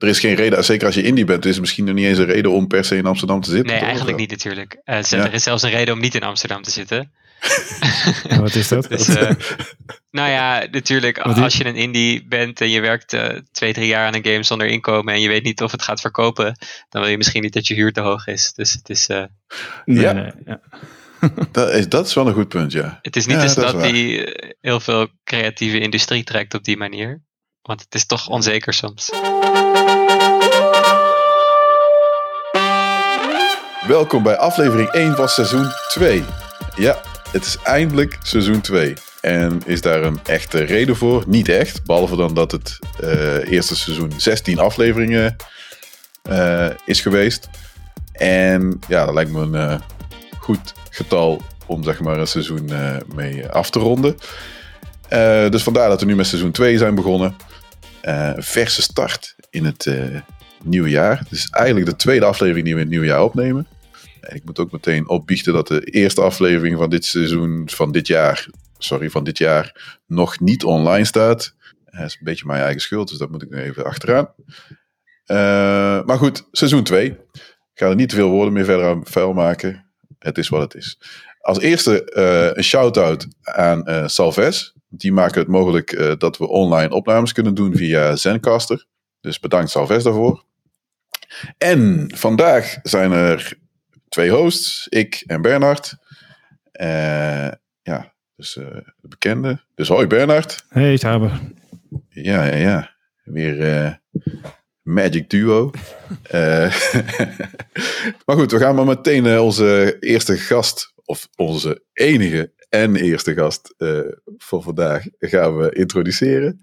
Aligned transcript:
er 0.00 0.08
is 0.08 0.18
geen 0.18 0.34
reden, 0.34 0.64
zeker 0.64 0.86
als 0.86 0.94
je 0.94 1.02
indie 1.02 1.24
bent, 1.24 1.44
is 1.44 1.54
er 1.54 1.60
misschien 1.60 1.84
nog 1.84 1.94
niet 1.94 2.06
eens 2.06 2.18
een 2.18 2.24
reden 2.24 2.50
om 2.50 2.66
per 2.66 2.84
se 2.84 2.96
in 2.96 3.06
Amsterdam 3.06 3.40
te 3.40 3.50
zitten. 3.50 3.66
Nee, 3.66 3.78
toch? 3.78 3.88
eigenlijk 3.88 4.16
niet 4.18 4.30
natuurlijk. 4.30 4.80
Eh, 4.84 5.02
ze- 5.02 5.16
Ja. 5.16 5.24
Er 5.26 5.34
is 5.34 5.42
zelfs 5.42 5.62
een 5.62 5.70
reden 5.70 5.94
om 5.94 6.00
niet 6.00 6.14
in 6.14 6.22
Amsterdam 6.22 6.62
te 6.62 6.70
zitten. 6.70 7.12
En 8.28 8.40
wat 8.46 8.54
is 8.54 8.68
dat? 8.68 8.88
Dus, 8.96 9.08
eh, 9.08 9.30
nou 10.10 10.30
ja, 10.30 10.66
natuurlijk, 10.70 11.18
als 11.18 11.56
je 11.56 11.64
een 11.66 11.74
indie 11.76 12.26
bent 12.28 12.60
en 12.60 12.70
je 12.70 12.80
werkt 12.80 13.12
eh, 13.12 13.36
twee, 13.52 13.72
drie 13.72 13.86
jaar 13.86 14.06
aan 14.06 14.14
een 14.14 14.24
game 14.24 14.42
zonder 14.42 14.66
inkomen 14.66 15.14
en 15.14 15.20
je 15.20 15.28
weet 15.28 15.44
niet 15.44 15.62
of 15.62 15.72
het 15.72 15.82
gaat 15.82 16.00
verkopen, 16.00 16.56
dan 16.88 17.00
wil 17.02 17.10
je 17.10 17.16
misschien 17.16 17.42
niet 17.42 17.52
dat 17.52 17.66
je 17.66 17.74
huur 17.74 17.92
te 17.92 18.00
hoog 18.00 18.26
is. 18.26 18.52
Dus 18.52 18.72
het 18.72 18.88
is, 18.88 19.06
eh, 19.08 19.24
Nee, 19.84 20.00
Ja. 20.00 20.12
nee, 20.12 20.30
ja. 20.46 20.60
Dat, 21.50 21.72
is, 21.72 21.88
dat 21.88 22.06
is 22.06 22.14
wel 22.14 22.26
een 22.26 22.34
goed 22.34 22.48
punt, 22.48 22.72
ja. 22.72 22.98
het 23.02 23.16
is 23.16 23.26
niet 23.26 23.36
Ja, 23.36 23.42
dat 23.42 23.50
stad 23.50 23.72
waar. 23.72 23.92
die 23.92 24.24
heel 24.60 24.80
veel 24.80 25.08
creatieve 25.24 25.78
industrie 25.78 26.24
trekt 26.24 26.54
op 26.54 26.64
die 26.64 26.76
manier. 26.76 27.22
Want 27.62 27.80
het 27.80 27.94
is 27.94 28.06
toch 28.06 28.28
onzeker 28.28 28.72
soms. 28.72 29.10
Welkom 33.90 34.22
bij 34.22 34.36
aflevering 34.36 34.88
1 34.88 35.16
van 35.16 35.28
seizoen 35.28 35.66
2. 35.88 36.22
Ja, 36.76 37.00
het 37.30 37.44
is 37.44 37.58
eindelijk 37.62 38.18
seizoen 38.22 38.60
2. 38.60 38.94
En 39.20 39.62
is 39.66 39.80
daar 39.80 40.02
een 40.02 40.20
echte 40.24 40.62
reden 40.62 40.96
voor? 40.96 41.24
Niet 41.26 41.48
echt, 41.48 41.84
behalve 41.84 42.16
dan 42.16 42.34
dat 42.34 42.52
het 42.52 42.78
eh, 43.00 43.50
eerste 43.50 43.76
seizoen 43.76 44.12
16 44.16 44.58
afleveringen 44.58 45.36
eh, 46.22 46.68
is 46.84 47.00
geweest. 47.00 47.48
En 48.12 48.78
ja, 48.88 49.04
dat 49.04 49.14
lijkt 49.14 49.30
me 49.30 49.40
een 49.40 49.54
eh, 49.54 49.80
goed 50.38 50.74
getal 50.90 51.42
om 51.66 51.84
zeg 51.84 52.00
maar 52.00 52.18
een 52.18 52.26
seizoen 52.26 52.70
mee 53.14 53.48
af 53.48 53.70
te 53.70 53.78
ronden. 53.78 54.16
Dus 55.50 55.62
vandaar 55.62 55.88
dat 55.88 56.00
we 56.00 56.06
nu 56.06 56.16
met 56.16 56.26
seizoen 56.26 56.50
2 56.52 56.78
zijn 56.78 56.94
begonnen. 56.94 57.36
Verse 58.36 58.82
start 58.82 59.34
in 59.50 59.64
het 59.64 59.90
nieuwe 60.62 60.88
jaar. 60.88 61.22
Is 61.30 61.48
eigenlijk 61.50 61.86
de 61.86 61.96
tweede 61.96 62.24
aflevering 62.24 62.64
die 62.64 62.74
we 62.74 62.80
in 62.80 62.86
het 62.86 62.94
nieuwe 62.94 63.12
jaar 63.12 63.22
opnemen. 63.22 63.66
Ik 64.28 64.44
moet 64.44 64.58
ook 64.58 64.72
meteen 64.72 65.08
opbiechten 65.08 65.52
dat 65.52 65.68
de 65.68 65.80
eerste 65.80 66.20
aflevering 66.20 66.76
van 66.76 66.90
dit 66.90 67.04
seizoen, 67.04 67.68
van 67.70 67.92
dit 67.92 68.06
jaar, 68.06 68.48
sorry, 68.78 69.10
van 69.10 69.24
dit 69.24 69.38
jaar, 69.38 69.98
nog 70.06 70.40
niet 70.40 70.64
online 70.64 71.04
staat. 71.04 71.54
Dat 71.84 72.00
is 72.00 72.14
een 72.14 72.24
beetje 72.24 72.46
mijn 72.46 72.62
eigen 72.62 72.80
schuld, 72.80 73.08
dus 73.08 73.18
dat 73.18 73.30
moet 73.30 73.42
ik 73.42 73.50
nu 73.50 73.58
even 73.58 73.84
achteraan. 73.84 74.34
Eh, 75.24 76.04
maar 76.04 76.18
goed, 76.18 76.48
seizoen 76.52 76.82
2. 76.82 77.06
Ik 77.10 77.18
ga 77.74 77.88
er 77.88 77.94
niet 77.94 78.08
te 78.08 78.14
veel 78.14 78.30
woorden 78.30 78.52
meer 78.52 78.64
verder 78.64 78.86
aan 78.86 79.06
vuil 79.06 79.32
maken. 79.32 79.84
Het 80.18 80.38
is 80.38 80.48
wat 80.48 80.60
het 80.60 80.74
is. 80.74 80.98
Als 81.40 81.60
eerste 81.60 82.04
eh, 82.04 82.56
een 82.56 82.64
shout-out 82.64 83.26
aan 83.42 83.86
eh, 83.86 84.06
Salves. 84.06 84.74
Die 84.88 85.12
maken 85.12 85.40
het 85.40 85.48
mogelijk 85.48 86.18
dat 86.18 86.38
we 86.38 86.48
online 86.48 86.94
opnames 86.94 87.32
kunnen 87.32 87.54
doen 87.54 87.76
via 87.76 88.16
Zencaster. 88.16 88.86
Dus 89.20 89.40
bedankt 89.40 89.70
Salves 89.70 90.02
daarvoor. 90.02 90.44
En 91.58 92.10
vandaag 92.14 92.78
zijn 92.82 93.12
er 93.12 93.58
twee 94.10 94.30
hosts, 94.30 94.86
ik 94.88 95.22
en 95.26 95.42
Bernard. 95.42 95.94
Eh, 96.72 97.48
ja, 97.82 98.14
dus 98.36 98.56
eh, 98.56 98.64
de 98.96 99.08
bekende. 99.08 99.60
Dus 99.74 99.88
hoi 99.88 100.06
Bernard. 100.06 100.64
Hey, 100.68 100.98
Taber. 100.98 101.40
Ja, 102.08 102.44
ja, 102.44 102.56
ja. 102.56 102.90
Weer 103.24 103.60
eh, 103.60 103.94
Magic 104.82 105.30
Duo. 105.30 105.70
Eh, 106.22 106.74
maar 108.26 108.36
goed, 108.36 108.50
we 108.52 108.58
gaan 108.58 108.74
maar 108.74 108.84
meteen 108.84 109.38
onze 109.38 109.96
eerste 110.00 110.36
gast, 110.36 110.92
of 111.04 111.28
onze 111.36 111.82
enige 111.92 112.52
en 112.68 112.96
eerste 112.96 113.34
gast 113.34 113.74
eh, 113.76 114.00
voor 114.38 114.62
vandaag, 114.62 115.04
gaan 115.18 115.56
we 115.56 115.72
introduceren. 115.72 116.60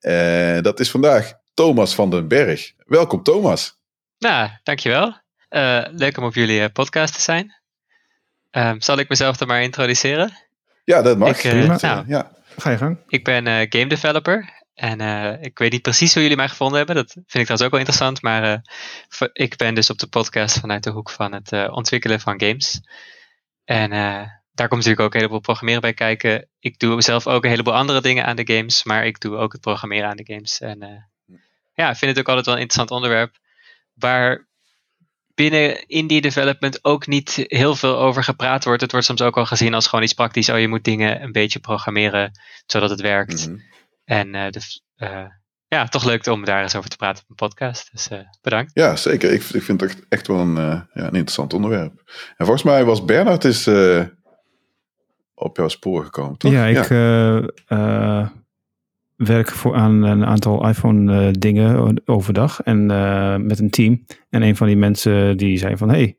Eh, 0.00 0.60
dat 0.60 0.80
is 0.80 0.90
vandaag 0.90 1.32
Thomas 1.54 1.94
van 1.94 2.10
den 2.10 2.28
Berg. 2.28 2.72
Welkom 2.86 3.22
Thomas. 3.22 3.78
Nou, 4.18 4.48
dankjewel. 4.62 5.14
Eh 5.50 5.84
leuk 5.90 6.16
om 6.16 6.24
op 6.24 6.34
jullie 6.34 6.60
eh, 6.62 6.72
podcast 6.72 7.14
te 7.14 7.20
zijn. 7.20 7.54
Ehm, 8.50 8.80
zal 8.80 8.98
ik 8.98 9.08
mezelf 9.08 9.36
dan 9.36 9.48
maar 9.48 9.62
introduceren? 9.62 10.32
Ja, 10.84 11.02
dat 11.02 11.18
mag. 11.18 11.28
Ik, 11.28 11.44
eh, 11.44 11.50
Prima. 11.50 11.78
nou. 11.80 12.04
ja. 12.08 12.30
Ga 12.58 12.70
je 12.70 12.76
gang. 12.76 12.98
Ik 13.08 13.24
ben 13.24 13.46
eh, 13.46 13.66
game 13.68 13.86
developer. 13.86 14.58
En 14.74 15.00
eh, 15.00 15.42
ik 15.42 15.58
weet 15.58 15.72
niet 15.72 15.82
precies 15.82 16.12
hoe 16.12 16.22
jullie 16.22 16.36
mij 16.36 16.48
gevonden 16.48 16.76
hebben. 16.76 16.94
Dat 16.94 17.12
vind 17.12 17.24
ik 17.24 17.30
trouwens 17.44 17.62
ook 17.62 17.70
wel 17.70 17.78
interessant. 17.80 18.22
Maar 18.22 18.42
eh, 19.18 19.28
ik 19.32 19.56
ben 19.56 19.74
dus 19.74 19.90
op 19.90 19.98
de 19.98 20.06
podcast 20.06 20.58
vanuit 20.60 20.82
de 20.82 20.90
hoek 20.90 21.10
van 21.10 21.32
het 21.32 21.52
eh, 21.52 21.72
ontwikkelen 21.72 22.20
van 22.20 22.40
games. 22.40 22.80
En 23.64 23.92
eh, 23.92 24.26
daar 24.52 24.68
komt 24.68 24.80
natuurlijk 24.84 25.00
ook 25.00 25.12
een 25.12 25.18
heleboel 25.18 25.40
programmeren 25.40 25.80
bij 25.80 25.94
kijken. 25.94 26.48
Ik 26.58 26.78
doe 26.78 27.02
zelf 27.02 27.26
ook 27.26 27.44
een 27.44 27.50
heleboel 27.50 27.74
andere 27.74 28.00
dingen 28.00 28.24
aan 28.24 28.36
de 28.36 28.54
games. 28.54 28.84
Maar 28.84 29.06
ik 29.06 29.20
doe 29.20 29.36
ook 29.36 29.52
het 29.52 29.60
programmeren 29.60 30.08
aan 30.08 30.16
de 30.16 30.32
games. 30.32 30.60
En 30.60 30.82
eh, 30.82 31.36
ja, 31.74 31.90
ik 31.90 31.96
vind 31.96 32.10
het 32.10 32.20
ook 32.20 32.28
altijd 32.28 32.46
wel 32.46 32.54
een 32.54 32.60
interessant 32.60 32.90
onderwerp. 32.90 33.38
Waar 33.94 34.48
binnen 35.40 35.86
indie 35.86 36.20
development 36.20 36.84
ook 36.84 37.06
niet 37.06 37.44
heel 37.46 37.74
veel 37.74 37.98
over 37.98 38.24
gepraat 38.24 38.64
wordt. 38.64 38.80
Het 38.80 38.90
wordt 38.90 39.06
soms 39.06 39.22
ook 39.22 39.36
al 39.36 39.46
gezien 39.46 39.74
als 39.74 39.86
gewoon 39.86 40.04
iets 40.04 40.12
praktisch. 40.12 40.48
Oh, 40.48 40.58
je 40.58 40.68
moet 40.68 40.84
dingen 40.84 41.22
een 41.22 41.32
beetje 41.32 41.58
programmeren 41.58 42.30
zodat 42.66 42.90
het 42.90 43.00
werkt. 43.00 43.48
Mhm. 43.48 43.58
En 44.04 44.34
eh, 44.34 44.50
dus, 44.50 44.84
eh, 44.96 45.24
ja, 45.68 45.88
toch 45.88 46.04
leuk 46.04 46.26
om 46.26 46.44
daar 46.44 46.62
eens 46.62 46.76
over 46.76 46.90
te 46.90 46.96
praten 46.96 47.22
op 47.22 47.30
een 47.30 47.48
podcast. 47.48 47.88
Dus 47.92 48.08
eh, 48.08 48.18
bedankt. 48.42 48.70
Ja, 48.74 48.96
zeker. 48.96 49.32
Ik, 49.32 49.42
ik 49.42 49.62
vind 49.62 49.80
het 49.80 49.90
echt, 49.90 50.02
echt 50.08 50.26
wel 50.26 50.38
een, 50.38 50.56
eh, 50.56 50.80
ja, 50.92 51.02
een 51.02 51.04
interessant 51.04 51.52
onderwerp. 51.54 51.92
En 52.36 52.46
volgens 52.46 52.62
mij 52.62 52.84
was 52.84 53.04
Bernard 53.04 53.44
is, 53.44 53.66
eh, 53.66 54.04
op 55.34 55.56
jouw 55.56 55.68
spoor 55.68 56.04
gekomen, 56.04 56.38
toch? 56.38 56.52
Ja, 56.52 56.66
ik 56.66 56.90
eh, 56.90 57.36
eh, 57.66 58.28
werk 59.20 59.50
voor 59.50 59.74
aan 59.74 60.02
een 60.02 60.24
aantal 60.26 60.68
iPhone 60.68 61.26
eh, 61.26 61.32
dingen 61.38 61.96
overdag 62.04 62.60
en 62.62 62.90
eh, 62.90 63.36
met 63.36 63.58
een 63.58 63.70
team. 63.70 64.04
En 64.30 64.42
een 64.42 64.56
van 64.56 64.66
die 64.66 64.76
mensen 64.76 65.36
die 65.36 65.58
zei 65.58 65.76
van, 65.76 65.88
hey, 65.88 66.16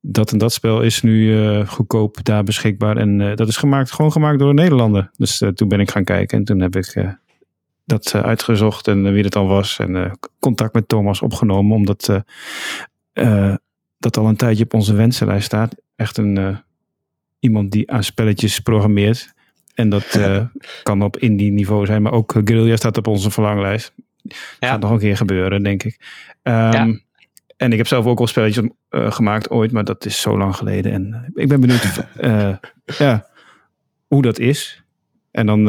dat 0.00 0.32
en 0.32 0.38
dat 0.38 0.52
spel 0.52 0.80
is 0.82 1.02
nu 1.02 1.42
eh, 1.44 1.68
goedkoop 1.68 2.24
daar 2.24 2.44
beschikbaar. 2.44 2.96
En 2.96 3.20
eh, 3.20 3.36
dat 3.36 3.48
is 3.48 3.56
gemaakt, 3.56 3.92
gewoon 3.92 4.12
gemaakt 4.12 4.38
door 4.38 4.48
een 4.48 4.54
Nederlander. 4.54 5.10
Dus 5.16 5.40
eh, 5.40 5.48
toen 5.48 5.68
ben 5.68 5.80
ik 5.80 5.90
gaan 5.90 6.04
kijken 6.04 6.38
en 6.38 6.44
toen 6.44 6.60
heb 6.60 6.76
ik 6.76 6.86
eh, 6.86 7.08
dat 7.84 8.12
eh, 8.14 8.20
uitgezocht 8.20 8.88
en 8.88 9.06
eh, 9.06 9.12
wie 9.12 9.24
het 9.24 9.36
al 9.36 9.46
was. 9.46 9.78
En 9.78 9.96
eh, 10.04 10.10
contact 10.38 10.74
met 10.74 10.88
Thomas 10.88 11.22
opgenomen, 11.22 11.76
omdat 11.76 12.08
eh, 12.08 13.48
eh, 13.48 13.54
dat 13.98 14.16
al 14.16 14.26
een 14.26 14.36
tijdje 14.36 14.64
op 14.64 14.74
onze 14.74 14.94
wensenlijst 14.94 15.46
staat. 15.46 15.74
Echt 15.96 16.16
een... 16.18 16.38
eh, 16.38 16.56
iemand 17.38 17.70
die 17.70 17.90
aan 17.90 18.02
spelletjes 18.04 18.60
programmeert. 18.60 19.32
En 19.74 19.88
dat 19.88 20.04
eh, 20.04 20.44
kan 20.82 21.02
op 21.02 21.16
indie 21.16 21.52
niveau 21.52 21.86
zijn, 21.86 22.02
maar 22.02 22.12
ook 22.12 22.34
eh, 22.34 22.42
Guerrilla 22.44 22.76
staat 22.76 22.96
op 22.96 23.06
onze 23.06 23.30
verlanglijst. 23.30 23.92
Gaat 24.60 24.80
nog 24.80 24.90
een 24.90 24.98
keer 24.98 25.16
gebeuren, 25.16 25.62
denk 25.62 25.82
ik. 25.82 25.98
Ehm, 26.42 26.72
Ja. 26.72 26.98
En 27.56 27.72
ik 27.72 27.78
heb 27.78 27.86
zelf 27.86 28.06
ook 28.06 28.18
al 28.18 28.26
spelletjes 28.26 28.68
eh, 28.88 29.12
gemaakt 29.12 29.50
ooit, 29.50 29.72
maar 29.72 29.84
dat 29.84 30.04
is 30.04 30.20
zo 30.20 30.38
lang 30.38 30.56
geleden. 30.56 30.92
En 30.92 31.32
ik 31.34 31.48
ben 31.48 31.60
benieuwd 31.60 32.04
ja, 32.98 33.26
hoe 34.06 34.22
dat 34.22 34.38
is. 34.38 34.82
En 35.30 35.46
dan, 35.46 35.64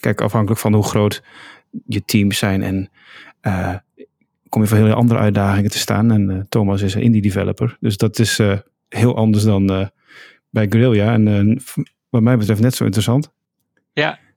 kijk, 0.00 0.20
afhankelijk 0.20 0.60
van 0.60 0.74
hoe 0.74 0.84
groot 0.84 1.22
je 1.86 2.04
teams 2.04 2.38
zijn 2.38 2.62
en 2.62 2.90
kom 4.48 4.62
je 4.62 4.68
voor 4.68 4.76
hele 4.76 4.94
andere 4.94 5.20
uitdagingen 5.20 5.70
te 5.70 5.78
staan. 5.78 6.10
En 6.10 6.46
Thomas 6.48 6.82
is 6.82 6.94
een 6.94 7.02
indie 7.02 7.22
developer, 7.22 7.76
dus 7.80 7.96
dat 7.96 8.18
is 8.18 8.40
heel 8.88 9.16
anders 9.16 9.44
dan 9.44 9.90
bij 10.50 10.66
Guerrilla. 10.68 11.12
En 11.12 11.60
wat 12.10 12.22
mij 12.22 12.36
betreft 12.36 12.60
net 12.60 12.74
zo 12.74 12.84
interessant. 12.84 13.32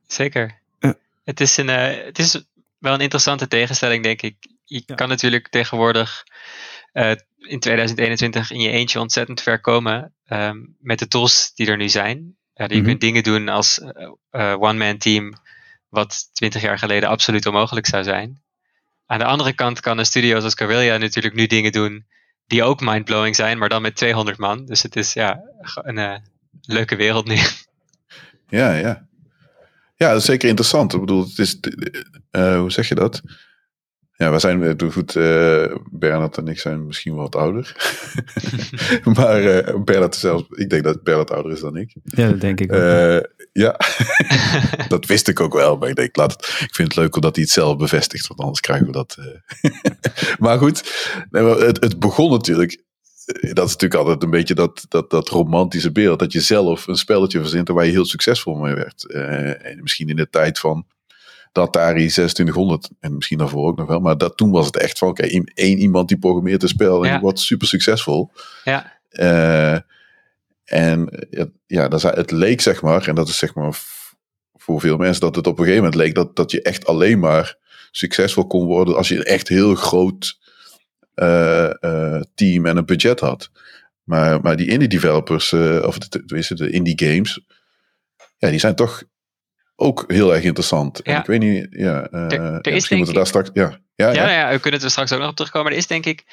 Zeker. 0.08 0.60
Ja. 0.80 0.96
Het, 1.24 1.40
is 1.42 1.58
een, 1.58 1.70
eh, 1.70 2.06
het 2.06 2.20
is 2.20 2.44
wel 2.78 2.94
een 2.94 3.00
interessante 3.00 3.48
tegenstelling, 3.48 4.04
denk 4.04 4.22
ik. 4.22 4.36
Je 4.66 4.84
Ja. 4.86 4.96
kan 4.96 5.08
natuurlijk 5.10 5.48
tegenwoordig 5.50 6.24
eh, 6.92 7.12
in 7.38 7.60
2021 7.60 8.52
in 8.52 8.60
je 8.60 8.70
eentje 8.70 9.00
ontzettend 9.00 9.42
ver 9.42 9.62
komen 9.62 10.14
ehm, 10.26 10.58
met 10.80 11.00
de 11.00 11.08
tools 11.08 11.52
die 11.56 11.68
er 11.68 11.78
nu 11.78 11.90
zijn. 11.90 12.36
Ja, 12.54 12.66
je 12.70 12.76
Mhm. 12.76 12.84
kunt 12.86 13.02
dingen 13.02 13.24
doen 13.24 13.50
als 13.50 13.80
eh, 14.32 14.56
one-man 14.60 14.98
team, 14.98 15.34
wat 15.90 16.30
20 16.34 16.62
jaar 16.62 16.78
geleden 16.80 17.10
absoluut 17.10 17.46
onmogelijk 17.46 17.86
zou 17.86 18.04
zijn. 18.04 18.42
Aan 19.06 19.20
de 19.20 19.26
andere 19.26 19.54
kant 19.54 19.80
kan 19.80 19.98
een 19.98 20.06
studio 20.06 20.40
zoals 20.40 20.54
Guerrilla 20.56 20.98
natuurlijk 20.98 21.36
nu 21.36 21.46
dingen 21.48 21.72
doen 21.72 22.06
die 22.48 22.64
ook 22.64 22.82
mindblowing 22.82 23.36
zijn, 23.36 23.58
maar 23.58 23.70
dan 23.70 23.82
met 23.82 23.96
200 23.96 24.38
man. 24.38 24.66
Dus 24.66 24.82
het 24.84 24.96
is 24.96 25.14
ja, 25.14 25.42
een 25.74 26.22
leuke 26.62 26.96
wereld 26.96 27.26
nu. 27.28 27.38
Ja, 28.50 28.74
ja. 28.74 29.08
Ja, 29.96 30.10
dat 30.10 30.20
is 30.20 30.26
zeker 30.26 30.48
interessant. 30.48 30.94
Ik 30.94 31.00
bedoel, 31.00 31.24
het 31.24 31.40
is, 31.40 31.60
eh, 32.32 32.58
hoe 32.60 32.72
zeg 32.72 32.88
je 32.88 32.96
dat? 32.96 33.22
Ja, 34.16 34.32
we 34.32 34.40
zijn, 34.40 34.64
eh, 34.64 34.92
goed, 34.92 35.16
eh 35.16 35.76
Bernard 35.92 36.38
en 36.38 36.48
ik 36.48 36.60
zijn 36.60 36.86
misschien 36.86 37.16
wat 37.16 37.36
ouder. 37.36 37.76
maar 39.18 39.42
Bernard 39.84 40.16
zelfs, 40.16 40.44
ik 40.50 40.70
denk 40.70 40.84
dat 40.84 41.04
Bernard 41.04 41.32
ouder 41.32 41.52
is 41.52 41.60
dan 41.60 41.78
ik. 41.78 41.96
Ja, 42.04 42.30
dat 42.30 42.42
denk 42.42 42.60
ik 42.60 42.72
ook. 42.74 43.32
Ja, 43.54 43.80
dat 44.88 45.06
wist 45.06 45.28
ik 45.28 45.40
ook 45.40 45.54
wel. 45.54 45.78
Maar 45.78 45.90
ik 45.90 45.96
denk, 45.96 46.16
laat 46.16 46.32
het, 46.32 46.46
ik 46.46 46.76
vind 46.76 46.88
het 46.88 46.96
leuk 46.96 47.16
omdat 47.16 47.36
hij 47.36 47.44
het 47.44 47.54
zelf 47.54 47.78
bevestigt, 47.78 48.28
want 48.28 48.40
anders 48.40 48.60
krijgen 48.60 48.86
we 48.86 48.92
dat. 48.92 49.18
maar 50.44 50.58
goed, 50.58 50.84
het, 51.32 51.84
het 51.84 52.00
begon 52.00 52.32
natuurlijk. 52.32 52.84
Dat 53.26 53.66
is 53.68 53.72
natuurlijk 53.72 53.94
altijd 53.94 54.24
een 54.24 54.30
beetje 54.30 54.54
dat, 54.54 54.86
dat, 54.90 55.10
dat 55.10 55.30
romantische 55.30 55.92
beeld. 55.92 56.20
Dat 56.20 56.32
je 56.32 56.42
zelf 56.42 56.88
een 56.88 56.96
spelletje 56.96 57.40
verzint 57.40 57.68
waar 57.68 57.86
je 57.86 57.92
heel 57.92 58.06
succesvol 58.06 58.56
mee 58.56 58.74
werd. 58.74 59.08
Eh, 59.12 59.66
en 59.66 59.80
misschien 59.82 60.10
in 60.10 60.16
de 60.16 60.30
tijd 60.30 60.60
van 60.60 60.86
de 61.52 61.60
Atari 61.60 62.08
2600 62.08 62.90
en 63.00 63.16
misschien 63.16 63.38
daarvoor 63.38 63.68
ook 63.68 63.78
nog 63.78 63.88
wel. 63.88 64.00
Maar 64.00 64.18
dat, 64.18 64.38
toen 64.38 64.52
was 64.52 64.66
het 64.66 64.78
echt 64.78 64.98
van, 64.98 65.08
oké, 65.08 65.24
één 65.54 65.78
iemand 65.78 66.08
die 66.08 66.18
programmeert 66.18 66.64
een 66.64 66.68
spel 66.70 67.02
en 67.02 67.08
Ja. 67.08 67.12
die 67.14 67.22
wordt 67.22 67.40
super 67.40 67.68
succesvol. 67.68 68.32
Ja, 68.64 69.02
Eh, 69.10 69.78
en 70.64 71.28
ja, 71.68 71.88
dat 71.88 72.02
het 72.02 72.32
leek 72.32 72.62
zeg 72.62 72.82
maar, 72.82 73.08
en 73.08 73.16
dat 73.16 73.28
is 73.28 73.38
zeg 73.38 73.54
maar 73.56 73.80
voor 74.54 74.80
veel 74.80 74.98
mensen 74.98 75.22
dat 75.22 75.36
het 75.36 75.48
op 75.48 75.58
een 75.60 75.64
gegeven 75.66 75.84
moment 75.84 76.02
leek 76.02 76.16
dat, 76.16 76.36
dat 76.36 76.52
je 76.52 76.62
echt 76.62 76.86
alleen 76.86 77.20
maar 77.20 77.58
succesvol 77.92 78.48
kon 78.48 78.66
worden 78.66 78.96
als 78.96 79.08
je 79.08 79.16
een 79.16 79.24
echt 79.24 79.48
heel 79.48 79.76
groot 79.76 80.40
team 82.36 82.66
en 82.66 82.78
een 82.78 82.86
budget 82.86 83.20
had. 83.20 83.52
Maar, 84.04 84.42
maar 84.42 84.56
die 84.56 84.68
indie 84.68 84.88
developers, 84.88 85.52
eh, 85.52 85.84
of 85.86 85.98
de, 85.98 86.26
tenminste 86.26 86.56
de 86.56 86.70
indie 86.70 87.00
games, 87.06 87.40
ja, 88.38 88.50
die 88.50 88.60
zijn 88.60 88.76
toch 88.76 89.04
ook 89.76 90.04
heel 90.08 90.34
erg 90.34 90.44
interessant. 90.44 91.02
En 91.02 91.14
Ja. 91.14 91.20
ik 91.20 91.26
weet 91.26 91.40
niet, 91.40 91.68
ja, 91.70 92.08
eh, 92.08 92.32
er 92.32 92.42
ja, 92.42 92.60
is 92.62 92.74
misschien 92.74 92.98
moeten 92.98 93.14
we 93.16 93.20
daar 93.20 93.30
straks, 93.30 93.50
ja, 93.54 93.80
ja, 93.96 94.12
ja, 94.12 94.30
ja, 94.30 94.32
ja, 94.32 94.52
we 94.52 94.60
kunnen 94.60 94.82
er 94.82 94.90
straks 94.90 95.12
ook 95.12 95.20
nog 95.20 95.30
op 95.30 95.36
terugkomen. 95.36 95.68
Maar 95.68 95.74
er 95.78 95.84
is 95.84 95.88
denk 95.88 96.06
ik, 96.06 96.26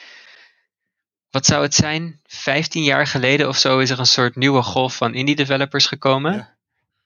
wat 1.31 1.47
zou 1.47 1.63
het 1.63 1.75
zijn? 1.75 2.21
15 2.25 2.83
jaar 2.83 3.07
geleden 3.07 3.49
of 3.49 3.57
zo 3.57 3.79
is 3.79 3.91
er 3.91 3.99
een 3.99 4.07
soort 4.07 4.37
nieuwe 4.37 4.63
golf 4.63 4.97
van 4.97 5.15
indie 5.15 5.37
developers 5.37 5.87
gekomen. 5.87 6.49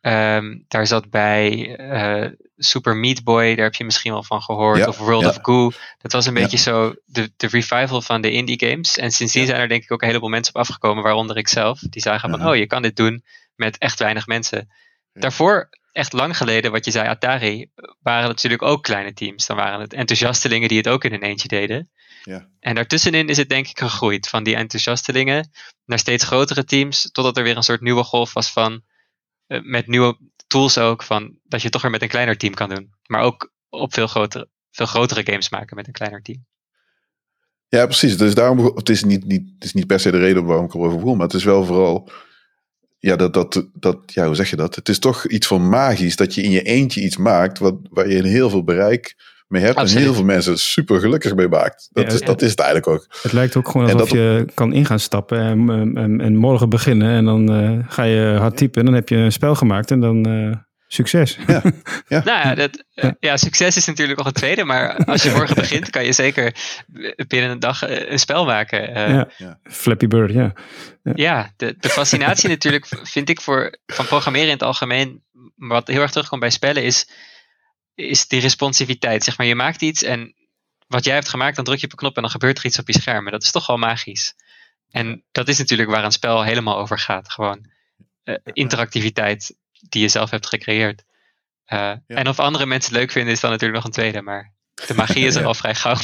Ehm, 0.00 0.58
daar 0.68 0.86
zat 0.86 1.10
bij 1.10 1.76
eh, 1.76 2.30
Super 2.56 2.96
Meat 2.96 3.24
Boy, 3.24 3.54
daar 3.54 3.64
heb 3.64 3.74
je 3.74 3.84
misschien 3.84 4.12
wel 4.12 4.22
van 4.22 4.42
gehoord. 4.42 4.78
Ja, 4.78 4.86
Of 4.88 4.98
World 4.98 5.22
ja. 5.22 5.28
of 5.28 5.38
Goo. 5.42 5.70
Dat 5.98 6.12
was 6.12 6.26
een 6.26 6.34
Ja. 6.34 6.40
beetje 6.40 6.56
zo 6.58 6.94
de, 7.04 7.32
de 7.36 7.46
revival 7.46 8.02
van 8.02 8.20
de 8.20 8.30
indie 8.30 8.66
games. 8.68 8.98
En 8.98 9.10
sindsdien 9.10 9.46
zijn 9.46 9.60
er 9.60 9.68
denk 9.68 9.82
ik 9.82 9.92
ook 9.92 10.00
een 10.02 10.08
heleboel 10.08 10.28
mensen 10.28 10.54
op 10.54 10.60
afgekomen, 10.60 11.02
waaronder 11.02 11.36
ik 11.36 11.48
zelf. 11.48 11.78
Die 11.78 12.02
zagen 12.02 12.30
van, 12.30 12.46
oh, 12.48 12.56
je 12.56 12.66
kan 12.66 12.82
dit 12.82 12.96
doen 12.96 13.24
met 13.56 13.78
echt 13.78 13.98
weinig 13.98 14.26
mensen. 14.26 14.68
Daarvoor, 15.12 15.68
echt 15.92 16.12
lang 16.12 16.36
geleden, 16.36 16.72
wat 16.72 16.84
je 16.84 16.90
zei, 16.90 17.08
Atari, 17.08 17.70
waren 18.00 18.20
het 18.22 18.28
natuurlijk 18.30 18.62
ook 18.62 18.82
kleine 18.82 19.12
teams. 19.12 19.46
Dan 19.46 19.56
waren 19.56 19.80
het 19.80 19.92
enthousiastelingen 19.92 20.68
die 20.68 20.78
het 20.78 20.88
ook 20.88 21.04
in 21.04 21.12
een 21.12 21.22
eentje 21.22 21.48
deden. 21.48 21.90
Ja. 22.22 22.48
En 22.60 22.74
daartussenin 22.74 23.28
is 23.28 23.36
het 23.36 23.48
denk 23.48 23.68
ik 23.68 23.78
gegroeid 23.78 24.28
van 24.28 24.42
die 24.42 24.56
enthousiastelingen 24.56 25.50
naar 25.84 25.98
steeds 25.98 26.24
grotere 26.24 26.64
teams, 26.64 27.08
totdat 27.12 27.36
er 27.36 27.42
weer 27.42 27.56
een 27.56 27.62
soort 27.62 27.80
nieuwe 27.80 28.02
golf 28.04 28.32
was 28.32 28.50
van, 28.50 28.82
eh, 29.46 29.60
met 29.62 29.86
nieuwe 29.86 30.18
tools 30.46 30.78
ook, 30.78 31.02
van 31.02 31.38
dat 31.42 31.62
je 31.62 31.70
toch 31.70 31.82
weer 31.82 31.90
met 31.90 32.02
een 32.02 32.08
kleiner 32.08 32.36
team 32.36 32.54
kan 32.54 32.68
doen. 32.68 32.90
Maar 33.06 33.22
ook 33.22 33.52
op 33.68 33.94
veel 33.94 34.06
grotere, 34.06 34.48
veel 34.70 34.86
grotere 34.86 35.24
games 35.24 35.50
maken 35.50 35.76
met 35.76 35.86
een 35.86 35.92
kleiner 35.92 36.22
team. 36.22 36.46
Ja, 37.68 37.86
precies. 37.86 38.16
Dus 38.16 38.34
daarom, 38.34 38.64
het 38.64 38.88
is 38.88 39.04
niet, 39.04 39.24
niet, 39.24 39.50
het 39.54 39.64
is 39.64 39.72
niet 39.72 39.86
per 39.86 40.00
se 40.00 40.10
de 40.10 40.18
reden 40.18 40.44
waarom 40.44 40.64
ik 40.64 40.74
erover 40.74 40.98
begon, 40.98 41.16
maar 41.16 41.26
het 41.26 41.36
is 41.36 41.44
wel 41.44 41.64
vooral, 41.64 42.10
ja, 42.98 43.16
dat, 43.16 43.34
dat, 43.34 43.68
dat, 43.72 43.98
ja, 44.06 44.26
hoe 44.26 44.34
zeg 44.34 44.50
je 44.50 44.56
dat? 44.56 44.74
Het 44.74 44.88
is 44.88 44.98
toch 44.98 45.26
iets 45.26 45.46
van 45.46 45.68
magisch 45.68 46.16
dat 46.16 46.34
je 46.34 46.42
in 46.42 46.50
je 46.50 46.62
eentje 46.62 47.02
iets 47.02 47.16
maakt 47.16 47.58
wat, 47.58 47.74
waar 47.90 48.08
je 48.08 48.26
heel 48.26 48.50
veel 48.50 48.64
bereik 48.64 49.14
mee 49.54 49.62
hebt 49.62 49.76
Absoluut. 49.76 49.96
en 50.02 50.04
heel 50.08 50.14
veel 50.14 50.24
mensen 50.24 50.58
super 50.58 51.00
gelukkig 51.00 51.34
mee 51.34 51.48
maakt. 51.48 51.88
Dat, 51.92 52.04
Ja, 52.06 52.12
is, 52.12 52.18
ja. 52.18 52.26
dat 52.26 52.42
is 52.42 52.50
het 52.50 52.58
eigenlijk 52.60 52.88
ook. 52.88 53.06
Het 53.22 53.32
lijkt 53.32 53.56
ook 53.56 53.68
gewoon 53.68 53.84
alsof 53.86 54.00
dat- 54.00 54.10
je 54.10 54.46
kan 54.54 54.72
in 54.72 54.84
gaan 54.86 55.00
stappen 55.00 55.38
en, 55.40 55.68
en, 55.96 56.20
en 56.20 56.36
morgen 56.36 56.68
beginnen. 56.68 57.10
En 57.16 57.24
dan 57.24 57.52
eh, 57.54 57.78
ga 57.94 58.02
je 58.02 58.36
hard 58.38 58.56
typen 58.56 58.78
en 58.80 58.84
dan 58.86 58.94
heb 58.94 59.08
je 59.08 59.16
een 59.16 59.32
spel 59.32 59.54
gemaakt 59.54 59.90
en 59.90 60.00
dan 60.00 60.24
eh, 60.26 60.56
succes. 60.88 61.38
Nou 62.08 62.24
ja, 62.24 62.54
dat, 62.54 62.84
eh, 62.94 63.10
ja, 63.20 63.36
succes 63.36 63.76
is 63.76 63.86
natuurlijk 63.86 64.18
nog 64.18 64.26
het 64.26 64.34
tweede, 64.34 64.64
maar 64.64 64.96
als 65.04 65.22
je 65.22 65.30
morgen 65.30 65.54
begint, 65.54 65.90
kan 65.90 66.04
je 66.04 66.12
zeker 66.12 66.54
binnen 67.28 67.50
een 67.50 67.58
dag 67.60 67.82
een 68.08 68.18
spel 68.18 68.44
maken. 68.44 68.94
Eh, 68.94 69.08
Ja. 69.08 69.28
Ja. 69.36 69.58
Flappy 69.62 70.06
Bird, 70.06 70.32
ja. 70.32 70.52
Ja, 71.14 71.52
de, 71.56 71.76
de 71.78 71.88
fascinatie 71.88 72.48
natuurlijk 72.56 72.86
vind 73.02 73.28
ik 73.28 73.40
voor, 73.40 73.76
van 73.86 74.06
programmeren 74.06 74.46
in 74.46 74.52
het 74.52 74.62
algemeen, 74.62 75.22
wat 75.56 75.86
heel 75.88 76.00
erg 76.02 76.10
terugkomt 76.10 76.40
bij 76.40 76.50
spellen, 76.50 76.82
is, 76.82 77.08
is 77.94 78.28
die 78.28 78.40
responsiviteit. 78.40 79.24
Zeg 79.24 79.38
maar, 79.38 79.46
je 79.46 79.54
maakt 79.54 79.82
iets 79.82 80.02
en 80.02 80.34
wat 80.86 81.04
jij 81.04 81.14
hebt 81.14 81.28
gemaakt, 81.28 81.56
dan 81.56 81.64
druk 81.64 81.78
je 81.78 81.84
op 81.86 81.92
een 81.92 81.98
knop 81.98 82.16
en 82.16 82.22
dan 82.22 82.30
gebeurt 82.30 82.58
er 82.58 82.64
iets 82.64 82.78
op 82.78 82.86
je 82.86 83.00
scherm. 83.00 83.26
En 83.26 83.32
dat 83.32 83.42
is 83.42 83.50
toch 83.50 83.66
wel 83.66 83.76
magisch. 83.76 84.34
En 84.90 85.24
dat 85.32 85.48
is 85.48 85.58
natuurlijk 85.58 85.90
waar 85.90 86.04
een 86.04 86.12
spel 86.12 86.42
helemaal 86.42 86.78
over 86.78 86.98
gaat. 86.98 87.30
Gewoon 87.32 87.70
eh, 88.22 88.34
interactiviteit 88.52 89.56
die 89.88 90.02
je 90.02 90.08
zelf 90.08 90.30
hebt 90.30 90.46
gecreëerd. 90.46 91.02
Eh, 91.64 91.94
En 92.06 92.28
of 92.28 92.38
andere 92.38 92.66
mensen 92.66 92.90
het 92.92 93.00
leuk 93.00 93.10
vinden, 93.10 93.32
is 93.32 93.40
dan 93.40 93.50
natuurlijk 93.50 93.76
nog 93.78 93.84
een 93.86 93.94
tweede. 94.00 94.22
Maar 94.22 94.52
de 94.86 94.94
magie 94.94 95.26
is 95.26 95.34
er 95.34 95.40
Ja. 95.40 95.46
al 95.46 95.54
vrij 95.54 95.74
gauw. 95.74 95.96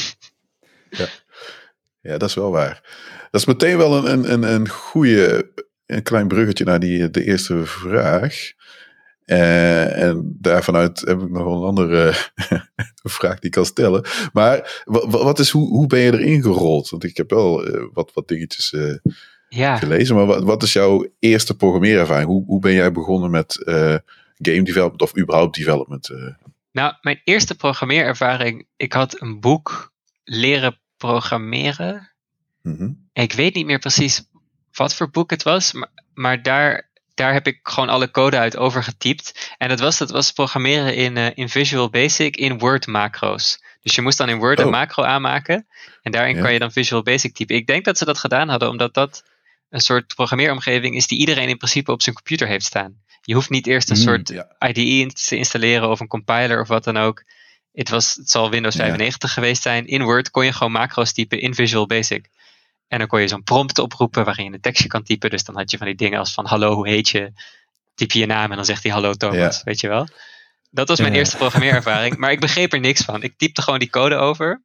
Ja, 2.01 2.17
dat 2.17 2.29
is 2.29 2.35
wel 2.35 2.51
waar. 2.51 2.81
Dat 3.31 3.41
is 3.41 3.47
meteen 3.47 3.77
wel 3.77 3.97
een, 3.97 4.11
een, 4.11 4.31
een, 4.31 4.43
een 4.53 4.69
goede, 4.69 5.51
een 5.85 6.03
klein 6.03 6.27
bruggetje 6.27 6.63
naar 6.63 6.79
die, 6.79 7.09
de 7.09 7.23
eerste 7.23 7.65
vraag. 7.65 8.51
Eh, 9.31 10.03
en 10.03 10.35
daarvanuit 10.39 10.99
heb 10.99 11.21
ik 11.21 11.29
nog 11.29 11.43
wel 11.43 11.55
een 11.61 11.67
andere 11.67 12.13
vraag 13.03 13.33
die 13.35 13.45
ik 13.45 13.51
kan 13.51 13.65
stellen. 13.65 14.05
Maar 14.33 14.81
wa- 14.85 15.07
wa- 15.07 15.23
wat 15.23 15.39
is, 15.39 15.49
hoe, 15.49 15.67
hoe 15.67 15.87
ben 15.87 15.99
je 15.99 16.11
erin 16.13 16.41
gerold? 16.41 16.89
Want 16.89 17.03
ik 17.03 17.17
heb 17.17 17.29
wel 17.29 17.65
eh, 17.65 17.83
wat, 17.93 18.11
wat 18.13 18.27
dingetjes 18.27 18.73
eh, 18.73 18.95
Ja, 19.49 19.77
gelezen. 19.77 20.15
Maar 20.15 20.25
wat, 20.25 20.43
wat 20.43 20.63
is 20.63 20.73
jouw 20.73 21.07
eerste 21.19 21.55
programmeerervaring? 21.55 22.27
Hoe, 22.27 22.45
hoe 22.45 22.59
ben 22.59 22.73
jij 22.73 22.91
begonnen 22.91 23.31
met 23.31 23.63
eh, 23.63 23.95
game 24.37 24.63
development 24.63 25.01
of 25.01 25.17
überhaupt 25.17 25.55
development? 25.55 26.09
eh? 26.09 26.27
Nou, 26.71 26.93
mijn 27.01 27.21
eerste 27.23 27.55
programmeerervaring, 27.55 28.67
ik 28.77 28.93
had 28.93 29.21
een 29.21 29.39
boek 29.39 29.91
leren 30.23 30.79
programmeren. 30.97 32.11
Mhm. 32.61 32.89
Ik 33.13 33.33
weet 33.33 33.55
niet 33.55 33.65
meer 33.65 33.79
precies 33.79 34.23
wat 34.71 34.95
voor 34.95 35.09
boek 35.09 35.29
het 35.29 35.43
was, 35.43 35.73
maar, 35.73 35.89
maar 36.13 36.43
daar, 36.43 36.89
daar 37.15 37.33
heb 37.33 37.47
ik 37.47 37.59
gewoon 37.63 37.89
alle 37.89 38.11
code 38.11 38.37
uit 38.37 38.57
over 38.57 38.83
getypt. 38.83 39.53
En 39.57 39.69
dat 39.69 39.79
was, 39.79 39.97
dat 39.97 40.09
was 40.11 40.31
programmeren 40.31 40.95
in, 40.95 41.17
eh, 41.17 41.27
in 41.33 41.49
Visual 41.49 41.89
Basic 41.89 42.35
in 42.35 42.57
Word 42.57 42.87
macro's. 42.87 43.63
Dus 43.81 43.95
je 43.95 44.01
moest 44.01 44.17
dan 44.17 44.29
in 44.29 44.37
Word 44.37 44.59
een 44.59 44.65
Oh. 44.65 44.71
macro 44.71 45.03
aanmaken 45.03 45.67
en 46.01 46.11
daarin 46.11 46.35
Ja. 46.35 46.41
kan 46.41 46.53
je 46.53 46.59
dan 46.59 46.71
Visual 46.71 47.01
Basic 47.03 47.33
typen. 47.35 47.55
Ik 47.55 47.67
denk 47.67 47.85
dat 47.85 47.97
ze 47.97 48.05
dat 48.05 48.17
gedaan 48.17 48.49
hadden 48.49 48.69
omdat 48.69 48.93
dat 48.93 49.23
een 49.69 49.81
soort 49.81 50.15
programmeeromgeving 50.15 50.95
is 50.95 51.07
die 51.07 51.19
iedereen 51.19 51.49
in 51.49 51.57
principe 51.57 51.91
op 51.91 52.01
zijn 52.01 52.15
computer 52.15 52.47
heeft 52.47 52.65
staan. 52.65 52.93
Je 53.21 53.33
hoeft 53.33 53.49
niet 53.49 53.67
eerst 53.67 53.89
een 53.89 53.97
Mm, 53.97 54.03
soort 54.03 54.29
ja. 54.29 54.55
IDE 54.67 55.13
te 55.13 55.35
installeren 55.35 55.89
of 55.89 55.99
een 55.99 56.07
compiler 56.07 56.61
of 56.61 56.67
wat 56.67 56.83
dan 56.83 56.97
ook. 56.97 57.23
Het, 57.73 57.89
was, 57.89 58.15
het 58.15 58.29
zal 58.29 58.49
Windows 58.49 58.75
Ja. 58.75 58.81
95 58.81 59.33
geweest 59.33 59.61
zijn. 59.61 59.87
In 59.87 60.03
Word 60.03 60.31
kon 60.31 60.45
je 60.45 60.53
gewoon 60.53 60.71
macro's 60.71 61.13
typen 61.13 61.39
in 61.41 61.55
Visual 61.55 61.85
Basic. 61.85 62.25
En 62.91 62.97
dan 62.97 63.07
kon 63.07 63.21
je 63.21 63.27
zo'n 63.27 63.43
prompt 63.43 63.79
oproepen 63.79 64.25
waarin 64.25 64.45
je 64.45 64.51
een 64.53 64.61
tekstje 64.61 64.87
kan 64.87 65.03
typen. 65.03 65.29
Dus 65.29 65.43
dan 65.43 65.55
had 65.55 65.71
je 65.71 65.77
van 65.77 65.87
die 65.87 65.95
dingen 65.95 66.19
als 66.19 66.33
van 66.33 66.45
hallo, 66.45 66.73
hoe 66.73 66.87
heet 66.87 67.09
je? 67.09 67.31
Typ 67.95 68.11
je 68.11 68.19
je 68.19 68.25
naam 68.25 68.49
en 68.49 68.55
dan 68.55 68.65
zegt 68.65 68.83
hij 68.83 68.91
hallo 68.91 69.13
Thomas, 69.13 69.57
Ja. 69.57 69.61
weet 69.63 69.79
je 69.79 69.87
wel. 69.87 70.07
Dat 70.69 70.87
was 70.87 70.99
mijn 70.99 71.11
Ja. 71.13 71.17
eerste 71.19 71.37
programmeerervaring. 71.37 72.17
maar 72.17 72.31
ik 72.31 72.39
begreep 72.39 72.73
er 72.73 72.79
niks 72.79 73.01
van. 73.01 73.23
Ik 73.23 73.37
typte 73.37 73.61
gewoon 73.61 73.79
die 73.79 73.89
code 73.89 74.15
over. 74.15 74.63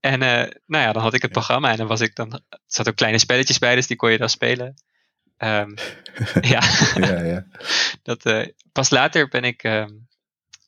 En 0.00 0.22
eh, 0.22 0.50
nou 0.66 0.84
ja, 0.84 0.92
dan 0.92 1.02
had 1.02 1.14
ik 1.14 1.22
het 1.22 1.30
programma 1.32 1.70
en 1.70 1.76
dan 1.76 1.86
was 1.86 2.00
ik 2.00 2.14
dan. 2.16 2.32
Er 2.32 2.58
zaten 2.66 2.90
ook 2.92 2.98
kleine 2.98 3.18
spelletjes 3.18 3.58
bij, 3.58 3.74
dus 3.74 3.86
die 3.86 3.96
kon 3.96 4.10
je 4.10 4.18
dan 4.18 4.28
spelen. 4.30 4.74
Ehm, 5.36 5.70
ja. 6.40 6.60
ja, 6.94 7.20
ja. 7.20 7.44
Dat, 8.02 8.24
eh, 8.24 8.46
pas 8.72 8.90
later 8.90 9.28
ben 9.28 9.44
ik 9.44 9.62
ehm, 9.62 9.90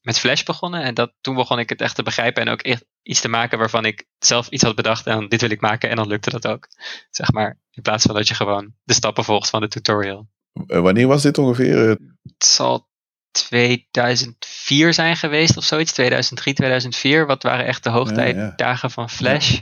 met 0.03 0.19
Flash 0.19 0.43
begonnen. 0.43 0.83
En 0.83 0.95
dat, 0.95 1.13
toen 1.21 1.35
begon 1.35 1.59
ik 1.59 1.69
het 1.69 1.81
echt 1.81 1.95
te 1.95 2.03
begrijpen. 2.03 2.43
En 2.43 2.49
ook 2.49 2.61
echt 2.63 2.85
iets 3.03 3.21
te 3.21 3.29
maken 3.29 3.59
waarvan 3.59 3.85
ik 3.85 4.05
zelf 4.19 4.49
iets 4.49 4.63
had 4.63 4.75
bedacht. 4.75 5.07
En 5.07 5.29
dit 5.29 5.41
wil 5.41 5.51
ik 5.51 5.61
maken. 5.61 5.91
En 5.91 5.97
dan 5.97 6.07
lukte 6.09 6.31
dat 6.31 6.47
ook. 6.47 6.69
Zeg 7.11 7.33
maar. 7.33 7.59
In 7.71 7.83
plaats 7.83 8.05
van 8.05 8.15
dat 8.15 8.29
je 8.29 8.35
gewoon 8.35 8.75
de 8.85 8.95
stappen 8.95 9.25
volgt 9.25 9.51
van 9.51 9.61
de 9.61 9.69
tutorial. 9.69 10.29
Eh, 10.67 10.81
wanneer 10.81 11.07
was 11.07 11.23
dit 11.23 11.39
ongeveer? 11.39 11.91
Eh, 11.91 11.97
Het 12.23 12.45
zal 12.45 12.89
2004 13.31 14.95
zijn 14.95 15.17
geweest 15.17 15.57
of 15.57 15.65
zoiets. 15.65 15.93
2003, 15.93 16.55
2004. 16.55 17.27
Wat 17.27 17.43
waren 17.43 17.67
echt 17.67 17.85
de 17.85 17.91
hoogtijdagen 17.91 18.91
van 18.91 19.11
Flash. 19.11 19.59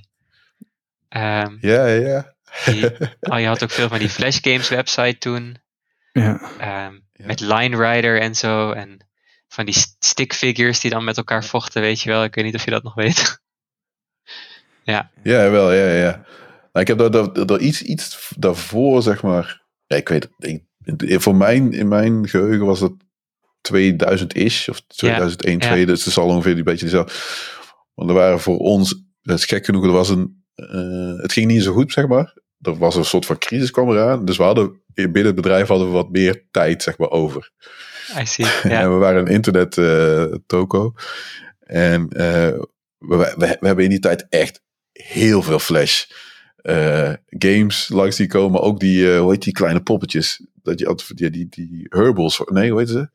Ehm, 1.09 1.57
ja, 1.61 1.87
ja, 1.87 2.07
ja. 2.09 2.35
die, 2.65 2.85
oh, 3.33 3.39
je 3.41 3.47
had 3.47 3.63
ook 3.63 3.71
veel 3.71 3.89
van 3.89 3.99
die 3.99 4.09
Flash 4.09 4.39
Games 4.41 4.69
website 4.69 5.19
toen. 5.19 5.57
Ja. 6.13 6.41
Ehm, 6.59 6.99
Ja. 7.13 7.27
Met 7.27 7.41
Line 7.41 7.77
Rider 7.93 8.21
en 8.21 8.35
zo. 8.35 8.71
En 8.71 9.09
van 9.53 9.65
die 9.65 9.75
st- 9.75 9.97
stick 9.99 10.35
figures 10.35 10.81
die 10.81 10.91
dan 10.91 11.05
met 11.05 11.17
elkaar 11.17 11.45
vochten, 11.45 11.83
weet 11.83 12.01
je 12.01 12.11
wel. 12.11 12.25
Ik 12.25 12.35
weet 12.35 12.45
niet 12.45 12.55
of 12.55 12.65
je 12.65 12.71
dat 12.71 12.83
nog 12.83 12.95
weet. 12.95 13.19
Ja, 15.23 15.51
wel, 15.51 15.73
ja, 15.73 15.87
ja. 15.95 16.25
Nou, 16.73 16.81
ik 16.81 16.87
heb 16.87 16.99
daar, 16.99 17.11
daar, 17.11 17.47
daar 17.47 17.59
iets, 17.59 17.83
iets 17.83 18.33
daarvoor, 18.37 19.03
zeg 19.03 19.23
maar. 19.23 19.63
Ja, 19.87 19.97
ik 19.97 20.09
weet 20.09 20.29
het. 20.39 20.63
Ik, 21.01 21.21
voor 21.21 21.37
mijn, 21.37 21.73
in 21.73 21.89
mijn 21.89 22.29
geheugen 22.29 22.67
was 22.67 22.81
het 22.81 22.93
2000-ish, 23.73 24.69
of 24.69 24.81
2001, 24.87 25.59
ja. 25.59 25.67
2, 25.67 25.87
dus 25.87 26.05
het 26.05 26.15
zal 26.15 26.27
ongeveer 26.27 26.57
een 26.59 26.65
beetje 26.65 26.85
dezelfde. 26.85 27.13
Want 27.95 28.09
er 28.09 28.17
waren 28.17 28.41
voor 28.41 28.59
ons, 28.59 29.03
dat 29.23 29.39
is 29.39 29.45
gek 29.45 29.65
genoeg, 29.65 29.85
er 29.85 29.91
was 29.93 30.09
een, 30.09 30.45
eh, 30.55 31.23
het 31.23 31.33
ging 31.33 31.47
niet 31.47 31.63
zo 31.63 31.73
goed, 31.73 31.93
zeg 31.93 32.07
maar. 32.07 32.35
Er 32.61 32.77
was 32.79 32.97
een 32.97 33.05
soort 33.05 33.27
van 33.27 33.39
crisis 33.39 33.71
kwam 33.71 33.91
eraan, 33.91 34.25
dus 34.25 34.37
we 34.37 34.43
hadden, 34.43 34.83
binnen 34.95 35.27
het 35.27 35.35
bedrijf 35.35 35.69
hadden 35.69 35.87
we 35.87 35.93
wat 35.93 36.11
meer 36.11 36.47
tijd, 36.51 36.83
zeg 36.83 36.99
maar, 36.99 37.11
over. 37.11 37.51
I 38.19 38.27
see. 38.27 38.47
En 38.63 38.71
Ja. 38.71 38.89
we 38.91 38.95
waren 38.97 39.21
een 39.27 39.33
internet 39.33 39.79
eh, 39.79 40.25
toko. 40.47 40.95
En 41.61 42.09
eh, 42.09 42.59
we, 42.99 43.17
we, 43.37 43.57
we 43.61 43.67
hebben 43.67 43.85
in 43.85 43.91
die 43.91 43.99
tijd 43.99 44.27
echt 44.29 44.63
heel 44.93 45.43
veel 45.43 45.59
Flash 45.59 46.05
eh, 46.57 47.13
games 47.29 47.89
langs 47.89 48.17
die 48.17 48.27
komen. 48.27 48.61
Ook 48.61 48.81
die, 48.81 49.13
eh, 49.13 49.19
hoe 49.21 49.31
heet 49.33 49.43
die 49.43 49.53
kleine 49.53 49.81
poppetjes? 49.81 50.45
Dat 50.63 50.79
je 50.79 50.87
altijd, 50.87 51.17
die, 51.17 51.31
die, 51.31 51.47
die 51.51 51.87
Herbals, 51.89 52.43
nee, 52.45 52.71
hoe 52.71 52.79
heet 52.81 52.89
ze? 52.89 53.09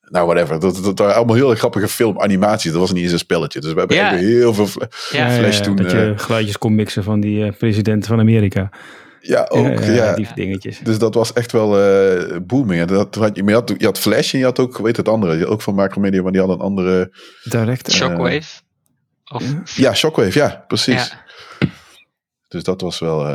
nou, 0.00 0.26
whatever. 0.26 0.60
Dat, 0.60 0.84
dat 0.84 0.98
waren 0.98 1.14
allemaal 1.14 1.36
heel 1.36 1.54
grappige 1.54 1.88
filmanimaties. 1.88 2.70
Dat 2.70 2.80
was 2.80 2.92
niet 2.92 3.02
eens 3.02 3.12
een 3.12 3.18
spelletje. 3.18 3.60
Dus 3.60 3.72
we 3.72 3.78
hebben 3.78 4.16
heel 4.18 4.54
veel 4.54 4.66
fla- 4.66 4.88
Ja, 5.10 5.26
Ja, 5.26 5.38
Flash 5.38 5.56
ja, 5.58 5.62
toen, 5.64 5.76
dat 5.76 5.90
je 5.90 6.12
geluidjes 6.16 6.58
kon 6.58 6.74
mixen 6.74 7.02
van 7.02 7.20
die 7.20 7.44
eh, 7.44 7.52
president 7.58 8.06
van 8.06 8.18
Amerika. 8.20 8.70
Ja, 9.22 9.46
ook. 9.48 9.78
Ja, 9.84 10.14
die 10.14 10.26
dingetjes. 10.34 10.78
Dus 10.78 10.98
dat 10.98 11.14
was 11.14 11.32
echt 11.32 11.52
wel 11.52 11.78
eh, 11.80 12.36
booming. 12.42 12.80
En 12.80 12.86
dat 12.86 13.14
had 13.14 13.36
je, 13.36 13.42
maar 13.42 13.52
je, 13.52 13.58
had, 13.58 13.74
je 13.78 13.84
had 13.86 13.98
Flash 13.98 14.32
en 14.32 14.38
je 14.38 14.44
had 14.44 14.58
ook, 14.58 14.78
weet 14.78 14.96
het 14.96 15.08
andere. 15.08 15.32
Je 15.34 15.38
had 15.42 15.48
ook 15.52 15.62
van 15.62 15.74
Macromedia, 15.74 16.22
maar 16.22 16.32
die 16.32 16.40
hadden 16.40 16.58
een 16.58 16.64
andere... 16.64 17.12
Direct. 17.44 17.88
eh, 17.88 17.94
Shockwave. 17.94 18.60
Of, 19.32 19.76
ja. 19.76 19.94
Shockwave, 19.94 20.38
ja, 20.38 20.64
precies. 20.66 21.08
ja. 21.08 21.66
Dus 22.48 22.62
dat 22.62 22.80
was 22.80 22.98
wel... 22.98 23.26
eh, 23.28 23.34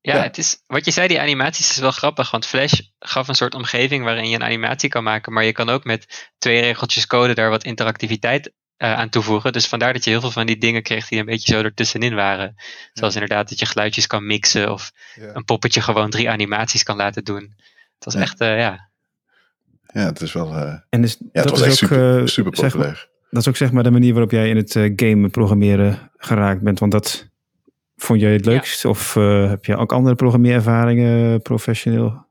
Ja, 0.00 0.16
Ja. 0.16 0.22
Het 0.22 0.38
is, 0.38 0.62
wat 0.66 0.84
je 0.84 0.90
zei, 0.90 1.08
die 1.08 1.20
animaties 1.20 1.70
is 1.70 1.76
wel 1.78 1.90
grappig. 1.90 2.30
Want 2.30 2.46
Flash 2.46 2.80
gaf 2.98 3.28
een 3.28 3.34
soort 3.34 3.54
omgeving 3.54 4.04
waarin 4.04 4.28
je 4.28 4.34
een 4.34 4.42
animatie 4.44 4.88
kan 4.88 5.02
maken. 5.04 5.32
Maar 5.32 5.44
je 5.44 5.52
kan 5.52 5.68
ook 5.68 5.84
met 5.84 6.28
twee 6.38 6.60
regeltjes 6.60 7.06
code 7.06 7.34
daar 7.34 7.50
wat 7.50 7.64
interactiviteit 7.64 8.52
eh, 8.80 8.94
aan 8.94 9.08
toevoegen. 9.08 9.52
Dus 9.52 9.66
vandaar 9.68 9.92
dat 9.92 10.04
je 10.04 10.10
heel 10.10 10.20
veel 10.20 10.30
van 10.30 10.46
die 10.46 10.58
dingen 10.58 10.82
kreeg 10.82 11.08
die 11.08 11.18
een 11.18 11.24
beetje 11.24 11.52
zo 11.54 11.62
ertussenin 11.62 12.14
waren. 12.14 12.54
Zoals 12.92 13.14
inderdaad 13.14 13.48
dat 13.48 13.58
je 13.58 13.66
geluidjes 13.66 14.06
kan 14.06 14.26
mixen. 14.26 14.72
Of 14.72 14.92
ja. 15.14 15.30
een 15.34 15.44
poppetje 15.44 15.80
gewoon 15.80 16.10
drie 16.10 16.30
animaties 16.30 16.82
kan 16.82 16.96
laten 16.96 17.24
doen. 17.24 17.54
Het 17.94 18.04
was 18.04 18.14
Ja. 18.14 18.20
echt, 18.20 18.40
eh, 18.40 18.58
ja. 18.58 18.88
ja, 19.92 20.04
het 20.04 20.20
is 20.20 20.32
wel... 20.32 20.54
eh, 20.54 20.74
En 20.88 21.00
dus, 21.02 21.16
ja, 21.20 21.26
dat 21.32 21.44
het 21.44 21.50
was 21.50 21.60
is 21.60 21.66
echt 21.82 21.82
ook, 21.92 22.28
super, 22.28 22.56
zeg 22.56 22.72
dat 23.30 23.42
is 23.42 23.48
ook 23.48 23.56
zeg 23.56 23.72
maar 23.72 23.82
de 23.82 23.90
manier 23.90 24.12
waarop 24.12 24.30
jij 24.30 24.48
in 24.48 24.56
het 24.56 24.76
eh, 24.76 24.92
game 24.96 25.28
programmeren 25.28 26.10
geraakt 26.16 26.60
bent. 26.62 26.78
Want 26.78 26.92
dat 26.92 27.28
vond 27.96 28.20
jij 28.20 28.32
het 28.32 28.44
Ja. 28.44 28.50
leukst? 28.50 28.84
Of 28.84 29.16
eh, 29.16 29.48
heb 29.48 29.64
je 29.64 29.76
ook 29.76 29.92
andere 29.92 30.14
programmeerervaringen 30.14 31.42
professioneel? 31.42 32.26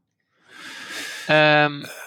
Ehm, 1.27 1.81
t- 1.81 1.98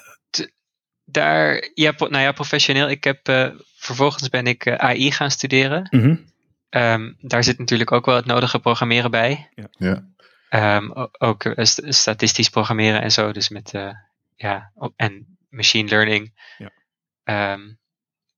daar, 1.12 1.70
ja, 1.74 1.92
nou 1.98 2.18
ja, 2.18 2.32
professioneel. 2.32 2.88
Ik 2.90 3.04
heb, 3.04 3.28
eh, 3.28 3.48
vervolgens 3.76 4.28
ben 4.28 4.46
ik 4.46 4.66
eh, 4.66 4.74
AI 4.74 5.12
gaan 5.12 5.30
studeren. 5.30 5.86
Mhm. 5.90 6.16
Ehm, 6.68 7.12
daar 7.20 7.44
zit 7.44 7.58
natuurlijk 7.58 7.92
ook 7.92 8.06
wel 8.06 8.16
het 8.16 8.26
nodige 8.26 8.58
programmeren 8.58 9.10
bij. 9.10 9.50
Ja. 9.78 10.10
Ehm, 10.48 10.90
o- 10.90 11.08
ook 11.18 11.44
eh, 11.44 11.64
st- 11.64 11.82
statistisch 11.94 12.48
programmeren 12.48 13.02
en 13.02 13.12
zo. 13.12 13.32
Dus 13.32 13.48
met, 13.48 13.74
eh, 13.74 13.90
ja, 14.36 14.72
en 14.96 15.36
machine 15.50 15.88
learning. 15.88 16.32
Ja. 16.58 16.70
Ehm, 17.24 17.60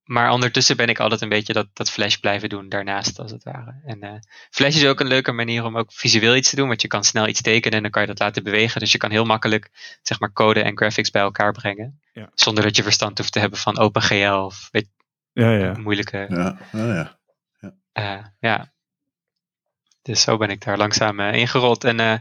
maar 0.05 0.31
ondertussen 0.31 0.77
ben 0.77 0.87
ik 0.87 0.99
altijd 0.99 1.21
een 1.21 1.29
beetje 1.29 1.53
dat, 1.53 1.67
dat 1.73 1.91
Flash 1.91 2.15
blijven 2.15 2.49
doen 2.49 2.69
daarnaast, 2.69 3.19
als 3.19 3.31
het 3.31 3.43
ware. 3.43 3.81
En 3.85 4.01
eh, 4.01 4.13
Flash 4.49 4.75
is 4.75 4.85
ook 4.85 4.99
een 4.99 5.07
leuke 5.07 5.31
manier 5.31 5.63
om 5.63 5.77
ook 5.77 5.93
visueel 5.93 6.35
iets 6.35 6.49
te 6.49 6.55
doen, 6.55 6.67
want 6.67 6.81
je 6.81 6.87
kan 6.87 7.03
snel 7.03 7.27
iets 7.27 7.41
tekenen 7.41 7.77
en 7.77 7.81
dan 7.81 7.91
kan 7.91 8.01
je 8.01 8.07
dat 8.07 8.19
laten 8.19 8.43
bewegen. 8.43 8.79
Dus 8.79 8.91
je 8.91 8.97
kan 8.97 9.11
heel 9.11 9.25
makkelijk, 9.25 9.69
zeg 10.01 10.19
maar, 10.19 10.33
code 10.33 10.61
en 10.61 10.77
graphics 10.77 11.11
bij 11.11 11.21
elkaar 11.21 11.51
brengen. 11.51 11.99
Ja. 12.13 12.29
Zonder 12.33 12.63
dat 12.63 12.75
je 12.75 12.83
verstand 12.83 13.17
hoeft 13.17 13.31
te 13.31 13.39
hebben 13.39 13.59
van 13.59 13.77
OpenGL 13.77 14.45
of 14.45 14.69
weet, 14.71 14.87
Ja, 15.33 15.51
ja. 15.51 15.73
moeilijke 15.77 16.25
Ja, 16.29 16.57
ja. 16.71 17.17
eh, 17.91 18.25
ja. 18.39 18.73
Dus 20.05 20.21
zo 20.21 20.37
ben 20.37 20.49
ik 20.49 20.63
daar 20.63 20.77
langzaam 20.77 21.19
eh, 21.19 21.33
ingerold. 21.33 21.83
En 21.83 21.99
eh, 21.99 22.13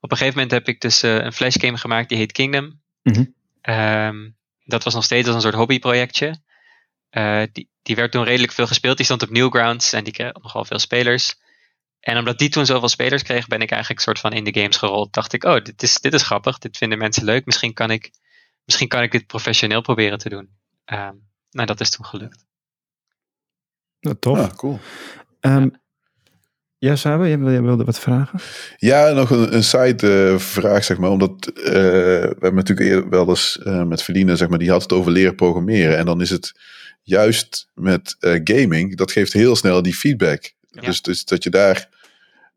op 0.00 0.10
een 0.10 0.16
gegeven 0.16 0.40
moment 0.40 0.50
heb 0.50 0.68
ik 0.68 0.80
dus 0.80 1.02
eh, 1.02 1.14
een 1.14 1.32
flash 1.32 1.56
game 1.60 1.76
gemaakt 1.76 2.08
die 2.08 2.18
heet 2.18 2.32
Kingdom. 2.32 2.80
Mhm. 3.02 3.24
Ehm, 3.60 4.30
dat 4.64 4.84
was 4.84 4.94
nog 4.94 5.04
steeds 5.04 5.26
als 5.26 5.36
een 5.36 5.42
soort 5.42 5.54
hobbyprojectje. 5.54 6.42
Eh, 7.14 7.42
die, 7.52 7.68
die 7.82 7.96
werd 7.96 8.12
toen 8.12 8.24
redelijk 8.24 8.52
veel 8.52 8.66
gespeeld. 8.66 8.96
Die 8.96 9.06
stond 9.06 9.22
op 9.22 9.30
Newgrounds 9.30 9.92
en 9.92 10.04
die 10.04 10.12
kreeg 10.12 10.32
nogal 10.32 10.64
veel 10.64 10.78
spelers. 10.78 11.34
En 12.00 12.18
omdat 12.18 12.38
die 12.38 12.48
toen 12.48 12.66
zoveel 12.66 12.88
spelers 12.88 13.22
kreeg, 13.22 13.46
ben 13.46 13.60
ik 13.60 13.70
eigenlijk 13.70 14.02
soort 14.02 14.18
van 14.18 14.32
in 14.32 14.44
de 14.44 14.60
games 14.60 14.76
gerold. 14.76 15.12
Dacht 15.12 15.32
ik, 15.32 15.44
oh, 15.44 15.62
dit 15.62 15.82
is, 15.82 16.00
dit 16.00 16.14
is 16.14 16.22
grappig. 16.22 16.58
Dit 16.58 16.76
vinden 16.76 16.98
mensen 16.98 17.24
leuk. 17.24 17.46
Misschien 17.46 17.72
kan 17.72 17.90
ik, 17.90 18.10
misschien 18.64 18.88
kan 18.88 19.02
ik 19.02 19.12
dit 19.12 19.26
professioneel 19.26 19.80
proberen 19.80 20.18
te 20.18 20.28
doen. 20.28 20.48
Ehm, 20.84 21.14
nou, 21.50 21.66
dat 21.66 21.80
is 21.80 21.90
toen 21.90 22.04
gelukt. 22.04 22.46
Nou, 24.00 24.16
tof. 24.18 24.38
Ah, 24.38 24.52
cool. 24.52 24.80
Ehm, 25.40 25.68
ja, 26.78 26.96
Sabe, 26.96 27.28
jij 27.28 27.38
wilde, 27.38 27.52
jij 27.52 27.62
wilde 27.62 27.84
wat 27.84 27.98
vragen? 27.98 28.40
Ja, 28.76 29.10
nog 29.10 29.30
een, 29.30 29.54
een 29.54 29.64
side 29.64 30.30
eh, 30.32 30.38
vraag, 30.38 30.84
zeg 30.84 30.98
maar. 30.98 31.10
Omdat 31.10 31.46
eh, 31.46 31.72
we 31.72 32.36
hebben 32.38 32.54
natuurlijk 32.54 32.88
eerder 32.88 33.08
wel 33.08 33.28
eens 33.28 33.58
eh, 33.58 33.82
met 33.82 34.02
Verdienen, 34.02 34.36
zeg 34.36 34.48
maar, 34.48 34.58
die 34.58 34.70
had 34.70 34.82
het 34.82 34.92
over 34.92 35.12
leren 35.12 35.34
programmeren. 35.34 35.98
En 35.98 36.06
dan 36.06 36.20
is 36.20 36.30
het 36.30 36.52
juist 37.04 37.68
met 37.74 38.16
eh, 38.18 38.40
gaming, 38.44 38.96
dat 38.96 39.12
geeft 39.12 39.32
heel 39.32 39.56
snel 39.56 39.82
die 39.82 39.94
feedback. 39.94 40.52
Ja. 40.70 40.80
Dus, 40.80 41.02
dus 41.02 41.24
dat 41.24 41.42
je 41.44 41.50
daar. 41.50 41.88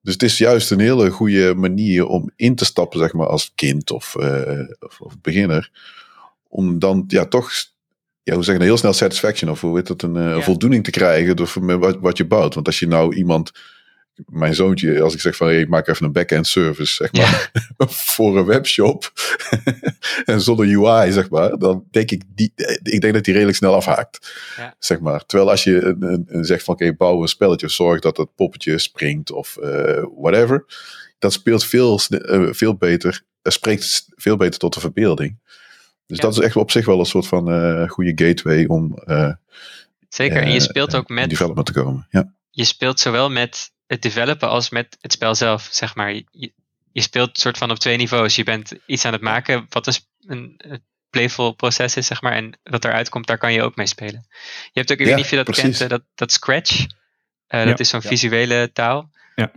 Dus 0.01 0.13
het 0.13 0.23
is 0.23 0.37
juist 0.37 0.71
een 0.71 0.79
hele 0.79 1.09
goede 1.09 1.53
manier 1.55 2.05
om 2.05 2.31
in 2.35 2.55
te 2.55 2.65
stappen, 2.65 2.99
zeg 2.99 3.13
maar, 3.13 3.27
als 3.27 3.51
kind 3.55 3.91
of, 3.91 4.15
eh, 4.15 4.59
of, 4.79 5.01
of 5.01 5.21
beginner. 5.21 5.71
Om 6.47 6.79
dan 6.79 7.03
ja, 7.07 7.25
toch, 7.25 7.51
ja, 8.23 8.33
hoe 8.33 8.43
zeg 8.43 8.53
je, 8.53 8.59
nou, 8.59 8.63
heel 8.71 8.77
snel 8.77 8.93
satisfaction 8.93 9.51
of 9.51 9.61
hoe 9.61 9.77
heet 9.77 9.87
dat, 9.87 10.01
een 10.01 10.15
eh, 10.15 10.23
Ja. 10.35 10.41
voldoening 10.41 10.83
te 10.83 10.91
krijgen 10.91 11.35
door, 11.35 11.53
met 11.61 11.79
wat, 11.79 11.97
wat 11.99 12.17
je 12.17 12.25
bouwt. 12.25 12.53
Want 12.53 12.65
als 12.67 12.79
je 12.79 12.87
nou 12.87 13.15
iemand 13.15 13.51
mijn 14.25 14.55
zoontje, 14.55 15.01
als 15.01 15.13
ik 15.13 15.19
zeg 15.19 15.35
van 15.35 15.47
hey, 15.47 15.59
ik 15.59 15.67
maak 15.67 15.87
even 15.87 16.05
een 16.05 16.11
back-end 16.11 16.47
service, 16.47 16.93
zeg 16.93 17.11
maar, 17.11 17.51
voor 18.15 18.37
een 18.37 18.45
webshop 18.45 19.11
en 20.25 20.41
zonder 20.41 20.65
UI, 20.65 21.11
zeg 21.11 21.29
maar, 21.29 21.57
dan 21.57 21.83
denk 21.91 22.11
ik, 22.11 22.21
die, 22.27 22.51
ik 22.83 23.01
denk 23.01 23.13
dat 23.13 23.23
die 23.23 23.33
redelijk 23.33 23.57
snel 23.57 23.73
afhaakt, 23.75 24.35
Ja. 24.57 24.75
zeg 24.79 24.99
maar. 24.99 25.25
Terwijl 25.25 25.49
als 25.49 25.63
je 25.63 25.83
een, 25.85 26.03
een, 26.03 26.25
een 26.27 26.45
zegt 26.45 26.63
van 26.63 26.73
oké, 26.73 26.93
bouw 26.93 27.21
een 27.21 27.27
spelletje, 27.27 27.65
of 27.65 27.71
zorg 27.71 27.99
dat 27.99 28.17
het 28.17 28.35
poppetje 28.35 28.77
springt 28.77 29.31
of 29.31 29.57
eh, 29.57 30.03
whatever, 30.17 30.65
dat 31.19 31.33
speelt 31.33 31.65
veel, 31.65 31.99
eh, 32.09 32.47
veel 32.51 32.75
beter, 32.75 33.21
eh, 33.41 33.51
spreekt 33.51 34.05
veel 34.15 34.37
beter 34.37 34.59
tot 34.59 34.73
de 34.73 34.79
verbeelding. 34.79 35.37
Dus 36.05 36.17
Ja. 36.17 36.23
dat 36.23 36.33
is 36.37 36.39
echt 36.43 36.55
op 36.55 36.71
zich 36.71 36.85
wel 36.85 36.99
een 36.99 37.05
soort 37.05 37.27
van 37.27 37.51
eh, 37.51 37.89
goede 37.89 38.25
gateway 38.25 38.65
om 38.65 38.97
Zeker. 40.09 40.41
en 40.41 40.51
je 40.51 40.59
speelt 40.59 40.95
ook 40.95 41.09
met 41.09 41.29
development 41.29 41.65
te 41.65 41.73
komen. 41.73 42.07
Ja, 42.09 42.33
je 42.49 42.63
speelt 42.63 42.99
zowel 42.99 43.29
met 43.29 43.71
het 43.87 44.01
developen 44.01 44.49
als 44.49 44.69
met 44.69 44.97
het 45.01 45.11
spel 45.11 45.35
zelf, 45.35 45.67
zeg 45.71 45.95
maar. 45.95 46.13
Je, 46.13 46.51
je 46.91 47.01
speelt 47.01 47.39
soort 47.39 47.57
van 47.57 47.71
op 47.71 47.77
twee 47.79 47.97
niveaus. 47.97 48.35
Je 48.35 48.43
bent 48.43 48.71
iets 48.85 49.05
aan 49.05 49.13
het 49.13 49.21
maken 49.21 49.65
wat 49.69 49.87
een, 49.87 49.93
sp- 49.93 50.07
een, 50.25 50.53
een 50.57 50.83
playful 51.09 51.51
proces 51.51 51.95
is, 51.95 52.07
zeg 52.07 52.21
maar. 52.21 52.31
En 52.33 52.59
wat 52.63 52.85
eruit 52.85 53.09
komt, 53.09 53.27
daar 53.27 53.37
kan 53.37 53.53
je 53.53 53.61
ook 53.63 53.75
mee 53.75 53.87
spelen. 53.87 54.25
Je 54.71 54.79
hebt 54.79 54.91
ook, 54.91 54.97
ik 54.97 54.99
Ja, 54.99 55.05
weet 55.05 55.15
niet 55.15 55.23
of 55.23 55.29
je 55.29 55.35
dat 55.35 55.45
precies. 55.45 55.63
kent, 55.63 55.81
eh, 55.81 55.89
dat, 55.89 56.01
dat 56.15 56.31
Scratch. 56.31 56.85
Eh, 57.47 57.65
dat 57.65 57.79
is 57.79 57.89
zo'n 57.89 57.99
Ja. 58.03 58.09
visuele 58.09 58.69
taal. 58.73 59.09
Ja. 59.35 59.51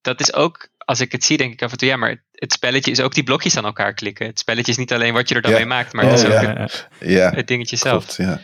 Dat 0.00 0.20
is 0.20 0.32
ook, 0.32 0.68
als 0.78 1.00
ik 1.00 1.12
het 1.12 1.24
zie, 1.24 1.36
denk 1.36 1.52
ik 1.52 1.62
af 1.62 1.72
en 1.72 1.78
toe, 1.78 1.88
ja, 1.88 1.96
maar 1.96 2.08
het, 2.10 2.20
het 2.32 2.52
spelletje 2.52 2.90
is 2.90 3.00
ook 3.00 3.14
die 3.14 3.22
blokjes 3.24 3.56
aan 3.56 3.64
elkaar 3.64 3.94
klikken. 3.94 4.26
Het 4.26 4.38
spelletje 4.38 4.72
is 4.72 4.78
niet 4.78 4.92
alleen 4.92 5.12
wat 5.12 5.28
je 5.28 5.34
er 5.34 5.42
dan 5.42 5.50
Ja. 5.50 5.56
mee 5.56 5.66
maakt, 5.66 5.92
maar 5.92 6.04
Oh, 6.04 6.10
het 6.10 6.20
is 6.20 6.26
ook 6.26 6.42
ja. 6.42 6.52
het, 6.56 6.88
ja 7.00 7.30
het 7.30 7.46
dingetje 7.46 7.76
zelf. 7.76 8.04
klopt. 8.04 8.16
Ja. 8.16 8.40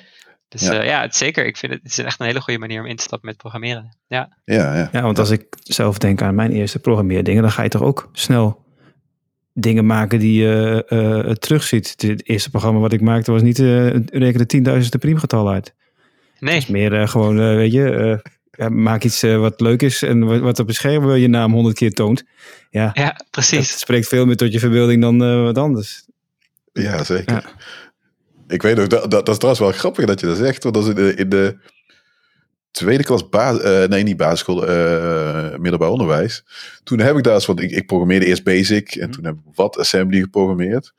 Dus 0.51 0.63
Ja. 0.63 0.83
ja 0.83 1.01
het, 1.01 1.17
zeker. 1.17 1.47
Ik 1.47 1.57
vind 1.57 1.73
het, 1.73 1.83
het 1.83 1.91
is 1.93 1.99
echt 1.99 2.21
een 2.21 2.27
hele 2.27 2.41
goede 2.41 2.59
manier 2.61 2.81
om 2.81 2.87
in 2.87 2.97
te 2.97 3.03
stappen 3.03 3.29
met 3.29 3.37
programmeren. 3.37 3.97
Ja. 4.07 4.37
Ja, 4.45 4.77
ja. 4.77 4.89
Ja, 4.93 5.03
want 5.03 5.19
als 5.19 5.31
ik 5.31 5.45
zelf 5.63 5.99
denk 5.99 6.23
aan 6.23 6.35
mijn 6.35 6.53
eerste 6.53 6.79
programmeerdingen, 6.79 7.43
dan 7.43 7.51
ga 7.51 7.63
je 7.63 7.69
toch 7.69 7.83
ook 7.83 8.09
snel 8.13 8.65
dingen 9.53 9.87
maken 9.87 10.19
die 10.19 10.43
je 10.43 10.85
eh, 10.89 11.33
terugziet. 11.35 11.95
Het 11.99 12.29
eerste 12.29 12.51
programma 12.51 12.81
wat 12.81 12.93
ik 12.93 13.01
maakte 13.01 13.33
was 13.33 13.43
niet 13.43 13.59
eh 13.59 13.87
rekenen 14.07 14.47
tienduizendste 14.47 14.99
priemgetal 14.99 15.51
uit. 15.51 15.75
Nee. 16.39 16.55
Het 16.55 16.63
is 16.63 16.69
meer 16.69 17.01
eh, 17.01 17.09
gewoon, 17.09 17.41
eh, 17.41 17.55
weet 17.55 17.73
je, 17.73 17.91
eh, 17.91 18.33
ja, 18.51 18.69
maak 18.69 19.05
iets 19.05 19.23
eh, 19.23 19.39
wat 19.39 19.61
leuk 19.61 19.83
is 19.83 20.03
en 20.03 20.25
wat, 20.25 20.41
wat 20.41 20.59
op 20.59 20.67
het 20.67 20.77
scherm 20.77 21.15
je 21.15 21.29
naam 21.29 21.53
honderd 21.53 21.77
keer 21.77 21.93
toont. 21.93 22.25
Ja, 22.71 22.91
Ja, 22.95 23.21
precies. 23.31 23.79
spreekt 23.79 24.09
veel 24.09 24.27
meer 24.27 24.37
tot 24.37 24.53
je 24.53 24.59
verbeelding 24.59 25.03
dan 25.03 25.23
eh, 25.25 25.43
wat 25.43 25.59
anders. 25.59 26.05
Ja, 26.73 27.05
zeker. 27.05 27.35
Ja. 27.35 27.43
Ik 28.51 28.63
weet 28.63 28.79
ook, 28.79 28.91
dat, 28.91 29.11
dat, 29.11 29.11
dat 29.11 29.29
is 29.29 29.37
trouwens 29.37 29.65
wel 29.65 29.73
grappig 29.73 30.05
dat 30.05 30.21
je 30.21 30.27
dat 30.27 30.37
zegt. 30.37 30.63
Want 30.63 30.75
dat 30.75 30.85
is 30.85 30.91
in 30.91 30.95
de, 30.95 31.15
in 31.15 31.29
de 31.29 31.57
tweede 32.71 33.05
klas, 33.05 33.29
bas, 33.29 33.61
eh, 33.61 33.85
nee 33.85 34.03
niet 34.03 34.17
basisschool, 34.17 34.67
eh 34.67 35.59
middelbaar 35.59 35.91
onderwijs. 35.91 36.45
Toen 36.85 36.99
heb 36.99 37.17
ik 37.17 37.23
daar 37.23 37.35
eens, 37.35 37.47
want 37.47 37.61
ik, 37.61 37.71
ik 37.71 37.87
programmeerde 37.87 38.27
eerst 38.27 38.45
Basic. 38.45 38.95
En 38.95 39.11
toen 39.11 39.25
heb 39.25 39.35
ik 39.35 39.55
wat 39.55 39.79
Assembly 39.79 40.21
geprogrammeerd. 40.21 40.93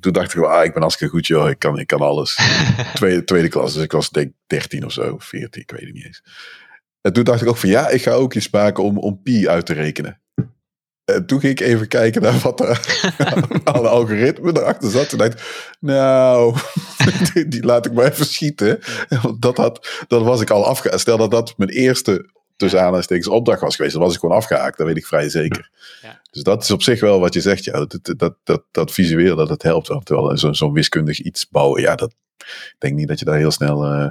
Toen 0.00 0.12
dacht 0.12 0.34
ik, 0.34 0.42
ah, 0.42 0.64
ik 0.64 0.72
ben 0.72 0.82
hartstikke 0.82 1.14
goed 1.14 1.26
joh, 1.26 1.50
ik 1.50 1.58
kan, 1.58 1.78
ik 1.78 1.86
kan 1.86 2.00
alles. 2.00 2.38
tweede, 2.94 3.24
tweede 3.24 3.48
klas, 3.48 3.74
dus 3.74 3.82
ik 3.82 3.92
was 3.92 4.10
denk 4.10 4.26
ik 4.26 4.34
13 4.46 4.84
of 4.84 4.92
zo, 4.92 5.16
14, 5.18 5.62
ik 5.62 5.70
weet 5.70 5.80
het 5.80 5.92
niet 5.92 6.04
eens. 6.04 6.22
En 7.00 7.12
toen 7.12 7.24
dacht 7.24 7.42
ik 7.42 7.48
ook 7.48 7.56
van, 7.56 7.68
ja, 7.68 7.88
ik 7.88 8.02
ga 8.02 8.10
ook 8.10 8.34
iets 8.34 8.50
maken 8.50 8.84
om, 8.84 8.98
om 8.98 9.22
pi 9.22 9.48
uit 9.48 9.66
te 9.66 9.72
rekenen. 9.72 10.20
En 11.04 11.26
toen 11.26 11.40
ging 11.40 11.60
ik 11.60 11.66
even 11.66 11.88
kijken 11.88 12.22
naar 12.22 12.38
wat 12.38 12.60
er 12.60 12.80
alle 13.64 13.88
algoritme 13.88 14.50
erachter 14.60 14.90
zat. 14.90 15.12
En 15.12 15.18
dacht 15.18 15.32
ik, 15.32 15.74
nou, 15.80 16.56
die, 17.32 17.48
die 17.48 17.64
laat 17.64 17.86
ik 17.86 17.92
maar 17.92 18.12
even 18.12 18.26
schieten. 18.26 18.78
Want 19.22 19.42
dat, 19.42 19.56
had, 19.56 20.04
dat 20.08 20.22
was 20.22 20.40
ik 20.40 20.50
al 20.50 20.66
afgehaakt. 20.66 21.00
Stel 21.00 21.16
dat 21.16 21.30
dat 21.30 21.54
mijn 21.56 21.70
eerste, 21.70 22.30
tussen 22.56 22.80
aanhalingstekens, 22.80 23.28
opdracht 23.28 23.60
was 23.60 23.76
geweest. 23.76 23.94
Dan 23.94 24.02
was 24.02 24.14
ik 24.14 24.20
gewoon 24.20 24.36
afgehaakt, 24.36 24.78
dat 24.78 24.86
weet 24.86 24.96
ik 24.96 25.06
vrij 25.06 25.28
zeker. 25.28 25.70
Ja. 26.02 26.20
Dus 26.30 26.42
dat 26.42 26.62
is 26.62 26.70
op 26.70 26.82
zich 26.82 27.00
wel 27.00 27.20
wat 27.20 27.34
je 27.34 27.40
zegt. 27.40 27.64
Ja, 27.64 27.84
dat, 27.84 28.34
dat, 28.44 28.62
dat, 28.70 28.92
visueel, 28.92 29.36
dat 29.36 29.48
het 29.48 29.62
helpt. 29.62 29.86
Terwijl 30.04 30.54
zo'n 30.54 30.72
wiskundig 30.72 31.20
iets 31.20 31.48
bouwen, 31.48 31.80
ja, 31.80 31.94
dat 31.94 32.14
ik 32.44 32.76
denk 32.78 32.94
niet 32.94 33.08
dat 33.08 33.18
je 33.18 33.24
daar 33.24 33.36
heel 33.36 33.50
snel... 33.50 33.84
eh, 33.84 34.10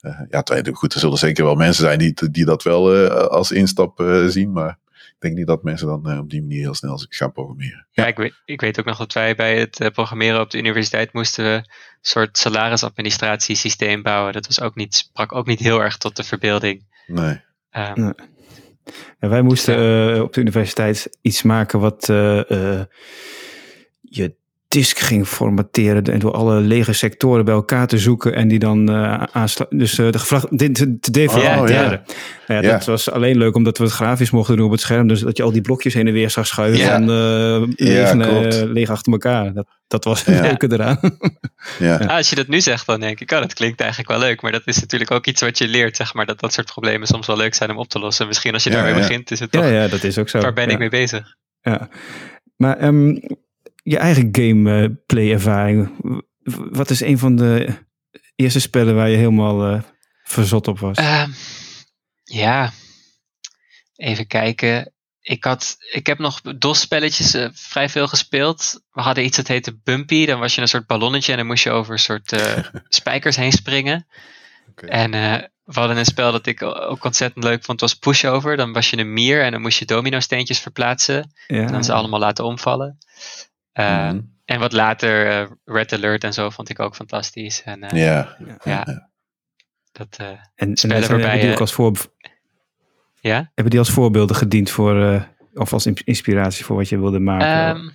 eh, 0.00 0.20
ja, 0.28 0.44
goed, 0.72 0.94
er 0.94 1.00
zullen 1.00 1.18
zeker 1.18 1.44
wel 1.44 1.54
mensen 1.54 1.84
zijn 1.84 1.98
die, 1.98 2.30
die 2.30 2.44
dat 2.44 2.62
wel 2.62 2.94
eh, 2.94 3.26
als 3.26 3.50
instap 3.50 4.22
zien. 4.26 4.52
Maar 4.52 4.78
denk 5.20 5.34
niet 5.36 5.46
dat 5.46 5.62
mensen 5.62 5.86
dan 5.86 6.18
op 6.18 6.30
die 6.30 6.40
manier 6.40 6.60
heel 6.60 6.74
snel 6.74 7.00
gaan 7.08 7.32
programmeren. 7.32 7.86
Ja, 7.90 8.06
ik, 8.06 8.16
weet, 8.16 8.42
ik 8.44 8.60
weet 8.60 8.78
ook 8.78 8.84
nog 8.84 8.98
dat 8.98 9.12
wij 9.12 9.34
bij 9.34 9.58
het 9.58 9.90
programmeren 9.92 10.40
op 10.40 10.50
de 10.50 10.58
universiteit 10.58 11.12
moesten 11.12 11.44
we 11.44 11.50
een 11.50 11.66
soort 12.00 12.38
salarisadministratiesysteem 12.38 14.02
bouwen. 14.02 14.32
Dat 14.32 14.46
was 14.46 14.60
ook 14.60 14.74
niet, 14.74 14.94
sprak 14.94 15.34
ook 15.34 15.46
niet 15.46 15.60
heel 15.60 15.82
erg 15.82 15.96
tot 15.96 16.16
de 16.16 16.24
verbeelding. 16.24 16.84
Nee. 17.06 17.40
Um, 17.72 17.92
nee. 17.94 18.12
Ja, 19.18 19.28
wij 19.28 19.42
moesten 19.42 20.14
uh, 20.14 20.22
op 20.22 20.32
de 20.32 20.40
universiteit 20.40 21.18
iets 21.20 21.42
maken 21.42 21.80
wat 21.80 22.08
uh, 22.08 22.42
uh, 22.48 22.82
je 24.00 24.34
disk 24.70 24.98
ging 24.98 25.26
formateren 25.26 26.04
en 26.04 26.18
door 26.18 26.32
alle 26.32 26.60
lege 26.60 26.92
sectoren 26.92 27.44
bij 27.44 27.54
elkaar 27.54 27.86
te 27.86 27.98
zoeken 27.98 28.34
en 28.34 28.48
die 28.48 28.58
dan 28.58 28.90
uh, 28.90 29.22
aansluiten. 29.32 29.78
Dus 29.78 29.98
uh, 29.98 30.10
de 30.50 30.72
te, 30.72 30.98
te 31.00 31.10
deformeren. 31.10 31.60
Oh, 31.60 31.68
ja. 31.68 31.82
Nou 31.82 32.00
ja, 32.46 32.60
ja. 32.60 32.72
Dat 32.72 32.84
was 32.84 33.10
alleen 33.10 33.36
leuk 33.36 33.54
omdat 33.54 33.78
we 33.78 33.84
het 33.84 33.92
grafisch 33.92 34.30
mochten 34.30 34.56
doen 34.56 34.66
op 34.66 34.70
het 34.72 34.80
scherm. 34.80 35.08
Dus 35.08 35.20
dat 35.20 35.36
je 35.36 35.42
al 35.42 35.52
die 35.52 35.60
blokjes 35.60 35.94
heen 35.94 36.06
en 36.06 36.12
weer 36.12 36.30
zag 36.30 36.46
schuiven 36.46 36.80
Ja. 36.80 36.94
en 36.94 37.02
uh, 37.02 37.68
leeg, 37.76 38.14
uh, 38.14 38.70
leeg 38.72 38.90
achter 38.90 39.12
elkaar. 39.12 39.52
Dat, 39.52 39.66
dat 39.86 40.04
was 40.04 40.24
het 40.24 40.40
leuke 40.46 40.72
eraan. 40.72 40.98
Ja. 41.78 41.96
Ah, 41.96 42.16
als 42.16 42.30
je 42.30 42.36
dat 42.36 42.48
nu 42.48 42.60
zegt, 42.60 42.86
dan 42.86 43.00
denk 43.00 43.20
ik, 43.20 43.32
oh, 43.32 43.40
dat 43.40 43.54
klinkt 43.54 43.80
eigenlijk 43.80 44.10
wel 44.10 44.20
leuk. 44.20 44.42
Maar 44.42 44.52
dat 44.52 44.62
is 44.64 44.80
natuurlijk 44.80 45.10
ook 45.10 45.26
iets 45.26 45.40
wat 45.40 45.58
je 45.58 45.68
leert, 45.68 45.96
zeg 45.96 46.14
maar. 46.14 46.26
Dat 46.26 46.40
dat 46.40 46.52
soort 46.52 46.66
problemen 46.66 47.06
soms 47.06 47.26
wel 47.26 47.36
leuk 47.36 47.54
zijn 47.54 47.70
om 47.70 47.78
op 47.78 47.88
te 47.88 47.98
lossen. 47.98 48.26
Misschien 48.26 48.52
als 48.52 48.64
je 48.64 48.70
Ja, 48.70 48.76
daarmee 48.76 48.94
ja. 48.94 49.00
begint, 49.00 49.30
is 49.30 49.40
het 49.40 49.50
toch, 49.50 49.64
ja, 49.64 49.70
ja, 49.70 49.88
dat 49.88 50.04
is 50.04 50.18
ook 50.18 50.28
zo. 50.28 50.40
waar 50.40 50.52
ben 50.52 50.66
ja. 50.66 50.72
ik 50.72 50.78
mee 50.78 50.88
bezig? 50.88 51.36
Ja. 51.60 51.88
Maar 52.56 52.84
um, 52.84 53.20
je 53.90 53.98
eigen 53.98 54.28
gameplay 54.32 55.32
ervaring. 55.32 55.90
Wat 56.70 56.90
is 56.90 57.00
een 57.00 57.18
van 57.18 57.36
de 57.36 57.68
eerste 58.36 58.60
spellen 58.60 58.94
waar 58.94 59.08
je 59.08 59.16
helemaal 59.16 59.72
uh, 59.72 59.82
verzot 60.24 60.68
op 60.68 60.78
was? 60.78 60.98
Uh, 60.98 61.24
ja, 62.24 62.72
even 63.96 64.26
kijken. 64.26 64.92
Ik, 65.20 65.44
had, 65.44 65.76
ik 65.92 66.06
heb 66.06 66.18
nog 66.18 66.40
DOS-spelletjes 66.40 67.34
uh, 67.34 67.48
vrij 67.52 67.88
veel 67.88 68.08
gespeeld. 68.08 68.80
We 68.90 69.00
hadden 69.00 69.24
iets 69.24 69.36
dat 69.36 69.48
heette 69.48 69.80
Bumpy. 69.82 70.26
Dan 70.26 70.40
was 70.40 70.54
je 70.54 70.60
een 70.60 70.68
soort 70.68 70.86
ballonnetje 70.86 71.32
en 71.32 71.38
dan 71.38 71.46
moest 71.46 71.64
je 71.64 71.70
over 71.70 71.92
een 71.92 71.98
soort 71.98 72.32
uh, 72.32 72.58
spijkers 72.88 73.36
heen 73.36 73.52
springen. 73.52 74.06
Okay. 74.70 74.90
En 74.90 75.12
uh, 75.14 75.46
we 75.64 75.78
hadden 75.78 75.96
een 75.96 76.04
spel 76.04 76.32
dat 76.32 76.46
ik 76.46 76.62
ook 76.62 77.04
ontzettend 77.04 77.44
leuk 77.44 77.64
vond. 77.64 77.80
Het 77.80 77.90
was 77.90 77.98
Pushover. 77.98 78.56
Dan 78.56 78.72
was 78.72 78.90
je 78.90 78.96
een 78.98 79.12
mier 79.12 79.42
en 79.42 79.52
dan 79.52 79.60
moest 79.60 79.78
je 79.78 79.84
domino-steentjes 79.84 80.58
verplaatsen. 80.58 81.32
Ja. 81.46 81.56
En 81.56 81.72
dan 81.72 81.84
ze 81.84 81.92
allemaal 81.92 82.20
laten 82.20 82.44
omvallen. 82.44 82.98
Uh, 83.74 84.10
mm. 84.10 84.38
En 84.44 84.60
wat 84.60 84.72
later 84.72 85.26
uh, 85.26 85.50
Red 85.64 85.92
Alert 85.92 86.24
en 86.24 86.32
zo 86.32 86.50
vond 86.50 86.68
ik 86.68 86.80
ook 86.80 86.94
fantastisch. 86.94 87.62
En, 87.62 87.84
uh, 87.84 87.90
ja. 87.90 88.36
ja. 88.46 88.56
ja. 88.64 89.08
Dat, 89.92 90.18
uh, 90.20 90.26
en, 90.54 90.76
spellen 90.76 91.02
en 91.02 91.08
waarbij 91.08 91.40
die 91.40 91.50
ook 91.52 91.60
als 91.60 91.72
voor... 91.72 91.92
Ja? 93.20 93.36
Hebben 93.36 93.70
die 93.70 93.78
als 93.78 93.90
voorbeelden 93.90 94.36
gediend 94.36 94.70
voor, 94.70 95.26
of 95.54 95.72
als 95.72 95.86
inspiratie 95.86 96.64
voor 96.64 96.76
wat 96.76 96.88
je 96.88 96.98
wilde 96.98 97.18
maken? 97.18 97.76
Um, 97.76 97.92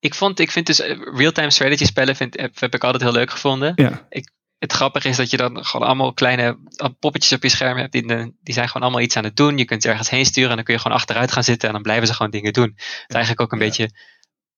ik, 0.00 0.14
vond, 0.14 0.40
ik 0.40 0.50
vind 0.50 0.66
dus 0.66 0.78
real-time 1.14 1.50
strategy 1.50 1.84
spellen 1.84 2.16
vind, 2.16 2.40
heb, 2.40 2.60
heb, 2.60 2.74
ik 2.74 2.84
altijd 2.84 3.02
heel 3.02 3.12
leuk 3.12 3.30
gevonden. 3.30 3.72
Ja. 3.76 4.06
Ik, 4.08 4.30
het 4.60 4.72
grappige 4.72 5.08
is 5.08 5.16
dat 5.16 5.30
je 5.30 5.36
dan 5.36 5.64
gewoon 5.64 5.86
allemaal 5.86 6.12
kleine 6.12 6.58
poppetjes 6.98 7.32
op 7.32 7.42
je 7.42 7.48
scherm 7.48 7.76
hebt. 7.76 7.92
Die, 7.92 8.06
die 8.42 8.54
zijn 8.54 8.66
gewoon 8.66 8.82
allemaal 8.82 9.00
iets 9.00 9.16
aan 9.16 9.24
het 9.24 9.36
doen. 9.36 9.58
Je 9.58 9.64
kunt 9.64 9.84
ergens 9.84 10.10
heen 10.10 10.26
sturen 10.26 10.50
en 10.50 10.56
dan 10.56 10.64
kun 10.64 10.74
je 10.74 10.80
gewoon 10.80 10.96
achteruit 10.96 11.32
gaan 11.32 11.44
zitten 11.44 11.68
en 11.68 11.74
dan 11.74 11.82
blijven 11.82 12.06
ze 12.06 12.14
gewoon 12.14 12.30
dingen 12.30 12.52
doen. 12.52 12.72
Het 12.76 13.04
is 13.06 13.14
eigenlijk 13.14 13.40
ook 13.40 13.52
een 13.52 13.58
ja. 13.58 13.64
beetje 13.64 13.90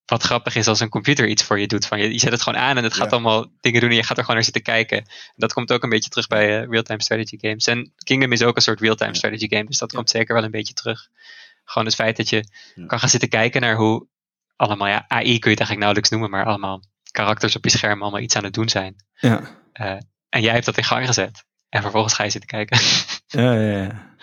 wat 0.05 0.23
grappig 0.23 0.55
is 0.55 0.67
als 0.67 0.79
een 0.79 0.89
computer 0.89 1.27
iets 1.27 1.43
voor 1.43 1.59
je 1.59 1.67
doet. 1.67 1.85
Van 1.85 1.99
je, 1.99 2.11
je 2.11 2.19
zet 2.19 2.31
het 2.31 2.41
gewoon 2.41 2.59
aan 2.59 2.77
en 2.77 2.83
het 2.83 2.93
gaat 2.93 3.09
ja. 3.09 3.11
allemaal 3.11 3.51
dingen 3.59 3.81
doen 3.81 3.89
en 3.89 3.95
je 3.95 4.03
gaat 4.03 4.17
er 4.17 4.23
gewoon 4.23 4.35
naar 4.35 4.43
zitten 4.43 4.61
kijken. 4.61 4.97
En 4.97 5.05
dat 5.35 5.53
komt 5.53 5.71
ook 5.71 5.83
een 5.83 5.89
beetje 5.89 6.09
terug 6.09 6.27
bij 6.27 6.61
uh, 6.61 6.69
real-time 6.69 7.01
strategy 7.01 7.37
games. 7.39 7.67
En 7.67 7.93
Kingdom 8.03 8.31
is 8.31 8.43
ook 8.43 8.55
een 8.55 8.61
soort 8.61 8.81
real-time 8.81 9.11
ja. 9.11 9.17
strategy 9.17 9.47
game, 9.49 9.65
dus 9.65 9.77
dat 9.77 9.93
komt 9.93 10.09
zeker 10.09 10.35
wel 10.35 10.43
een 10.43 10.51
beetje 10.51 10.73
terug. 10.73 11.07
Gewoon 11.65 11.87
het 11.87 11.95
feit 11.95 12.17
dat 12.17 12.29
je 12.29 12.43
kan 12.87 12.99
gaan 12.99 13.09
zitten 13.09 13.29
kijken 13.29 13.61
naar 13.61 13.75
hoe 13.75 14.07
allemaal, 14.55 14.87
ja, 14.87 15.05
AI 15.07 15.23
kun 15.23 15.31
je 15.31 15.35
het 15.35 15.45
eigenlijk 15.45 15.79
nauwelijks 15.79 16.09
noemen, 16.09 16.29
maar 16.29 16.45
allemaal 16.45 16.83
karakters 17.11 17.55
op 17.55 17.63
je 17.63 17.69
scherm 17.69 18.01
allemaal 18.01 18.19
iets 18.19 18.35
aan 18.35 18.43
het 18.43 18.53
doen 18.53 18.69
zijn. 18.69 18.95
Ja. 19.13 19.61
Uh, 19.81 19.97
en 20.29 20.41
jij 20.41 20.53
hebt 20.53 20.65
dat 20.65 20.77
in 20.77 20.83
gang 20.83 21.05
gezet. 21.05 21.45
En 21.69 21.81
vervolgens 21.81 22.13
ga 22.13 22.23
je 22.23 22.29
zitten 22.29 22.49
kijken. 22.49 22.79
Ja, 23.27 23.53
ja, 23.53 23.81
ja. 23.81 24.15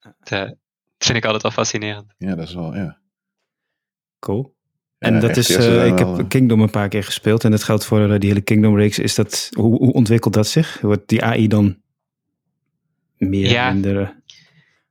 Dat, 0.00 0.32
uh, 0.32 0.40
dat 0.40 0.56
vind 0.98 1.18
ik 1.18 1.24
altijd 1.24 1.42
wel 1.42 1.52
fascinerend. 1.52 2.14
Ja, 2.18 2.34
dat 2.34 2.48
is 2.48 2.54
wel, 2.54 2.74
ja. 2.74 2.98
Cool. 4.18 4.56
En 4.98 5.14
ja, 5.14 5.20
dat 5.20 5.36
is, 5.36 5.50
uh, 5.50 5.86
ik 5.86 5.98
wel, 5.98 6.16
heb 6.16 6.28
Kingdom 6.28 6.60
een 6.60 6.70
paar 6.70 6.88
keer 6.88 7.04
gespeeld 7.04 7.44
en 7.44 7.50
dat 7.50 7.62
geldt 7.62 7.84
voor 7.84 8.00
uh, 8.00 8.18
die 8.18 8.28
hele 8.28 8.40
Kingdom-reeks. 8.40 8.98
Is 8.98 9.14
dat, 9.14 9.48
hoe, 9.52 9.76
hoe, 9.76 9.92
ontwikkelt 9.92 10.34
dat 10.34 10.46
zich? 10.46 10.80
Wordt 10.80 11.08
die 11.08 11.24
AI 11.24 11.48
dan 11.48 11.82
meer, 13.16 13.50
ja, 13.50 13.72
minder? 13.72 14.22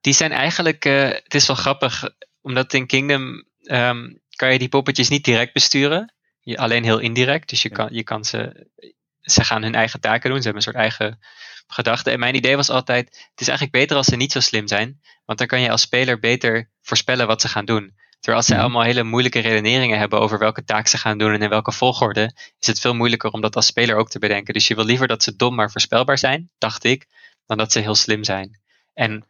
Die 0.02 0.13
zijn 0.13 0.32
eigenlijk, 0.32 0.86
uh, 0.86 1.10
het 1.10 1.34
is 1.34 1.48
wel 1.48 1.56
grappig, 1.56 2.10
omdat 2.41 2.74
in 2.74 2.88
Kingdom 2.88 3.43
um, 3.63 4.19
kan 4.36 4.52
je 4.52 4.60
die 4.60 4.69
poppetjes 4.69 5.10
niet 5.10 5.26
direct 5.26 5.54
besturen. 5.54 6.13
Je, 6.39 6.58
alleen 6.58 6.84
heel 6.84 7.00
indirect. 7.00 7.50
Dus 7.50 7.62
je, 7.62 7.69
ja. 7.69 7.76
kan, 7.76 7.88
je 7.91 8.04
kan 8.04 8.26
ze, 8.26 8.67
ze 9.32 9.44
gaan 9.44 9.63
hun 9.63 9.76
eigen 9.76 10.00
taken 10.00 10.30
doen. 10.30 10.42
Ze 10.42 10.44
hebben 10.44 10.66
een 10.66 10.74
soort 10.74 10.84
eigen 10.84 11.20
gedachten. 11.68 12.13
En 12.13 12.20
mijn 12.20 12.36
idee 12.36 12.56
was 12.56 12.70
altijd, 12.70 13.06
het 13.06 13.42
is 13.42 13.48
eigenlijk 13.48 13.78
beter 13.78 13.98
als 13.98 14.08
ze 14.08 14.16
niet 14.16 14.32
zo 14.32 14.40
slim 14.40 14.68
zijn. 14.68 15.02
Want 15.26 15.40
dan 15.40 15.48
kan 15.48 15.62
je 15.62 15.72
als 15.72 15.82
speler 15.82 16.20
beter 16.20 16.70
voorspellen 16.82 17.28
wat 17.28 17.42
ze 17.42 17.48
gaan 17.48 17.66
doen. 17.66 17.96
Terwijl 18.20 18.38
als 18.38 18.46
ze 18.46 18.58
allemaal 18.58 18.84
hele 18.84 19.04
moeilijke 19.04 19.40
redeneringen 19.40 20.00
hebben 20.00 20.20
over 20.20 20.40
welke 20.40 20.63
taak 20.63 20.88
ze 20.88 20.98
gaan 20.98 21.18
doen 21.18 21.34
en 21.34 21.42
in 21.42 21.50
welke 21.50 21.72
volgorde, 21.72 22.32
is 22.60 22.68
het 22.68 22.80
veel 22.80 22.96
moeilijker 22.96 23.32
om 23.32 23.42
dat 23.42 23.56
als 23.56 23.66
speler 23.66 23.96
ook 23.96 24.10
te 24.10 24.20
bedenken. 24.20 24.54
Dus 24.54 24.68
je 24.68 24.76
wil 24.76 24.86
liever 24.86 25.08
dat 25.08 25.24
ze 25.24 25.36
dom 25.36 25.56
maar 25.56 25.72
voorspelbaar 25.72 26.18
zijn, 26.18 26.50
dacht 26.58 26.84
ik, 26.84 27.08
dan 27.46 27.58
dat 27.58 27.72
ze 27.72 27.80
heel 27.80 27.96
slim 27.96 28.24
zijn. 28.24 28.60
En 28.94 29.26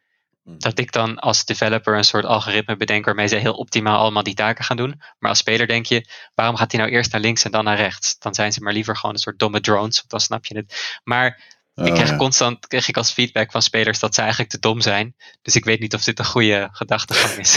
dat 0.48 0.80
ik 0.80 0.92
dan 0.92 1.20
als 1.20 1.46
developer 1.46 1.98
een 1.98 2.04
soort 2.04 2.26
algoritme 2.26 2.78
bedenk 2.78 3.06
waarmee 3.06 3.28
ze 3.28 3.36
heel 3.36 3.54
optimaal 3.54 3.98
allemaal 3.98 4.24
die 4.24 4.34
taken 4.34 4.66
gaan 4.66 4.78
doen. 4.78 5.02
Maar 5.20 5.30
als 5.30 5.40
speler 5.40 5.68
denk 5.68 5.86
je, 5.86 6.10
waarom 6.36 6.56
gaat 6.56 6.72
hij 6.72 6.82
nou 6.82 6.94
eerst 6.94 7.12
naar 7.12 7.22
links 7.22 7.44
en 7.44 7.52
dan 7.52 7.64
naar 7.64 7.78
rechts? 7.78 8.20
Dan 8.20 8.34
zijn 8.34 8.54
ze 8.54 8.62
maar 8.62 8.74
liever 8.74 8.96
gewoon 8.96 9.16
een 9.16 9.22
soort 9.22 9.40
domme 9.40 9.60
drones, 9.60 9.98
want 9.98 10.10
dan 10.10 10.20
snap 10.20 10.46
je 10.46 10.58
het. 10.58 11.00
Maar 11.04 11.56
ik 11.76 11.94
krijg 11.94 12.10
ja. 12.10 12.18
constant 12.18 12.68
krijg 12.68 12.88
ik 12.88 12.98
als 12.98 13.12
feedback 13.12 13.52
van 13.52 13.62
spelers 13.62 14.00
dat 14.00 14.16
ze 14.16 14.22
eigenlijk 14.22 14.50
te 14.50 14.60
dom 14.60 14.82
zijn. 14.82 15.16
Dus 15.42 15.56
ik 15.56 15.66
weet 15.66 15.80
niet 15.80 15.94
of 15.94 16.04
dit 16.04 16.20
een 16.20 16.26
goede 16.26 16.70
gedachtegang 16.72 17.34
is. 17.34 17.56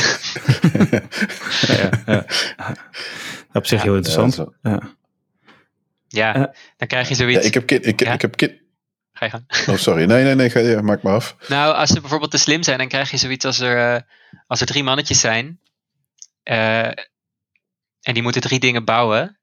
ja, 1.77 1.91
ja, 2.07 2.27
Op 3.53 3.67
zich 3.67 3.83
heel 3.83 3.95
interessant. 3.95 4.45
Ja, 4.63 4.81
ja. 6.09 6.55
dan 6.77 6.89
krijg 6.89 7.09
je 7.09 7.15
zoiets. 7.15 7.47
ik 7.47 7.55
heb 7.55 7.67
kind, 7.67 7.87
ik, 7.87 8.01
ik 8.01 8.21
heb 8.21 8.37
kind. 8.37 8.53
Ga 9.21 9.27
je 9.27 9.33
gaan. 9.33 9.47
Oh, 9.75 9.81
sorry. 9.81 10.05
Nee, 10.05 10.25
nee, 10.25 10.35
nee. 10.35 10.51
Ga, 10.51 10.61
ja, 10.61 10.81
maak 10.81 11.03
maar 11.03 11.15
af. 11.15 11.37
Nou, 11.49 11.75
als 11.75 11.91
ze 11.91 12.01
bijvoorbeeld 12.01 12.31
te 12.31 12.39
slim 12.39 12.63
zijn, 12.63 12.79
dan 12.79 12.89
krijg 12.89 13.11
je 13.11 13.17
zoiets 13.17 13.45
als 13.45 13.59
er, 13.59 13.95
uh, 13.95 14.01
als 14.47 14.61
er 14.61 14.67
drie 14.67 14.83
mannetjes 14.83 15.21
zijn. 15.21 15.61
Uh, 16.45 16.87
en 18.01 18.15
die 18.15 18.23
moeten 18.23 18.41
drie 18.41 18.61
dingen 18.61 18.85
bouwen. 18.85 19.39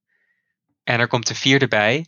En 0.84 1.00
er 1.00 1.08
komt 1.08 1.30
een 1.30 1.36
vierde 1.36 1.68
bij 1.68 2.06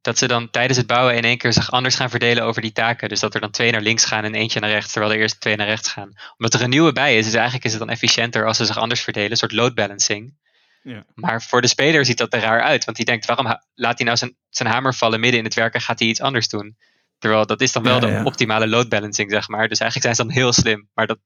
dat 0.00 0.18
ze 0.18 0.26
dan 0.26 0.50
tijdens 0.50 0.78
het 0.78 0.86
bouwen 0.86 1.16
in 1.16 1.24
één 1.24 1.38
keer 1.38 1.52
zich 1.52 1.70
anders 1.70 1.94
gaan 1.94 2.10
verdelen 2.10 2.44
over 2.44 2.62
die 2.62 2.72
taken. 2.72 3.08
Dus 3.08 3.20
dat 3.20 3.34
er 3.34 3.40
dan 3.40 3.50
twee 3.50 3.70
naar 3.70 3.80
links 3.80 4.04
gaan 4.04 4.24
en 4.24 4.34
eentje 4.34 4.60
naar 4.60 4.70
rechts, 4.70 4.92
terwijl 4.92 5.12
er 5.12 5.20
eerst 5.20 5.40
twee 5.40 5.56
naar 5.56 5.66
rechts 5.66 5.88
gaan. 5.88 6.12
Omdat 6.36 6.54
er 6.54 6.62
een 6.62 6.70
nieuwe 6.70 6.92
bij 6.92 7.16
is, 7.16 7.24
dus 7.24 7.34
eigenlijk 7.34 7.64
is 7.64 7.70
het 7.70 7.80
dan 7.80 7.90
efficiënter 7.90 8.46
als 8.46 8.56
ze 8.56 8.64
zich 8.64 8.78
anders 8.78 9.00
verdelen, 9.00 9.30
een 9.30 9.36
soort 9.36 9.52
load 9.52 9.74
balancing. 9.74 10.34
Ja. 10.82 11.04
Maar 11.14 11.42
voor 11.42 11.60
de 11.60 11.66
speler 11.66 12.04
ziet 12.04 12.18
dat 12.18 12.34
er 12.34 12.40
raar 12.40 12.62
uit, 12.62 12.84
want 12.84 12.96
die 12.96 13.06
denkt, 13.06 13.26
waarom 13.26 13.60
laat 13.74 13.98
hij 13.98 14.06
nou 14.06 14.18
zijn, 14.18 14.36
zijn 14.50 14.68
hamer 14.68 14.94
vallen 14.94 15.20
midden 15.20 15.38
in 15.38 15.44
het 15.44 15.54
werk 15.54 15.74
en 15.74 15.80
gaat 15.80 15.98
hij 15.98 16.08
iets 16.08 16.20
anders 16.20 16.48
doen? 16.48 16.76
Terwijl 17.18 17.46
dat 17.46 17.60
is 17.60 17.72
dan 17.72 17.82
wel 17.82 17.94
Ja, 17.94 18.00
de 18.00 18.06
ja. 18.06 18.24
optimale 18.24 18.68
load 18.68 18.88
balancing, 18.88 19.30
zeg 19.30 19.48
maar. 19.48 19.68
Dus 19.68 19.80
eigenlijk 19.80 20.14
zijn 20.14 20.28
ze 20.28 20.34
dan 20.34 20.42
heel 20.42 20.52
slim, 20.52 20.88
maar 20.94 21.06
dat 21.06 21.18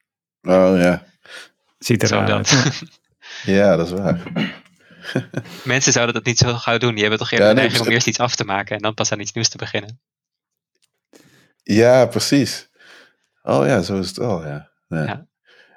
Oh 0.43 0.79
ja. 0.79 1.05
Ziet 1.79 2.03
er 2.03 2.09
zo 2.09 2.21
uit. 2.21 2.53
Ja, 3.45 3.77
dat 3.77 3.87
is 3.87 3.93
waar. 3.93 4.23
Mensen 5.65 5.93
zouden 5.93 6.15
dat 6.15 6.25
niet 6.25 6.39
zo 6.39 6.55
gauw 6.55 6.79
doen. 6.79 6.93
Die 6.93 7.01
hebben 7.01 7.19
toch 7.19 7.31
eerder 7.31 7.47
Ja, 7.47 7.53
de 7.55 7.59
nee, 7.61 7.69
neiging 7.69 7.89
om 7.89 7.95
eerst 7.95 8.07
iets 8.07 8.19
af 8.19 8.35
te 8.35 8.45
maken 8.45 8.77
en 8.77 8.83
dan 8.83 8.95
pas 8.95 9.13
aan 9.13 9.21
iets 9.21 9.33
nieuws 9.33 9.49
te 9.49 9.57
beginnen. 9.57 10.01
Ja, 11.63 12.07
precies. 12.07 12.69
Oh 13.43 13.67
ja, 13.67 13.83
zo 13.83 13.99
is 13.99 14.09
het 14.09 14.17
wel, 14.17 14.47
ja. 14.47 14.71
ja. 14.89 15.05
Ja. 15.05 15.27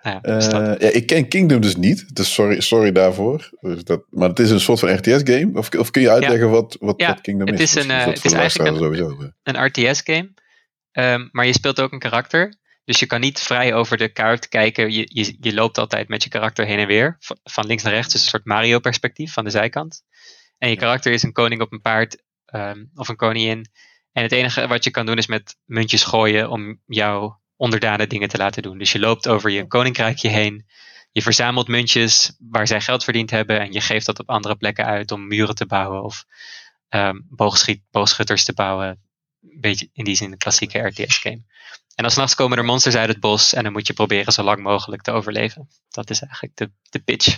Ja, 0.05 0.19
dat- 0.19 0.53
Eh, 0.53 0.59
ja, 0.59 0.95
ik 0.95 1.05
ken 1.07 1.27
Kingdom 1.27 1.61
dus 1.61 1.75
niet, 1.75 2.15
dus 2.15 2.33
sorry, 2.33 2.59
sorry 2.61 2.91
daarvoor. 2.91 3.49
Dus 3.61 3.83
dat, 3.83 4.05
maar 4.09 4.29
het 4.29 4.39
is 4.39 4.49
een 4.51 4.59
soort 4.59 4.79
van 4.79 4.93
RTS-game. 4.95 5.49
Of, 5.53 5.69
of 5.69 5.91
kun 5.91 6.01
je 6.01 6.09
uitleggen 6.11 6.49
wat, 6.49 6.77
wat, 6.79 7.01
Ja, 7.01 7.07
wat 7.07 7.21
Kingdom 7.21 7.47
het 7.47 7.59
is? 7.59 7.75
is 7.75 7.83
een, 7.83 7.91
eh, 7.91 8.05
het 8.05 8.25
is 8.25 8.31
eigenlijk 8.33 8.77
sowieso. 8.77 9.29
een 9.43 9.65
RTS-game. 9.65 10.33
Ehm, 10.91 11.27
maar 11.31 11.45
je 11.45 11.53
speelt 11.53 11.81
ook 11.81 11.91
een 11.91 11.99
karakter. 11.99 12.55
Dus 12.85 12.99
je 12.99 13.05
kan 13.05 13.19
niet 13.19 13.39
vrij 13.39 13.73
over 13.73 13.97
de 13.97 14.07
kaart 14.09 14.47
kijken. 14.47 14.91
Je, 14.91 15.09
je, 15.13 15.37
je 15.39 15.53
loopt 15.53 15.77
altijd 15.77 16.07
met 16.07 16.23
je 16.23 16.29
karakter 16.29 16.65
heen 16.65 16.79
en 16.79 16.87
weer. 16.87 17.15
Van, 17.19 17.37
van 17.43 17.65
links 17.65 17.83
naar 17.83 17.93
rechts. 17.93 18.13
Dus 18.13 18.21
een 18.21 18.27
soort 18.27 18.45
Mario-perspectief 18.45 19.33
van 19.33 19.43
de 19.43 19.49
zijkant. 19.49 20.01
En 20.57 20.69
je 20.69 20.75
karakter 20.75 21.11
is 21.13 21.23
een 21.23 21.31
koning 21.31 21.61
op 21.61 21.71
een 21.71 21.81
paard. 21.81 22.23
ehm, 22.45 22.83
of 22.95 23.07
een 23.07 23.15
koningin. 23.15 23.65
En 24.11 24.23
het 24.23 24.31
enige 24.31 24.67
wat 24.67 24.83
je 24.83 24.91
kan 24.91 25.05
doen 25.05 25.17
is 25.17 25.27
met 25.27 25.57
muntjes 25.65 26.03
gooien. 26.03 26.49
Om 26.49 26.81
jouw 26.85 27.39
onderdanen 27.55 28.09
dingen 28.09 28.29
te 28.29 28.37
laten 28.37 28.61
doen. 28.63 28.77
Dus 28.77 28.91
je 28.91 28.99
loopt 28.99 29.27
over 29.27 29.49
je 29.49 29.67
koninkrijkje 29.67 30.29
heen. 30.29 30.65
Je 31.11 31.21
verzamelt 31.21 31.67
muntjes 31.67 32.35
waar 32.39 32.67
zij 32.67 32.81
geld 32.81 33.03
verdiend 33.03 33.29
hebben. 33.31 33.59
En 33.59 33.71
je 33.71 33.81
geeft 33.81 34.05
dat 34.05 34.19
op 34.19 34.29
andere 34.29 34.55
plekken 34.55 34.85
uit 34.85 35.11
om 35.11 35.27
muren 35.27 35.55
te 35.55 35.65
bouwen. 35.65 36.03
Of 36.03 36.25
ehm, 36.89 37.15
boogschiet, 37.29 37.81
boogschutters 37.91 38.43
te 38.43 38.53
bouwen. 38.53 38.87
Een 39.41 39.59
beetje 39.61 39.89
in 39.93 40.03
die 40.03 40.15
zin 40.15 40.31
een 40.31 40.37
klassieke 40.37 40.79
RTS-game. 40.79 41.43
en 41.95 42.03
dan 42.03 42.11
s'nachts 42.11 42.35
komen 42.35 42.57
er 42.57 42.65
monsters 42.65 42.95
uit 42.95 43.07
het 43.09 43.19
bos 43.19 43.53
en 43.53 43.63
dan 43.63 43.71
moet 43.71 43.87
je 43.87 43.93
proberen 43.93 44.33
zo 44.33 44.43
lang 44.43 44.61
mogelijk 44.61 45.01
te 45.01 45.11
overleven. 45.11 45.67
Dat 45.89 46.09
is 46.09 46.21
eigenlijk 46.21 46.57
de, 46.57 46.71
de 46.89 46.99
pitch. 46.99 47.37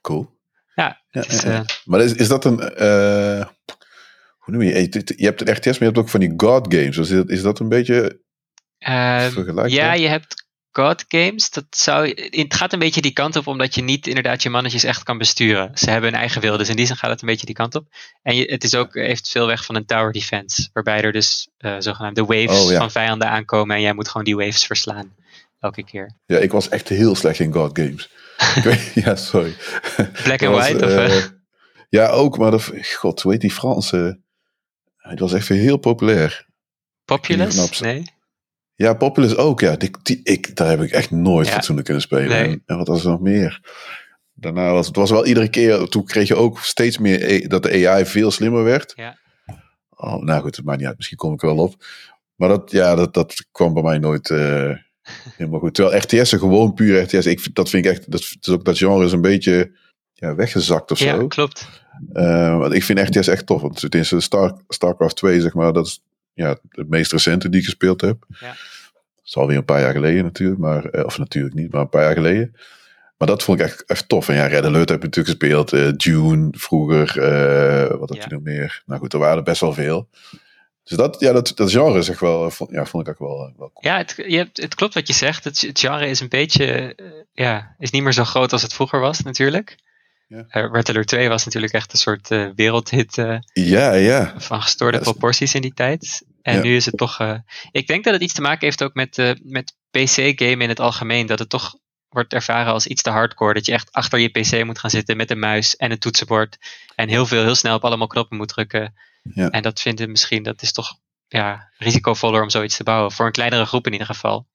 Cool. 0.00 0.36
Ja, 0.74 1.02
Ja, 1.10 1.24
is, 1.26 1.42
ja. 1.42 1.48
eh, 1.58 1.60
Maar 1.84 2.00
is, 2.00 2.12
is 2.12 2.28
dat 2.28 2.44
een... 2.44 2.60
eh, 2.60 3.46
hoe 4.38 4.54
noem 4.54 4.62
je 4.62 4.72
het? 4.74 5.12
Je 5.16 5.24
hebt 5.24 5.40
een 5.40 5.54
RTS, 5.54 5.64
maar 5.66 5.78
je 5.78 5.84
hebt 5.84 5.98
ook 5.98 6.08
van 6.08 6.20
die 6.20 6.32
God 6.36 6.74
games. 6.74 6.96
Dus 6.96 7.10
is 7.10 7.16
dat, 7.16 7.28
is 7.30 7.42
dat 7.42 7.58
een 7.58 7.68
beetje? 7.68 8.20
Ja, 8.78 9.92
je 9.92 10.08
hebt 10.08 10.46
God 10.70 11.04
games. 11.08 11.50
Dat 11.50 11.64
zou, 11.70 12.08
het 12.30 12.54
gaat 12.54 12.72
een 12.72 12.78
beetje 12.78 13.00
die 13.00 13.12
kant 13.12 13.36
op, 13.36 13.46
omdat 13.46 13.74
je 13.74 13.82
niet 13.82 14.06
inderdaad 14.06 14.42
je 14.42 14.50
mannetjes 14.50 14.84
echt 14.84 15.02
kan 15.02 15.18
besturen. 15.18 15.70
Ze 15.74 15.90
hebben 15.90 16.10
hun 16.10 16.18
eigen 16.18 16.40
wil, 16.40 16.56
dus 16.56 16.68
in 16.68 16.76
die 16.76 16.86
zin 16.86 16.96
gaat 16.96 17.10
het 17.10 17.20
een 17.20 17.28
beetje 17.28 17.46
die 17.46 17.54
kant 17.54 17.74
op. 17.74 17.86
En 18.22 18.36
je, 18.36 18.44
het 18.44 18.64
is 18.64 18.74
ook, 18.74 18.94
heeft 18.94 19.30
veel 19.30 19.46
weg 19.46 19.64
van 19.64 19.74
een 19.74 19.86
tower 19.86 20.12
defense, 20.12 20.68
waarbij 20.72 21.02
er 21.02 21.12
dus 21.12 21.48
eh, 21.58 21.76
zogenaamde 21.78 22.24
waves 22.24 22.64
Oh, 22.64 22.70
ja. 22.70 22.78
van 22.78 22.90
vijanden 22.90 23.28
aankomen 23.28 23.76
en 23.76 23.82
jij 23.82 23.92
moet 23.92 24.08
gewoon 24.08 24.24
die 24.24 24.36
waves 24.36 24.64
verslaan. 24.64 25.14
Elke 25.60 25.84
keer. 25.84 26.16
Ja, 26.26 26.38
ik 26.38 26.52
was 26.52 26.68
echt 26.68 26.88
heel 26.88 27.14
slecht 27.14 27.38
in 27.38 27.52
God 27.52 27.78
games. 27.78 28.08
Ik 28.56 28.62
weet, 28.62 28.92
ja, 28.94 29.16
sorry. 29.16 29.54
Black 30.22 30.42
and 30.42 30.54
was, 30.54 30.68
white? 30.68 30.84
of, 30.84 30.90
eh, 30.90 31.16
eh? 31.16 31.24
ja, 31.88 32.08
ook, 32.08 32.38
maar 32.38 32.50
dat, 32.50 32.70
god, 32.94 33.22
hoe 33.22 33.32
heet 33.32 33.40
die 33.40 33.52
Franse? 33.52 34.20
Het 34.96 35.18
was 35.18 35.32
echt 35.32 35.48
heel 35.48 35.76
populair. 35.76 36.46
Populous? 37.04 37.80
Nee? 37.80 38.04
Ja, 38.78 38.94
Populous 38.94 39.36
ook, 39.36 39.60
ja. 39.60 39.76
Die, 39.76 39.90
die, 40.02 40.20
ik, 40.22 40.56
daar 40.56 40.68
heb 40.68 40.80
ik 40.82 40.90
echt 40.90 41.10
nooit 41.10 41.46
Ja. 41.46 41.52
fatsoenlijk 41.52 41.86
kunnen 41.86 42.02
spelen. 42.04 42.28
Nee. 42.28 42.48
En, 42.48 42.62
en 42.66 42.76
wat 42.76 42.88
was 42.88 43.04
er 43.04 43.10
nog 43.10 43.20
meer? 43.20 43.60
Daarna 44.34 44.72
was 44.72 44.86
het 44.86 44.96
was 44.96 45.10
wel 45.10 45.26
iedere 45.26 45.48
keer, 45.48 45.88
toen 45.88 46.04
kreeg 46.04 46.28
je 46.28 46.34
ook 46.36 46.60
steeds 46.60 46.98
meer 46.98 47.48
dat 47.48 47.62
de 47.62 47.88
AI 47.88 48.04
veel 48.06 48.30
slimmer 48.30 48.64
werd. 48.64 48.92
Ja. 48.96 49.18
Oh, 49.90 50.22
nou 50.22 50.42
goed, 50.42 50.56
het 50.56 50.64
maakt 50.64 50.78
niet 50.78 50.86
uit. 50.86 50.96
Misschien 50.96 51.16
kom 51.18 51.32
ik 51.32 51.42
er 51.42 51.48
wel 51.54 51.64
op. 51.64 51.74
Maar 52.34 52.48
dat, 52.48 52.70
ja, 52.70 52.94
dat, 52.94 53.14
dat 53.14 53.46
kwam 53.52 53.74
bij 53.74 53.82
mij 53.82 53.98
nooit 53.98 54.30
eh, 54.30 54.70
helemaal 55.36 55.60
goed. 55.60 55.74
Terwijl 55.74 55.96
RTS'en 56.02 56.38
gewoon 56.38 56.74
puur 56.74 57.02
RTS, 57.02 57.26
ik, 57.26 57.54
dat 57.54 57.68
vind 57.70 57.84
ik 57.84 57.90
echt, 57.90 58.10
dat, 58.10 58.20
het 58.24 58.46
is 58.46 58.52
ook, 58.52 58.64
dat 58.64 58.78
genre 58.78 59.04
is 59.04 59.12
een 59.12 59.20
beetje 59.20 59.76
ja, 60.12 60.34
weggezakt 60.34 60.90
of 60.90 60.98
Ja, 60.98 61.16
zo. 61.16 61.26
klopt. 61.26 61.68
Eh, 62.12 62.58
want 62.58 62.72
ik 62.74 62.82
vind 62.84 62.98
RTS 62.98 63.26
echt 63.28 63.46
tof. 63.46 63.60
Want 63.62 63.80
het 63.80 63.94
is 63.94 64.10
een 64.10 64.22
Star, 64.22 64.60
StarCraft 64.68 65.16
2, 65.16 65.40
zeg 65.40 65.54
maar, 65.54 65.72
dat 65.72 65.86
is 65.86 66.02
ja, 66.38 66.58
het 66.70 66.88
meest 66.88 67.12
recente 67.12 67.48
die 67.48 67.58
ik 67.60 67.64
gespeeld 67.66 68.00
heb. 68.00 68.24
Ja. 68.40 68.48
Dat 68.48 68.56
is 69.24 69.36
alweer 69.36 69.56
een 69.56 69.64
paar 69.64 69.80
jaar 69.80 69.92
geleden 69.92 70.24
natuurlijk, 70.24 70.60
maar, 70.60 70.84
eh, 70.84 71.04
of 71.04 71.18
natuurlijk 71.18 71.54
niet, 71.54 71.72
maar 71.72 71.80
een 71.80 71.88
paar 71.88 72.02
jaar 72.02 72.12
geleden. 72.14 72.56
Maar 73.18 73.28
dat 73.28 73.42
vond 73.42 73.60
ik 73.60 73.66
echt, 73.66 73.84
echt 73.84 74.08
tof. 74.08 74.28
En 74.28 74.34
ja, 74.34 74.46
Red 74.46 74.64
Alert 74.64 74.88
heb 74.88 74.98
ik 74.98 75.04
natuurlijk 75.04 75.38
gespeeld. 75.38 75.72
eh, 75.72 75.88
Dune 75.96 76.48
vroeger. 76.50 77.18
eh, 77.22 77.98
wat 77.98 78.08
heb 78.08 78.18
Ja. 78.18 78.24
je 78.28 78.34
nog 78.34 78.42
meer? 78.42 78.82
Nou 78.86 79.00
goed, 79.00 79.12
er 79.12 79.18
waren 79.18 79.36
er 79.36 79.42
best 79.42 79.60
wel 79.60 79.72
veel. 79.72 80.08
Dus 80.84 80.96
dat, 80.96 81.16
ja, 81.20 81.32
dat, 81.32 81.52
dat 81.54 81.70
genre 81.70 81.98
is 81.98 82.08
echt 82.08 82.20
wel, 82.20 82.50
vond, 82.50 82.70
ja, 82.70 82.84
vond 82.84 83.06
ik 83.08 83.12
ook 83.12 83.28
wel, 83.28 83.36
wel 83.38 83.70
cool. 83.74 83.92
Ja, 83.92 83.96
het, 83.96 84.14
je 84.26 84.36
hebt, 84.36 84.56
het 84.62 84.74
klopt 84.74 84.94
wat 84.94 85.06
je 85.06 85.12
zegt. 85.12 85.44
Het, 85.44 85.60
het 85.60 85.78
genre 85.80 86.06
is 86.08 86.20
een 86.20 86.28
beetje, 86.28 86.96
ja, 87.32 87.74
is 87.78 87.90
niet 87.90 88.02
meer 88.02 88.12
zo 88.12 88.24
groot 88.24 88.52
als 88.52 88.62
het 88.62 88.74
vroeger 88.74 89.00
was 89.00 89.20
natuurlijk. 89.22 89.76
Ja. 90.28 90.44
Red 90.48 90.88
Alert 90.88 91.06
2 91.08 91.28
was 91.28 91.44
natuurlijk 91.44 91.72
echt 91.72 91.92
een 91.92 91.98
soort 91.98 92.28
wereldhit 92.54 93.14
Ja, 93.52 93.92
ja. 93.92 94.34
van 94.36 94.62
gestoorde 94.62 94.96
Ja, 94.96 95.02
proporties 95.02 95.54
in 95.54 95.62
die 95.62 95.74
tijd. 95.74 96.22
En 96.42 96.54
Ja. 96.56 96.62
nu 96.62 96.76
is 96.76 96.86
het 96.86 96.96
toch, 96.96 97.18
eh, 97.20 97.38
ik 97.70 97.86
denk 97.86 98.04
dat 98.04 98.12
het 98.12 98.22
iets 98.22 98.32
te 98.32 98.40
maken 98.40 98.64
heeft 98.66 98.82
ook 98.82 98.94
met, 98.94 99.18
eh, 99.18 99.30
met 99.42 99.76
PC-game 99.90 100.62
in 100.62 100.68
het 100.68 100.80
algemeen. 100.80 101.26
Dat 101.26 101.38
het 101.38 101.48
toch 101.48 101.74
wordt 102.08 102.32
ervaren 102.32 102.72
als 102.72 102.86
iets 102.86 103.02
te 103.02 103.10
hardcore. 103.10 103.54
Dat 103.54 103.66
je 103.66 103.72
echt 103.72 103.92
achter 103.92 104.18
je 104.18 104.28
PC 104.28 104.64
moet 104.64 104.78
gaan 104.78 104.90
zitten 104.90 105.16
met 105.16 105.30
een 105.30 105.38
muis 105.38 105.76
en 105.76 105.90
een 105.90 105.98
toetsenbord. 105.98 106.58
En 106.94 107.08
heel 107.08 107.26
veel, 107.26 107.42
heel 107.42 107.54
snel 107.54 107.76
op 107.76 107.84
allemaal 107.84 108.06
knoppen 108.06 108.36
moet 108.36 108.48
drukken. 108.48 108.94
Ja. 109.34 109.48
En 109.50 109.62
dat 109.62 109.80
vinden 109.80 110.10
misschien, 110.10 110.42
dat 110.42 110.62
is 110.62 110.72
toch 110.72 110.98
ja, 111.28 111.72
risicovoller 111.76 112.42
om 112.42 112.50
zoiets 112.50 112.76
te 112.76 112.82
bouwen. 112.84 113.12
Voor 113.12 113.26
een 113.26 113.32
kleinere 113.32 113.64
groep 113.66 113.86
in 113.86 113.92
ieder 113.92 114.06
geval. 114.06 114.46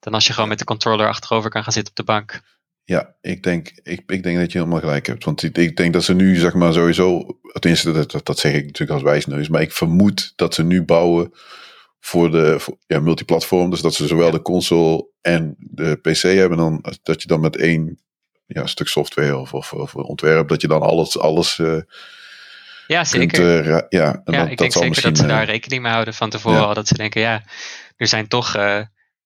Dan 0.00 0.14
als 0.14 0.26
je 0.26 0.32
gewoon 0.32 0.48
met 0.48 0.58
de 0.58 0.64
controller 0.64 1.08
achterover 1.08 1.50
kan 1.50 1.62
gaan 1.62 1.72
zitten 1.72 1.90
op 1.92 1.96
de 2.06 2.12
bank. 2.12 2.40
Ja, 2.84 3.14
ik 3.20 3.42
denk, 3.42 3.70
ik, 3.82 4.02
ik 4.06 4.22
denk 4.22 4.38
dat 4.38 4.52
je 4.52 4.58
helemaal 4.58 4.80
gelijk 4.80 5.06
hebt. 5.06 5.24
Want 5.24 5.42
ik, 5.42 5.58
ik 5.58 5.76
denk 5.76 5.92
dat 5.92 6.04
ze 6.04 6.14
nu, 6.14 6.36
zeg 6.36 6.54
maar, 6.54 6.72
sowieso. 6.72 7.38
Tenminste, 7.58 7.92
dat, 7.92 8.10
dat, 8.10 8.26
dat 8.26 8.38
zeg 8.38 8.52
ik 8.54 8.64
natuurlijk 8.64 8.90
als 8.90 9.02
wijsneus. 9.02 9.48
Maar 9.48 9.60
ik 9.60 9.72
vermoed 9.72 10.32
dat 10.36 10.54
ze 10.54 10.62
nu 10.62 10.82
bouwen 10.82 11.32
voor 12.00 12.30
de 12.30 12.60
voor, 12.60 12.76
ja, 12.86 13.00
multiplatform. 13.00 13.70
Dus 13.70 13.80
dat 13.80 13.94
ze 13.94 14.06
zowel 14.06 14.30
de 14.30 14.42
console 14.42 15.08
en 15.20 15.56
de 15.58 15.96
PC 15.96 16.20
hebben. 16.22 16.58
Dan, 16.58 16.84
dat 17.02 17.22
je 17.22 17.28
dan 17.28 17.40
met 17.40 17.56
één 17.56 17.98
ja, 18.46 18.66
stuk 18.66 18.88
software 18.88 19.36
of, 19.38 19.54
of, 19.54 19.72
of 19.72 19.94
ontwerp. 19.94 20.48
Dat 20.48 20.60
je 20.60 20.68
dan 20.68 20.82
alles, 20.82 21.18
alles 21.18 21.58
eh, 21.58 21.76
Ja, 22.86 23.04
zeker. 23.04 23.60
eh, 23.60 23.82
ja, 23.88 24.12
en 24.24 24.32
ja, 24.32 24.38
dat, 24.38 24.50
ik 24.50 24.58
dat 24.58 24.58
denk 24.58 24.72
zeker 24.72 25.02
dat 25.02 25.16
ze 25.16 25.22
eh, 25.22 25.28
daar 25.28 25.44
rekening 25.44 25.82
mee 25.82 25.92
houden 25.92 26.14
van 26.14 26.30
tevoren 26.30 26.58
ja. 26.58 26.64
al. 26.64 26.74
Dat 26.74 26.88
ze 26.88 26.94
denken, 26.94 27.20
ja, 27.20 27.42
er 27.96 28.06
zijn 28.06 28.28
toch, 28.28 28.54
eh, 28.54 28.80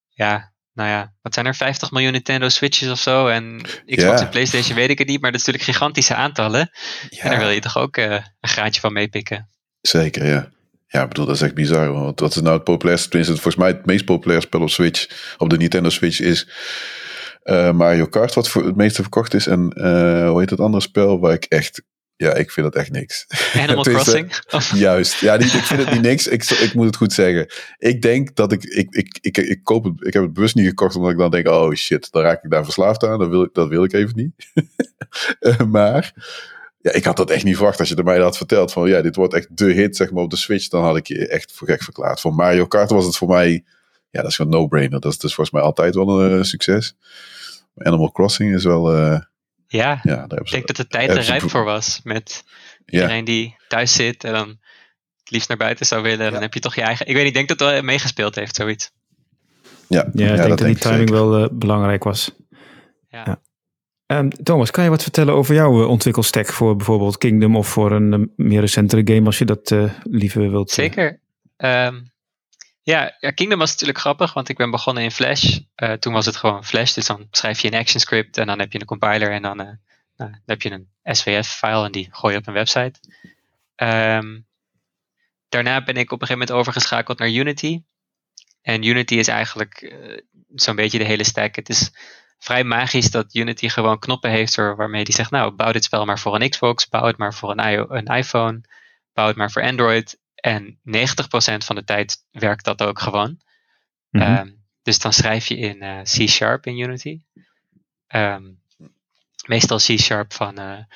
ja, 0.08 0.52
nou 0.74 0.88
ja, 0.88 1.12
wat 1.22 1.34
zijn 1.34 1.46
er? 1.46 1.54
50 1.54 1.90
miljoen 1.90 2.12
Nintendo 2.12 2.48
Switches 2.48 2.88
of 2.90 2.98
zo. 2.98 3.26
En 3.26 3.60
Xbox 3.86 4.02
Ja. 4.02 4.20
en 4.20 4.28
PlayStation 4.28 4.76
weet 4.76 4.90
ik 4.90 4.98
het 4.98 5.08
niet, 5.08 5.20
maar 5.20 5.30
dat 5.32 5.40
is 5.40 5.46
natuurlijk 5.46 5.72
gigantische 5.76 6.14
aantallen. 6.14 6.70
ja, 7.10 7.22
En 7.22 7.30
daar 7.30 7.38
wil 7.38 7.48
je 7.50 7.60
toch 7.60 7.78
ook 7.78 7.96
eh, 7.96 8.12
een 8.12 8.48
graantje 8.48 8.80
van 8.80 8.92
meepikken. 8.92 9.48
Zeker, 9.80 10.26
ja. 10.26 10.52
Ja, 10.86 11.02
ik 11.02 11.08
bedoel, 11.08 11.26
dat 11.26 11.34
is 11.34 11.42
echt 11.42 11.54
bizar. 11.54 11.92
Want 11.92 12.20
wat 12.20 12.34
is 12.36 12.42
nou 12.42 12.54
het 12.54 12.64
populairste? 12.64 13.08
Tenminste, 13.08 13.34
volgens 13.34 13.64
mij 13.64 13.72
het 13.72 13.86
meest 13.86 14.04
populaire 14.04 14.46
spel 14.46 14.60
op 14.60 14.70
Switch, 14.70 15.34
op 15.38 15.50
de 15.50 15.56
Nintendo 15.56 15.88
Switch, 15.88 16.20
is 16.20 16.48
eh, 17.42 17.70
Mario 17.72 18.06
Kart, 18.06 18.34
wat 18.34 18.48
voor 18.48 18.64
het 18.66 18.76
meeste 18.76 19.00
verkocht 19.02 19.34
is. 19.34 19.46
En 19.46 19.70
eh, 19.70 20.28
hoe 20.28 20.40
heet 20.40 20.50
het 20.50 20.60
andere 20.60 20.82
spel 20.82 21.20
waar 21.20 21.32
ik 21.32 21.44
echt, 21.44 21.82
ja, 22.24 22.34
ik 22.34 22.50
vind 22.50 22.72
dat 22.72 22.82
echt 22.82 22.90
niks. 22.90 23.26
Animal 23.54 23.82
Tenminste, 23.84 24.26
Crossing. 24.46 24.80
Juist. 24.80 25.20
Ja, 25.20 25.36
niet, 25.36 25.52
ik 25.54 25.62
vind 25.62 25.80
het 25.80 25.90
niet 25.92 26.02
niks. 26.10 26.26
Ik, 26.26 26.44
ik 26.50 26.74
moet 26.74 26.86
het 26.86 26.96
goed 26.96 27.12
zeggen. 27.12 27.46
Ik 27.78 28.02
denk 28.02 28.34
dat 28.36 28.52
ik, 28.52 28.64
ik, 28.64 28.94
ik, 28.94 29.18
ik, 29.20 29.36
ik 29.36 29.60
koop 29.64 29.84
het, 29.84 29.92
ik 30.06 30.12
heb 30.12 30.22
het 30.22 30.32
bewust 30.32 30.54
niet 30.54 30.68
gekocht 30.68 30.96
omdat 30.96 31.10
ik 31.10 31.18
dan 31.18 31.30
denk, 31.30 31.48
oh 31.48 31.72
shit, 31.74 32.12
dan 32.12 32.22
raak 32.22 32.44
ik 32.44 32.50
daar 32.50 32.64
verslaafd 32.64 33.04
aan. 33.04 33.18
Dat 33.18 33.28
wil, 33.28 33.42
ik- 33.42 33.54
dat 33.54 33.68
wil 33.68 33.84
ik 33.84 33.92
even 33.92 34.16
niet. 34.16 34.32
Eh, 35.40 35.60
maar 35.60 36.12
ja, 36.78 36.92
ik 36.92 37.04
had 37.04 37.16
dat 37.16 37.30
echt 37.30 37.44
niet 37.44 37.56
verwacht 37.56 37.78
als 37.78 37.88
je 37.88 37.94
er 37.94 38.04
mij 38.04 38.18
had 38.18 38.36
verteld 38.36 38.72
van, 38.72 38.88
ja, 38.88 39.02
dit 39.02 39.16
wordt 39.16 39.34
echt 39.34 39.56
de 39.56 39.72
hit, 39.72 39.96
zeg 39.96 40.10
maar, 40.10 40.22
op 40.22 40.30
de 40.30 40.36
Switch. 40.36 40.68
Dan 40.68 40.82
had 40.82 40.96
ik 40.96 41.06
je 41.06 41.28
echt 41.28 41.52
voor 41.52 41.66
gek 41.68 41.82
verklaard. 41.82 42.20
Voor 42.20 42.34
Mario 42.34 42.66
Kart 42.66 42.90
was 42.90 43.04
het 43.04 43.16
voor 43.16 43.28
mij, 43.28 43.64
ja, 44.10 44.20
dat 44.20 44.30
is 44.30 44.36
gewoon 44.36 44.50
no-brainer. 44.52 45.00
Dat 45.00 45.12
is 45.12 45.18
dus 45.18 45.34
volgens 45.34 45.56
mij 45.56 45.64
altijd 45.64 45.94
wel 45.94 46.20
een 46.22 46.38
eh, 46.38 46.44
succes. 46.44 46.94
Animal 47.76 48.12
Crossing 48.12 48.54
is 48.54 48.64
wel, 48.64 48.92
eh, 48.94 49.20
ja, 49.66 50.00
ik 50.28 50.50
denk 50.50 50.66
dat 50.66 50.76
de 50.76 50.86
tijd 50.86 51.10
er 51.10 51.20
rijp 51.20 51.50
voor 51.50 51.64
was. 51.64 52.00
Met 52.04 52.44
ja, 52.84 53.00
iedereen 53.00 53.24
die 53.24 53.56
thuis 53.68 53.94
zit 53.94 54.24
en 54.24 54.32
dan 54.32 54.48
het 55.18 55.30
liefst 55.30 55.48
naar 55.48 55.58
buiten 55.58 55.86
zou 55.86 56.02
willen. 56.02 56.32
Dan 56.32 56.42
heb 56.42 56.54
je 56.54 56.60
toch 56.60 56.74
je 56.74 56.82
eigen... 56.82 57.06
Ik 57.06 57.14
weet 57.14 57.24
niet, 57.24 57.36
ik 57.36 57.46
denk 57.46 57.48
dat 57.48 57.60
het 57.60 57.70
wel 57.70 57.82
meegespeeld 57.82 58.34
heeft, 58.34 58.56
zoiets. 58.56 58.90
ja, 59.88 60.08
Ja, 60.12 60.30
ik 60.30 60.36
denk 60.36 60.48
dat, 60.48 60.58
die 60.58 60.76
timing 60.76 61.08
zeker. 61.08 61.14
wel 61.14 61.44
eh, 61.44 61.48
belangrijk 61.52 62.04
was. 62.04 62.30
Ja. 63.08 63.22
Ja. 63.26 63.40
Ehm, 64.06 64.28
Thomas, 64.28 64.70
kan 64.70 64.84
je 64.84 64.90
wat 64.90 65.02
vertellen 65.02 65.34
over 65.34 65.54
jouw 65.54 65.82
eh, 65.82 65.88
ontwikkelstack 65.88 66.46
voor 66.46 66.76
bijvoorbeeld 66.76 67.18
Kingdom 67.18 67.56
of 67.56 67.68
voor 67.68 67.92
een 67.92 68.12
eh, 68.12 68.20
meer 68.36 68.60
recentere 68.60 69.14
game 69.14 69.26
als 69.26 69.38
je 69.38 69.44
dat 69.44 69.70
eh, 69.70 69.90
liever 70.02 70.50
wilt? 70.50 70.70
Zeker. 70.70 71.20
Ehm, 71.56 72.00
ja, 72.84 73.16
Kingdom 73.34 73.58
was 73.58 73.70
natuurlijk 73.70 73.98
grappig, 73.98 74.32
want 74.32 74.48
ik 74.48 74.56
ben 74.56 74.70
begonnen 74.70 75.02
in 75.02 75.10
Flash. 75.10 75.58
Eh, 75.74 75.92
toen 75.92 76.12
was 76.12 76.26
het 76.26 76.36
gewoon 76.36 76.64
Flash, 76.64 76.92
dus 76.92 77.06
dan 77.06 77.28
schrijf 77.30 77.60
je 77.60 77.72
een 77.72 77.78
action 77.78 78.00
script 78.00 78.38
en 78.38 78.46
dan 78.46 78.58
heb 78.58 78.72
je 78.72 78.80
een 78.80 78.86
compiler 78.86 79.30
en 79.32 79.42
dan, 79.42 79.60
eh, 79.60 79.66
nou, 80.16 80.30
dan 80.30 80.40
heb 80.46 80.62
je 80.62 80.70
een 80.70 80.88
SVF-file 81.04 81.84
en 81.84 81.92
die 81.92 82.08
gooi 82.10 82.32
je 82.34 82.40
op 82.40 82.46
een 82.46 82.52
website. 82.54 83.00
Ehm, 83.74 84.40
daarna 85.48 85.82
ben 85.84 85.94
ik 85.96 86.12
op 86.12 86.20
een 86.20 86.26
gegeven 86.26 86.38
moment 86.38 86.50
overgeschakeld 86.50 87.18
naar 87.18 87.30
Unity. 87.30 87.82
En 88.62 88.82
Unity 88.82 89.14
is 89.14 89.28
eigenlijk 89.28 89.74
eh, 89.82 90.18
zo'n 90.54 90.76
beetje 90.76 90.98
de 90.98 91.04
hele 91.04 91.24
stack. 91.24 91.54
Het 91.56 91.68
is 91.68 91.90
vrij 92.38 92.64
magisch 92.64 93.10
dat 93.10 93.34
Unity 93.34 93.68
gewoon 93.68 93.98
knoppen 93.98 94.30
heeft 94.30 94.54
waar- 94.54 94.76
waarmee 94.76 95.04
die 95.04 95.14
zegt, 95.14 95.30
nou, 95.30 95.50
bouw 95.50 95.72
dit 95.72 95.84
spel 95.84 96.04
maar 96.04 96.18
voor 96.18 96.34
een 96.34 96.48
Xbox, 96.48 96.88
bouw 96.88 97.06
het 97.06 97.16
maar 97.16 97.34
voor 97.34 97.50
een, 97.50 97.94
een 97.94 98.06
iPhone, 98.16 98.60
bouw 99.12 99.26
het 99.26 99.36
maar 99.36 99.50
voor 99.50 99.62
Android. 99.62 100.18
En 100.44 100.78
90% 100.84 101.64
van 101.64 101.76
de 101.76 101.84
tijd 101.84 102.16
werkt 102.30 102.64
dat 102.64 102.82
ook 102.82 102.98
gewoon. 103.00 103.40
mhm. 104.10 104.22
Ehm, 104.22 104.50
dus 104.82 104.98
dan 104.98 105.12
schrijf 105.12 105.46
je 105.46 105.56
in 105.56 105.82
eh, 105.82 106.00
C-sharp 106.02 106.66
in 106.66 106.78
Unity. 106.78 107.20
Ehm, 108.06 108.44
meestal 109.46 109.78
C-sharp 109.78 110.32
van 110.32 110.58
eh, 110.58 110.70
een 110.70 110.86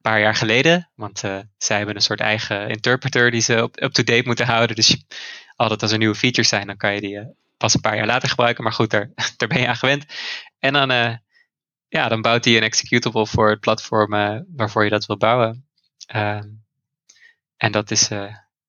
paar 0.00 0.20
jaar 0.20 0.34
geleden. 0.34 0.90
Want 0.94 1.24
eh, 1.24 1.38
zij 1.58 1.76
hebben 1.76 1.94
een 1.96 2.02
soort 2.02 2.20
eigen 2.20 2.68
interpreter 2.68 3.30
die 3.30 3.40
ze 3.40 3.54
up- 3.54 3.82
up-to-date 3.82 4.22
moeten 4.26 4.46
houden. 4.46 4.76
Dus 4.76 4.88
je- 4.88 5.04
altijd 5.56 5.82
als 5.82 5.92
er 5.92 5.98
nieuwe 5.98 6.14
features 6.14 6.48
zijn, 6.48 6.66
dan 6.66 6.76
kan 6.76 6.94
je 6.94 7.00
die 7.00 7.34
pas 7.56 7.74
een 7.74 7.80
paar 7.80 7.96
jaar 7.96 8.06
later 8.06 8.28
gebruiken. 8.28 8.64
Maar 8.64 8.72
goed, 8.72 8.90
daar, 8.90 9.10
daar 9.36 9.48
ben 9.48 9.60
je 9.60 9.68
aan 9.68 9.76
gewend. 9.76 10.04
En 10.58 10.72
dan, 10.72 10.88
ja, 11.88 12.08
dan 12.08 12.22
bouwt 12.22 12.44
hij 12.44 12.56
een 12.56 12.62
executable 12.62 13.26
voor 13.26 13.50
het 13.50 13.60
platform 13.60 14.10
waarvoor 14.56 14.84
je 14.84 14.90
dat 14.90 15.06
wil 15.06 15.16
bouwen. 15.16 15.66
Ehm, 16.06 16.48
en 17.56 17.72
dat 17.72 17.90
is, 17.90 18.08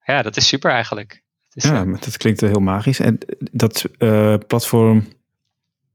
ja, 0.07 0.21
dat 0.21 0.37
is 0.37 0.47
super 0.47 0.71
eigenlijk. 0.71 1.23
Is, 1.53 1.63
ja, 1.63 1.79
eh, 1.79 1.83
maar 1.83 1.99
dat 1.99 2.17
klinkt 2.17 2.41
heel 2.41 2.59
magisch. 2.59 2.99
En 2.99 3.17
dat 3.39 3.85
eh, 3.97 4.35
platform 4.47 5.07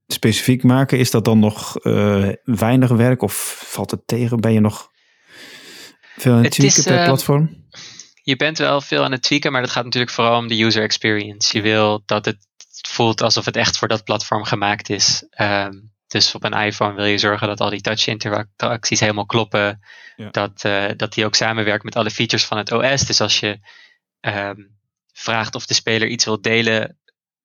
specifiek 0.06 0.62
maken, 0.62 0.98
is 0.98 1.10
dat 1.10 1.24
dan 1.24 1.38
nog 1.38 1.76
eh, 1.76 2.28
weinig 2.44 2.90
werk 2.90 3.22
of 3.22 3.62
valt 3.66 3.90
het 3.90 4.06
tegen? 4.06 4.40
Ben 4.40 4.52
je 4.52 4.60
nog 4.60 4.90
veel 6.16 6.32
aan 6.32 6.42
het 6.42 6.52
tweaken 6.52 6.78
is, 6.78 6.84
per 6.84 7.04
platform? 7.04 7.60
je 8.22 8.36
bent 8.36 8.58
wel 8.58 8.80
veel 8.80 9.04
aan 9.04 9.12
het 9.12 9.22
tweaken, 9.22 9.52
maar 9.52 9.60
dat 9.60 9.70
gaat 9.70 9.84
natuurlijk 9.84 10.12
vooral 10.12 10.38
om 10.38 10.48
de 10.48 10.62
user 10.62 10.82
experience. 10.82 11.56
Je 11.56 11.62
wil 11.62 12.02
dat 12.06 12.24
het 12.24 12.46
voelt 12.88 13.22
alsof 13.22 13.44
het 13.44 13.56
echt 13.56 13.78
voor 13.78 13.88
dat 13.88 14.04
platform 14.04 14.44
gemaakt 14.44 14.90
is. 14.90 15.26
Ehm, 15.30 15.72
dus 16.06 16.34
op 16.34 16.44
een 16.44 16.52
iPhone 16.52 16.94
wil 16.94 17.04
je 17.04 17.18
zorgen 17.18 17.48
dat 17.48 17.60
al 17.60 17.70
die 17.70 17.80
touch 17.80 18.06
interacties 18.06 19.00
helemaal 19.00 19.26
kloppen. 19.26 19.80
Ja. 20.16 20.30
Dat, 20.30 20.60
dat 20.96 21.12
die 21.12 21.24
ook 21.24 21.34
samenwerkt 21.34 21.84
met 21.84 21.96
alle 21.96 22.10
features 22.10 22.44
van 22.44 22.58
het 22.58 22.72
OS. 22.72 23.06
Dus 23.06 23.20
als 23.20 23.40
je 23.40 23.58
ehm, 24.22 24.60
vraagt 25.12 25.54
of 25.54 25.66
de 25.66 25.74
speler 25.74 26.08
iets 26.08 26.24
wil 26.24 26.40
delen, 26.40 26.98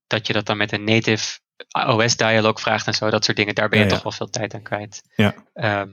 dat 0.07 0.27
je 0.27 0.33
dat 0.33 0.45
dan 0.45 0.57
met 0.57 0.71
een 0.71 0.83
native 0.83 1.39
OS 1.71 2.15
dialog 2.15 2.59
vraagt 2.59 2.87
en 2.87 2.93
zo. 2.93 3.09
Dat 3.09 3.25
soort 3.25 3.37
dingen. 3.37 3.55
Daar 3.55 3.69
ben 3.69 3.79
je 3.79 3.85
Ja, 3.85 3.89
ja. 3.89 3.95
toch 3.95 4.03
wel 4.03 4.17
veel 4.17 4.29
tijd 4.29 4.53
aan 4.53 4.61
kwijt. 4.61 5.03
Ja. 5.15 5.35
Ehm, 5.53 5.89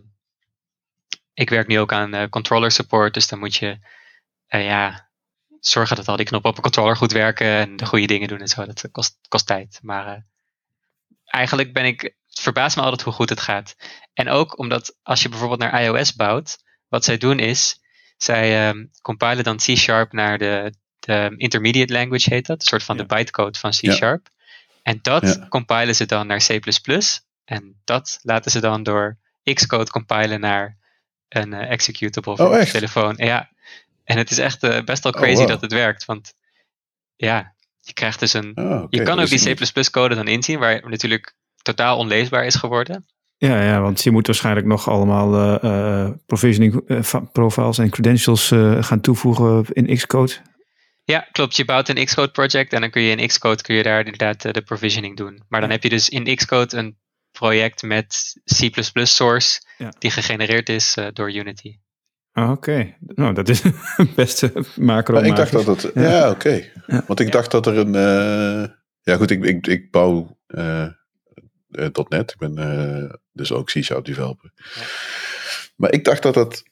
ik 1.34 1.50
werk 1.50 1.66
nu 1.66 1.78
ook 1.78 1.92
aan 1.92 2.14
eh, 2.14 2.28
controller 2.28 2.70
support. 2.70 3.14
Dus 3.14 3.28
dan 3.28 3.38
moet 3.38 3.54
je 3.54 3.78
eh, 4.46 4.64
ja, 4.64 5.10
zorgen 5.60 5.96
dat 5.96 6.08
al 6.08 6.16
die 6.16 6.26
knoppen 6.26 6.50
op 6.50 6.56
een 6.56 6.62
controller 6.62 6.96
goed 6.96 7.12
werken. 7.12 7.46
En 7.46 7.76
de 7.76 7.86
goede 7.86 8.06
dingen 8.06 8.28
doen 8.28 8.40
en 8.40 8.48
zo. 8.48 8.64
Dat 8.64 8.88
kost, 8.92 9.18
kost 9.28 9.46
tijd. 9.46 9.78
Maar 9.82 10.06
eh, 10.06 10.22
eigenlijk 11.24 11.72
ben 11.72 11.84
ik. 11.84 12.02
Het 12.02 12.42
verbaast 12.42 12.76
me 12.76 12.82
altijd 12.82 13.02
hoe 13.02 13.12
goed 13.12 13.28
het 13.28 13.40
gaat. 13.40 13.76
En 14.12 14.28
ook 14.28 14.58
omdat 14.58 14.98
als 15.02 15.22
je 15.22 15.28
bijvoorbeeld 15.28 15.60
naar 15.60 15.82
iOS 15.82 16.14
bouwt. 16.14 16.62
Wat 16.88 17.04
zij 17.04 17.18
doen 17.18 17.38
is. 17.38 17.82
Zij 18.16 18.68
ehm, 18.68 18.84
compilen 19.02 19.44
dan 19.44 19.56
C-sharp 19.56 20.12
naar 20.12 20.38
de, 20.38 20.72
de 20.98 21.34
intermediate 21.36 21.92
language 21.92 22.34
heet 22.34 22.46
dat. 22.46 22.60
Een 22.60 22.66
soort 22.66 22.82
van 22.82 22.96
Ja. 22.96 23.02
de 23.02 23.08
bytecode 23.08 23.58
van 23.58 23.72
Ja. 23.76 23.92
C-sharp. 23.92 24.28
En 24.82 24.98
dat 25.02 25.22
Ja. 25.22 25.46
compilen 25.48 25.94
ze 25.94 26.06
dan 26.06 26.26
naar 26.26 26.38
C++. 26.46 26.58
En 27.44 27.80
dat 27.84 28.18
laten 28.22 28.50
ze 28.50 28.60
dan 28.60 28.82
door 28.82 29.16
Xcode 29.54 29.90
compilen 29.90 30.40
naar 30.40 30.76
een 31.28 31.52
eh, 31.52 31.70
executable 31.70 32.36
voor 32.36 32.46
Oh, 32.46 32.52
je 32.52 32.58
echt? 32.58 32.70
telefoon. 32.70 33.14
Ja. 33.16 33.50
En 34.04 34.18
het 34.18 34.30
is 34.30 34.38
echt 34.38 34.62
eh, 34.62 34.82
best 34.84 35.02
wel 35.02 35.12
Oh, 35.12 35.20
crazy 35.20 35.38
wow. 35.38 35.48
dat 35.48 35.60
het 35.60 35.72
werkt. 35.72 36.04
Want 36.04 36.34
ja, 37.16 37.54
je 37.80 37.92
krijgt 37.92 38.20
dus 38.20 38.32
een. 38.32 38.52
Oh, 38.54 38.86
je 38.88 39.02
kan 39.02 39.20
ook 39.20 39.28
die. 39.28 39.54
C++ 39.54 39.90
code 39.90 40.14
dan 40.14 40.28
inzien, 40.28 40.58
waar 40.58 40.88
natuurlijk 40.88 41.34
totaal 41.62 41.98
onleesbaar 41.98 42.44
is 42.44 42.54
geworden. 42.54 43.06
Ja, 43.36 43.62
ja, 43.62 43.80
want 43.80 44.02
je 44.02 44.10
moet 44.10 44.26
waarschijnlijk 44.26 44.66
nog 44.66 44.88
allemaal 44.88 45.60
eh, 45.60 46.04
eh, 46.04 46.10
provisioning 46.26 46.82
eh, 46.88 47.22
profiles 47.32 47.78
en 47.78 47.90
credentials 47.90 48.50
eh, 48.50 48.82
gaan 48.82 49.00
toevoegen 49.00 49.64
in 49.72 49.96
Xcode. 49.96 50.32
Ja, 51.04 51.28
klopt. 51.32 51.56
Je 51.56 51.64
bouwt 51.64 51.88
een 51.88 52.04
Xcode 52.04 52.30
project 52.30 52.72
en 52.72 52.80
dan 52.80 52.90
kun 52.90 53.02
je 53.02 53.16
in 53.16 53.26
Xcode 53.26 53.62
kun 53.62 53.74
je 53.74 53.82
daar 53.82 53.98
inderdaad 53.98 54.54
de 54.54 54.62
provisioning 54.62 55.16
doen. 55.16 55.42
Maar 55.48 55.60
dan 55.60 55.68
Ja. 55.68 55.74
heb 55.74 55.82
je 55.84 55.88
dus 55.88 56.08
in 56.08 56.36
Xcode 56.36 56.76
een 56.76 56.98
project 57.38 57.82
met 57.82 58.32
C++ 58.58 58.70
source 59.06 59.60
Ja. 59.78 59.92
die 59.98 60.10
gegenereerd 60.10 60.68
is 60.68 60.94
eh, 60.96 61.06
door 61.12 61.32
Unity. 61.34 61.78
Ah, 62.32 62.50
Oké, 62.50 62.96
nou 63.00 63.34
dat 63.34 63.48
is 63.48 63.62
best 64.16 64.50
macro. 64.76 65.14
Maar 65.14 65.24
ik 65.26 65.36
dacht 65.36 65.52
dat 65.52 65.66
het... 65.66 65.90
Ja, 65.94 66.02
Ja. 66.02 66.30
oké. 66.30 66.62
Ja. 66.86 67.04
Want 67.06 67.20
ik 67.20 67.32
dacht 67.32 67.50
dat 67.50 67.66
er 67.66 67.76
een... 67.78 67.94
eh, 67.94 68.68
ja 69.00 69.16
goed, 69.16 69.30
ik, 69.30 69.44
ik, 69.44 69.66
ik 69.66 69.90
bouw 69.90 70.38
.NET. 71.74 72.30
Ik 72.30 72.38
ben 72.38 72.58
eh, 72.58 73.14
dus 73.32 73.52
ook 73.52 73.66
C-sharp 73.66 74.04
developer. 74.04 74.50
Maar 75.76 75.92
ik 75.92 76.04
dacht 76.04 76.22
dat 76.22 76.34
dat... 76.34 76.62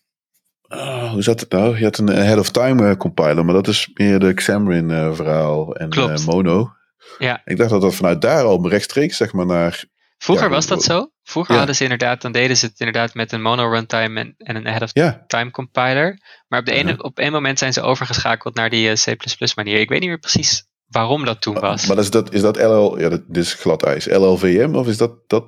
ah, 0.62 1.11
hoe 1.12 1.23
zat 1.23 1.41
het 1.41 1.51
nou? 1.51 1.79
Je 1.79 1.85
had 1.85 1.99
een 1.99 2.11
ahead 2.11 2.38
of 2.38 2.51
time 2.51 2.88
eh, 2.88 2.97
compiler, 2.97 3.45
maar 3.45 3.55
dat 3.55 3.69
is 3.69 3.91
meer 3.95 4.19
de 4.19 4.35
Xamarin 4.35 4.91
eh, 4.91 5.15
verhaal 5.15 5.75
en 5.75 5.91
eh, 5.91 6.25
Mono. 6.27 6.73
Ja. 7.19 7.41
Ik 7.45 7.57
dacht 7.57 7.71
dat 7.71 7.81
dat 7.81 7.95
vanuit 7.95 8.21
daar 8.21 8.45
al 8.45 8.69
rechtstreeks 8.69 9.17
zeg 9.17 9.33
maar 9.33 9.47
naar... 9.47 9.85
Vroeger 10.19 10.47
Ja, 10.47 10.53
was 10.53 10.67
dat 10.67 10.83
zo. 10.83 11.11
Vroeger 11.23 11.53
ja. 11.53 11.59
hadden 11.59 11.77
ze 11.77 11.83
inderdaad, 11.83 12.23
dan 12.23 12.33
deden 12.33 12.57
ze 12.57 12.67
het 12.67 12.81
inderdaad 12.81 13.15
met 13.15 13.33
een 13.33 13.43
mono 13.43 13.71
runtime 13.71 14.21
en, 14.21 14.35
en 14.38 14.57
een 14.57 14.67
ahead 14.67 14.83
of 14.83 14.91
Ja, 14.93 15.25
time 15.27 15.51
compiler. 15.51 16.19
Maar 16.49 16.61
op, 16.61 16.67
de 16.67 16.73
ene, 16.73 17.03
op 17.03 17.19
één 17.19 17.33
moment 17.33 17.59
zijn 17.59 17.73
ze 17.73 17.81
overgeschakeld 17.81 18.55
naar 18.55 18.71
die 18.71 18.91
eh, 18.91 19.17
C++ 19.17 19.57
manier. 19.57 19.81
Ik 19.81 19.88
weet 19.88 20.01
niet 20.01 20.09
meer 20.09 20.19
precies 20.19 20.67
waarom 20.92 21.24
dat 21.24 21.40
toen 21.40 21.55
was. 21.61 21.87
maar 21.87 21.98
is 21.98 22.11
dat, 22.11 22.33
is 22.35 22.40
dat 22.40 22.57
LL... 22.57 22.98
Ja, 22.98 23.09
dat, 23.09 23.22
dit 23.26 23.44
is 23.44 23.55
glad 23.55 23.83
ijs. 23.83 24.07
LLVM 24.07 24.74
of 24.74 24.87
is 24.88 24.96
dat... 24.96 25.28
dat 25.28 25.44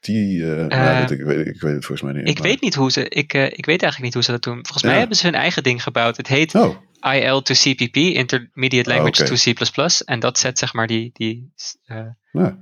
die, 0.00 0.42
eh, 0.54 0.66
nou, 0.66 1.00
dat- 1.00 1.10
ik, 1.10 1.20
weet, 1.22 1.46
ik 1.46 1.60
weet 1.60 1.74
het 1.74 1.84
volgens 1.84 2.02
mij 2.02 2.12
niet. 2.12 2.28
ik 2.28 2.38
maar- 2.38 2.48
weet 2.48 2.60
niet 2.60 2.74
hoe 2.74 2.90
ze, 2.90 3.08
ik, 3.08 3.34
eh, 3.34 3.44
ik 3.44 3.66
weet 3.66 3.82
eigenlijk 3.82 4.02
niet 4.02 4.14
hoe 4.14 4.22
ze 4.22 4.30
dat 4.30 4.42
doen. 4.42 4.54
Volgens 4.62 4.82
mij 4.82 4.92
Ja. 4.92 4.98
hebben 4.98 5.16
ze 5.16 5.24
hun 5.26 5.34
eigen 5.34 5.62
ding 5.62 5.82
gebouwd. 5.82 6.16
Het 6.16 6.26
heet 6.26 6.54
Oh, 6.54 6.76
IL 7.14 7.42
to 7.42 7.54
CPP, 7.54 7.96
Intermediate 7.96 8.90
Ah, 8.90 8.96
Language 8.96 9.24
to 9.24 9.52
C++. 9.64 10.00
En 10.04 10.20
dat 10.20 10.38
zet 10.38 10.58
zeg 10.58 10.72
maar 10.72 10.86
die, 10.86 11.10
die 11.12 11.52
eh, 11.84 11.96
nou. 12.32 12.54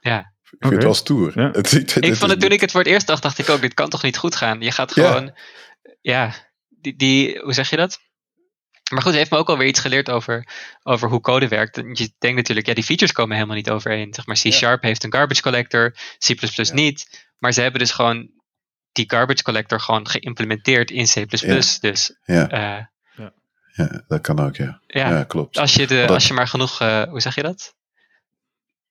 ja. 0.00 0.18
Ik 0.42 0.58
vind 0.58 0.72
het 0.72 0.82
wel 0.82 0.94
stoer. 0.94 1.32
Ja. 1.34 1.50
Het, 1.60 1.70
het- 1.70 1.96
Ik 2.04 2.14
vond 2.14 2.30
het 2.30 2.40
toen 2.40 2.50
ik 2.50 2.60
het 2.60 2.70
voor 2.70 2.80
het 2.80 2.88
eerst 2.88 3.06
dacht, 3.06 3.22
dacht 3.22 3.38
ik 3.38 3.48
ook, 3.48 3.60
dit 3.60 3.74
kan 3.74 3.88
toch 3.88 4.02
niet 4.02 4.16
goed 4.16 4.36
gaan. 4.36 4.60
Je 4.60 4.70
gaat 4.70 4.94
Ja. 4.94 5.06
gewoon, 5.10 5.32
ja, 6.00 6.34
die, 6.68 6.96
die, 6.96 7.38
hoe 7.38 7.52
zeg 7.52 7.70
je 7.70 7.76
dat? 7.76 7.98
Maar 8.92 9.02
goed, 9.02 9.10
het 9.10 9.20
heeft 9.20 9.30
me 9.30 9.36
ook 9.38 9.48
alweer 9.48 9.66
iets 9.66 9.80
geleerd 9.80 10.10
over, 10.10 10.46
over 10.82 11.08
hoe 11.08 11.20
code 11.20 11.48
werkt. 11.48 11.76
Je 11.76 12.12
denkt 12.18 12.36
natuurlijk, 12.36 12.66
ja, 12.66 12.74
die 12.74 12.84
features 12.84 13.12
komen 13.12 13.34
helemaal 13.34 13.56
niet 13.56 13.70
overeen. 13.70 14.14
Zeg 14.14 14.26
maar, 14.26 14.36
C-Sharp 14.36 14.82
heeft 14.82 15.04
een 15.04 15.12
garbage 15.12 15.42
collector, 15.42 15.90
C++ 16.18 16.34
Ja. 16.56 16.74
niet. 16.74 17.26
Maar 17.38 17.52
ze 17.52 17.60
hebben 17.60 17.80
dus 17.80 17.90
gewoon 17.90 18.30
die 18.92 19.04
garbage 19.10 19.42
collector 19.42 19.80
gewoon 19.80 20.08
geïmplementeerd 20.08 20.90
in 20.90 21.04
C++. 21.04 21.14
Ja. 21.28 21.54
Dus 21.80 22.16
Ja, 22.24 22.48
eh, 22.48 22.84
ja, 23.74 24.02
dat 24.08 24.20
kan 24.20 24.40
ook, 24.40 24.56
ja. 24.56 24.80
ja, 24.86 25.08
Ja, 25.08 25.24
klopt. 25.24 25.58
als, 25.58 25.74
je 25.74 25.86
de, 25.86 25.96
dat- 26.00 26.10
als 26.10 26.26
je 26.28 26.34
maar 26.34 26.48
genoeg, 26.48 26.80
eh, 26.80 27.02
hoe 27.02 27.20
zeg 27.20 27.34
je 27.34 27.42
dat? 27.42 27.74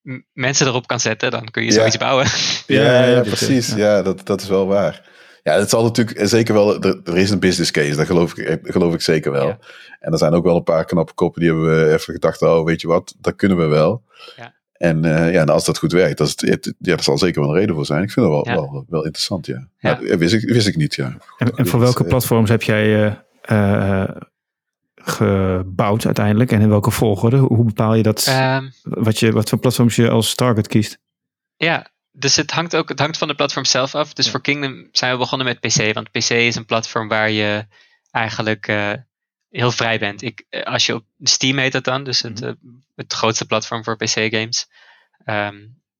M- 0.01 0.19
mensen 0.33 0.67
erop 0.67 0.87
kan 0.87 0.99
zetten, 0.99 1.31
dan 1.31 1.45
kun 1.51 1.61
je 1.63 1.67
Ja. 1.69 1.73
zoiets 1.73 1.97
bouwen. 1.97 2.25
Ja, 2.67 2.81
Ja, 2.81 2.93
ja, 2.93 3.03
ja, 3.05 3.15
dat, 3.15 3.23
precies. 3.27 3.69
ja. 3.69 3.77
Ja, 3.77 4.01
dat, 4.01 4.25
dat 4.25 4.41
is 4.41 4.47
wel 4.47 4.67
waar. 4.67 5.09
Ja, 5.43 5.54
het 5.60 5.69
zal 5.69 5.84
natuurlijk 5.84 6.17
en 6.17 6.27
zeker 6.30 6.54
wel. 6.54 6.82
Er, 6.84 7.01
er 7.04 7.17
is 7.17 7.30
een 7.30 7.39
business 7.39 7.71
case, 7.71 7.95
dat 7.95 8.06
geloof 8.06 8.38
ik, 8.38 8.45
eh, 8.45 8.71
geloof 8.71 8.93
ik 8.93 9.01
zeker 9.01 9.32
wel. 9.32 9.47
Ja. 9.47 9.58
En 9.99 10.12
er 10.12 10.17
zijn 10.17 10.34
ook 10.34 10.43
wel 10.43 10.56
een 10.56 10.63
paar 10.63 10.86
knappe 10.86 11.13
koppen 11.13 11.41
die 11.41 11.49
hebben 11.49 11.86
we 11.86 11.93
even 11.93 12.13
gedacht: 12.13 12.41
oh, 12.41 12.65
weet 12.65 12.82
je 12.82 12.88
wat, 12.88 13.15
dat 13.19 13.36
kunnen 13.36 13.58
we 13.58 13.65
wel. 13.65 14.04
Ja. 14.36 14.54
En 14.73 15.06
eh, 15.06 15.34
ja, 15.34 15.41
en 15.41 15.49
als 15.49 15.65
dat 15.65 15.77
goed 15.77 15.91
werkt, 15.91 16.17
dat, 16.17 16.27
is 16.27 16.36
het, 16.49 16.65
het- 16.65 16.75
ja, 16.80 16.95
dat 16.95 17.04
zal 17.04 17.17
zeker 17.17 17.41
wel 17.41 17.49
een 17.49 17.58
reden 17.60 17.75
voor 17.75 17.86
zijn. 17.86 18.04
Ik 18.04 18.12
vind 18.12 18.25
het 18.25 18.36
wel, 18.36 18.47
Ja. 18.47 18.54
wel, 18.56 18.86
wel 18.89 19.04
interessant, 19.04 19.45
ja. 19.45 19.67
Ja. 19.77 19.99
Ja. 20.01 20.17
wist, 20.17 20.34
ik, 20.34 20.49
wist 20.49 20.67
ik 20.67 20.75
niet, 20.75 20.95
ja. 20.95 21.17
En, 21.38 21.47
en 21.56 21.67
voor 21.67 21.80
Dat, 21.80 21.88
welke 21.88 22.04
eh, 22.04 22.10
platforms 22.10 22.49
heb 22.49 22.62
jij 22.62 23.15
eh, 23.41 24.01
eh, 24.01 24.10
gebouwd 24.95 26.06
uiteindelijk 26.06 26.51
en 26.51 26.62
in 26.62 26.69
welke 26.69 26.91
volgorde? 26.91 27.38
Hoe 27.38 27.56
hoe 27.56 27.65
bepaal 27.65 27.93
je 27.95 28.04
dat? 28.04 28.25
Ehm, 28.27 28.69
wat, 28.84 29.19
je, 29.19 29.32
wat 29.32 29.49
voor 29.49 29.60
platforms 29.60 29.95
je 29.95 30.10
als 30.10 30.36
target 30.36 30.67
kiest? 30.67 30.99
Ja, 31.56 31.90
dus 32.12 32.36
het 32.36 32.52
hangt 32.52 32.76
ook 32.76 32.89
het 32.89 33.00
hangt 33.00 33.17
van 33.17 33.28
de 33.28 33.36
platform 33.36 33.65
zelf 33.65 33.95
af. 33.95 34.13
Dus 34.13 34.26
Ja. 34.26 34.32
voor 34.32 34.41
Kingdom 34.41 34.88
zijn 34.91 35.12
we 35.12 35.17
begonnen 35.17 35.47
met 35.47 35.60
PC, 35.60 35.93
want 35.93 36.12
PC 36.12 36.30
is 36.30 36.56
een 36.56 36.65
platform 36.65 37.08
waar 37.08 37.30
je 37.30 37.65
eigenlijk 38.12 38.67
eh, 38.67 38.93
heel 39.50 39.71
vrij 39.71 40.00
bent. 40.00 40.21
Ik, 40.21 40.43
eh, 40.50 40.63
als 40.63 40.86
je 40.86 40.95
op 40.95 41.06
Steam 41.24 41.58
heet 41.58 41.71
dat 41.71 41.84
dan, 41.84 42.04
dus 42.04 42.21
het, 42.21 42.39
Mhm. 42.39 42.50
eh, 42.50 42.54
het 42.95 43.13
grootste 43.13 43.45
platform 43.45 43.84
voor 43.84 43.97
PC-games. 43.97 44.67
Ehm, 45.26 45.56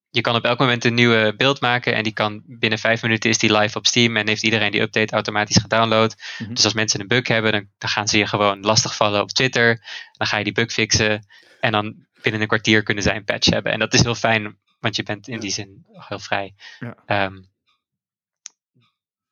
je 0.10 0.22
kan 0.22 0.36
op 0.36 0.44
elk 0.46 0.60
moment 0.60 0.86
een 0.86 0.94
nieuwe 0.94 1.34
beeld 1.38 1.62
maken 1.62 1.96
en 1.96 2.04
die 2.04 2.14
kan 2.14 2.42
binnen 2.46 2.80
vijf 2.80 3.02
minuten 3.02 3.30
is 3.30 3.38
die 3.38 3.58
live 3.58 3.78
op 3.78 3.88
Steam 3.88 4.18
en 4.18 4.28
heeft 4.28 4.44
iedereen 4.44 4.72
die 4.72 4.82
update 4.82 5.14
automatisch 5.14 5.58
gedownload. 5.58 6.16
Mhm. 6.38 6.54
Dus 6.54 6.64
als 6.64 6.74
mensen 6.74 7.00
een 7.00 7.08
bug 7.08 7.28
hebben, 7.28 7.52
dan, 7.52 7.68
dan 7.78 7.90
gaan 7.90 8.08
ze 8.08 8.18
je 8.18 8.28
gewoon 8.28 8.60
lastigvallen 8.62 9.22
op 9.22 9.30
Twitter. 9.32 9.84
Dan 10.18 10.28
ga 10.28 10.38
je 10.38 10.44
die 10.44 10.54
bug 10.54 10.72
fixen 10.72 11.26
en 11.60 11.72
dan 11.72 12.06
binnen 12.22 12.42
een 12.42 12.48
kwartier 12.48 12.84
kunnen 12.84 13.04
zij 13.04 13.16
een 13.16 13.24
patch 13.24 13.50
hebben. 13.50 13.72
En 13.72 13.80
dat 13.80 13.94
is 13.94 14.02
heel 14.04 14.16
fijn, 14.16 14.58
want 14.82 14.96
je 14.96 15.04
bent 15.04 15.28
in 15.28 15.40
die 15.40 15.52
zin 15.52 15.86
heel 15.92 16.20
vrij. 16.20 16.54
Ja. 16.80 16.96
Ehm, 17.06 17.38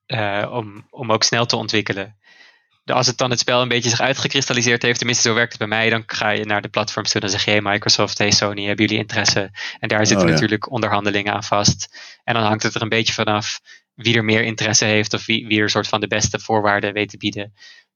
eh, 0.06 0.52
om, 0.52 0.88
om 0.90 1.12
ook 1.12 1.24
snel 1.24 1.46
te 1.46 1.56
ontwikkelen. 1.56 2.18
Als 2.86 3.08
het 3.08 3.18
dan 3.18 3.30
het 3.30 3.40
spel 3.40 3.62
een 3.62 3.68
beetje 3.68 3.90
zich 3.90 4.00
uitgekristalliseerd 4.00 4.82
heeft, 4.82 4.98
tenminste 4.98 5.28
zo 5.28 5.36
werkt 5.36 5.50
het 5.50 5.60
bij 5.60 5.68
mij, 5.68 5.90
dan 5.90 6.04
ga 6.06 6.30
je 6.30 6.46
naar 6.46 6.62
de 6.62 6.70
platforms 6.70 7.12
toe. 7.12 7.22
Dan 7.22 7.30
zeg 7.30 7.46
je, 7.46 7.52
hey 7.52 7.62
Microsoft, 7.62 8.18
hey 8.18 8.32
Sony, 8.32 8.66
hebben 8.66 8.86
jullie 8.86 9.02
interesse? 9.02 9.52
En 9.80 9.88
daar 9.88 10.06
zitten 10.06 10.28
ja. 10.28 10.34
natuurlijk 10.34 10.72
onderhandelingen 10.72 11.34
aan 11.34 11.44
vast. 11.44 12.00
En 12.24 12.34
dan 12.34 12.44
hangt 12.44 12.64
het 12.64 12.76
er 12.76 12.82
een 12.82 12.90
beetje 12.90 13.14
vanaf 13.14 13.60
wie 13.94 14.16
er 14.16 14.26
meer 14.26 14.44
interesse 14.44 14.86
heeft 14.86 15.14
of 15.14 15.26
wie, 15.26 15.48
wie 15.48 15.62
er 15.62 15.70
soort 15.70 15.88
van 15.88 16.00
de 16.00 16.08
beste 16.08 16.40
voorwaarden 16.40 16.94
weet 16.94 17.10
te 17.10 17.18
bieden. 17.18 17.54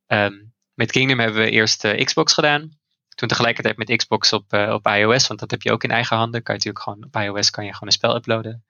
Ehm, 0.08 0.34
met 0.74 0.92
Kingdom 0.92 1.20
hebben 1.20 1.42
we 1.42 1.50
eerst 1.50 1.84
eh, 1.84 2.06
Xbox 2.06 2.34
gedaan. 2.34 2.80
Toen 3.15 3.28
tegelijkertijd 3.28 3.78
met 3.78 3.95
Xbox 3.95 4.34
op, 4.34 4.54
eh, 4.54 4.73
op 4.73 4.88
iOS, 4.88 5.28
want 5.28 5.39
dat 5.39 5.52
heb 5.52 5.62
je 5.62 5.71
ook 5.71 5.84
in 5.84 5.91
eigen 5.91 6.17
handen. 6.17 6.43
Kan 6.43 6.56
je 6.56 6.62
natuurlijk 6.65 6.84
gewoon, 6.84 7.04
op 7.30 7.38
iOS 7.38 7.49
kan 7.49 7.63
je 7.65 7.71
gewoon 7.73 7.88
een 7.88 7.93
spel 7.93 8.15
uploaden. 8.15 8.63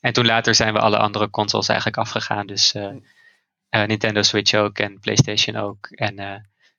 En 0.00 0.12
toen 0.12 0.26
later 0.26 0.54
zijn 0.54 0.72
we 0.72 0.78
alle 0.78 0.96
andere 0.98 1.30
consoles 1.30 1.68
eigenlijk 1.68 1.98
afgegaan. 1.98 2.46
Dus 2.46 2.74
eh, 2.74 2.88
eh, 3.68 3.86
Nintendo 3.86 4.22
Switch 4.22 4.54
ook 4.54 4.78
en 4.78 4.98
PlayStation 5.00 5.56
ook. 5.56 5.86
En, 5.90 6.18
eh, 6.18 6.34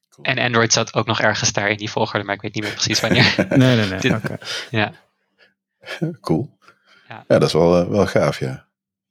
Cool. 0.10 0.25
en 0.28 0.38
Android 0.39 0.73
zat 0.73 0.93
ook 0.93 1.06
nog 1.06 1.21
ergens 1.21 1.54
daar 1.54 1.69
in 1.69 1.78
die 1.78 1.89
volgorde, 1.89 2.25
maar 2.25 2.36
ik 2.36 2.41
weet 2.41 2.54
niet 2.54 2.63
meer 2.63 2.73
precies 2.73 2.99
wanneer. 2.99 3.36
Nee, 3.49 3.75
nee, 3.75 3.86
nee. 3.88 3.99
Dit- 4.19 4.67
ja. 4.71 4.91
Cool. 6.21 6.58
Ja. 7.08 7.25
Ja, 7.28 7.38
dat 7.39 7.47
is 7.47 7.54
wel, 7.54 7.89
wel 7.89 8.08
gaaf, 8.08 8.39
ja. 8.39 8.65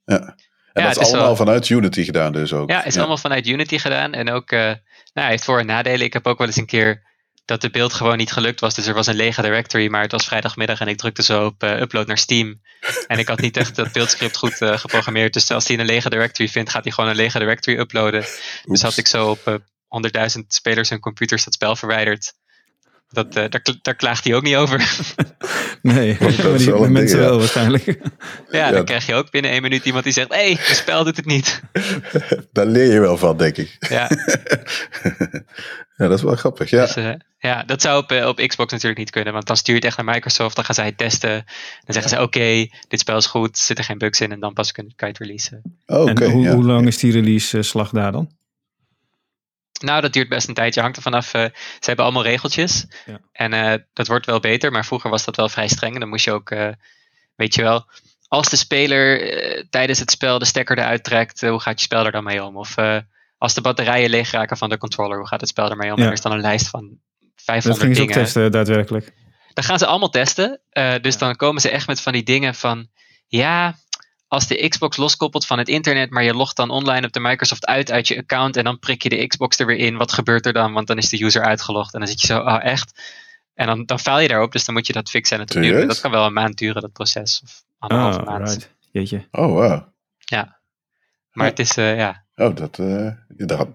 ja. 0.05 0.19
En 0.19 0.23
Ja, 0.25 0.33
dat 0.73 0.83
het 0.83 0.95
is 0.95 0.97
is 1.01 1.07
allemaal 1.07 1.25
wel- 1.25 1.35
vanuit 1.35 1.69
Unity 1.69 2.03
gedaan 2.03 2.31
dus 2.31 2.53
ook. 2.53 2.69
Ja, 2.69 2.77
het 2.77 2.85
is 2.85 2.97
allemaal 2.97 3.17
vanuit 3.17 3.47
Unity 3.47 3.77
gedaan. 3.77 4.13
En 4.13 4.29
ook, 4.31 4.51
eh 4.51 4.59
nou, 4.59 4.77
hij 5.13 5.29
heeft 5.29 5.43
voor- 5.43 5.59
en 5.59 5.65
nadelen. 5.65 6.05
Ik 6.05 6.13
heb 6.13 6.27
ook 6.27 6.37
wel 6.37 6.47
eens 6.47 6.55
een 6.55 6.65
keer 6.65 7.03
dat 7.45 7.61
de 7.61 7.69
beeld 7.69 7.93
gewoon 7.93 8.17
niet 8.17 8.31
gelukt 8.31 8.59
was. 8.59 8.75
Dus 8.75 8.87
er 8.87 8.93
was 8.93 9.07
een 9.07 9.15
lege 9.15 9.41
directory, 9.41 9.87
maar 9.87 10.01
het 10.01 10.11
was 10.11 10.25
vrijdagmiddag 10.25 10.79
en 10.79 10.87
ik 10.87 10.97
drukte 10.97 11.23
zo 11.23 11.45
op 11.45 11.63
eh, 11.63 11.79
upload 11.79 12.07
naar 12.07 12.17
Steam. 12.17 12.61
En 13.07 13.19
ik 13.19 13.27
had 13.27 13.39
niet 13.39 13.57
echt 13.57 13.75
dat 13.75 13.91
beeldscript 13.91 14.37
goed 14.37 14.61
eh, 14.61 14.77
geprogrammeerd. 14.77 15.33
Dus 15.33 15.51
als 15.51 15.67
hij 15.67 15.79
een 15.79 15.85
lege 15.85 16.09
directory 16.09 16.49
vindt, 16.49 16.69
gaat 16.69 16.83
hij 16.83 16.93
gewoon 16.93 17.09
een 17.09 17.15
lege 17.15 17.39
directory 17.39 17.77
uploaden. 17.77 18.25
Dus 18.63 18.81
had 18.81 18.97
ik 18.97 19.07
zo 19.07 19.29
op 19.29 19.47
eh 19.47 19.55
100.000 20.37 20.47
spelers 20.47 20.89
en 20.89 20.99
computers 20.99 21.43
dat 21.43 21.53
spel 21.53 21.75
verwijderd. 21.75 22.33
Dat, 23.09 23.35
eh, 23.35 23.49
daar, 23.49 23.61
daar 23.81 23.95
klaagt 23.95 24.23
hij 24.23 24.35
ook 24.35 24.43
niet 24.43 24.55
over. 24.55 24.83
Nee, 25.81 26.17
maar 26.19 26.57
die 26.57 26.71
wel 26.71 26.79
mensen 26.79 26.93
ding, 26.93 27.09
ja. 27.09 27.17
wel 27.17 27.37
waarschijnlijk. 27.37 27.85
Ja, 27.85 27.95
Ja. 28.51 28.71
dan 28.71 28.85
krijg 28.85 29.05
je 29.05 29.13
ook 29.13 29.31
binnen 29.31 29.51
één 29.51 29.61
minuut 29.61 29.85
iemand 29.85 30.03
die 30.03 30.13
zegt: 30.13 30.29
hé, 30.29 30.35
hey, 30.35 30.57
het 30.59 30.75
spel 30.75 31.03
doet 31.03 31.15
het 31.15 31.25
niet. 31.25 31.61
Daar 32.51 32.65
leer 32.65 32.93
je 32.93 32.99
wel 32.99 33.17
van, 33.17 33.37
denk 33.37 33.57
ik. 33.57 33.75
Ja, 33.89 34.09
ja, 35.97 36.07
dat 36.07 36.11
is 36.11 36.21
wel 36.23 36.35
grappig. 36.35 36.69
Ja, 36.69 36.85
dus, 36.85 36.95
eh, 36.95 37.13
ja 37.37 37.63
dat 37.63 37.81
zou 37.81 38.03
op, 38.03 38.11
eh, 38.11 38.27
op 38.27 38.37
Xbox 38.47 38.71
natuurlijk 38.71 38.99
niet 38.99 39.09
kunnen. 39.09 39.33
Want 39.33 39.47
dan 39.47 39.57
stuur 39.57 39.75
je 39.75 39.79
het 39.79 39.89
echt 39.89 39.97
naar 39.97 40.15
Microsoft, 40.15 40.55
dan 40.55 40.65
gaan 40.65 40.75
zij 40.75 40.85
het 40.85 40.97
testen. 40.97 41.31
Dan 41.83 41.93
zeggen 41.93 42.09
ze: 42.09 42.21
oké, 42.21 42.67
dit 42.87 42.99
spel 42.99 43.17
is 43.17 43.25
goed, 43.25 43.57
er 43.57 43.63
zitten 43.63 43.85
geen 43.85 43.97
bugs 43.97 44.21
in. 44.21 44.31
En 44.31 44.39
dan 44.39 44.53
pas 44.53 44.71
kun, 44.71 44.93
kan 44.95 45.07
je 45.07 45.13
het 45.13 45.23
releasen. 45.23 45.61
Oh, 45.85 46.01
oké. 46.01 46.23
en 46.25 46.31
hoe, 46.31 46.43
ja. 46.43 46.53
hoe 46.53 46.63
lang 46.63 46.87
is 46.87 46.97
die 46.97 47.11
release 47.11 47.57
eh, 47.57 47.63
slag 47.63 47.89
daar 47.89 48.11
dan? 48.11 48.29
Nou, 49.83 50.01
dat 50.01 50.13
duurt 50.13 50.29
best 50.29 50.47
een 50.47 50.53
tijdje. 50.53 50.81
Hangt 50.81 50.95
er 50.97 51.01
vanaf. 51.03 51.33
eh, 51.33 51.41
ze 51.53 51.85
hebben 51.85 52.05
allemaal 52.05 52.23
regeltjes. 52.23 52.85
Ja. 53.05 53.19
En 53.31 53.53
eh, 53.53 53.73
dat 53.93 54.07
wordt 54.07 54.25
wel 54.25 54.39
beter. 54.39 54.71
Maar 54.71 54.85
vroeger 54.85 55.09
was 55.09 55.25
dat 55.25 55.35
wel 55.35 55.49
vrij 55.49 55.67
streng. 55.67 55.93
En 55.93 55.99
dan 55.99 56.09
moest 56.09 56.25
je 56.25 56.31
ook, 56.31 56.51
eh, 56.51 56.67
weet 57.35 57.55
je 57.55 57.61
wel, 57.61 57.85
als 58.27 58.49
de 58.49 58.55
speler 58.55 59.19
tijdens 59.69 59.99
het 59.99 60.11
spel 60.11 60.39
de 60.39 60.45
stekker 60.45 60.77
eruit 60.77 61.03
trekt, 61.03 61.41
hoe 61.41 61.59
gaat 61.59 61.79
je 61.79 61.85
spel 61.85 62.05
er 62.05 62.11
dan 62.11 62.23
mee 62.23 62.43
om? 62.43 62.57
Of 62.57 62.75
als 63.37 63.53
de 63.53 63.61
batterijen 63.61 64.09
leeg 64.09 64.31
raken 64.31 64.57
van 64.57 64.69
de 64.69 64.77
controller, 64.77 65.17
hoe 65.17 65.27
gaat 65.27 65.39
het 65.41 65.49
spel 65.49 65.69
ermee 65.69 65.91
om? 65.91 65.95
Ja. 65.97 66.01
En 66.01 66.07
er 66.07 66.13
is 66.15 66.21
dan 66.21 66.31
een 66.31 66.39
lijst 66.41 66.67
van 66.69 66.97
Dat 67.19 67.29
500 67.35 67.81
gingen 67.83 67.95
ze 67.95 68.01
ook 68.01 68.07
dingen. 68.07 68.23
testen 68.23 68.51
daadwerkelijk. 68.51 69.13
Dan 69.53 69.63
gaan 69.63 69.79
ze 69.79 69.85
allemaal 69.85 70.09
testen. 70.09 70.61
Dus 71.01 71.13
Ja. 71.13 71.19
dan 71.19 71.35
komen 71.35 71.61
ze 71.61 71.69
echt 71.69 71.87
met 71.87 72.01
van 72.01 72.13
die 72.13 72.23
dingen 72.23 72.55
van, 72.55 72.87
ja, 73.27 73.75
als 74.27 74.47
de 74.47 74.67
Xbox 74.67 74.97
loskoppelt 74.97 75.45
van 75.45 75.57
het 75.57 75.67
internet, 75.67 76.09
maar 76.09 76.23
je 76.23 76.33
logt 76.33 76.55
dan 76.55 76.69
online 76.69 77.05
op 77.05 77.13
de 77.13 77.19
Microsoft 77.19 77.65
uit 77.65 77.91
uit 77.91 78.07
je 78.07 78.17
account 78.17 78.57
en 78.57 78.63
dan 78.63 78.79
prik 78.79 79.03
je 79.03 79.09
de 79.09 79.27
Xbox 79.27 79.59
er 79.59 79.65
weer 79.65 79.77
in, 79.77 79.97
wat 79.97 80.11
gebeurt 80.13 80.45
er 80.45 80.53
dan? 80.53 80.73
Want 80.73 80.87
dan 80.87 80.97
is 80.97 81.09
de 81.09 81.23
user 81.23 81.43
uitgelogd 81.43 81.93
en 81.93 81.99
dan 81.99 82.09
zit 82.09 82.21
je 82.21 82.27
zo, 82.27 82.39
oh 82.39 82.63
echt? 82.63 83.01
En 83.53 83.67
dan, 83.67 83.85
dan 83.85 83.99
faal 83.99 84.19
je 84.19 84.27
daarop, 84.27 84.51
dus 84.51 84.65
dan 84.65 84.75
moet 84.75 84.87
je 84.87 84.93
dat 84.93 85.09
fixen 85.09 85.35
en 85.37 85.41
het 85.43 85.55
opnieuw 85.55 85.77
doen. 85.77 85.87
Dat 85.87 86.01
kan 86.01 86.11
wel 86.11 86.25
een 86.25 86.33
maand 86.33 86.57
duren, 86.57 86.81
dat 86.81 86.93
proces. 86.93 87.41
Of 87.43 87.63
anderhalve 87.77 88.19
Ah, 88.19 88.25
maand. 88.25 88.47
right. 88.47 88.69
Jeetje. 88.91 89.27
Oh, 89.31 89.51
wow. 89.51 89.81
Maar 91.31 91.47
het 91.47 91.59
is, 91.59 91.77
eh, 91.77 91.97
ja. 91.97 92.25
Oh, 92.35 92.55
dat... 92.55 92.79
eh 92.79 93.09
dat 93.27 93.73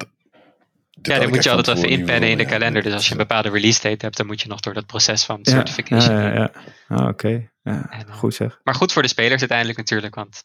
dit 0.90 1.12
Ja, 1.14 1.18
dan 1.18 1.28
moet 1.28 1.44
je 1.44 1.50
altijd 1.50 1.76
even 1.76 1.88
inplannen 1.88 2.30
in 2.30 2.38
de 2.38 2.44
kalender. 2.44 2.82
Ja, 2.82 2.88
Dus 2.88 2.92
als 2.92 3.04
je 3.06 3.12
een 3.12 3.16
bepaalde 3.18 3.50
release 3.50 3.80
date 3.82 4.04
hebt, 4.04 4.16
dan 4.16 4.26
moet 4.26 4.40
je 4.40 4.48
nog 4.48 4.60
door 4.60 4.74
dat 4.74 4.86
proces 4.86 5.24
van 5.24 5.38
Ja, 5.42 5.50
certification. 5.52 6.16
Ja, 6.16 6.28
ja, 6.28 6.34
ja. 6.34 6.50
Ah, 6.88 7.08
oké. 7.08 7.49
Ja, 7.62 7.90
En, 7.90 8.06
eh, 8.08 8.14
goed 8.14 8.34
zeg. 8.34 8.60
Maar 8.64 8.74
goed 8.74 8.92
voor 8.92 9.02
de 9.02 9.08
spelers 9.08 9.40
uiteindelijk 9.40 9.78
natuurlijk, 9.78 10.14
want 10.14 10.44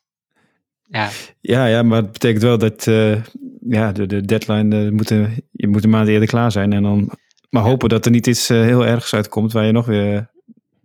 ja, 0.84 1.10
Ja, 1.42 1.66
ja, 1.66 1.84
maar 1.84 2.02
het 2.02 2.12
betekent 2.12 2.44
wel 2.44 2.58
dat 2.58 2.88
eh, 2.88 3.24
ja, 3.60 3.92
de, 3.92 4.06
de 4.06 4.22
deadline, 4.22 4.86
eh, 4.86 4.92
moet 4.92 5.10
een- 5.10 5.44
je 5.52 5.68
moet 5.68 5.84
een 5.84 5.90
maand 5.90 6.08
eerder 6.08 6.28
klaar 6.28 6.52
zijn. 6.52 6.74
En 6.74 6.84
dan 6.84 7.12
maar 7.50 7.64
hopen 7.64 7.90
dat 7.90 8.06
er 8.06 8.12
niet 8.12 8.28
iets 8.28 8.48
heel 8.48 8.86
ergs 8.86 9.14
uitkomt 9.14 9.52
waar 9.52 9.66
je 9.66 9.72
nog 9.72 9.86
weer 9.86 10.30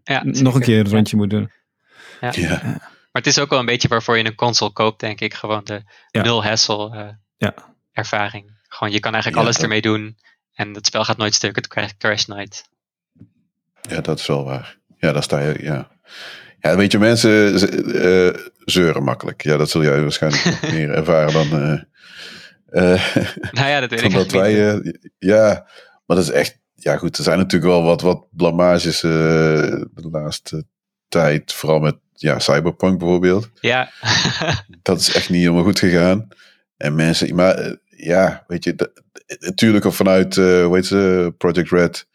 ja 0.04 0.22
nog 0.24 0.54
een 0.54 0.60
keer 0.60 0.78
een 0.78 0.84
Ja. 0.86 0.90
rondje 0.90 1.16
moet 1.16 1.30
doen. 1.30 1.50
Ja, 2.20 2.32
Maar 3.12 3.22
het 3.22 3.26
is 3.26 3.38
ook 3.38 3.50
wel 3.50 3.58
een 3.58 3.66
beetje 3.66 3.88
waarvoor 3.88 4.18
je 4.18 4.24
een 4.24 4.34
console 4.34 4.72
koopt, 4.72 5.00
denk 5.00 5.20
ik. 5.20 5.34
Gewoon 5.34 5.64
de 5.64 5.82
Ja. 6.10 6.22
nul 6.22 6.44
hassle 6.44 6.96
eh, 6.96 7.08
Ja. 7.36 7.54
ervaring. 7.92 8.58
Gewoon, 8.68 8.92
je 8.92 9.00
kan 9.00 9.12
eigenlijk 9.12 9.42
Ja, 9.42 9.48
alles 9.48 9.54
dat- 9.56 9.64
ermee 9.64 9.80
doen. 9.80 10.16
En 10.54 10.74
het 10.74 10.86
spel 10.86 11.04
gaat 11.04 11.16
nooit 11.16 11.34
stuk, 11.34 11.56
het 11.56 11.68
crash- 11.68 11.92
crasht 11.98 12.28
nooit. 12.28 12.68
ja, 13.88 14.00
dat 14.00 14.18
is 14.18 14.26
wel 14.26 14.44
waar. 14.44 14.78
Ja, 14.98 15.12
daar 15.12 15.22
sta 15.22 15.40
je... 15.40 15.62
Ja, 15.62 15.90
ja 16.60 16.76
weet 16.76 16.92
je, 16.92 16.98
mensen 16.98 17.58
ze- 17.58 18.34
eh, 18.34 18.42
zeuren 18.64 19.02
makkelijk. 19.02 19.42
Ja, 19.42 19.56
dat 19.56 19.70
zul 19.70 19.82
jij 19.82 20.00
waarschijnlijk 20.02 20.44
nog 20.44 20.60
meer 20.74 20.90
ervaren 20.90 21.32
dan... 21.32 21.60
eh, 21.62 21.80
Nou 23.52 23.68
ja, 23.68 23.80
dat 23.80 23.90
weet 23.90 24.02
ik 24.02 24.12
dat 24.12 24.30
wij... 24.30 24.82
ja, 25.18 25.66
maar 26.06 26.16
dat 26.16 26.26
is 26.26 26.30
echt... 26.30 26.58
Ja 26.74 26.96
goed, 26.96 27.16
er 27.18 27.24
zijn 27.24 27.38
natuurlijk 27.38 27.72
wel 27.72 27.82
wat, 27.82 28.00
wat 28.00 28.26
blamages 28.30 29.00
de 29.00 29.86
laatste 30.10 30.64
tijd. 31.08 31.52
Vooral 31.52 31.78
met 31.78 31.96
ja, 32.12 32.38
Cyberpunk 32.38 32.98
bijvoorbeeld. 32.98 33.50
Ja, 33.60 33.90
dat 34.82 35.00
is 35.00 35.14
echt 35.14 35.30
niet 35.30 35.40
helemaal 35.42 35.62
goed 35.64 35.78
gegaan. 35.78 36.28
En 36.76 36.94
mensen, 36.94 37.34
maar 37.34 37.76
ja, 37.96 38.44
weet 38.46 38.64
je, 38.64 38.90
natuurlijk 39.40 39.92
vanuit, 39.92 40.34
hoe 40.36 40.70
heet 40.74 40.86
ze, 40.86 41.34
Project 41.38 41.70
Red, 41.70 42.06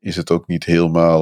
is 0.00 0.16
het 0.16 0.30
ook 0.30 0.46
niet 0.46 0.64
helemaal 0.64 1.20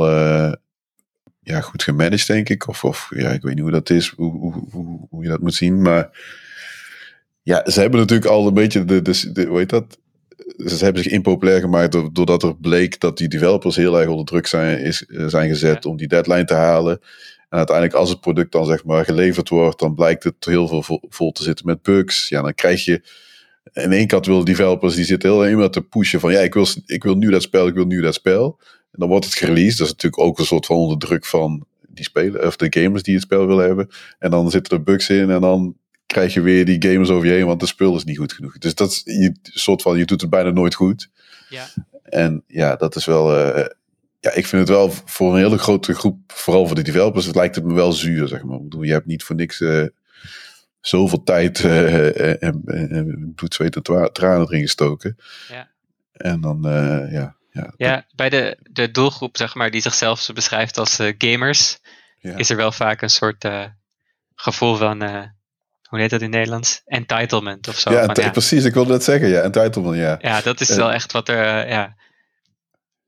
ja, 1.45 1.61
goed 1.61 1.83
gemanaged, 1.83 2.27
denk 2.27 2.49
ik. 2.49 2.69
Of, 2.69 2.85
of 2.85 3.11
ja, 3.11 3.31
ik 3.31 3.43
weet 3.43 3.55
niet 3.55 3.63
hoe 3.63 3.71
dat 3.71 3.91
is, 3.91 4.09
hoe, 4.17 4.33
hoe, 4.33 4.69
hoe, 4.71 5.07
hoe 5.11 5.23
je 5.23 5.29
dat 5.29 5.41
moet 5.41 5.55
zien. 5.55 5.83
Maar 5.83 6.11
ja, 7.43 7.71
ze 7.71 7.81
hebben 7.81 8.01
natuurlijk 8.01 8.31
al 8.31 8.47
een 8.47 8.55
beetje 8.55 8.85
de, 8.85 9.03
de, 9.03 9.33
de 9.33 9.45
hoe 9.45 9.59
heet 9.59 9.69
dat? 9.69 9.99
Ze 10.57 10.85
hebben 10.85 11.03
zich 11.03 11.13
impopulair 11.13 11.61
gemaakt 11.61 11.93
do- 11.93 12.11
doordat 12.13 12.43
er 12.43 12.57
bleek 12.57 13.01
dat 13.01 13.19
die 13.19 13.29
developers 13.29 13.77
heel 13.77 14.01
erg 14.01 14.09
onder 14.09 14.27
druk 14.27 14.47
zijn, 14.47 14.81
is, 14.81 15.07
eh, 15.07 15.27
zijn 15.27 15.49
gezet 15.49 15.87
om 15.87 15.97
die 15.97 16.09
deadline 16.09 16.45
te 16.45 16.55
halen. 16.55 17.01
En 17.49 17.59
uiteindelijk, 17.59 17.97
als 17.97 18.11
het 18.11 18.21
product 18.21 18.53
dan 18.53 18.67
zeg 18.67 18.85
maar 18.85 19.05
geleverd 19.05 19.49
wordt, 19.49 19.79
dan 19.79 19.95
blijkt 19.95 20.25
het 20.25 20.45
heel 20.45 20.69
veel 20.69 20.83
vol, 20.83 21.03
vol 21.09 21.33
te 21.33 21.43
zitten 21.43 21.67
met 21.67 21.83
bugs. 21.83 22.29
Ja, 22.29 22.43
dan 22.43 22.55
krijg 22.55 22.85
je. 22.85 23.03
In 23.73 23.93
één 23.93 24.07
kant 24.07 24.27
willen 24.27 24.45
developers 24.45 24.95
die 24.95 25.05
zitten 25.05 25.31
heel 25.31 25.47
erg 25.47 25.71
te 25.71 25.83
pushen 25.83 26.21
van 26.21 26.33
ja, 26.33 26.41
ik 26.41 26.55
wil, 26.55 26.67
ik 26.87 27.03
wil 27.03 27.15
nu 27.15 27.31
dat 27.31 27.43
spel, 27.43 27.67
ik 27.67 27.75
wil 27.75 27.87
nu 27.87 28.01
dat 28.01 28.15
spel. 28.15 28.61
En 28.95 29.01
dan 29.01 29.09
wordt 29.09 29.25
het 29.25 29.35
gereleased. 29.35 29.79
Dat 29.79 29.87
is 29.87 29.93
natuurlijk 29.93 30.23
ook 30.23 30.39
een 30.39 30.45
soort 30.45 30.67
van 30.67 30.77
onder 30.77 30.99
druk 30.99 31.25
van 31.25 31.67
die 31.89 32.05
spelen, 32.05 32.47
of 32.47 32.57
de 32.57 32.81
gamers 32.81 33.03
die 33.03 33.15
het 33.15 33.23
spel 33.23 33.47
willen 33.47 33.67
hebben. 33.67 33.89
En 34.19 34.31
dan 34.31 34.51
zitten 34.51 34.77
er 34.77 34.83
bugs 34.83 35.09
in 35.09 35.31
en 35.31 35.41
dan 35.41 35.77
krijg 36.07 36.35
je 36.35 36.41
weer 36.41 36.65
die 36.65 36.83
gamers 36.83 37.09
over 37.11 37.27
je 37.27 37.33
heen, 37.33 37.47
want 37.47 37.61
de 37.61 37.67
spul 37.67 37.97
is 37.97 38.05
niet 38.05 38.19
goed 38.19 38.33
genoeg. 38.33 38.59
Dus 38.59 38.75
dat 38.75 38.91
is 38.91 39.03
je, 39.05 39.35
soort 39.43 39.83
van, 39.83 39.99
je 39.99 40.05
doet 40.05 40.21
het 40.21 40.31
bijna 40.31 40.51
nooit 40.51 40.75
goed. 40.75 41.11
ja. 41.49 41.67
En 42.03 42.45
ja, 42.47 42.77
dat 42.77 42.97
is 42.97 43.05
wel. 43.05 43.37
eh, 43.37 43.67
ja, 44.21 44.33
ik 44.33 44.47
vind 44.47 44.61
het 44.69 44.77
wel 44.77 44.91
voor 45.05 45.33
een 45.33 45.43
hele 45.43 45.59
grote 45.59 45.95
groep, 45.95 46.19
vooral 46.27 46.67
voor 46.67 46.77
de 46.77 46.83
developers, 46.83 47.27
het 47.27 47.35
lijkt 47.35 47.55
het 47.55 47.65
me 47.65 47.75
wel 47.75 47.93
zuur, 47.93 48.29
zeg 48.29 48.43
maar. 48.45 48.57
Ik 48.57 48.63
bedoel, 48.63 48.83
je 48.83 48.93
hebt 48.93 49.07
niet 49.07 49.23
voor 49.23 49.37
niks 49.37 49.61
eh, 49.61 49.85
zoveel 50.81 51.23
tijd 51.23 51.61
eh, 51.65 52.43
en, 52.43 52.63
en, 52.65 52.91
en 52.91 53.33
bloed, 53.35 53.55
zweet 53.55 53.77
en 53.77 54.13
tranen 54.13 54.47
erin 54.47 54.61
gestoken. 54.61 55.17
Ja. 55.49 55.71
En 56.13 56.41
dan, 56.41 56.59
ja. 57.11 57.34
Ja, 57.55 57.73
ja, 57.77 58.07
bij 58.15 58.29
de, 58.29 58.59
de 58.63 58.91
doelgroep, 58.91 59.37
zeg 59.37 59.55
maar, 59.55 59.71
die 59.71 59.81
zichzelf 59.81 60.21
zo 60.21 60.33
beschrijft 60.33 60.79
als 60.79 60.99
eh, 60.99 61.15
gamers, 61.19 61.79
ja. 62.19 62.37
is 62.37 62.51
er 62.51 62.57
wel 62.57 62.73
vaak 62.73 63.03
een 63.03 63.11
soort 63.11 63.45
eh, 63.45 63.65
gevoel 64.35 64.77
van, 64.77 65.03
eh, 65.03 65.23
hoe 65.89 65.99
heet 65.99 66.11
dat 66.11 66.21
in 66.21 66.27
het 66.27 66.35
Nederlands? 66.35 66.83
Entitlement 66.85 67.69
of 67.69 67.79
zo. 67.79 67.91
ja, 67.93 67.99
Van, 67.99 68.09
ent- 68.09 68.19
ja, 68.19 68.31
precies, 68.31 68.65
ik 68.65 68.75
wilde 68.75 68.93
net 68.93 69.05
zeggen, 69.05 69.29
ja, 69.29 69.41
entitlement, 69.41 69.97
ja. 69.97 70.19
Ja, 70.21 70.41
dat 70.41 70.61
is 70.61 70.69
wel 70.69 70.93
echt 70.93 71.13
wat 71.13 71.29
er, 71.29 71.69
ja. 71.69 71.97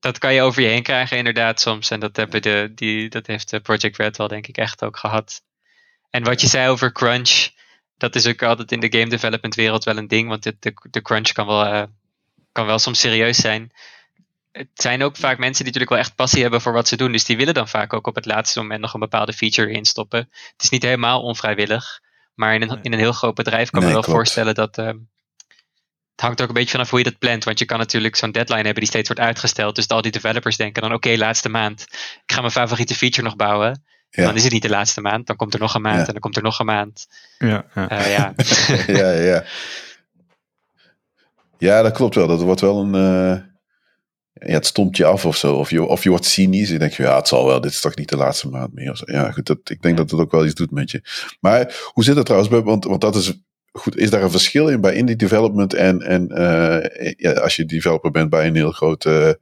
Dat 0.01 0.19
kan 0.19 0.35
je 0.35 0.43
over 0.43 0.63
je 0.63 0.69
heen 0.69 0.83
krijgen 0.83 1.17
inderdaad 1.17 1.61
soms. 1.61 1.91
En 1.91 2.01
dat, 2.01 2.17
hebben 2.17 2.43
de, 2.43 2.73
die, 2.75 3.09
dat 3.09 3.27
heeft 3.27 3.63
Project 3.63 3.97
Red 3.97 4.17
wel 4.17 4.29
denk 4.29 4.47
ik 4.47 4.57
echt 4.57 4.85
ook 4.85 4.97
gehad. 4.97 5.43
En 6.11 6.25
wat 6.25 6.41
je 6.41 6.47
zei 6.47 6.69
over 6.69 6.93
crunch, 6.93 7.49
dat 7.97 8.15
is 8.15 8.27
ook 8.27 8.43
altijd 8.43 8.73
in 8.73 8.81
de 8.81 8.99
game 8.99 9.09
development 9.09 9.55
wereld 9.55 9.85
wel 9.85 9.97
een 9.97 10.09
ding. 10.09 10.29
Want 10.29 10.43
de, 10.43 10.57
de, 10.61 10.73
de 10.91 11.03
crunch 11.03 11.33
kan 11.33 11.47
wel, 11.47 11.87
kan 12.53 12.67
wel 12.67 12.79
soms 12.79 13.01
serieus 13.01 13.37
zijn. 13.37 13.73
Het 14.59 14.69
zijn 14.75 15.03
ook 15.03 15.17
vaak 15.17 15.39
mensen 15.39 15.65
die 15.65 15.73
natuurlijk 15.73 15.91
wel 15.91 15.99
echt 15.99 16.15
passie 16.15 16.43
hebben 16.43 16.61
voor 16.61 16.73
wat 16.73 16.89
ze 16.89 16.97
doen. 16.97 17.13
Dus 17.13 17.25
die 17.25 17.37
willen 17.37 17.55
dan 17.55 17.69
vaak 17.69 17.93
ook 17.93 18.07
op 18.07 18.15
het 18.15 18.27
laatste 18.27 18.61
moment 18.61 18.81
nog 18.81 18.95
een 18.95 19.01
bepaalde 19.01 19.33
feature 19.33 19.71
instoppen. 19.71 20.19
Het 20.31 20.63
is 20.63 20.69
niet 20.69 20.83
helemaal 20.83 21.23
onvrijwillig. 21.23 22.01
Maar 22.35 22.55
in 22.55 22.63
een, 22.63 22.79
in 22.83 22.93
een 22.93 22.99
heel 22.99 23.13
groot 23.13 23.35
bedrijf 23.35 23.71
kan 23.71 23.81
ik 23.81 23.87
Nee, 23.87 23.87
me 23.87 23.93
wel 23.93 24.03
klopt. 24.03 24.17
voorstellen 24.19 24.55
dat... 24.55 24.79
ehm, 24.79 24.97
het 26.13 26.25
hangt 26.25 26.43
ook 26.43 26.49
een 26.49 26.55
beetje 26.55 26.71
vanaf 26.71 26.91
hoe 26.91 26.99
je 26.99 27.05
dat 27.05 27.19
plant. 27.19 27.45
Want 27.45 27.59
je 27.59 27.65
kan 27.65 27.79
natuurlijk 27.79 28.17
zo'n 28.17 28.33
deadline 28.33 28.57
hebben 28.63 28.75
die 28.81 28.87
steeds 28.87 29.09
wordt 29.09 29.23
uitgesteld. 29.23 29.75
Dus 29.75 29.89
al 29.89 30.03
die 30.03 30.11
developers 30.13 30.57
denken 30.57 30.83
dan: 30.83 30.93
oké, 30.93 31.17
laatste 31.17 31.49
maand. 31.49 31.83
Ik 32.27 32.33
ga 32.33 32.41
mijn 32.41 32.53
favoriete 32.53 32.95
feature 32.95 33.23
nog 33.27 33.37
bouwen. 33.37 33.85
Ja. 34.11 34.25
Dan 34.25 34.35
is 34.35 34.43
het 34.45 34.53
niet 34.53 34.63
de 34.63 34.69
laatste 34.69 35.01
maand. 35.01 35.27
Dan 35.27 35.37
komt 35.37 35.55
er 35.55 35.61
nog 35.61 35.75
een 35.75 35.83
maand 35.83 35.97
Ja. 36.01 36.07
en 36.07 36.13
dan 36.13 36.21
komt 36.21 36.37
er 36.37 36.43
nog 36.43 36.59
een 36.59 36.67
maand. 36.67 37.07
Ja, 37.39 37.65
ja. 37.75 37.89
Eh, 37.89 38.17
ja. 38.17 38.35
ja, 38.87 38.97
ja, 39.01 39.11
ja. 39.13 39.45
Ja, 41.59 41.83
dat 41.83 41.93
klopt 41.93 42.15
wel. 42.15 42.27
Dat 42.27 42.41
wordt 42.43 42.61
wel 42.61 42.81
een. 42.81 42.95
eh, 42.95 43.46
ja, 44.45 44.53
het 44.53 44.67
stomt 44.67 44.97
je 44.97 45.05
af 45.05 45.25
of 45.25 45.37
zo. 45.37 45.55
Of 45.55 45.71
je, 45.71 45.83
of 45.85 46.03
je 46.03 46.09
wordt 46.09 46.25
cynisch. 46.25 46.69
Je, 46.69 46.91
ja, 46.97 47.17
het 47.17 47.29
zal 47.29 47.47
wel. 47.47 47.61
Dit 47.61 47.71
is 47.71 47.81
toch 47.81 47.97
niet 47.97 48.09
de 48.09 48.17
laatste 48.17 48.49
maand 48.49 48.75
meer. 48.75 48.91
Of 48.91 48.97
zo. 48.97 49.05
Ja, 49.07 49.31
goed. 49.33 49.47
Dat, 49.47 49.59
ik 49.65 49.83
denk 49.83 49.97
dat 49.97 50.11
het 50.11 50.21
ook 50.21 50.31
wel 50.31 50.45
iets 50.45 50.55
doet 50.55 50.71
met 50.71 50.91
je. 50.91 51.01
Maar 51.41 51.75
hoe 51.93 52.05
zit 52.05 52.17
het 52.17 52.25
trouwens? 52.25 52.51
bij- 52.53 52.63
Want, 52.63 52.85
want 52.85 53.01
dat 53.01 53.17
is. 53.17 53.33
Goed, 53.73 53.97
is 53.97 54.11
daar 54.11 54.23
een 54.23 54.31
verschil 54.31 54.69
in 54.69 54.81
bij 54.81 54.95
indie 54.95 55.17
development 55.17 55.75
en, 55.75 56.03
en 56.03 56.29
eh, 56.29 57.13
ja, 57.17 57.33
als 57.33 57.57
je 57.57 57.65
developer 57.65 58.11
bent 58.11 58.31
bij 58.31 58.47
een 58.47 58.55
heel 58.55 58.71
grote 58.71 59.41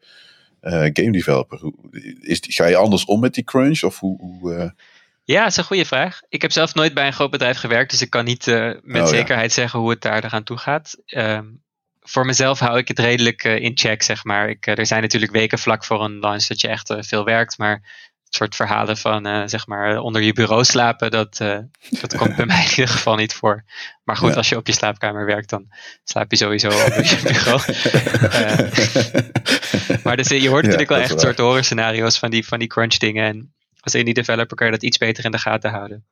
eh, 0.61 0.73
game 0.73 1.11
developer? 1.13 1.61
Is, 2.21 2.39
ga 2.43 2.67
je 2.67 2.77
anders 2.77 3.05
om 3.05 3.21
met 3.21 3.35
die 3.35 3.45
crunch? 3.45 3.83
Of 3.83 3.99
hoe, 3.99 4.19
hoe 4.21 4.55
eh, 4.55 4.71
ja, 5.25 5.41
dat 5.43 5.51
is 5.51 5.57
een 5.57 5.65
goede 5.65 5.85
vraag. 5.85 6.21
Ik 6.29 6.43
heb 6.43 6.53
zelf 6.53 6.75
nooit 6.75 6.95
bij 6.95 7.07
een 7.07 7.13
groot 7.13 7.31
bedrijf 7.31 7.57
gewerkt. 7.59 7.91
Dus 7.91 8.03
ik 8.03 8.11
kan 8.11 8.25
niet 8.25 8.47
met 8.47 8.83
Oh, 8.85 8.93
ja. 8.93 9.07
zekerheid 9.07 9.53
zeggen 9.53 9.81
hoe 9.81 9.91
het 9.91 10.01
daar 10.03 10.25
eraan 10.25 10.45
toe 10.45 10.57
gaat. 10.57 10.97
Ehm, 11.07 11.45
voor 12.07 12.27
mezelf 12.27 12.59
hou 12.59 12.79
ik 12.79 12.89
het 12.89 12.99
redelijk 12.99 13.45
eh, 13.45 13.59
in 13.63 13.73
check, 13.75 14.03
zeg 14.03 14.25
maar. 14.25 14.49
Ik, 14.49 14.67
eh, 14.67 14.79
er 14.79 14.87
zijn 14.87 15.03
natuurlijk 15.03 15.33
weken 15.33 15.59
vlak 15.59 15.85
voor 15.85 16.05
een 16.05 16.19
launch 16.19 16.47
dat 16.47 16.61
je 16.61 16.69
echt 16.69 16.91
eh, 16.91 16.97
veel 17.01 17.25
werkt. 17.25 17.59
Maar 17.59 17.73
het 18.25 18.35
soort 18.35 18.57
verhalen 18.57 18.97
van, 18.97 19.27
eh, 19.27 19.43
zeg 19.47 19.67
maar, 19.67 19.99
onder 19.99 20.23
je 20.23 20.33
bureau 20.33 20.65
slapen, 20.65 21.11
dat, 21.11 21.41
eh, 21.41 21.59
dat 22.01 22.17
komt 22.17 22.37
bij 22.37 22.47
mij 22.55 22.63
in 22.65 22.71
ieder 22.71 22.89
geval 22.89 23.17
niet 23.17 23.35
voor. 23.35 23.65
Maar 24.05 24.17
goed, 24.17 24.31
Ja. 24.31 24.37
als 24.37 24.49
je 24.49 24.57
op 24.57 24.67
je 24.67 24.73
slaapkamer 24.73 25.27
werkt, 25.27 25.51
dan 25.51 25.67
slaap 26.05 26.31
je 26.31 26.37
sowieso 26.37 26.69
onder 26.69 27.05
je 27.05 27.21
bureau. 27.23 27.61
Maar 30.05 30.17
dus, 30.17 30.29
je 30.29 30.49
hoort 30.49 30.65
Ja, 30.65 30.71
natuurlijk 30.71 30.89
wel 30.89 30.99
echt 30.99 31.11
waar. 31.11 31.21
soort 31.21 31.39
horror 31.39 31.65
scenario's 31.65 32.19
van 32.19 32.31
die, 32.31 32.47
van 32.47 32.59
die 32.59 32.69
crunch 32.69 32.95
dingen. 32.97 33.25
En 33.27 33.53
als 33.81 33.95
indie 33.95 34.15
developer 34.15 34.57
kan 34.57 34.67
je 34.67 34.73
dat 34.73 34.83
iets 34.83 34.99
beter 34.99 35.25
in 35.25 35.31
de 35.31 35.39
gaten 35.39 35.71
houden. 35.71 36.05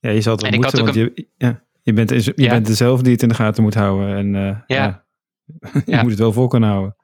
Ja, 0.00 0.10
je 0.10 0.20
zal 0.20 0.32
het 0.32 0.42
wel 0.42 0.50
moeten, 0.50 0.84
want 0.84 0.88
ook 0.98 1.10
je, 1.14 1.26
ja, 1.38 1.62
je, 1.82 1.92
bent, 1.92 2.10
je 2.10 2.32
Ja. 2.36 2.50
bent 2.50 2.66
dezelfde 2.66 3.02
die 3.02 3.12
het 3.12 3.22
in 3.22 3.28
de 3.28 3.34
gaten 3.34 3.62
moet 3.62 3.74
houden. 3.74 4.16
En 4.16 4.34
eh, 4.48 4.56
ja. 4.76 5.04
je 5.72 5.82
Ja. 5.86 6.02
moet 6.02 6.10
het 6.10 6.18
wel 6.20 6.32
vol 6.32 6.46
kunnen 6.48 6.68
houden. 6.68 6.96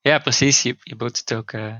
Ja, 0.00 0.18
precies. 0.18 0.62
Je, 0.62 0.76
je 0.82 0.94
moet 0.98 1.18
het 1.18 1.34
ook. 1.34 1.52
eh, 1.52 1.74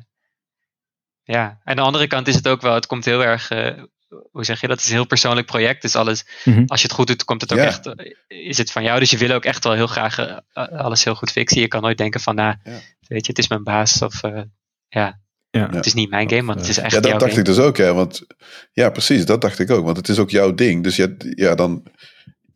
ja, 1.22 1.60
aan 1.64 1.76
de 1.76 1.82
andere 1.82 2.06
kant 2.06 2.28
is 2.28 2.34
het 2.34 2.48
ook 2.48 2.60
wel, 2.60 2.74
het 2.74 2.86
komt 2.86 3.04
heel 3.04 3.24
erg. 3.24 3.50
eh, 3.50 3.82
hoe 4.30 4.44
zeg 4.44 4.60
je 4.60 4.66
dat? 4.66 4.76
Het 4.76 4.84
is 4.84 4.90
een 4.90 4.96
heel 4.96 5.06
persoonlijk 5.06 5.46
project. 5.46 5.82
Dus 5.82 5.96
alles, 5.96 6.26
Mhm. 6.44 6.64
als 6.66 6.80
je 6.80 6.86
het 6.86 6.96
goed 6.96 7.06
doet, 7.06 7.24
komt 7.24 7.40
het 7.40 7.52
ook 7.52 7.58
Ja. 7.58 7.64
echt. 7.64 7.86
eh, 7.86 8.12
Is 8.28 8.58
het 8.58 8.72
van 8.72 8.82
jou? 8.82 8.98
Dus 8.98 9.10
je 9.10 9.16
wil 9.18 9.30
ook 9.30 9.44
echt 9.44 9.64
wel 9.64 9.72
heel 9.72 9.86
graag 9.86 10.40
alles 10.52 11.04
heel 11.04 11.14
goed 11.14 11.30
fixen. 11.30 11.60
Je 11.60 11.68
kan 11.68 11.82
nooit 11.82 11.98
denken 11.98 12.20
van, 12.20 12.34
nou, 12.34 12.54
Ja. 12.64 12.70
weet 13.00 13.26
je, 13.26 13.32
het 13.32 13.38
is 13.38 13.48
mijn 13.48 13.62
baas. 13.62 14.02
Of 14.02 14.22
eh, 14.22 14.42
ja, 14.88 15.20
Ja. 15.50 15.68
het 15.70 15.86
is 15.86 15.94
niet 15.94 16.10
mijn 16.10 16.28
game, 16.30 16.44
want 16.44 16.60
het 16.60 16.68
is 16.68 16.78
echt 16.78 16.92
Ja, 16.92 17.00
dat 17.00 17.10
jouw 17.10 17.18
dacht 17.18 17.30
game. 17.32 17.42
ik 17.42 17.54
dus 17.54 17.58
ook, 17.64 17.76
ja. 17.76 17.94
Want, 17.94 18.26
ja, 18.72 18.90
precies, 18.90 19.24
dat 19.26 19.40
dacht 19.40 19.58
ik 19.58 19.70
ook. 19.70 19.84
Want 19.84 19.96
het 19.96 20.08
is 20.08 20.18
ook 20.18 20.30
jouw 20.30 20.54
ding. 20.54 20.82
Dus 20.82 20.96
ja, 20.96 21.08
ja 21.18 21.54
dan... 21.54 21.86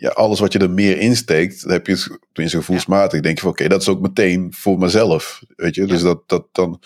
Ja, 0.01 0.09
alles 0.09 0.40
wat 0.40 0.53
je 0.53 0.59
er 0.59 0.70
meer 0.70 0.98
insteekt, 0.98 1.62
dan 1.62 1.72
heb 1.72 1.86
je 1.86 1.92
het, 1.92 2.18
tenminste 2.32 2.59
gevoelsmatig, 2.59 3.20
denk 3.20 3.36
je 3.36 3.42
van, 3.42 3.51
oké, 3.51 3.68
dat 3.68 3.80
is 3.80 3.88
ook 3.88 4.01
meteen 4.01 4.53
voor 4.57 4.78
mezelf, 4.78 5.42
weet 5.57 5.74
je. 5.74 5.86
Dus 5.86 6.03
dat, 6.03 6.22
dat 6.28 6.46
dan... 6.53 6.80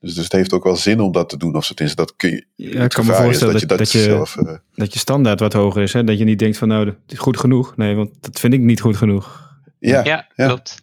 Dus, 0.00 0.14
dus 0.14 0.24
het 0.24 0.32
heeft 0.32 0.52
ook 0.52 0.64
wel 0.64 0.76
zin 0.76 1.00
om 1.00 1.12
dat 1.12 1.28
te 1.28 1.36
doen. 1.36 1.56
Of 1.56 1.64
zo. 1.64 1.74
Tenminste, 1.74 2.02
dat 2.04 2.16
kun 2.16 2.30
je. 2.30 2.46
Ja, 2.54 2.66
het 2.74 2.82
ik 2.82 2.88
kan 2.88 3.06
me 3.06 3.12
voorstellen 3.14 3.52
dat 3.52 3.62
je 3.62 3.68
dat, 3.68 3.78
dat 3.78 3.92
je- 3.92 3.98
zelf. 4.02 4.36
eh, 4.36 4.54
Dat 4.74 4.92
je 4.92 4.98
standaard 4.98 5.40
wat 5.40 5.52
hoger 5.52 5.82
is. 5.82 5.92
Hè? 5.92 6.04
Dat 6.04 6.18
je 6.18 6.24
niet 6.24 6.38
denkt 6.38 6.58
van 6.58 6.68
nou, 6.68 6.86
het 6.86 6.96
is 7.12 7.18
goed 7.18 7.38
genoeg. 7.38 7.76
Nee, 7.76 7.94
want 7.94 8.10
dat 8.20 8.40
vind 8.40 8.52
ik 8.54 8.60
niet 8.60 8.80
goed 8.80 8.96
genoeg. 8.96 9.50
ja, 9.78 10.04
Ja, 10.04 10.28
ja. 10.34 10.46
klopt. 10.46 10.82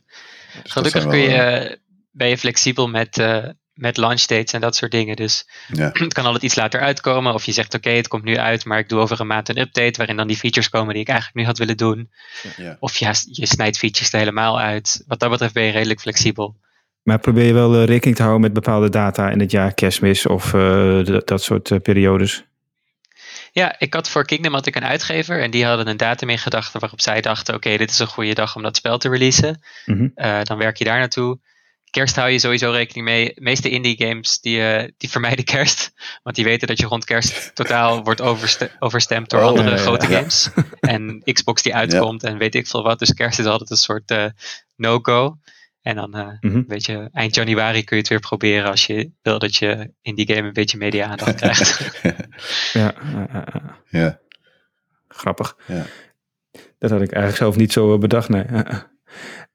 dus 0.63 0.72
Gelukkig 0.72 1.07
kun 1.07 1.18
je, 1.20 1.28
wel, 1.28 1.38
eh, 1.61 1.76
ben 2.11 2.28
je 2.28 2.38
flexibel 2.38 2.88
met, 2.88 3.18
eh, 3.18 3.45
met 3.78 3.97
launch 3.97 4.25
dates 4.25 4.53
en 4.53 4.61
dat 4.61 4.75
soort 4.75 4.91
dingen. 4.91 5.15
Dus 5.15 5.47
Ja. 5.67 5.89
het 5.93 6.13
kan 6.13 6.25
altijd 6.25 6.43
iets 6.43 6.55
later 6.55 6.80
uitkomen. 6.80 7.34
Of 7.34 7.43
je 7.43 7.51
zegt 7.51 7.73
oké, 7.73 7.89
het 7.89 8.07
komt 8.07 8.23
nu 8.23 8.38
uit, 8.38 8.65
maar 8.65 8.80
ik 8.80 8.89
doe 8.89 8.99
over 8.99 9.19
een 9.19 9.28
maand 9.28 9.49
een 9.49 9.59
update 9.59 9.97
waarin 9.97 10.15
dan 10.15 10.28
die 10.28 10.38
features 10.38 10.69
komen 10.69 10.93
die 10.93 11.01
ik 11.03 11.09
eigenlijk 11.09 11.39
nu 11.39 11.45
had 11.45 11.57
willen 11.57 11.78
doen. 11.78 12.09
Ja. 12.57 12.78
Of 12.80 12.97
je, 12.97 13.05
je 13.32 13.45
snijdt 13.45 13.78
features 13.78 14.13
er 14.13 14.19
helemaal 14.19 14.59
uit. 14.59 15.03
Wat 15.07 15.19
dat 15.19 15.30
betreft 15.30 15.53
ben 15.53 15.63
je 15.63 15.71
redelijk 15.71 16.01
flexibel. 16.01 16.55
Maar 17.03 17.19
probeer 17.19 17.45
je 17.45 17.53
wel 17.53 17.75
eh, 17.75 17.86
rekening 17.86 18.15
te 18.15 18.21
houden 18.21 18.41
met 18.41 18.53
bepaalde 18.53 18.89
data 18.89 19.30
in 19.30 19.39
het 19.39 19.51
jaar 19.51 19.73
kerstmis 19.73 20.25
of 20.25 20.53
eh, 20.53 21.03
dat, 21.03 21.28
dat 21.28 21.43
soort 21.43 21.71
eh, 21.71 21.80
periodes. 21.80 22.45
Ja, 23.51 23.75
ik 23.80 23.93
had 23.93 24.09
voor 24.09 24.25
Kingdom 24.25 24.53
had 24.53 24.65
ik 24.65 24.75
een 24.75 24.86
uitgever 24.86 25.41
en 25.41 25.51
die 25.51 25.65
hadden 25.65 25.88
een 25.88 25.97
datum 25.97 26.30
in 26.30 26.38
gedachten 26.38 26.80
waarop 26.80 27.01
zij 27.01 27.21
dachten 27.21 27.55
oké, 27.55 27.78
dit 27.78 27.89
is 27.89 27.99
een 27.99 28.07
goede 28.07 28.34
dag 28.34 28.55
om 28.55 28.61
dat 28.61 28.75
spel 28.75 28.97
te 28.97 29.09
releasen. 29.09 29.61
Mhm. 29.86 30.07
Eh, 30.15 30.41
dan 30.43 30.57
werk 30.57 30.78
je 30.78 30.84
daar 30.84 30.99
naartoe. 30.99 31.39
Kerst 31.97 32.15
hou 32.15 32.29
je 32.29 32.39
sowieso 32.39 32.71
rekening 32.71 33.05
mee. 33.05 33.25
De 33.35 33.41
meeste 33.41 33.69
indie 33.69 33.95
games 33.97 34.39
die, 34.39 34.61
eh, 34.73 34.87
die 34.97 35.09
vermijden 35.09 35.45
kerst. 35.45 35.91
Want 36.23 36.35
die 36.35 36.45
weten 36.45 36.67
dat 36.67 36.79
je 36.79 36.85
rond 36.85 37.05
kerst 37.05 37.55
totaal 37.55 38.01
wordt 38.03 38.21
overste- 38.21 38.71
overstemd 38.79 39.29
door 39.29 39.41
Oh, 39.41 39.47
andere 39.47 39.69
ja, 39.69 39.75
ja, 39.75 39.81
grote 39.81 40.09
ja. 40.09 40.17
games. 40.17 40.49
En 40.79 41.21
Xbox 41.33 41.61
die 41.61 41.75
uitkomt 41.75 42.23
en 42.23 42.37
weet 42.37 42.55
ik 42.55 42.67
veel 42.67 42.83
wat. 42.83 42.99
Dus 42.99 43.13
kerst 43.13 43.39
is 43.39 43.45
altijd 43.45 43.69
een 43.69 43.77
soort 43.77 44.11
eh, 44.11 44.25
no-go. 44.75 45.37
En 45.81 45.95
dan 45.95 46.13
eh, 46.15 46.27
Mhm. 46.39 46.63
weet 46.67 46.85
je, 46.85 47.09
eind 47.11 47.35
januari 47.35 47.83
kun 47.83 47.95
je 47.95 48.01
het 48.01 48.11
weer 48.11 48.19
proberen 48.19 48.69
als 48.69 48.85
je 48.85 49.11
wil 49.21 49.39
dat 49.39 49.55
je 49.55 49.91
indie 50.01 50.27
game 50.33 50.47
een 50.47 50.53
beetje 50.53 50.77
media 50.77 51.05
aandacht 51.07 51.35
krijgt. 51.41 51.99
Ja, 52.73 52.93
ja. 53.89 54.19
grappig. 55.07 55.57
Ja. 55.67 55.85
Dat 56.79 56.89
had 56.89 57.01
ik 57.01 57.11
eigenlijk 57.11 57.37
zelf 57.37 57.55
niet 57.55 57.71
zo 57.71 57.97
bedacht. 57.97 58.29
Nee. 58.29 58.45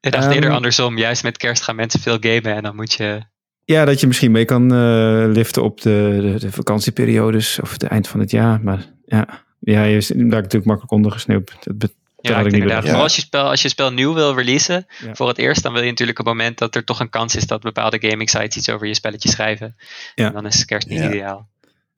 Ik 0.01 0.11
dacht 0.11 0.23
Ehm, 0.25 0.33
eerder 0.33 0.51
andersom. 0.51 0.97
Juist 0.97 1.23
met 1.23 1.37
kerst 1.37 1.63
gaan 1.63 1.75
mensen 1.75 1.99
veel 1.99 2.17
gamen 2.19 2.55
en 2.55 2.63
dan 2.63 2.75
moet 2.75 2.93
je... 2.93 3.21
Ja, 3.65 3.85
dat 3.85 3.99
je 3.99 4.07
misschien 4.07 4.31
mee 4.31 4.45
kan 4.45 4.73
eh, 4.73 5.23
liften 5.27 5.63
op 5.63 5.81
de, 5.81 6.17
de, 6.21 6.39
de 6.39 6.51
vakantieperiodes 6.51 7.59
of 7.59 7.71
het 7.71 7.83
eind 7.83 8.07
van 8.07 8.19
het 8.19 8.31
jaar. 8.31 8.61
Maar 8.63 8.85
ja, 9.05 9.27
ja 9.59 9.83
je 9.83 9.95
is 9.95 10.07
daar 10.07 10.17
natuurlijk 10.25 10.65
makkelijk 10.65 10.91
ondergesneeuwd. 10.91 11.51
Dat 11.61 11.93
Ja, 12.21 12.39
ik 12.39 12.51
inderdaad. 12.51 12.83
Vooral 12.83 13.01
als 13.01 13.15
je, 13.15 13.21
spel, 13.21 13.49
als 13.49 13.61
je 13.61 13.69
spel 13.69 13.91
nieuw 13.91 14.13
wil 14.13 14.35
releasen, 14.35 14.85
Ja. 15.05 15.15
voor 15.15 15.27
het 15.27 15.37
eerst, 15.37 15.63
dan 15.63 15.73
wil 15.73 15.81
je 15.81 15.89
natuurlijk 15.89 16.19
een 16.19 16.25
moment 16.25 16.57
dat 16.57 16.75
er 16.75 16.83
toch 16.83 16.99
een 16.99 17.09
kans 17.09 17.35
is 17.35 17.47
dat 17.47 17.61
bepaalde 17.61 17.97
gaming 18.09 18.29
sites 18.29 18.55
iets 18.57 18.69
over 18.69 18.87
je 18.87 18.93
spelletje 18.95 19.29
schrijven. 19.29 19.75
Ja. 20.15 20.27
En 20.27 20.33
dan 20.33 20.45
is 20.45 20.65
kerst 20.65 20.87
niet 20.87 20.99
Ja. 20.99 21.07
ideaal. 21.09 21.49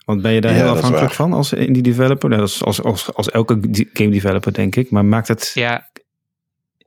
Want 0.05 0.21
ben 0.21 0.31
je 0.31 0.41
daar 0.41 0.51
Ja, 0.53 0.57
heel 0.57 0.69
afhankelijk 0.69 1.13
van 1.13 1.33
als 1.33 1.53
indie 1.53 1.81
developer? 1.83 2.29
Nou, 2.29 2.41
als, 2.41 2.63
als, 2.63 2.81
als, 2.83 3.13
als 3.13 3.29
elke 3.31 3.59
game 3.93 4.09
developer, 4.11 4.53
denk 4.53 4.75
ik. 4.75 4.91
Maar 4.91 5.05
maakt 5.05 5.27
het, 5.27 5.51
Ja, 5.53 5.89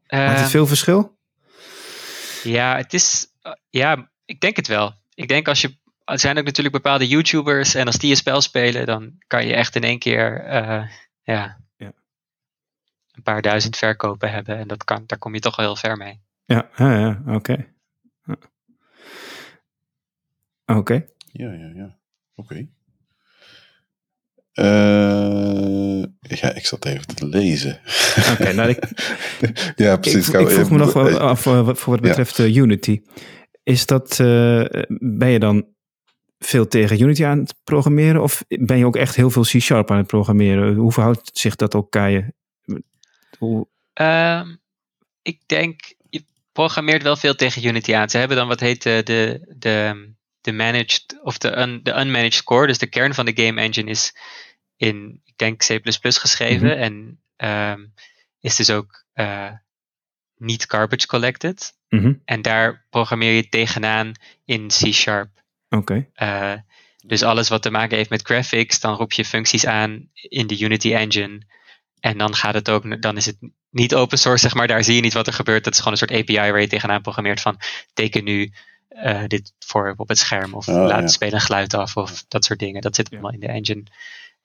maakt 0.09 0.41
het 0.41 0.51
veel 0.51 0.67
verschil? 0.67 1.17
ja, 2.43 2.77
het 2.77 2.95
is. 2.95 3.27
ja, 3.71 4.11
ik 4.25 4.41
denk 4.41 4.57
het 4.57 4.67
wel. 4.67 4.95
Ik 5.15 5.29
denk 5.29 5.49
als 5.49 5.61
je. 5.61 5.77
Er 6.05 6.19
zijn 6.19 6.39
ook 6.39 6.45
natuurlijk 6.45 6.75
bepaalde 6.75 7.09
YouTubers 7.09 7.75
en 7.75 7.87
als 7.87 7.97
die 7.99 8.11
een 8.11 8.17
spel 8.17 8.41
spelen, 8.41 8.87
dan 8.87 9.19
kan 9.27 9.47
je 9.47 9.55
echt 9.55 9.77
in 9.77 9.83
één 9.85 9.99
keer. 9.99 10.41
eh, 10.45 10.89
ja, 11.23 11.61
Ja. 11.77 11.93
een 13.13 13.23
paar 13.23 13.43
duizend 13.43 13.77
verkopen 13.77 14.31
hebben. 14.31 14.57
En 14.59 14.69
dat 14.69 14.85
kan, 14.85 15.03
daar 15.07 15.19
kom 15.19 15.35
je 15.35 15.41
toch 15.41 15.57
wel 15.57 15.67
heel 15.67 15.77
ver 15.77 15.97
mee. 15.97 16.21
Ja, 16.45 16.69
ja, 16.77 16.99
ja 16.99 17.23
oké. 17.35 17.73
Oké. 20.67 21.05
Ja, 21.33 21.53
ja, 21.53 21.71
ja. 21.75 21.99
Oké. 22.35 22.69
Eh, 24.59 26.03
ja, 26.41 26.55
ik 26.55 26.67
zat 26.67 26.85
even 26.85 27.07
te 27.15 27.27
lezen. 27.27 27.81
Oké, 28.33 28.53
nou, 28.53 28.69
ik, 28.69 28.79
ja, 29.77 29.97
precies. 29.97 30.29
ik 30.29 30.35
vroeg 30.35 30.49
even- 30.51 30.73
me 30.73 30.79
nog 30.79 30.93
wel 30.93 31.09
eh, 31.09 31.17
af 31.17 31.47
eh, 31.47 31.65
wat- 31.65 31.79
voor 31.79 31.93
wat 31.93 32.03
betreft 32.03 32.39
eh, 32.39 32.57
Unity. 32.57 33.01
Is 33.63 33.87
dat, 33.87 34.11
eh, 34.21 34.65
ben 35.01 35.29
je 35.29 35.39
dan 35.39 35.67
veel 36.39 36.69
tegen 36.69 37.01
Unity 37.01 37.25
aan 37.25 37.39
het 37.39 37.55
programmeren? 37.65 38.23
Of 38.23 38.45
ben 38.49 38.79
je 38.79 38.87
ook 38.87 38.97
echt 38.97 39.17
heel 39.17 39.31
veel 39.31 39.43
C-sharp 39.43 39.91
aan 39.91 39.97
het 39.97 40.07
programmeren? 40.07 40.75
Hoe 40.75 40.93
verhoudt 40.93 41.31
zich 41.39 41.57
dat 41.57 41.75
elkaar? 41.75 42.11
Je- 42.11 42.33
Hoe, 43.39 43.67
Ehm, 43.93 44.47
ik 45.23 45.41
denk, 45.47 45.81
je 46.09 46.25
programmeert 46.53 47.03
wel 47.03 47.17
veel 47.17 47.35
tegen 47.35 47.67
Unity 47.67 47.95
aan. 47.95 48.09
Ze 48.11 48.19
hebben 48.19 48.37
dan 48.37 48.49
wat 48.49 48.61
heet 48.61 48.83
de, 48.83 49.01
de, 49.05 49.41
de, 49.59 50.09
de 50.41 50.53
managed 50.53 51.19
of 51.23 51.39
de, 51.39 51.57
un, 51.59 51.81
de 51.83 51.91
unmanaged 52.01 52.43
core. 52.45 52.67
Dus 52.67 52.79
de 52.79 52.87
kern 52.87 53.15
van 53.15 53.25
de 53.27 53.43
game 53.45 53.61
engine 53.61 53.91
is 53.91 54.17
in, 54.79 55.21
ik 55.25 55.33
denk, 55.37 55.59
C++ 55.67 55.81
geschreven. 56.01 56.69
Mhm. 56.69 56.79
En 56.79 57.21
ehm, 57.37 57.85
is 58.41 58.57
dus 58.57 58.71
ook 58.71 59.05
eh, 59.13 59.51
niet 60.37 60.65
garbage 60.69 61.07
collected. 61.07 61.77
Mhm, 61.89 62.13
En 62.25 62.43
daar 62.43 62.87
programmeer 62.91 63.33
je 63.33 63.49
tegenaan 63.49 64.13
in 64.45 64.67
C 64.69 64.73
Sharp. 64.93 65.31
Oké. 65.69 66.07
Eh, 66.15 66.53
dus 67.07 67.23
alles 67.23 67.49
wat 67.49 67.63
te 67.63 67.71
maken 67.71 67.97
heeft 67.97 68.11
met 68.11 68.23
graphics, 68.23 68.81
dan 68.81 68.95
roep 68.97 69.13
je 69.13 69.25
functies 69.25 69.67
aan 69.67 70.09
in 70.13 70.47
de 70.47 70.59
Unity 70.61 70.95
engine. 70.95 71.41
En 72.01 72.19
dan 72.19 72.35
gaat 72.35 72.55
het 72.55 72.71
ook, 72.71 73.03
dan 73.03 73.17
is 73.17 73.27
het 73.27 73.37
niet 73.71 73.95
open 73.95 74.19
source, 74.19 74.43
zeg 74.43 74.55
maar. 74.55 74.67
Daar 74.67 74.85
zie 74.85 74.95
je 74.95 75.01
niet 75.01 75.13
wat 75.13 75.27
er 75.27 75.33
gebeurt. 75.33 75.65
Dat 75.65 75.73
is 75.73 75.79
gewoon 75.79 75.93
een 75.93 75.99
soort 76.09 76.21
API 76.21 76.35
waar 76.51 76.61
je 76.61 76.67
tegenaan 76.69 77.03
programmeert 77.03 77.41
van 77.41 77.59
teken 77.95 78.25
nu 78.25 78.53
eh, 78.89 79.25
dit 79.27 79.53
voor 79.59 79.95
op 79.97 80.09
het 80.09 80.19
scherm. 80.19 80.55
Of 80.55 80.69
Oh, 80.69 80.75
laat 80.75 80.89
ja. 80.91 81.01
het 81.01 81.11
spelen 81.13 81.41
geluid 81.41 81.75
af 81.75 81.97
of 81.97 82.25
dat 82.29 82.45
soort 82.45 82.59
dingen. 82.59 82.81
Dat 82.81 82.95
zit 82.95 83.07
Ja. 83.09 83.13
allemaal 83.17 83.33
in 83.35 83.41
de 83.41 83.47
engine. 83.49 83.83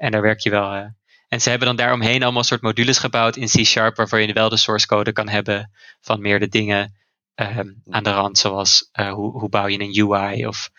En 0.03 0.11
daar 0.11 0.21
werk 0.21 0.39
je 0.39 0.49
wel. 0.49 0.73
eh. 0.73 0.85
en 1.27 1.41
ze 1.41 1.49
hebben 1.49 1.67
dan 1.67 1.75
daaromheen 1.75 2.23
allemaal 2.23 2.43
soort 2.43 2.61
modules 2.61 2.97
gebouwd 2.97 3.35
in 3.35 3.47
C 3.47 3.65
Sharp, 3.65 3.95
waarvoor 3.95 4.19
je 4.19 4.33
wel 4.33 4.49
de 4.49 4.57
source 4.57 4.87
code 4.87 5.11
kan 5.11 5.29
hebben 5.29 5.71
van 6.01 6.21
meer 6.21 6.39
de 6.39 6.47
dingen 6.47 6.95
ehm, 7.35 7.67
aan 7.89 8.03
de 8.03 8.11
rand. 8.11 8.37
Zoals 8.37 8.89
eh, 8.91 9.11
hoe, 9.13 9.39
hoe 9.39 9.49
bouw 9.49 9.67
je 9.67 9.79
een 9.79 10.09
UI 10.11 10.47
of 10.47 10.69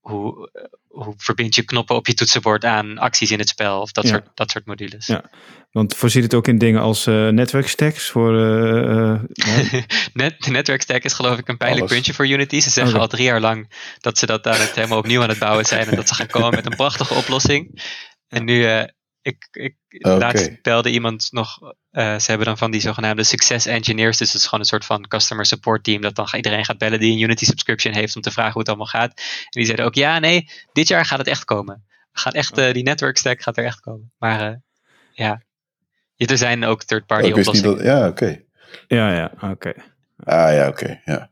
hoe, 0.00 0.50
eh, 0.52 0.62
hoe 0.88 1.14
verbind 1.16 1.54
je 1.54 1.62
knoppen 1.64 1.96
op 1.96 2.06
je 2.06 2.14
toetsenbord 2.14 2.64
aan 2.64 2.98
acties 2.98 3.30
in 3.30 3.38
het 3.38 3.48
spel 3.48 3.80
of 3.80 3.92
dat, 3.92 4.04
Ja. 4.04 4.10
soort, 4.10 4.26
dat 4.34 4.50
soort 4.50 4.66
modules. 4.66 5.06
Ja. 5.06 5.30
Want 5.70 5.96
voorziet 5.96 6.22
het 6.22 6.34
ook 6.34 6.48
in 6.48 6.58
dingen 6.58 6.80
als 6.80 7.06
eh 7.06 7.28
netwerkstacks 7.28 8.08
voor... 8.10 8.38
eh, 8.38 9.12
eh, 9.14 9.20
ja? 9.32 9.80
Net, 10.12 10.34
de 10.42 10.50
netwerk 10.50 10.82
stack 10.82 11.02
is 11.02 11.12
geloof 11.12 11.38
ik 11.38 11.48
een 11.48 11.56
pijnlijk 11.56 11.82
Alles. 11.82 11.94
puntje 11.94 12.14
voor 12.14 12.28
Unity. 12.28 12.60
Ze 12.60 12.70
zeggen 12.70 13.00
al 13.00 13.08
drie 13.08 13.24
jaar 13.24 13.40
lang 13.40 13.72
dat 14.00 14.18
ze 14.18 14.26
dat 14.26 14.46
aan 14.46 14.60
het 14.60 14.74
helemaal 14.74 14.98
opnieuw 14.98 15.22
aan 15.22 15.28
het 15.28 15.38
bouwen 15.38 15.64
zijn 15.64 15.88
en 15.88 15.94
dat 15.96 16.08
ze 16.08 16.14
gaan 16.14 16.26
komen 16.26 16.54
met 16.54 16.66
een 16.66 16.76
prachtige 16.76 17.14
oplossing. 17.14 17.82
En 18.28 18.44
nu, 18.44 18.64
eh, 18.64 18.84
ik, 19.22 19.48
ik 19.50 19.76
laatst 19.88 20.62
belde 20.62 20.90
iemand 20.90 21.28
nog, 21.30 21.58
eh, 21.90 22.18
ze 22.18 22.26
hebben 22.26 22.46
dan 22.46 22.58
van 22.58 22.70
die 22.70 22.80
zogenaamde 22.80 23.24
success 23.24 23.66
engineers, 23.66 24.18
dus 24.18 24.32
het 24.32 24.36
is 24.40 24.44
gewoon 24.44 24.60
een 24.60 24.66
soort 24.66 24.84
van 24.84 25.08
customer 25.08 25.46
support 25.46 25.84
team 25.84 26.00
dat 26.00 26.14
dan 26.14 26.28
iedereen 26.36 26.64
gaat 26.64 26.78
bellen 26.78 27.00
die 27.00 27.12
een 27.12 27.22
Unity 27.22 27.44
subscription 27.44 27.94
heeft 27.94 28.16
om 28.16 28.22
te 28.22 28.30
vragen 28.30 28.52
hoe 28.52 28.60
het 28.60 28.68
allemaal 28.68 28.86
gaat. 28.86 29.10
En 29.16 29.46
die 29.50 29.64
zeiden 29.64 29.86
ook, 29.86 29.94
ja 29.94 30.18
nee, 30.18 30.50
dit 30.72 30.88
jaar 30.88 31.04
gaat 31.04 31.18
het 31.18 31.26
echt 31.28 31.44
komen. 31.44 31.84
Gaat 32.12 32.34
echt, 32.34 32.58
eh, 32.58 32.72
die 32.72 32.82
network 32.82 33.16
stack 33.16 33.42
gaat 33.42 33.56
er 33.56 33.64
echt 33.64 33.80
komen. 33.80 34.12
Maar 34.18 34.40
eh, 34.40 34.56
ja, 35.12 35.42
Ja, 36.14 36.26
er 36.26 36.38
zijn 36.38 36.64
ook 36.64 36.82
third-party 36.82 37.22
Oh, 37.24 37.28
ik 37.28 37.34
wist 37.34 37.52
niet 37.52 37.64
oplossingen. 37.64 37.94
dat. 37.94 38.00
Ja, 38.02 38.08
oké. 38.08 38.42
ja, 38.86 39.12
ja, 39.14 39.50
oké. 39.50 39.74
Ah 40.16 40.52
ja, 40.52 40.68
oké. 40.68 41.00
ja. 41.04 41.30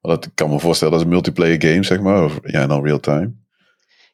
Want 0.00 0.14
dat 0.14 0.24
ik 0.24 0.30
kan 0.34 0.50
me 0.50 0.58
voorstellen 0.58 0.92
dat 0.92 1.02
is 1.02 1.06
een 1.06 1.12
multiplayer 1.12 1.62
game, 1.62 1.84
zeg 1.84 2.00
maar. 2.00 2.24
Of, 2.24 2.38
ja, 2.42 2.60
en 2.60 2.68
dan 2.68 2.84
real 2.84 3.00
time. 3.00 3.32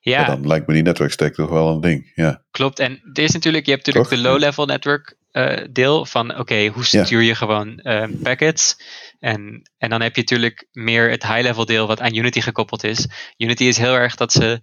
Ja, 0.05 0.21
Ja. 0.21 0.27
Dan 0.27 0.47
lijkt 0.47 0.67
me 0.67 0.75
die 0.75 0.83
network 0.83 1.13
stack 1.13 1.35
toch 1.35 1.51
wel 1.51 1.69
een 1.69 1.81
ding. 1.81 2.13
Ja. 2.15 2.43
Klopt. 2.51 2.79
En 2.79 3.01
er 3.13 3.23
is 3.23 3.33
natuurlijk, 3.33 3.67
je 3.67 3.73
hebt 3.73 3.87
natuurlijk 3.87 4.15
Toch? 4.15 4.23
de 4.23 4.29
low-level 4.29 4.67
network 4.67 5.17
eh, 5.31 5.67
deel 5.71 6.07
van, 6.07 6.39
oké, 6.39 6.67
hoe 6.67 6.85
stuur 6.85 7.23
je 7.23 7.35
gewoon 7.35 7.79
eh, 7.79 8.09
packets? 8.23 8.77
En, 9.19 9.71
en 9.79 9.91
dan 9.91 10.01
heb 10.01 10.15
je 10.15 10.21
natuurlijk 10.21 10.69
meer 10.73 11.11
het 11.11 11.27
high-level 11.27 11.65
deel 11.65 11.87
wat 11.87 12.01
aan 12.01 12.17
Unity 12.17 12.41
gekoppeld 12.41 12.85
is. 12.85 13.09
Unity 13.37 13.65
is 13.65 13.77
heel 13.77 13.95
erg 13.95 14.15
dat 14.15 14.33
ze 14.33 14.61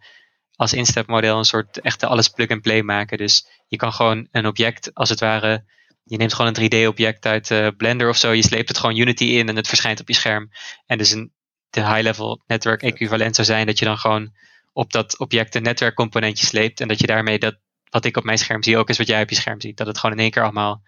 als 0.55 0.73
instapmodel 0.73 1.37
een 1.37 1.45
soort 1.45 1.79
echte 1.79 2.05
alles 2.05 2.27
plug-and-play 2.27 2.81
maken. 2.81 3.17
Dus 3.17 3.47
je 3.67 3.77
kan 3.77 3.93
gewoon 3.93 4.27
een 4.31 4.47
object, 4.47 4.93
als 4.93 5.09
het 5.09 5.19
ware, 5.19 5.63
je 6.03 6.17
neemt 6.17 6.33
gewoon 6.33 6.55
een 6.55 6.71
3D-object 6.71 7.25
uit 7.25 7.49
uh, 7.49 7.67
Blender 7.77 8.09
of 8.09 8.17
zo, 8.17 8.31
je 8.31 8.43
sleept 8.43 8.67
het 8.67 8.77
gewoon 8.77 8.97
Unity 8.97 9.23
in 9.23 9.49
en 9.49 9.55
het 9.55 9.67
verschijnt 9.67 9.99
op 9.99 10.07
je 10.07 10.13
scherm. 10.13 10.49
En 10.85 10.97
dus 10.97 11.11
een, 11.11 11.31
de 11.69 11.81
high-level 11.81 12.43
network 12.47 12.81
equivalent 12.81 13.35
zou 13.35 13.47
zijn 13.47 13.65
dat 13.65 13.79
je 13.79 13.85
dan 13.85 13.97
gewoon 13.97 14.31
op 14.73 14.91
dat 14.91 15.17
object 15.17 15.55
een 15.55 15.63
netwerkcomponentje 15.63 16.45
sleept 16.45 16.81
en 16.81 16.87
dat 16.87 16.99
je 16.99 17.07
daarmee 17.07 17.39
dat, 17.39 17.55
wat 17.89 18.05
ik 18.05 18.17
op 18.17 18.23
mijn 18.23 18.37
scherm 18.37 18.63
zie, 18.63 18.77
ook 18.77 18.89
is 18.89 18.97
wat 18.97 19.07
jij 19.07 19.21
op 19.21 19.29
je 19.29 19.35
scherm 19.35 19.61
ziet. 19.61 19.77
Dat 19.77 19.87
het 19.87 19.97
gewoon 19.97 20.15
in 20.15 20.21
één 20.21 20.31
keer 20.31 20.43
allemaal 20.43 20.81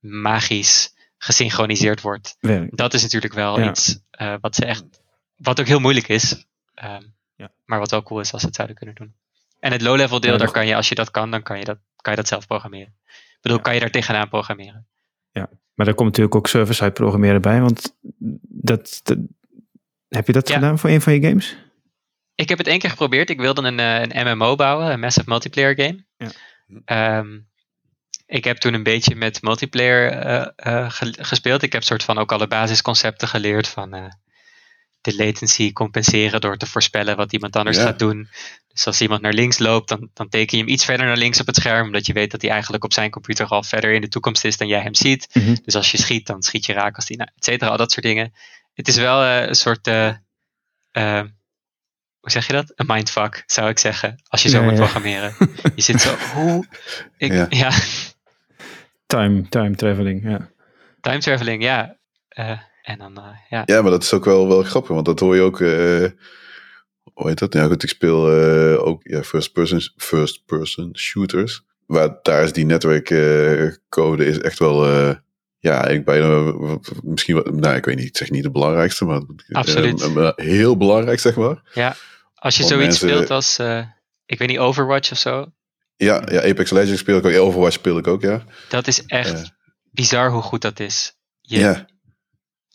magisch 0.00 0.94
gesynchroniseerd 1.18 2.00
wordt. 2.00 2.36
Dat 2.70 2.94
is 2.94 3.02
natuurlijk 3.02 3.34
wel 3.34 3.68
iets 3.68 3.98
uh, 4.20 4.34
wat 4.40 4.54
ze 4.54 4.64
echt, 4.64 4.84
wat 5.36 5.60
ook 5.60 5.66
heel 5.66 5.80
moeilijk 5.80 6.08
is. 6.08 6.46
Um, 6.84 7.14
ja. 7.36 7.50
Maar 7.64 7.78
wat 7.78 7.90
wel 7.90 8.02
cool 8.02 8.20
is 8.20 8.32
als 8.32 8.40
ze 8.40 8.46
het 8.46 8.56
zouden 8.56 8.76
kunnen 8.76 8.94
doen. 8.94 9.14
En 9.60 9.72
het 9.72 9.82
low-level 9.82 10.20
deel, 10.20 10.38
daar 10.38 10.50
kan 10.50 10.66
je, 10.66 10.76
als 10.76 10.88
je 10.88 10.94
dat 10.94 11.10
kan, 11.10 11.30
dan 11.30 11.42
kan 11.42 11.58
je 11.58 11.64
dat, 11.64 11.78
kan 11.96 12.12
je 12.12 12.18
dat 12.18 12.28
zelf 12.28 12.46
programmeren. 12.46 12.94
Ik 13.06 13.38
bedoel, 13.40 13.60
kan 13.60 13.74
je 13.74 13.80
daar 13.80 13.90
tegenaan 13.90 14.28
programmeren. 14.28 14.86
Ja, 15.32 15.48
maar 15.74 15.86
daar 15.86 15.94
komt 15.94 16.08
natuurlijk 16.08 16.34
ook 16.34 16.46
server-side 16.46 16.90
programmeren 16.90 17.40
bij, 17.40 17.60
want 17.60 17.96
dat, 18.48 19.02
heb 20.08 20.26
je 20.26 20.32
dat 20.32 20.50
gedaan 20.50 20.78
voor 20.78 20.90
een 20.90 21.00
van 21.00 21.12
je 21.12 21.20
games? 21.28 21.56
Ik 22.40 22.48
heb 22.48 22.58
het 22.58 22.66
één 22.66 22.78
keer 22.78 22.90
geprobeerd. 22.90 23.30
Ik 23.30 23.40
wilde 23.40 23.62
een, 23.62 23.80
eh, 23.80 24.00
een 24.00 24.36
MMO 24.36 24.54
bouwen, 24.54 24.92
een 24.92 25.00
Massive 25.00 25.28
Multiplayer 25.28 25.74
Game. 25.74 26.04
Ja. 26.16 27.18
Um, 27.18 27.48
ik 28.26 28.44
heb 28.44 28.56
toen 28.56 28.74
een 28.74 28.82
beetje 28.82 29.14
met 29.14 29.42
multiplayer 29.42 30.26
uh, 30.26 30.46
uh, 30.66 30.86
gespeeld. 31.18 31.62
Ik 31.62 31.72
heb 31.72 31.82
soort 31.82 32.02
van 32.02 32.18
ook 32.18 32.32
alle 32.32 32.46
basisconcepten 32.46 33.28
geleerd 33.28 33.68
van 33.68 33.90
de 35.00 35.16
latency 35.16 35.72
compenseren 35.72 36.40
door 36.40 36.56
te 36.56 36.66
voorspellen 36.66 37.16
wat 37.16 37.32
iemand 37.32 37.56
anders 37.56 37.78
gaat 37.78 37.98
doen. 37.98 38.28
Dus 38.68 38.86
als 38.86 39.00
iemand 39.00 39.20
naar 39.20 39.32
links 39.32 39.58
loopt, 39.58 39.88
dan, 39.88 40.10
dan 40.14 40.28
teken 40.28 40.58
je 40.58 40.64
hem 40.64 40.72
iets 40.72 40.84
verder 40.84 41.06
naar 41.06 41.16
links 41.16 41.40
op 41.40 41.46
het 41.46 41.56
scherm, 41.56 41.86
omdat 41.86 42.06
je 42.06 42.12
weet 42.12 42.30
dat 42.30 42.42
hij 42.42 42.50
eigenlijk 42.50 42.84
op 42.84 42.92
zijn 42.92 43.10
computer 43.10 43.46
al 43.46 43.62
verder 43.62 43.92
in 43.92 44.00
de 44.00 44.08
toekomst 44.08 44.44
is 44.44 44.56
dan 44.56 44.68
jij 44.68 44.80
hem 44.80 44.94
ziet. 44.94 45.28
Mhm. 45.32 45.56
Dus 45.64 45.74
als 45.74 45.90
je 45.90 45.98
schiet, 45.98 46.26
dan 46.26 46.42
schiet 46.42 46.66
je 46.66 46.72
raak 46.72 46.96
als 46.96 47.06
die, 47.06 47.16
nou, 47.16 47.30
et 47.36 47.44
cetera, 47.44 47.70
al 47.70 47.76
dat 47.76 47.92
soort 47.92 48.06
dingen. 48.06 48.34
Het 48.74 48.88
is 48.88 48.96
wel 48.96 49.22
uh, 49.22 49.46
een 49.46 49.54
soort, 49.54 49.88
uh, 49.88 50.12
uh, 50.92 51.22
hoe 52.20 52.30
zeg 52.30 52.46
je 52.46 52.52
dat? 52.52 52.72
Een 52.74 52.86
mindfuck, 52.88 53.42
zou 53.46 53.68
ik 53.68 53.78
zeggen, 53.78 54.20
als 54.28 54.42
je 54.42 54.48
zo 54.48 54.62
moet 54.62 54.74
programmeren. 54.74 55.34
je 55.74 55.82
zit 55.82 56.00
zo, 56.00 56.14
hoe, 56.34 56.66
ik, 57.16 57.32
ja. 57.32 57.46
ja. 57.48 57.72
Time, 59.06 59.48
time 59.48 59.74
traveling, 59.74 60.22
ja. 60.22 60.50
Time 61.00 61.18
traveling, 61.18 61.62
ja. 61.62 61.98
En 62.82 62.98
dan, 62.98 63.18
uh, 63.18 63.24
ja. 63.48 63.62
ja, 63.64 63.82
maar 63.82 63.90
dat 63.90 64.02
is 64.02 64.12
ook 64.12 64.24
wel, 64.24 64.48
wel 64.48 64.62
grappig, 64.62 64.90
want 64.90 65.06
dat 65.06 65.20
hoor 65.20 65.34
je 65.34 65.42
ook. 65.42 65.60
Uh, 65.60 66.06
hoe 67.12 67.28
heet 67.28 67.38
dat? 67.38 67.52
Ja, 67.52 67.66
goed, 67.66 67.82
ik 67.82 67.88
speel 67.88 68.42
uh, 68.42 68.86
ook 68.86 69.00
ja, 69.02 69.22
first, 69.22 69.52
person, 69.52 69.80
first 69.96 70.44
person 70.46 70.96
shooters. 70.96 71.62
Waar 71.86 72.18
daar 72.22 72.42
is 72.42 72.52
die 72.52 72.64
netwerkcode 72.64 74.24
is 74.24 74.38
echt 74.38 74.58
wel. 74.58 74.84
Ja, 75.60 75.86
ik 75.86 76.04
bijna 76.04 76.52
misschien 77.02 77.34
wel, 77.34 77.52
nou, 77.52 77.76
ik 77.76 77.84
weet 77.84 77.96
niet, 77.96 78.06
ik 78.06 78.16
zeg 78.16 78.30
niet 78.30 78.42
de 78.42 78.50
belangrijkste, 78.50 79.04
maar 79.04 79.22
Absoluut. 79.52 80.10
heel 80.36 80.76
belangrijk, 80.76 81.20
zeg 81.20 81.36
maar. 81.36 81.62
Ja, 81.74 81.96
als 82.34 82.56
je 82.56 82.64
zoiets 82.64 82.96
speelt 82.96 83.30
als, 83.30 83.58
ik 84.26 84.38
weet 84.38 84.48
niet, 84.48 84.58
Overwatch 84.58 85.12
of 85.12 85.18
zo. 85.18 85.52
Ja, 85.96 86.22
ja 86.30 86.42
Apex 86.42 86.70
Legends 86.70 87.00
speel 87.00 87.18
ik 87.18 87.24
ook, 87.24 87.32
Overwatch 87.32 87.74
speel 87.74 87.98
ik 87.98 88.06
ook, 88.06 88.22
ja. 88.22 88.44
Dat 88.68 88.86
is 88.86 89.06
echt 89.06 89.52
bizar 89.90 90.30
hoe 90.30 90.42
goed 90.42 90.62
dat 90.62 90.80
is. 90.80 91.14
Je, 91.40 91.58
ja 91.58 91.88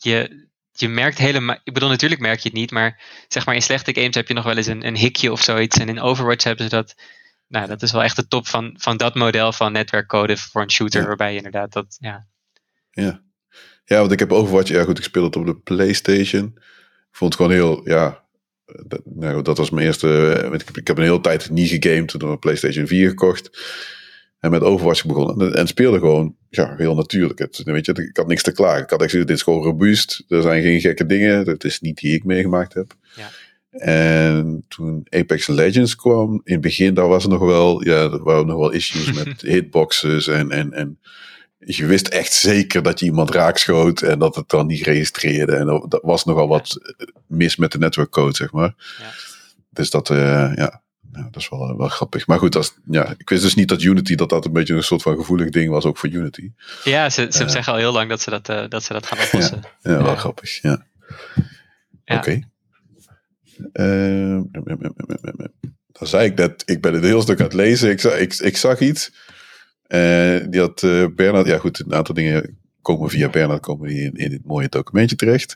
je, 0.10 0.48
je 0.72 0.90
merkt 0.90 1.18
helemaal. 1.18 1.58
Ik 1.64 1.74
bedoel, 1.74 1.90
natuurlijk 1.90 2.22
merk 2.22 2.40
je 2.40 2.50
het 2.50 2.58
niet, 2.58 2.72
maar 2.72 3.02
zeg 3.28 3.46
maar 3.46 3.56
in 3.56 3.62
slechte 3.62 3.94
games 3.94 4.16
heb 4.16 4.28
je 4.28 4.34
nog 4.34 4.44
wel 4.44 4.58
eens 4.58 4.68
een, 4.68 4.86
een 4.86 4.96
hikje 4.96 5.32
of 5.32 5.42
zoiets. 5.42 5.78
En 5.78 5.90
in 5.90 6.02
Overwatch 6.02 6.44
hebben 6.44 6.70
ze 6.70 6.76
dat. 6.76 6.96
Nou, 7.48 7.68
dat 7.68 7.82
is 7.82 7.92
wel 7.92 8.04
echt 8.04 8.16
de 8.16 8.28
top 8.28 8.48
van, 8.48 8.76
van 8.78 8.98
dat 8.98 9.16
model 9.16 9.52
van 9.52 9.72
netwerkcode 9.72 10.38
voor 10.38 10.62
een 10.62 10.72
shooter, 10.72 11.08
waarbij 11.08 11.32
je 11.32 11.38
inderdaad 11.38 11.74
dat. 11.74 11.98
Ja. 12.00 12.28
Ja. 12.96 13.24
Ja, 13.86 14.00
want 14.00 14.12
ik 14.12 14.20
heb 14.20 14.32
Overwatch. 14.32 14.70
Ja, 14.70 14.84
goed, 14.84 14.98
ik 14.98 15.04
speel 15.04 15.24
het 15.24 15.36
op 15.36 15.46
de 15.46 15.56
PlayStation. 15.56 16.46
Ik 16.56 17.22
vond 17.22 17.34
het 17.34 17.42
gewoon 17.42 17.58
heel. 17.58 17.90
Ja, 17.90 18.24
dat, 18.86 19.02
nou, 19.06 19.42
dat 19.42 19.58
was 19.58 19.70
mijn 19.70 19.86
eerste. 19.86 20.50
Ik, 20.54 20.78
ik 20.78 20.88
heb 20.88 20.98
een 20.98 21.04
hele 21.04 21.22
tijd 21.22 21.50
niet 21.50 21.70
gegamed. 21.70 22.08
Toen 22.08 22.30
een 22.30 22.40
PlayStation 22.40 22.88
4 22.88 23.10
gekocht. 23.10 23.50
En 24.40 24.52
met 24.52 24.62
Overwatch 24.62 25.06
begonnen. 25.06 25.56
En, 25.56 25.68
speelde 25.68 26.00
gewoon 26.00 26.36
ja, 26.50 26.76
heel 26.78 26.96
natuurlijk. 26.96 27.40
Het, 27.40 27.62
weet 27.64 27.86
je, 27.86 27.92
ik 27.94 28.18
had 28.18 28.28
niks 28.28 28.44
te 28.44 28.52
klagen. 28.52 28.84
Ik 28.84 28.90
had 28.90 29.02
echt 29.02 29.12
dit 29.12 29.30
is 29.30 29.42
gewoon 29.42 29.64
robuust. 29.64 30.24
Er 30.28 30.42
zijn 30.42 30.62
geen 30.62 30.80
gekke 30.80 31.06
dingen. 31.06 31.46
Dat 31.46 31.64
is 31.64 31.80
niet 31.80 31.98
die 31.98 32.16
ik 32.16 32.24
meegemaakt 32.24 32.74
heb. 32.74 32.96
Ja. 33.16 33.30
En 33.80 34.66
toen 34.68 35.08
Apex 35.10 35.48
Legends 35.48 35.96
kwam, 35.96 36.42
in 36.44 36.54
het 36.54 36.62
begin, 36.62 36.94
daar 36.94 37.08
was 37.08 37.24
er 37.24 37.30
nog 37.30 37.40
wel, 37.40 37.84
ja, 37.84 38.02
er 38.02 38.24
waren 38.24 38.48
nog 38.48 38.58
wel 38.58 38.72
issues 38.72 39.14
met 39.14 39.42
hitboxes 39.54 40.28
en, 40.28 40.52
en, 40.52 40.74
en 40.74 41.00
je 41.66 41.86
wist 41.86 42.08
echt 42.08 42.34
zeker 42.34 42.84
dat 42.84 43.00
je 43.00 43.06
iemand 43.06 43.30
raakschoot 43.30 44.02
en 44.02 44.20
dat 44.20 44.36
het 44.36 44.50
dan 44.50 44.68
niet 44.68 44.82
registreerde. 44.82 45.56
En 45.56 45.66
dat 45.66 46.00
was 46.02 46.26
nogal 46.26 46.48
wat 46.48 46.96
mis 47.28 47.56
met 47.56 47.72
de 47.72 47.78
netwerkcode, 47.78 48.36
zeg 48.36 48.52
maar. 48.52 48.74
Ja. 49.00 49.12
Dus 49.70 49.90
dat, 49.90 50.10
uh, 50.10 50.52
ja, 50.56 50.82
nou, 51.12 51.26
dat 51.32 51.42
is 51.42 51.50
wel, 51.50 51.70
eh, 51.70 51.78
wel 51.78 51.88
grappig. 51.88 52.28
Maar 52.28 52.40
goed, 52.40 52.56
als, 52.56 52.74
ja, 52.86 53.14
ik 53.18 53.30
wist 53.30 53.44
dus 53.44 53.56
niet 53.56 53.68
dat 53.68 53.82
Unity 53.82 54.16
dat 54.16 54.30
dat 54.30 54.46
een 54.46 54.54
beetje 54.54 54.74
een 54.74 54.84
soort 54.84 55.02
van 55.02 55.16
gevoelig 55.16 55.50
ding 55.50 55.70
was, 55.70 55.86
ook 55.86 55.98
voor 55.98 56.10
Unity. 56.10 56.52
Ja, 56.84 57.10
ze, 57.10 57.28
ze 57.30 57.44
uh, 57.44 57.50
zeggen 57.50 57.74
al 57.74 57.80
heel 57.80 57.92
lang 57.92 58.10
dat 58.10 58.22
ze 58.22 58.30
dat, 58.30 58.50
uh, 58.50 58.64
dat, 58.70 58.84
ze 58.84 58.94
dat 58.94 59.06
gaan 59.06 59.26
oplossen. 59.26 59.62
Ja, 59.82 59.92
ja 59.92 60.04
wel 60.04 60.16
grappig, 60.16 60.62
ja. 60.62 60.86
ja. 62.04 62.18
Oké. 62.18 62.18
Okay. 62.18 62.44
dan 65.92 66.08
zei 66.08 66.26
ik 66.26 66.36
net, 66.36 66.64
ik 66.66 66.82
ben 66.82 66.94
het 66.94 67.04
heel 67.04 67.22
stuk 67.22 67.40
aan 67.40 67.46
het 67.46 67.54
lezen. 67.54 67.90
Ik, 67.90 68.04
ik, 68.04 68.34
ik 68.34 68.58
zag 68.58 68.80
iets. 68.80 69.12
Die 70.50 70.60
had 70.60 70.82
Bernard, 71.16 71.48
ja 71.48 71.58
goed, 71.58 71.80
een 71.80 71.94
aantal 71.94 72.16
dingen 72.16 72.58
komen 72.82 73.10
via 73.10 73.30
Bernard 73.30 73.62
komen 73.62 73.88
die 73.88 74.02
in, 74.02 74.14
in 74.14 74.30
dit 74.30 74.46
mooie 74.46 74.70
documentje 74.70 75.16
terecht. 75.16 75.56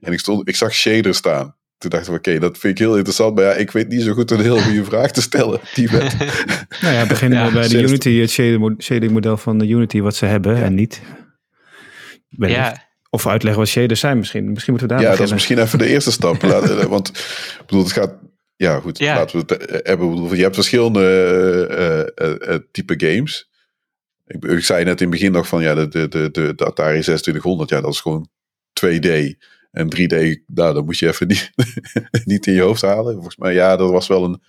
En 0.00 0.12
ik, 0.12 0.18
stond, 0.18 0.48
ik 0.48 0.56
zag 0.56 0.72
shader 0.72 1.14
staan 1.14 1.54
toen 1.82 1.90
dachten 1.90 2.12
we, 2.12 2.18
oké, 2.18 2.38
dat 2.38 2.58
vind 2.58 2.78
ik 2.78 2.84
heel 2.84 2.96
interessant. 2.96 3.34
Maar 3.34 3.44
ja, 3.44 3.52
ik 3.52 3.70
weet 3.70 3.88
niet 3.88 4.02
zo 4.02 4.12
goed 4.12 4.30
een 4.30 4.40
heel 4.40 4.60
goede 4.60 4.84
vraag 4.90 5.10
te 5.10 5.22
stellen. 5.22 5.60
Die 5.74 5.92
met. 5.92 6.16
nou 6.82 6.94
ja, 6.94 7.06
beginnen 7.06 7.38
we 7.38 7.44
ja, 7.44 7.52
bij 7.52 7.68
de 7.68 7.82
Unity, 7.82 8.18
het 8.18 8.30
shading 8.82 9.10
model 9.10 9.36
van 9.36 9.58
de 9.58 9.68
Unity, 9.68 10.00
wat 10.00 10.16
ze 10.16 10.26
hebben 10.26 10.62
en 10.62 10.74
niet. 10.74 11.00
Ja. 12.28 12.90
Of 13.10 13.26
uitleggen 13.26 13.60
wat 13.60 13.70
shaders 13.70 14.00
zijn 14.00 14.18
misschien. 14.18 14.52
Misschien 14.52 14.72
moeten 14.72 14.90
we 14.90 14.94
daar 14.94 15.10
Ja, 15.10 15.16
dat 15.16 15.26
is 15.26 15.32
misschien 15.32 15.58
even 15.58 15.78
de 15.78 15.86
eerste 15.86 16.12
stap. 16.12 16.42
Eh, 16.44 16.84
want 16.96 17.08
ik 17.08 17.62
bedoel, 17.66 17.82
het 17.82 17.92
gaat... 17.92 18.14
Ja, 18.62 18.80
goed, 18.80 19.00
laten 19.00 19.46
we 19.46 19.54
het 19.54 19.66
eh, 19.66 19.78
hebben. 19.82 20.36
Je 20.36 20.42
hebt 20.42 20.54
verschillende 20.54 22.06
uh, 22.16 22.48
uh, 22.48 22.58
type 22.70 22.94
games. 23.06 23.50
Ik, 24.26 24.44
ik, 24.44 24.64
zei 24.64 24.84
net 24.84 25.00
in 25.00 25.06
het 25.06 25.18
begin 25.18 25.32
nog 25.32 25.46
van, 25.48 25.62
ja, 25.62 25.74
de, 25.74 25.88
de, 25.88 26.08
de, 26.08 26.30
de 26.30 26.64
Atari 26.64 27.00
2600, 27.00 27.70
ja, 27.70 27.80
dat 27.80 27.92
is 27.92 28.00
gewoon 28.00 28.28
2D. 28.86 29.36
En 29.70 29.86
3D, 29.96 30.44
nou, 30.46 30.74
dat 30.74 30.84
moest 30.84 31.00
je 31.00 31.08
even 31.08 31.26
niet, 31.26 31.50
niet 32.24 32.46
in 32.46 32.52
je 32.52 32.60
hoofd 32.60 32.82
halen. 32.82 33.12
Volgens 33.12 33.36
mij, 33.36 33.54
ja, 33.54 33.76
dat 33.76 33.90
was 33.90 34.06
wel 34.06 34.24
een. 34.24 34.42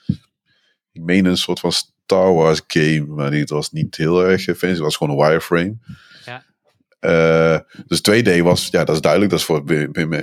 Ik 0.92 1.02
meen 1.02 1.26
een 1.26 1.38
soort 1.38 1.60
van 1.60 1.72
Star 1.72 2.34
Wars 2.34 2.62
game, 2.68 3.06
maar 3.08 3.34
het 3.34 3.50
was 3.50 3.72
niet 3.72 3.96
heel 3.96 4.26
erg 4.26 4.44
fancy. 4.44 4.66
Het 4.66 4.78
was 4.78 4.96
gewoon 4.96 5.20
een 5.20 5.26
wireframe. 5.28 5.78
Ja. 6.26 6.44
Uh, 7.02 7.60
dus 7.88 8.02
2D 8.12 8.42
was, 8.42 8.68
ja, 8.72 8.84
dat 8.84 8.96
is 8.96 9.02
duidelijk. 9.02 9.32
Dat 9.32 9.40
is 9.40 9.46
voor 9.46 9.64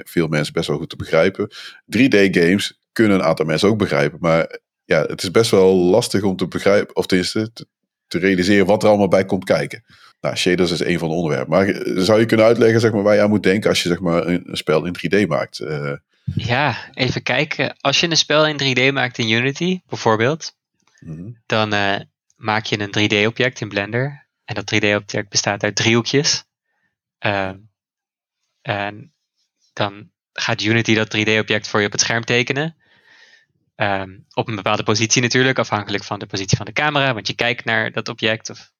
veel 0.04 0.26
mensen 0.26 0.52
best 0.52 0.68
wel 0.68 0.78
goed 0.78 0.88
te 0.88 0.96
begrijpen. 0.96 1.50
3D 1.96 2.30
games 2.30 2.79
kunnen 2.92 3.18
een 3.18 3.24
aantal 3.24 3.46
mensen 3.46 3.68
ook 3.68 3.78
begrijpen. 3.78 4.18
Maar 4.20 4.58
ja, 4.84 5.02
het 5.02 5.22
is 5.22 5.30
best 5.30 5.50
wel 5.50 5.74
lastig 5.74 6.22
om 6.22 6.36
te 6.36 6.48
begrijpen, 6.48 6.96
of 6.96 7.06
tenminste 7.06 7.52
te, 7.52 7.66
te 8.06 8.18
realiseren 8.18 8.66
wat 8.66 8.82
er 8.82 8.88
allemaal 8.88 9.08
bij 9.08 9.24
komt 9.24 9.44
kijken. 9.44 9.84
Nou, 10.20 10.36
shaders 10.36 10.70
is 10.70 10.80
een 10.80 10.98
van 10.98 11.08
de 11.08 11.14
onderwerpen. 11.14 11.50
Maar 11.50 11.68
eh, 11.68 12.02
zou 12.02 12.20
je 12.20 12.26
kunnen 12.26 12.46
uitleggen 12.46 12.80
zeg 12.80 12.92
maar, 12.92 13.02
waar 13.02 13.14
je 13.14 13.22
aan 13.22 13.28
moet 13.28 13.42
denken 13.42 13.68
als 13.68 13.82
je 13.82 13.88
zeg 13.88 14.00
maar, 14.00 14.26
een, 14.26 14.48
spel 14.52 14.84
in 14.84 14.96
3D 14.96 15.26
maakt? 15.26 15.60
Uh... 15.60 15.92
Ja, 16.34 16.76
even 16.94 17.22
kijken. 17.22 17.76
Als 17.80 18.00
je 18.00 18.10
een 18.10 18.16
spel 18.16 18.46
in 18.46 18.76
3D 18.76 18.92
maakt 18.92 19.18
in 19.18 19.30
Unity, 19.30 19.80
bijvoorbeeld, 19.88 20.56
mm 21.00 21.38
dan 21.46 21.74
uh, 21.74 21.96
maak 22.36 22.64
je 22.64 22.80
een 22.80 23.10
3D-object 23.10 23.60
in 23.60 23.68
Blender. 23.68 24.28
En 24.44 24.54
dat 24.54 24.74
3D-object 24.74 25.28
bestaat 25.28 25.62
uit 25.62 25.76
driehoekjes. 25.76 26.44
Uh, 27.26 27.52
en 28.62 29.12
dan 29.72 30.10
gaat 30.32 30.62
Unity 30.62 30.94
dat 30.94 31.16
3D-object 31.16 31.68
voor 31.68 31.80
je 31.80 31.86
op 31.86 31.92
het 31.92 32.00
scherm 32.00 32.24
tekenen. 32.24 32.76
Um, 33.80 34.24
op 34.32 34.48
een 34.48 34.56
bepaalde 34.56 34.82
positie 34.82 35.22
natuurlijk, 35.22 35.58
afhankelijk 35.58 36.04
van 36.04 36.18
de 36.18 36.26
positie 36.26 36.56
van 36.56 36.66
de 36.66 36.72
camera. 36.72 37.14
Want 37.14 37.26
je 37.26 37.34
kijkt 37.34 37.64
naar 37.64 37.92
dat 37.92 38.08
object 38.08 38.50
of 38.50 38.72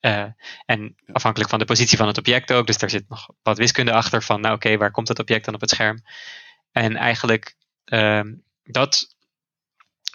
uh, 0.00 0.26
en 0.66 0.94
afhankelijk 1.12 1.50
van 1.50 1.58
de 1.58 1.64
positie 1.64 1.98
van 1.98 2.06
het 2.06 2.18
object 2.18 2.52
ook. 2.52 2.66
Dus 2.66 2.78
daar 2.78 2.90
zit 2.90 3.08
nog 3.08 3.28
wat 3.42 3.58
wiskunde 3.58 3.92
achter 3.92 4.22
van, 4.22 4.40
nou 4.40 4.54
oké, 4.54 4.76
waar 4.76 4.90
komt 4.90 5.06
dat 5.06 5.18
object 5.18 5.44
dan 5.44 5.54
op 5.54 5.60
het 5.60 5.70
scherm? 5.70 6.02
En 6.72 6.96
eigenlijk 6.96 7.56
um, 7.84 8.42
dat, 8.62 9.16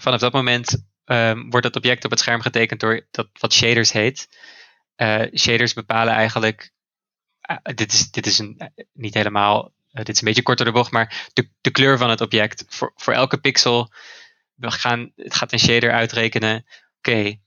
vanaf 0.02 0.20
dat 0.20 0.34
moment 0.34 0.86
um, 1.06 1.50
wordt 1.50 1.66
dat 1.66 1.76
object 1.76 2.06
op 2.06 2.12
het 2.12 2.20
scherm 2.20 2.42
getekend 2.42 2.80
door 2.80 3.08
dat 3.12 3.30
wat 3.40 3.54
shaders 3.54 3.92
heet. 3.92 4.28
Uh, 4.98 5.26
shaders 5.34 5.74
bepalen 5.74 6.14
eigenlijk, 6.14 6.72
uh, 7.50 7.58
dit, 7.76 7.94
is, 7.94 8.12
dit 8.12 8.26
is 8.26 8.40
een, 8.40 8.72
niet 8.94 9.14
helemaal, 9.14 9.74
dit 10.04 10.10
is 10.10 10.20
een 10.20 10.28
beetje 10.28 10.44
kort 10.44 10.58
door 10.58 10.68
de 10.68 10.74
bocht, 10.74 10.92
maar 10.92 11.30
de, 11.34 11.50
de 11.62 11.72
kleur 11.72 11.98
van 11.98 12.10
het 12.10 12.22
object. 12.22 12.66
Voor, 12.68 12.92
voor 12.96 13.14
elke 13.14 13.38
pixel 13.38 13.92
we 14.56 14.72
gaan, 14.72 15.12
het 15.16 15.36
gaat 15.36 15.52
een 15.52 15.60
shader 15.60 15.92
uitrekenen. 15.92 16.66
Oké, 16.98 17.40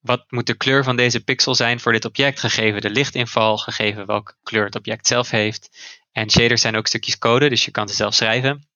wat 0.00 0.24
moet 0.28 0.46
de 0.46 0.56
kleur 0.56 0.84
van 0.84 0.96
deze 0.96 1.24
pixel 1.24 1.54
zijn 1.54 1.80
voor 1.80 1.92
dit 1.92 2.04
object, 2.04 2.40
gegeven 2.40 2.80
de 2.80 2.90
lichtinval, 2.90 3.58
gegeven 3.58 4.06
welke 4.06 4.34
kleur 4.42 4.64
het 4.64 4.74
object 4.74 5.06
zelf 5.06 5.30
heeft. 5.30 5.68
En 6.12 6.30
shaders 6.30 6.60
zijn 6.60 6.76
ook 6.76 6.86
stukjes 6.86 7.18
code, 7.18 7.48
dus 7.48 7.64
je 7.64 7.70
kan 7.70 7.88
ze 7.88 7.94
zelf 7.94 8.14
schrijven. 8.14 8.68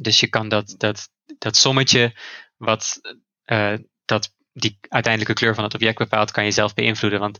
Dus 0.00 0.20
je 0.20 0.28
kan 0.28 0.48
dat, 0.48 0.74
dat, 0.78 1.08
dat 1.38 1.56
sommetje, 1.56 2.16
wat 2.56 3.00
uh, 3.46 3.74
dat 4.04 4.34
die 4.52 4.78
uiteindelijke 4.88 5.40
kleur 5.40 5.54
van 5.54 5.64
het 5.64 5.74
object 5.74 5.98
bepaalt, 5.98 6.30
kan 6.30 6.44
je 6.44 6.50
zelf 6.50 6.74
beïnvloeden. 6.74 7.20
Want 7.20 7.38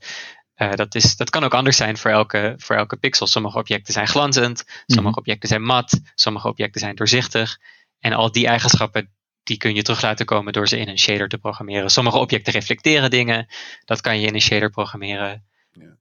uh, 0.56 0.72
dat, 0.72 0.94
is, 0.94 1.16
dat 1.16 1.30
kan 1.30 1.44
ook 1.44 1.54
anders 1.54 1.76
zijn 1.76 1.96
voor 1.96 2.10
elke, 2.10 2.54
voor 2.56 2.76
elke 2.76 2.96
pixel. 2.96 3.26
Sommige 3.26 3.58
objecten 3.58 3.92
zijn 3.92 4.08
glanzend, 4.08 4.64
sommige 4.86 5.08
mm 5.08 5.18
objecten 5.18 5.48
zijn 5.48 5.62
mat, 5.62 6.00
sommige 6.14 6.48
objecten 6.48 6.80
zijn 6.80 6.94
doorzichtig. 6.94 7.58
En 8.00 8.12
al 8.12 8.32
die 8.32 8.46
eigenschappen 8.46 9.10
die 9.42 9.56
kun 9.56 9.74
je 9.74 9.82
terug 9.82 10.02
laten 10.02 10.26
komen 10.26 10.52
door 10.52 10.68
ze 10.68 10.78
in 10.78 10.88
een 10.88 10.98
shader 10.98 11.28
te 11.28 11.38
programmeren. 11.38 11.90
Sommige 11.90 12.18
objecten 12.18 12.52
reflecteren 12.52 13.10
dingen, 13.10 13.46
dat 13.84 14.00
kan 14.00 14.20
je 14.20 14.26
in 14.26 14.34
een 14.34 14.40
shader 14.40 14.70
programmeren. 14.70 15.44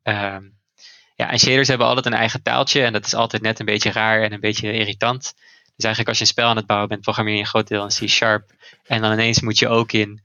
Ja. 0.04 0.36
Um, 0.36 0.62
ja, 1.16 1.32
en 1.32 1.40
shaders 1.40 1.68
hebben 1.68 1.88
altijd 1.88 2.06
een 2.06 2.14
eigen 2.14 2.42
taaltje 2.42 2.84
en 2.84 2.94
dat 2.94 3.06
is 3.06 3.14
altijd 3.14 3.42
net 3.42 3.60
een 3.60 3.66
beetje 3.66 3.92
raar 3.92 4.22
en 4.22 4.34
een 4.34 4.40
beetje 4.40 4.74
irritant. 4.74 5.34
Dus 5.76 5.86
eigenlijk 5.86 6.08
als 6.08 6.18
je 6.18 6.24
een 6.24 6.30
spel 6.30 6.48
aan 6.48 6.56
het 6.56 6.66
bouwen 6.66 6.90
bent, 6.90 7.02
programmeer 7.02 7.34
je 7.34 7.40
een 7.40 7.46
groot 7.46 7.68
deel 7.68 7.84
in 7.84 8.08
C-sharp. 8.08 8.52
En 8.84 9.02
dan 9.02 9.12
ineens 9.12 9.42
moet 9.42 9.60
je 9.60 9.68
ook 9.68 9.92
in 9.92 10.22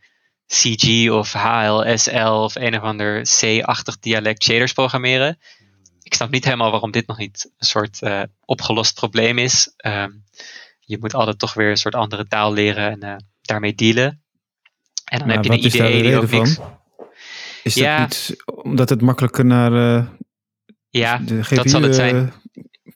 CG 0.48 1.10
of 1.10 1.32
HLSL 1.32 2.42
of 2.42 2.54
een 2.54 2.76
of 2.76 2.82
ander 2.82 3.22
C-achtig 3.22 3.98
dialect 3.98 4.42
shaders 4.42 4.72
programmeren. 4.72 5.38
Ik 6.02 6.14
snap 6.14 6.30
niet 6.30 6.44
helemaal 6.44 6.70
waarom 6.70 6.90
dit 6.90 7.06
nog 7.06 7.18
niet 7.18 7.50
een 7.58 7.66
soort 7.66 7.98
uh, 8.02 8.22
opgelost 8.44 8.94
probleem 8.94 9.38
is. 9.38 9.74
Um, 9.86 10.24
je 10.80 10.98
moet 11.00 11.14
altijd 11.14 11.38
toch 11.38 11.54
weer 11.54 11.70
een 11.70 11.76
soort 11.76 11.94
andere 11.94 12.26
taal 12.26 12.52
leren 12.52 12.90
en 12.90 13.04
uh, 13.04 13.16
daarmee 13.40 13.74
dealen. 13.74 14.22
En 15.04 15.18
dan 15.18 15.28
heb 15.28 15.44
je 15.44 15.50
een 15.50 15.64
idee 15.64 16.02
die 16.02 16.16
ook 16.16 16.30
niks. 16.30 16.58
Is 17.62 17.74
dat 17.74 17.84
ja. 17.84 18.00
niet 18.00 18.36
omdat 18.46 18.88
het 18.88 19.00
makkelijker 19.00 19.44
naar 19.44 19.72
uh, 19.72 20.06
ja, 20.88 21.18
de 21.18 21.44
GPU, 21.44 21.56
dat 21.56 21.70
zal 21.70 21.82
het 21.82 21.94
zijn. 21.94 22.32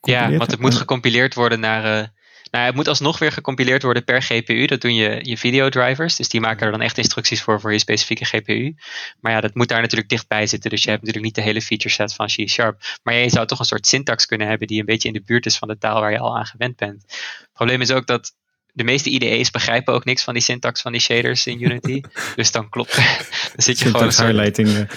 ja, 0.01 0.31
want 0.37 0.51
het 0.51 0.59
moet 0.59 0.75
gecompileerd 0.75 1.33
worden 1.33 1.59
naar 1.59 2.11
nou, 2.53 2.65
het 2.65 2.75
moet 2.75 2.87
alsnog 2.87 3.19
weer 3.19 3.31
gecompileerd 3.31 3.83
worden 3.83 4.03
per 4.03 4.21
GPU. 4.21 4.65
Dat 4.65 4.81
doen 4.81 4.95
je, 4.95 5.19
je 5.21 5.37
videodrivers. 5.37 6.15
Dus 6.15 6.29
die 6.29 6.39
maken 6.39 6.65
er 6.65 6.71
dan 6.71 6.81
echt 6.81 6.97
instructies 6.97 7.41
voor 7.41 7.61
voor 7.61 7.71
je 7.71 7.79
specifieke 7.79 8.25
GPU. 8.25 8.75
Maar 9.19 9.31
ja, 9.31 9.41
dat 9.41 9.55
moet 9.55 9.67
daar 9.67 9.81
natuurlijk 9.81 10.09
dichtbij 10.09 10.47
zitten. 10.47 10.69
Dus 10.69 10.83
je 10.83 10.89
hebt 10.89 11.01
natuurlijk 11.01 11.25
niet 11.25 11.35
de 11.35 11.49
hele 11.49 11.61
feature 11.61 11.93
set 11.93 12.13
van 12.13 12.25
C-Sharp. 12.25 12.81
Maar 13.03 13.13
je 13.13 13.29
zou 13.29 13.47
toch 13.47 13.59
een 13.59 13.65
soort 13.65 13.87
syntax 13.87 14.25
kunnen 14.25 14.47
hebben 14.47 14.67
die 14.67 14.79
een 14.79 14.85
beetje 14.85 15.07
in 15.07 15.13
de 15.13 15.23
buurt 15.25 15.45
is 15.45 15.57
van 15.57 15.67
de 15.67 15.77
taal 15.77 15.99
waar 15.99 16.11
je 16.11 16.19
al 16.19 16.37
aan 16.37 16.45
gewend 16.45 16.75
bent. 16.75 17.03
Het 17.07 17.49
probleem 17.53 17.81
is 17.81 17.91
ook 17.91 18.07
dat 18.07 18.33
de 18.73 18.83
meeste 18.83 19.09
IDE's 19.09 19.51
begrijpen 19.51 19.93
ook 19.93 20.05
niks 20.05 20.23
van 20.23 20.33
die 20.33 20.43
syntax 20.43 20.81
van 20.81 20.91
die 20.91 21.01
shaders 21.01 21.47
in 21.47 21.63
Unity. 21.63 22.01
dus 22.35 22.51
dan 22.51 22.69
klopt. 22.69 22.95
dan 23.55 23.63
zit 23.63 23.79
je 23.79 23.89
gewoon. 23.89 24.11
Soort, 24.11 24.27
highlighting. 24.27 24.89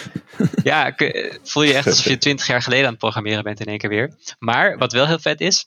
ja, 0.62 0.94
voel 1.42 1.62
je 1.62 1.74
echt 1.74 1.86
alsof 1.86 2.04
je 2.04 2.18
twintig 2.26 2.46
jaar 2.46 2.62
geleden 2.62 2.84
aan 2.84 2.90
het 2.90 3.00
programmeren 3.00 3.42
bent 3.42 3.60
in 3.60 3.66
één 3.66 3.78
keer 3.78 3.90
weer. 3.90 4.14
Maar 4.38 4.78
wat 4.78 4.92
wel 4.92 5.06
heel 5.06 5.18
vet 5.18 5.40
is, 5.40 5.66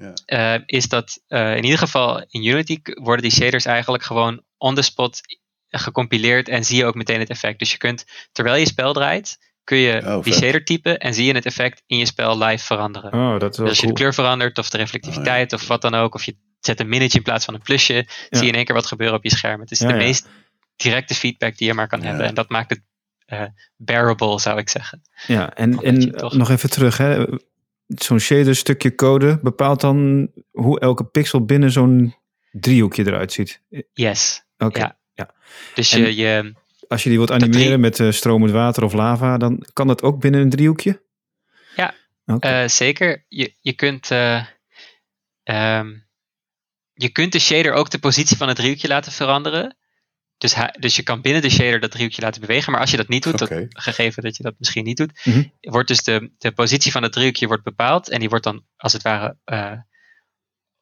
ja. 0.00 0.56
Uh, 0.56 0.62
is 0.66 0.88
dat 0.88 1.20
uh, 1.28 1.56
in 1.56 1.64
ieder 1.64 1.78
geval 1.78 2.24
in 2.28 2.44
Unity 2.44 2.80
worden 2.82 3.22
die 3.22 3.40
shaders 3.40 3.64
eigenlijk 3.64 4.02
gewoon 4.02 4.42
on 4.56 4.74
the 4.74 4.82
spot 4.82 5.20
gecompileerd 5.68 6.48
en 6.48 6.64
zie 6.64 6.76
je 6.76 6.84
ook 6.84 6.94
meteen 6.94 7.20
het 7.20 7.30
effect. 7.30 7.58
Dus 7.58 7.72
je 7.72 7.78
kunt, 7.78 8.04
terwijl 8.32 8.56
je 8.56 8.66
spel 8.66 8.92
draait, 8.92 9.38
kun 9.64 9.78
je 9.78 10.02
oh, 10.04 10.22
die 10.22 10.32
shader 10.32 10.64
typen 10.64 10.98
en 10.98 11.14
zie 11.14 11.24
je 11.24 11.32
het 11.32 11.46
effect 11.46 11.82
in 11.86 11.98
je 11.98 12.06
spel 12.06 12.38
live 12.38 12.64
veranderen. 12.64 13.12
Oh, 13.12 13.38
dat 13.38 13.50
is 13.50 13.56
dus 13.56 13.68
als 13.68 13.80
je 13.80 13.86
de 13.86 13.92
kleur 13.92 14.14
verandert 14.14 14.58
of 14.58 14.70
de 14.70 14.76
reflectiviteit 14.76 15.52
oh, 15.52 15.58
ja. 15.58 15.64
of 15.64 15.68
wat 15.68 15.82
dan 15.82 15.94
ook, 15.94 16.14
of 16.14 16.24
je 16.24 16.36
zet 16.60 16.80
een 16.80 16.88
minnetje 16.88 17.18
in 17.18 17.24
plaats 17.24 17.44
van 17.44 17.54
een 17.54 17.62
plusje, 17.62 17.94
ja. 17.94 18.04
zie 18.30 18.42
je 18.42 18.48
in 18.48 18.54
één 18.54 18.64
keer 18.64 18.74
wat 18.74 18.86
gebeuren 18.86 19.16
op 19.16 19.24
je 19.24 19.30
scherm. 19.30 19.60
Het 19.60 19.70
is 19.70 19.78
de 19.78 19.92
meest 19.92 20.28
directe 20.76 21.14
feedback 21.14 21.56
die 21.56 21.66
je 21.66 21.74
maar 21.74 21.88
kan 21.88 22.02
hebben 22.02 22.26
en 22.26 22.34
dat 22.34 22.48
maakt 22.48 22.70
het 22.70 22.82
uh, 23.26 23.42
bearable, 23.76 24.40
zou 24.40 24.58
ik 24.58 24.68
zeggen. 24.68 25.02
Ja, 25.26 25.54
en, 25.54 25.82
en 25.82 26.14
nog 26.30 26.50
even 26.50 26.70
terug, 26.70 26.96
hè 26.96 27.24
zo'n 27.94 28.18
shader 28.18 28.56
stukje 28.56 28.94
code 28.94 29.38
bepaalt 29.42 29.80
dan 29.80 30.30
hoe 30.50 30.80
elke 30.80 31.04
pixel 31.04 31.44
binnen 31.44 31.70
zo'n 31.70 32.14
driehoekje 32.50 33.06
eruit 33.06 33.32
ziet. 33.32 33.62
Yes. 33.92 34.44
Oké. 34.58 34.78
Ja. 34.78 34.98
ja. 35.14 35.34
Dus 35.74 35.90
je, 35.90 36.16
je, 36.16 36.54
als 36.88 37.02
je 37.02 37.08
die 37.08 37.18
wilt 37.18 37.30
animeren 37.30 37.66
drie... 37.66 37.78
met 37.78 37.98
uh, 37.98 38.10
stromend 38.10 38.52
water 38.52 38.84
of 38.84 38.92
lava, 38.92 39.36
dan 39.36 39.66
kan 39.72 39.86
dat 39.86 40.02
ook 40.02 40.20
binnen 40.20 40.40
een 40.40 40.50
driehoekje? 40.50 41.02
Ja, 41.76 41.94
okay. 42.26 42.62
uh, 42.62 42.68
zeker. 42.68 43.24
Je, 43.28 43.54
je 43.60 43.72
kunt. 43.72 44.10
Uh, 44.10 44.44
um, 45.44 46.08
je 46.92 47.08
kunt 47.08 47.32
de 47.32 47.38
shader 47.38 47.72
ook 47.72 47.90
de 47.90 47.98
positie 47.98 48.36
van 48.36 48.48
het 48.48 48.56
driehoekje 48.56 48.88
laten 48.88 49.12
veranderen. 49.12 49.76
Dus, 50.40 50.54
dus 50.78 50.96
je 50.96 51.02
kan 51.02 51.20
binnen 51.20 51.42
de 51.42 51.50
shader 51.50 51.80
dat 51.80 51.90
driehoekje 51.90 52.22
laten 52.22 52.40
bewegen. 52.40 52.72
Maar 52.72 52.80
als 52.80 52.90
je 52.90 52.96
dat 52.96 53.08
niet 53.08 53.22
doet, 53.22 53.42
okay. 53.42 53.68
dat, 53.68 53.82
gegeven 53.82 54.22
dat 54.22 54.36
je 54.36 54.42
dat 54.42 54.54
misschien 54.58 54.84
niet 54.84 54.96
doet, 54.96 55.20
mm 55.24 55.32
-hmm. 55.32 55.52
wordt 55.60 55.88
dus 55.88 56.02
de, 56.02 56.30
de 56.38 56.52
positie 56.52 56.92
van 56.92 57.02
het 57.02 57.12
driehoekje 57.12 57.46
wordt 57.46 57.62
bepaald. 57.62 58.08
En 58.08 58.20
die 58.20 58.28
wordt 58.28 58.44
dan 58.44 58.64
als 58.76 58.92
het 58.92 59.02
ware 59.02 59.36
uh, 59.44 59.72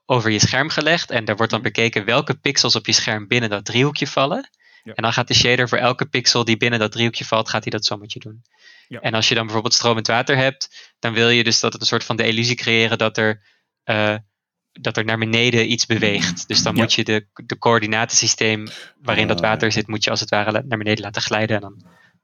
over 0.05 0.31
je 0.31 0.39
scherm 0.39 0.69
gelegd. 0.69 1.11
En 1.11 1.25
daar 1.25 1.37
wordt 1.37 1.53
dan 1.53 1.63
bekeken 1.63 2.05
welke 2.05 2.35
pixels 2.35 2.77
op 2.77 2.87
je 2.87 2.93
scherm 2.93 3.27
binnen 3.27 3.51
dat 3.51 3.65
driehoekje 3.65 4.07
vallen. 4.07 4.51
Ja. 4.83 4.93
En 4.95 5.03
dan 5.03 5.13
gaat 5.13 5.29
de 5.29 5.35
shader 5.35 5.69
voor 5.69 5.79
elke 5.79 6.07
pixel 6.07 6.45
die 6.45 6.57
binnen 6.57 6.79
dat 6.79 6.93
driehoekje 6.93 7.25
valt, 7.25 7.49
gaat 7.49 7.63
hij 7.63 7.73
dat 7.73 7.85
sommetje 7.85 8.19
doen. 8.19 8.43
Ja. 8.89 9.01
En 9.01 9.15
als 9.15 9.29
je 9.29 9.35
dan 9.35 9.45
bijvoorbeeld 9.45 9.75
stromend 9.75 10.07
water 10.07 10.37
hebt, 10.37 10.93
dan 10.99 11.13
wil 11.13 11.29
je 11.29 11.45
dus 11.45 11.61
dat 11.61 11.73
het 11.73 11.81
een 11.83 11.89
soort 11.89 12.05
van 12.05 12.17
de 12.17 12.27
illusie 12.27 12.57
creëren 12.57 12.99
dat 12.99 13.17
er 13.17 13.43
uh, 13.85 14.17
dat 14.81 14.97
er 14.97 15.05
naar 15.05 15.19
beneden 15.19 15.71
iets 15.73 15.87
beweegt. 15.87 16.49
Dus 16.49 16.63
dan 16.63 16.75
Ja. 16.77 16.81
moet 16.83 16.93
je 16.93 17.05
de, 17.05 17.27
de 17.47 17.59
coördinatensysteem 17.59 18.67
waarin 19.03 19.27
dat 19.29 19.41
water 19.41 19.73
zit, 19.73 19.87
moet 19.87 20.05
je 20.05 20.11
als 20.11 20.21
het 20.21 20.31
ware 20.31 20.51
naar 20.67 20.79
beneden 20.79 21.05
laten 21.05 21.23
glijden. 21.23 21.57
En 21.57 21.63
dan 21.63 21.83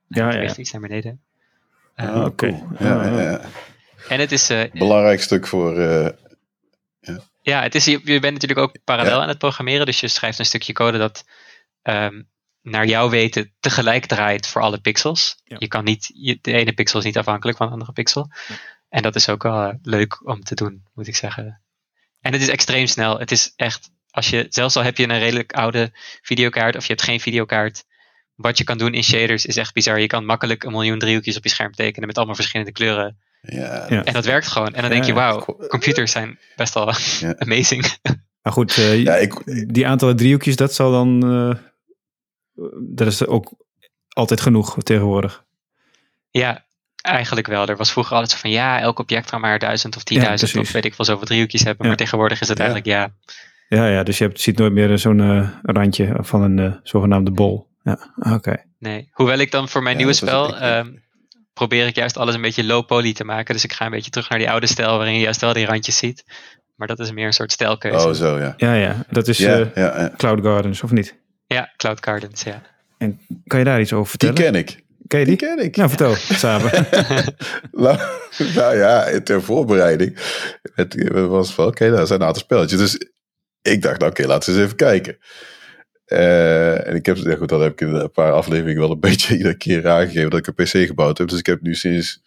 Ja, 0.08 0.28
beweegt 0.28 0.54
ja. 0.56 0.60
iets 0.62 0.72
naar 0.72 0.80
beneden. 0.80 1.20
Ah, 1.94 2.24
oké. 2.24 2.46
cool. 2.48 2.68
Ja, 2.78 3.04
ja, 3.04 3.20
ja. 3.20 3.40
En 4.08 4.20
het 4.20 4.32
is, 4.32 4.50
eh, 4.50 4.70
Belangrijk 4.72 5.22
stuk 5.22 5.46
voor. 5.46 5.78
eh, 5.78 6.08
ja, 7.42 7.62
het 7.62 7.74
is, 7.74 7.84
je, 7.84 8.00
je 8.04 8.20
bent 8.20 8.32
natuurlijk 8.32 8.60
ook 8.60 8.76
parallel 8.84 9.16
Ja. 9.16 9.22
aan 9.22 9.28
het 9.28 9.38
programmeren. 9.38 9.86
Dus 9.86 10.00
je 10.00 10.08
schrijft 10.08 10.38
een 10.38 10.44
stukje 10.44 10.72
code 10.72 10.98
dat 10.98 11.24
ehm, 11.82 12.22
naar 12.62 12.86
jouw 12.86 13.08
weten 13.08 13.52
tegelijk 13.60 14.06
draait 14.06 14.46
voor 14.46 14.62
alle 14.62 14.80
pixels. 14.80 15.40
Ja. 15.44 15.56
Je 15.58 15.68
kan 15.68 15.84
niet, 15.84 16.10
je, 16.14 16.38
de 16.40 16.52
ene 16.52 16.72
pixel 16.72 16.98
is 16.98 17.04
niet 17.04 17.18
afhankelijk 17.18 17.56
van 17.58 17.66
de 17.66 17.72
andere 17.72 17.92
pixel. 17.92 18.30
Ja. 18.48 18.54
En 18.88 19.02
dat 19.02 19.14
is 19.14 19.28
ook 19.28 19.42
wel 19.42 19.62
eh, 19.68 19.74
leuk 19.82 20.26
om 20.28 20.42
te 20.42 20.54
doen, 20.54 20.82
moet 20.94 21.06
ik 21.06 21.16
zeggen. 21.16 21.60
En 22.24 22.32
het 22.32 22.42
is 22.42 22.48
extreem 22.48 22.86
snel. 22.86 23.18
Het 23.18 23.30
is 23.30 23.52
echt, 23.56 23.90
als 24.10 24.30
je, 24.30 24.46
zelfs 24.48 24.76
al 24.76 24.82
heb 24.82 24.96
je 24.96 25.08
een 25.08 25.18
redelijk 25.18 25.52
oude 25.52 25.90
videokaart 26.22 26.76
of 26.76 26.82
je 26.82 26.92
hebt 26.92 27.02
geen 27.04 27.20
videokaart, 27.20 27.84
wat 28.34 28.58
je 28.58 28.64
kan 28.64 28.78
doen 28.78 28.94
in 28.94 29.04
shaders 29.04 29.46
is 29.46 29.56
echt 29.56 29.74
bizar. 29.74 30.00
Je 30.00 30.06
kan 30.06 30.24
makkelijk 30.24 30.64
een 30.64 30.72
miljoen 30.72 30.98
driehoekjes 30.98 31.36
op 31.36 31.42
je 31.42 31.48
scherm 31.48 31.72
tekenen 31.72 32.06
met 32.06 32.16
allemaal 32.16 32.34
verschillende 32.34 32.72
kleuren. 32.72 33.18
ja. 33.40 33.88
En 34.04 34.12
dat 34.12 34.24
werkt 34.24 34.46
gewoon. 34.46 34.74
En 34.74 34.80
dan 34.80 34.90
denk 34.90 35.04
je, 35.04 35.12
wauw, 35.12 35.44
computers 35.68 36.12
zijn 36.12 36.38
best 36.56 36.74
wel 36.74 36.92
Ja. 37.20 37.34
amazing. 37.44 37.98
Maar 38.42 38.52
goed, 38.52 38.76
eh, 38.78 39.02
Ja, 39.02 39.14
ik, 39.16 39.32
die 39.72 39.86
aantallen 39.86 40.16
driehoekjes, 40.16 40.56
dat 40.56 40.74
zal 40.74 40.90
dan... 40.90 41.22
eh, 41.22 41.58
dat 42.80 43.06
is 43.06 43.26
ook 43.26 43.52
altijd 44.08 44.40
genoeg 44.40 44.82
tegenwoordig. 44.82 45.44
Ja, 46.30 46.63
eigenlijk 47.04 47.46
wel. 47.46 47.66
Er 47.68 47.76
was 47.76 47.92
vroeger 47.92 48.12
altijd 48.12 48.30
zo 48.32 48.38
van 48.38 48.50
ja, 48.50 48.80
elk 48.80 48.98
object 48.98 49.30
kan 49.30 49.40
maar 49.40 49.58
duizend 49.58 49.96
of 49.96 50.02
tienduizend 50.04 50.50
precies. 50.50 50.68
of 50.68 50.74
weet 50.74 50.84
ik 50.84 50.94
wel 50.94 51.06
zoveel 51.06 51.26
driehoekjes 51.26 51.62
hebben. 51.62 51.82
Ja. 51.82 51.88
Maar 51.88 51.96
tegenwoordig 51.96 52.40
is 52.40 52.48
het 52.48 52.58
Ja. 52.58 52.64
eigenlijk 52.64 52.94
ja. 52.96 53.12
Ja, 53.68 53.86
ja 53.88 54.02
dus 54.02 54.18
je 54.18 54.24
hebt, 54.24 54.40
ziet 54.40 54.58
nooit 54.58 54.72
meer 54.72 54.98
zo'n 54.98 55.20
eh, 55.20 55.48
randje 55.62 56.16
van 56.20 56.42
een 56.42 56.58
eh, 56.58 56.72
zogenaamde 56.82 57.30
bol. 57.30 57.68
Ja, 57.82 57.98
oké. 58.32 58.56
Nee. 58.78 59.08
Hoewel 59.12 59.38
ik 59.38 59.50
dan 59.50 59.68
voor 59.68 59.82
mijn 59.82 59.92
Ja, 59.94 59.98
nieuwe 60.00 60.16
spel 60.16 60.56
ehm, 60.58 60.92
probeer 61.52 61.86
ik 61.86 61.94
juist 61.94 62.16
alles 62.16 62.34
een 62.34 62.40
beetje 62.42 62.64
low 62.64 62.86
poly 62.86 63.12
te 63.12 63.24
maken. 63.24 63.54
Dus 63.54 63.64
ik 63.64 63.72
ga 63.72 63.84
een 63.84 63.90
beetje 63.90 64.10
terug 64.10 64.28
naar 64.28 64.38
die 64.38 64.50
oude 64.50 64.66
stijl 64.66 64.96
waarin 64.96 65.14
je 65.14 65.20
juist 65.20 65.40
wel 65.40 65.52
die 65.52 65.66
randjes 65.66 65.96
ziet. 65.96 66.24
Maar 66.76 66.88
dat 66.88 66.98
is 66.98 67.12
meer 67.12 67.26
een 67.26 67.32
soort 67.32 67.52
stijlkeuze. 67.52 68.08
oh, 68.08 68.14
zo 68.14 68.38
ja. 68.38 68.54
Ja, 68.56 68.74
ja. 68.74 69.04
Dat 69.10 69.28
is 69.28 69.38
Ja, 69.38 69.58
eh, 69.58 69.66
ja, 69.74 70.00
ja. 70.00 70.10
Cloud 70.16 70.40
Gardens, 70.42 70.82
of 70.82 70.90
niet? 70.90 71.18
Ja, 71.46 71.72
Cloud 71.76 71.98
Gardens, 72.04 72.42
ja. 72.42 72.62
En 72.98 73.20
kan 73.46 73.58
je 73.58 73.64
daar 73.64 73.80
iets 73.80 73.92
over 73.92 74.18
Die 74.18 74.28
vertellen? 74.28 74.52
ken 74.52 74.60
ik. 74.60 74.83
Ken 75.06 75.18
je 75.20 75.26
Die 75.26 75.36
die? 75.36 75.48
ken 75.48 75.58
ik. 75.64 75.76
Nou, 75.76 75.88
vertel, 75.88 76.14
samen. 76.14 76.70
nou, 77.72 77.98
nou 78.54 78.76
ja, 78.76 79.20
ter 79.20 79.42
voorbereiding. 79.42 80.18
Het 80.74 80.92
het 80.92 81.12
was 81.26 81.54
van, 81.54 81.66
oké, 81.66 81.84
nou, 81.84 81.96
dat 81.96 82.06
zijn 82.08 82.20
een 82.20 82.26
aantal 82.26 82.42
spelletjes. 82.42 82.78
Dus 82.78 83.08
ik 83.62 83.82
dacht, 83.82 83.98
nou, 83.98 84.10
oké, 84.10 84.26
laten 84.26 84.48
we 84.52 84.56
eens 84.58 84.64
even 84.66 84.76
kijken. 84.76 85.18
Eh, 86.04 86.86
en 86.88 86.94
ik 86.94 87.06
heb, 87.06 87.16
ja 87.16 87.36
goed, 87.36 87.48
dan 87.48 87.62
heb 87.62 87.72
ik 87.72 87.80
in 87.80 87.94
een 87.94 88.10
paar 88.10 88.32
afleveringen 88.32 88.80
wel 88.80 88.90
een 88.90 89.00
beetje 89.10 89.36
iedere 89.36 89.56
keer 89.56 89.88
aangegeven 89.88 90.30
dat 90.30 90.38
ik 90.38 90.46
een 90.46 90.64
PC 90.64 90.86
gebouwd 90.86 91.18
heb. 91.18 91.28
Dus 91.28 91.38
ik 91.38 91.46
heb 91.46 91.60
nu 91.60 91.74
sinds 91.74 92.22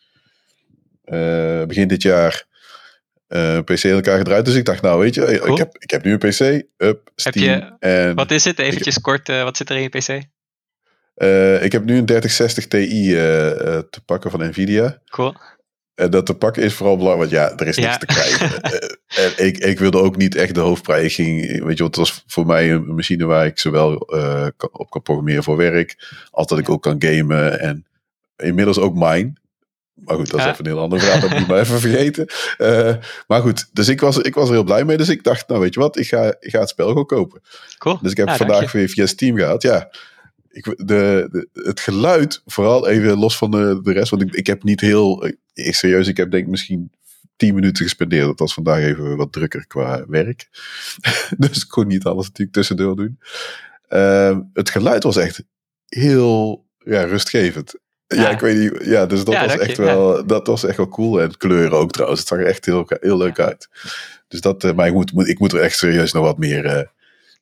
eh, 1.03 1.63
begin 1.63 1.87
dit 1.87 2.01
jaar 2.01 2.45
eh, 3.27 3.53
een 3.53 3.63
PC 3.63 3.83
in 3.83 3.91
elkaar 3.91 4.17
gedraaid. 4.17 4.45
Dus 4.45 4.55
ik 4.55 4.65
dacht, 4.65 4.81
nou 4.81 4.99
weet 4.99 5.15
je, 5.15 5.21
ik, 5.45 5.57
heb, 5.57 5.75
ik 5.77 5.89
heb 5.89 6.03
nu 6.03 6.11
een 6.11 6.17
PC, 6.29 6.63
up, 6.77 7.11
Steam. 7.15 7.45
je- 7.45 7.75
en 7.79 8.15
Wat 8.15 8.31
is 8.31 8.43
het? 8.43 8.59
Eventjes 8.59 9.01
kort, 9.01 9.29
eh, 9.29 9.43
wat 9.43 9.57
zit 9.57 9.69
er 9.69 9.75
in 9.75 9.81
je 9.81 9.89
PC? 9.89 10.21
Eh, 11.17 11.63
ik 11.63 11.71
heb 11.71 11.83
nu 11.85 11.97
een 11.97 12.05
3060 12.05 12.67
Ti 12.67 13.15
eh, 13.15 13.49
eh, 13.77 13.83
te 13.89 14.01
pakken 14.05 14.31
van 14.31 14.45
Nvidia. 14.47 15.01
Cool. 15.09 15.35
En 15.95 16.09
dat 16.11 16.25
te 16.25 16.33
pakken 16.33 16.63
is 16.63 16.73
vooral 16.73 16.97
belangrijk, 16.97 17.31
want 17.31 17.43
ja, 17.43 17.57
er 17.57 17.67
is 17.67 17.77
niks 17.77 17.89
Ja. 17.91 17.97
te 17.97 18.05
krijgen. 18.05 18.49
En 19.07 19.45
ik, 19.45 19.57
ik 19.57 19.79
wilde 19.79 19.97
ook 19.97 20.17
niet 20.17 20.35
echt 20.35 20.53
de 20.55 20.59
hoofdprijs. 20.59 21.05
Ik 21.05 21.13
ging, 21.25 21.63
weet 21.63 21.77
je, 21.77 21.83
wat, 21.83 21.95
het 21.95 22.05
was 22.07 22.23
voor 22.27 22.45
mij 22.45 22.71
een 22.71 22.95
machine 22.95 23.25
waar 23.25 23.45
ik 23.45 23.59
zowel 23.59 23.93
op 24.71 24.89
kan 24.89 25.01
programmeren 25.01 25.43
voor 25.43 25.57
werk, 25.57 26.15
als 26.31 26.47
dat 26.47 26.59
ik 26.59 26.69
ook 26.69 26.81
kan 26.81 26.95
gamen. 26.99 27.59
En 27.59 27.85
inmiddels 28.37 28.77
ook 28.79 28.93
mine. 28.93 29.33
Maar 29.93 30.15
goed, 30.15 30.29
dat 30.29 30.39
is 30.39 30.45
Ja. 30.45 30.51
even 30.51 30.65
een 30.65 30.71
heel 30.71 30.81
ander 30.81 30.99
verhaal. 30.99 31.19
Dat 31.19 31.29
moet 31.29 31.39
ik 31.39 31.47
maar 31.47 31.59
even 31.59 31.79
vergeten. 31.79 32.27
Maar 33.27 33.41
goed, 33.41 33.69
dus 33.73 33.87
ik 33.87 33.99
was, 34.01 34.17
ik 34.17 34.33
was 34.35 34.47
er 34.47 34.53
heel 34.53 34.63
blij 34.63 34.85
mee. 34.85 34.97
Dus 34.97 35.09
ik 35.09 35.23
dacht, 35.23 35.47
nou 35.47 35.61
weet 35.61 35.73
je 35.73 35.79
wat, 35.79 35.97
ik 35.97 36.07
ga, 36.07 36.35
ik 36.39 36.49
ga 36.51 36.59
het 36.59 36.69
spel 36.69 36.87
gewoon 36.87 37.05
kopen. 37.05 37.41
Cool. 37.77 37.99
Dus 38.01 38.11
ik 38.11 38.17
heb 38.17 38.27
Ja, 38.27 38.35
vandaag 38.35 38.71
weer 38.71 38.89
via 38.89 39.05
Steam 39.05 39.37
gehad. 39.37 39.61
Ja, 39.61 39.89
ik, 40.57 40.87
de, 40.87 41.27
de, 41.31 41.49
het 41.53 41.79
geluid, 41.79 42.41
vooral 42.45 42.87
even 42.87 43.17
los 43.17 43.37
van 43.37 43.51
de, 43.51 43.79
de 43.83 43.91
rest. 43.91 44.09
Want 44.09 44.21
ik, 44.21 44.33
ik 44.33 44.47
heb 44.47 44.63
niet 44.63 44.81
heel. 44.81 45.25
Ik, 45.53 45.75
serieus, 45.75 46.07
ik 46.07 46.17
heb 46.17 46.31
denk 46.31 46.43
ik 46.43 46.49
misschien 46.49 46.91
10 47.35 47.53
minuten 47.53 47.83
gespendeerd. 47.83 48.25
Dat 48.25 48.39
was 48.39 48.53
vandaag 48.53 48.79
even 48.79 49.17
wat 49.17 49.31
drukker 49.31 49.67
qua 49.67 50.05
werk. 50.07 50.49
dus 51.37 51.57
ik 51.63 51.67
kon 51.67 51.87
niet 51.87 52.03
alles 52.03 52.25
natuurlijk 52.25 52.55
tussendoor 52.55 52.95
doen. 52.95 53.19
Ehm, 53.87 54.41
het 54.53 54.69
geluid 54.69 55.03
was 55.03 55.17
echt 55.17 55.43
heel 55.85 56.65
ja, 56.77 57.03
rustgevend. 57.03 57.75
Ja, 58.07 58.21
Ja. 58.21 58.29
ik 58.29 58.39
weet 58.39 58.57
niet. 58.57 58.85
Ja, 58.85 59.05
dus 59.05 59.23
dat 59.23 59.33
Ja, 59.33 59.43
was 59.43 59.53
je, 59.53 59.59
echt 59.59 59.77
wel, 59.77 60.25
dat 60.25 60.47
was 60.47 60.63
echt 60.63 60.77
wel 60.77 60.89
cool. 60.89 61.21
En 61.21 61.37
kleuren 61.37 61.77
ook 61.77 61.91
trouwens. 61.91 62.19
Het 62.19 62.29
zag 62.29 62.39
er 62.39 62.45
echt 62.45 62.65
heel, 62.65 62.85
heel 62.87 63.17
leuk 63.17 63.39
uit. 63.39 63.69
Dus 64.27 64.41
dat, 64.41 64.63
eh, 64.63 64.73
maar 64.73 64.87
ik 64.87 64.93
moet, 64.93 65.13
moet, 65.13 65.27
ik 65.27 65.39
moet 65.39 65.53
er 65.53 65.59
echt 65.59 65.77
serieus 65.77 66.11
nog 66.11 66.23
wat 66.23 66.37
meer. 66.37 66.91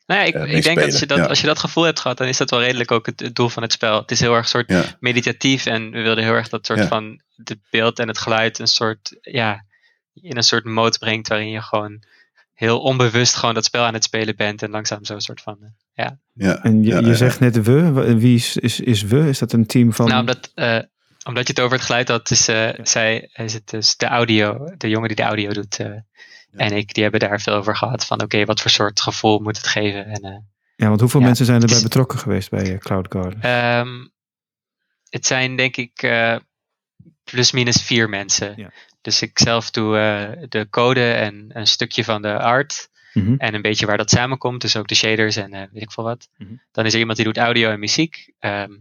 Nou 0.05 0.19
ja, 0.19 0.25
ik, 0.25 0.33
eh, 0.33 0.53
ik 0.55 0.63
denk 0.63 0.79
dat, 0.79 0.99
je 0.99 1.05
dat 1.05 1.17
ja. 1.17 1.25
als 1.25 1.41
je 1.41 1.47
dat 1.47 1.59
gevoel 1.59 1.83
hebt 1.83 1.99
gehad, 1.99 2.17
dan 2.17 2.27
is 2.27 2.37
dat 2.37 2.49
wel 2.49 2.61
redelijk 2.61 2.91
ook 2.91 3.05
het, 3.05 3.19
het 3.19 3.35
doel 3.35 3.49
van 3.49 3.63
het 3.63 3.71
spel. 3.71 4.01
Het 4.01 4.11
is 4.11 4.19
heel 4.19 4.33
erg 4.33 4.47
soort 4.47 4.69
ja. 4.69 4.83
meditatief 4.99 5.65
en 5.65 5.91
we 5.91 6.01
wilden 6.01 6.23
heel 6.23 6.33
erg 6.33 6.49
dat 6.49 6.65
soort 6.65 6.79
Ja. 6.79 6.87
van 6.87 7.21
het 7.35 7.57
beeld 7.69 7.99
en 7.99 8.07
het 8.07 8.17
geluid 8.17 8.59
een 8.59 8.67
soort, 8.67 9.17
ja, 9.21 9.65
in 10.13 10.37
een 10.37 10.43
soort 10.43 10.63
mode 10.63 10.97
brengt 10.97 11.27
waarin 11.27 11.49
je 11.49 11.61
gewoon 11.61 12.03
heel 12.53 12.79
onbewust 12.79 13.35
gewoon 13.35 13.53
dat 13.55 13.65
spel 13.65 13.83
aan 13.83 13.93
het 13.93 14.03
spelen 14.03 14.35
bent 14.35 14.61
en 14.61 14.69
langzaam 14.69 15.05
zo'n 15.05 15.21
soort 15.21 15.41
van, 15.41 15.57
eh, 15.61 15.67
ja. 15.93 16.19
Ja, 16.33 16.63
En 16.63 16.83
je, 16.83 16.89
ja, 16.89 16.99
je 16.99 17.05
ja, 17.05 17.13
zegt 17.13 17.39
net 17.39 17.63
we. 17.63 18.15
Wie 18.17 18.35
is, 18.35 18.57
is, 18.57 18.79
is 18.79 19.01
we? 19.01 19.27
Is 19.27 19.39
dat 19.39 19.53
een 19.53 19.65
team 19.65 19.93
van... 19.93 20.07
Nou, 20.07 20.19
omdat, 20.19 20.51
eh, 20.53 20.79
omdat 21.23 21.47
je 21.47 21.53
het 21.53 21.59
over 21.61 21.77
het 21.77 21.85
geluid 21.85 22.07
had, 22.07 22.31
is, 22.31 22.47
eh, 22.47 22.69
zij, 22.83 23.29
is 23.33 23.53
het 23.53 23.69
dus 23.69 23.97
de 23.97 24.05
audio, 24.05 24.73
de 24.77 24.89
jongen 24.89 25.07
die 25.07 25.17
de 25.17 25.23
audio 25.23 25.51
doet 25.51 25.79
eh, 25.79 25.91
en 26.55 26.71
ik, 26.77 26.93
die 26.93 27.03
hebben 27.03 27.21
daar 27.21 27.41
veel 27.41 27.53
over 27.53 27.75
gehad 27.75 28.05
van 28.05 28.21
oké, 28.21 28.45
wat 28.45 28.61
voor 28.61 28.71
soort 28.71 29.01
gevoel 29.01 29.39
moet 29.39 29.57
het 29.57 29.67
geven 29.67 30.05
en 30.05 30.21
eh, 30.21 30.37
ja, 30.75 30.87
want 30.87 30.99
hoeveel 30.99 31.19
ja, 31.19 31.25
mensen 31.25 31.45
zijn 31.45 31.61
erbij 31.61 31.75
is- 31.77 31.83
betrokken 31.83 32.19
geweest 32.19 32.49
bij 32.49 32.71
eh, 32.73 32.77
Cloud 32.77 33.07
Garden? 33.13 33.41
Ehm, 33.41 34.07
het 35.09 35.25
zijn 35.25 35.55
denk 35.55 35.77
ik 35.77 36.01
eh 36.01 36.35
plus 37.23 37.51
minus 37.51 37.81
vier 37.81 38.09
mensen. 38.09 38.53
Ja. 38.57 38.71
Dus 39.01 39.21
ik 39.21 39.39
zelf 39.39 39.71
doe 39.71 39.91
de 40.49 40.67
code 40.69 41.13
en 41.13 41.45
een 41.53 41.67
stukje 41.67 42.03
van 42.03 42.21
de 42.21 42.39
art. 42.39 42.89
Mhm. 43.13 43.35
En 43.37 43.53
een 43.53 43.61
beetje 43.61 43.85
waar 43.85 43.97
dat 43.97 44.09
samenkomt. 44.09 44.61
Dus 44.61 44.75
ook 44.75 44.87
de 44.87 44.95
shaders 44.95 45.35
en 45.35 45.51
weet 45.51 45.81
ik 45.81 45.91
veel 45.91 46.03
wat. 46.03 46.29
Mhm. 46.37 46.53
Dan 46.71 46.85
is 46.85 46.93
er 46.93 46.99
iemand 46.99 47.17
die 47.17 47.25
doet 47.25 47.37
audio 47.37 47.69
en 47.69 47.79
muziek. 47.79 48.33
Ehm, 48.39 48.71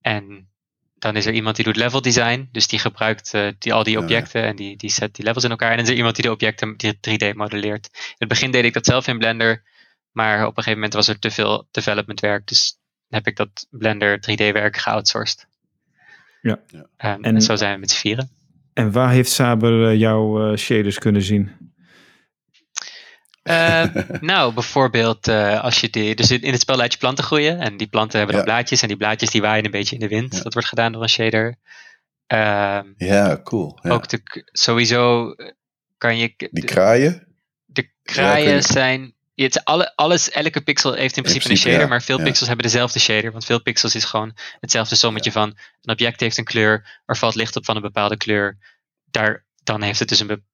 en 0.00 0.48
dan 1.06 1.16
is 1.16 1.26
er 1.26 1.32
iemand 1.32 1.56
die 1.56 1.64
doet 1.64 1.76
level 1.76 2.02
design. 2.02 2.48
Dus 2.52 2.66
die 2.66 2.78
gebruikt 2.78 3.34
eh, 3.34 3.48
die, 3.58 3.72
al 3.72 3.82
die 3.82 3.92
ja. 3.92 4.00
objecten 4.00 4.42
en 4.42 4.56
die, 4.56 4.76
die 4.76 4.90
zet 4.90 5.14
die 5.14 5.24
levels 5.24 5.44
in 5.44 5.50
elkaar. 5.50 5.70
En 5.70 5.76
dan 5.76 5.84
is 5.84 5.90
er 5.90 5.96
iemand 5.96 6.14
die 6.14 6.24
de 6.24 6.30
objecten 6.30 6.76
die 6.76 6.94
3D 6.94 7.36
modelleert. 7.36 7.88
In 7.92 8.14
het 8.18 8.28
begin 8.28 8.50
deed 8.50 8.64
ik 8.64 8.72
dat 8.72 8.86
zelf 8.86 9.06
in 9.06 9.18
Blender. 9.18 9.62
Maar 10.12 10.40
op 10.40 10.48
een 10.48 10.62
gegeven 10.62 10.74
moment 10.74 10.94
was 10.94 11.08
er 11.08 11.18
te 11.18 11.30
veel 11.30 11.68
development 11.70 12.20
werk. 12.20 12.46
Dus 12.46 12.78
heb 13.08 13.26
ik 13.26 13.36
dat 13.36 13.66
Blender 13.70 14.18
3D 14.18 14.52
werk 14.52 14.76
geoutsourced. 14.76 15.46
Ja. 16.42 16.58
Ja. 16.66 16.86
En- 16.96 17.22
en, 17.22 17.42
zo 17.42 17.56
zijn 17.56 17.74
we 17.74 17.80
met 17.80 17.90
z'n 17.90 18.00
vieren. 18.00 18.30
En 18.72 18.92
waar 18.92 19.10
heeft 19.10 19.30
Saber 19.30 19.88
eh, 19.88 19.98
jouw 19.98 20.50
eh, 20.50 20.56
shaders 20.56 20.98
kunnen 20.98 21.22
zien? 21.22 21.50
Eh, 23.46 23.84
nou, 24.20 24.52
bijvoorbeeld 24.54 25.28
eh, 25.28 25.62
als 25.62 25.80
je 25.80 25.90
die, 25.90 26.14
dus 26.14 26.30
in 26.30 26.42
in 26.42 26.52
het 26.52 26.60
spel 26.60 26.76
laat 26.76 26.92
je 26.92 26.98
planten 26.98 27.24
groeien 27.24 27.58
en 27.60 27.76
die 27.76 27.86
planten 27.86 28.18
hebben 28.18 28.36
dan 28.36 28.44
Ja. 28.46 28.52
blaadjes 28.52 28.82
en 28.82 28.88
die 28.88 28.96
blaadjes 28.96 29.30
die 29.30 29.40
waaien 29.40 29.64
een 29.64 29.70
beetje 29.70 29.94
in 29.94 30.00
de 30.00 30.08
wind. 30.08 30.36
Ja. 30.36 30.42
Dat 30.42 30.52
wordt 30.52 30.68
gedaan 30.68 30.92
door 30.92 31.02
een 31.02 31.08
shader. 31.08 31.56
Ehm, 32.26 32.86
Ja, 32.96 33.40
cool. 33.44 33.78
Ja. 33.82 33.90
Ook 33.90 34.08
de, 34.08 34.20
sowieso 34.52 35.34
kan 35.98 36.16
je, 36.18 36.34
Die 36.36 36.48
de, 36.50 36.64
kraaien? 36.64 37.26
de 37.64 37.90
kraaien 38.02 38.62
zijn, 38.62 39.14
het, 39.34 39.64
alle, 39.64 39.92
alles, 39.96 40.30
elke 40.30 40.60
pixel 40.60 40.92
heeft 40.92 41.16
in 41.16 41.22
principe, 41.22 41.44
principe, 41.46 41.68
een 41.68 41.74
shader, 41.74 41.88
maar 41.90 42.02
veel 42.02 42.22
pixels 42.22 42.48
hebben 42.48 42.66
dezelfde 42.66 42.98
shader, 42.98 43.32
want 43.32 43.44
veel 43.44 43.62
pixels 43.62 43.94
is 43.94 44.04
gewoon 44.04 44.36
hetzelfde 44.60 44.96
sommetje 44.96 45.32
van 45.32 45.48
een 45.82 45.92
object 45.92 46.20
heeft 46.20 46.38
een 46.38 46.44
kleur, 46.44 47.00
er 47.06 47.16
valt 47.16 47.34
licht 47.34 47.56
op 47.56 47.64
van 47.64 47.76
een 47.76 47.82
bepaalde 47.82 48.16
kleur, 48.16 48.58
daar, 49.10 49.44
dan 49.66 49.82
heeft 49.82 49.98
het 49.98 50.08
dus 50.08 50.20
een 50.20 50.44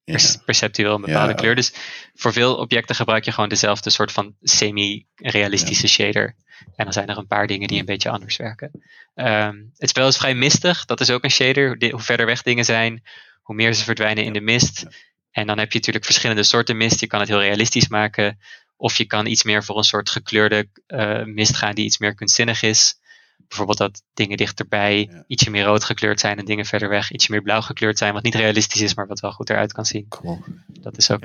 perceptueel 0.45 0.95
een 0.95 1.01
bepaalde 1.01 1.35
kleur. 1.35 1.55
Dus 1.55 1.73
voor 2.15 2.33
veel 2.33 2.57
objecten 2.57 2.95
gebruik 2.95 3.25
je 3.25 3.33
gewoon 3.33 3.49
dezelfde 3.49 3.91
soort 3.91 4.13
van 4.13 4.35
semi-realistische 4.41 5.89
shader. 5.89 6.37
En 6.77 6.85
dan 6.85 6.93
zijn 6.93 7.09
er 7.09 7.19
een 7.19 7.27
paar 7.27 7.47
dingen 7.47 7.69
die 7.69 7.79
een 7.79 7.85
beetje 7.85 8.11
anders 8.11 8.37
werken. 8.37 8.71
Ehm, 9.15 9.57
het 9.77 9.89
spel 9.89 10.09
is 10.09 10.17
vrij 10.17 10.35
mistig, 10.35 10.85
dat 10.85 11.01
is 11.01 11.11
ook 11.11 11.25
een 11.25 11.31
shader. 11.31 11.91
Hoe 11.91 12.01
verder 12.01 12.27
weg 12.27 12.43
dingen 12.43 12.65
zijn, 12.65 13.03
hoe 13.43 13.55
meer 13.55 13.75
ze 13.75 13.85
verdwijnen 13.85 14.25
in 14.25 14.33
de 14.33 14.41
mist. 14.41 14.87
En 15.31 15.47
dan 15.47 15.59
heb 15.59 15.73
je 15.73 15.79
natuurlijk 15.79 16.05
verschillende 16.05 16.43
soorten 16.43 16.77
mist. 16.77 17.01
Je 17.01 17.07
kan 17.07 17.21
het 17.21 17.29
heel 17.29 17.41
realistisch 17.41 17.89
maken. 17.89 18.39
Of 18.77 18.97
je 18.97 19.05
kan 19.05 19.27
iets 19.27 19.43
meer 19.43 19.65
voor 19.65 19.77
een 19.77 19.83
soort 19.83 20.11
gekleurde 20.11 20.69
eh, 20.87 21.25
mist 21.25 21.57
gaan 21.57 21.75
die 21.75 21.85
iets 21.85 21.99
meer 21.99 22.15
kunstzinnig 22.15 22.63
is. 22.63 23.01
Bijvoorbeeld 23.49 23.79
dat 23.79 24.03
dingen 24.15 24.37
dichterbij 24.37 25.09
Ja. 25.11 25.25
ietsje 25.27 25.51
meer 25.51 25.65
rood 25.65 25.85
gekleurd 25.85 26.21
zijn 26.21 26.39
en 26.39 26.45
dingen 26.45 26.65
verder 26.65 26.89
weg 26.89 27.11
ietsje 27.11 27.31
meer 27.31 27.43
blauw 27.43 27.61
gekleurd 27.61 27.99
zijn. 27.99 28.13
Wat 28.13 28.23
niet 28.23 28.35
realistisch 28.35 28.81
is, 28.81 28.95
maar 28.95 29.07
wat 29.07 29.21
wel 29.21 29.33
goed 29.33 29.51
eruit 29.51 29.73
kan 29.73 29.87
zien. 29.87 30.09
Cool. 30.09 30.45
Dat 30.67 30.97
is 30.97 31.11
ook. 31.11 31.25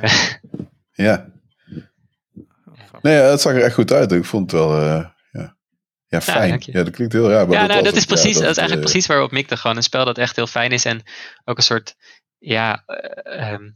Ja. 0.91 1.31
Nee, 3.01 3.15
ja, 3.15 3.21
het 3.21 3.41
zag 3.41 3.53
er 3.53 3.61
echt 3.61 3.73
goed 3.73 3.91
uit. 3.91 4.11
Ik 4.11 4.25
vond 4.25 4.51
het 4.51 4.59
wel, 4.59 4.81
eh, 4.81 5.05
ja. 5.31 5.55
Ja, 6.07 6.21
fijn. 6.21 6.61
Ja, 6.65 6.83
dat 6.83 6.93
klinkt 6.93 7.13
heel 7.13 7.29
raar. 7.29 7.47
Maar 7.47 7.57
ja, 7.57 7.65
nou, 7.65 7.73
was 7.73 7.83
dat 7.89 7.95
is 7.95 8.05
precies, 8.05 8.37
dat 8.37 8.49
is 8.49 8.57
eigenlijk 8.57 8.73
eh, 8.73 8.91
precies 8.91 9.07
waar 9.07 9.17
we 9.17 9.23
op 9.23 9.31
mikten. 9.31 9.57
Gewoon 9.57 9.75
een 9.75 9.83
spel 9.83 10.05
dat 10.05 10.17
echt 10.17 10.35
heel 10.35 10.47
fijn 10.47 10.71
is 10.71 10.85
en 10.85 11.01
ook 11.45 11.57
een 11.57 11.63
soort, 11.63 11.95
ja, 12.37 12.83
eh, 12.85 13.51
ehm, 13.51 13.69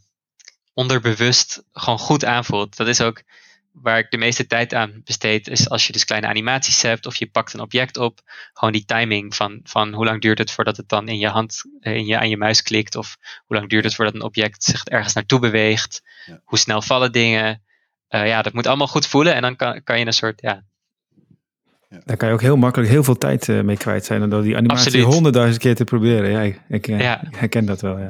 onderbewust 0.73 1.63
gewoon 1.71 1.99
goed 1.99 2.25
aanvoelt. 2.25 2.77
Dat 2.77 2.87
is 2.87 3.01
ook 3.01 3.23
waar 3.71 3.99
ik 3.99 4.11
de 4.11 4.17
meeste 4.17 4.47
tijd 4.47 4.73
aan 4.73 5.01
besteed, 5.03 5.47
is 5.47 5.69
als 5.69 5.87
je 5.87 5.93
dus 5.93 6.05
kleine 6.05 6.27
animaties 6.27 6.81
hebt 6.81 7.05
of 7.05 7.15
je 7.15 7.27
pakt 7.31 7.53
een 7.53 7.59
object 7.59 7.97
op, 7.97 8.19
gewoon 8.53 8.73
die 8.73 8.85
timing 8.85 9.35
van, 9.35 9.59
van 9.63 9.93
hoe 9.93 10.05
lang 10.05 10.21
duurt 10.21 10.37
het 10.37 10.51
voordat 10.51 10.77
het 10.77 10.89
dan 10.89 11.07
in 11.07 11.17
je 11.17 11.27
hand, 11.27 11.61
eh, 11.79 11.95
in 11.95 12.05
je, 12.05 12.17
aan 12.17 12.29
je 12.29 12.37
muis 12.37 12.61
klikt 12.61 12.95
of 12.95 13.17
hoe 13.45 13.57
lang 13.57 13.69
duurt 13.69 13.83
het 13.83 13.95
voordat 13.95 14.13
een 14.13 14.23
object 14.23 14.63
zich 14.63 14.83
ergens 14.83 15.13
naartoe 15.13 15.39
beweegt, 15.39 16.01
Ja. 16.25 16.41
hoe 16.43 16.57
snel 16.57 16.81
vallen 16.81 17.11
dingen. 17.11 17.61
Eh, 18.07 18.27
ja, 18.27 18.41
dat 18.41 18.53
moet 18.53 18.67
allemaal 18.67 18.87
goed 18.87 19.07
voelen 19.07 19.33
en 19.35 19.41
dan 19.41 19.55
kan, 19.55 19.83
kan 19.83 19.99
je 19.99 20.05
een 20.05 20.13
soort, 20.13 20.41
ja, 20.41 20.63
Daar 22.05 22.17
kan 22.17 22.27
je 22.27 22.33
ook 22.33 22.41
heel 22.41 22.55
makkelijk 22.55 22.91
heel 22.91 23.03
veel 23.03 23.17
tijd 23.17 23.49
eh, 23.49 23.61
mee 23.61 23.77
kwijt 23.77 24.05
zijn. 24.05 24.21
En 24.21 24.29
door 24.29 24.41
die 24.41 24.55
animatie 24.57 24.85
Absoluut. 24.85 25.05
honderdduizend 25.13 25.61
keer 25.61 25.75
te 25.75 25.83
proberen. 25.83 26.29
Ja, 26.29 26.41
ik, 26.41 26.59
ik, 26.69 26.87
Ja. 26.87 27.21
ik 27.23 27.35
herken 27.35 27.65
dat 27.65 27.81
wel, 27.81 27.97
ja. 27.99 28.09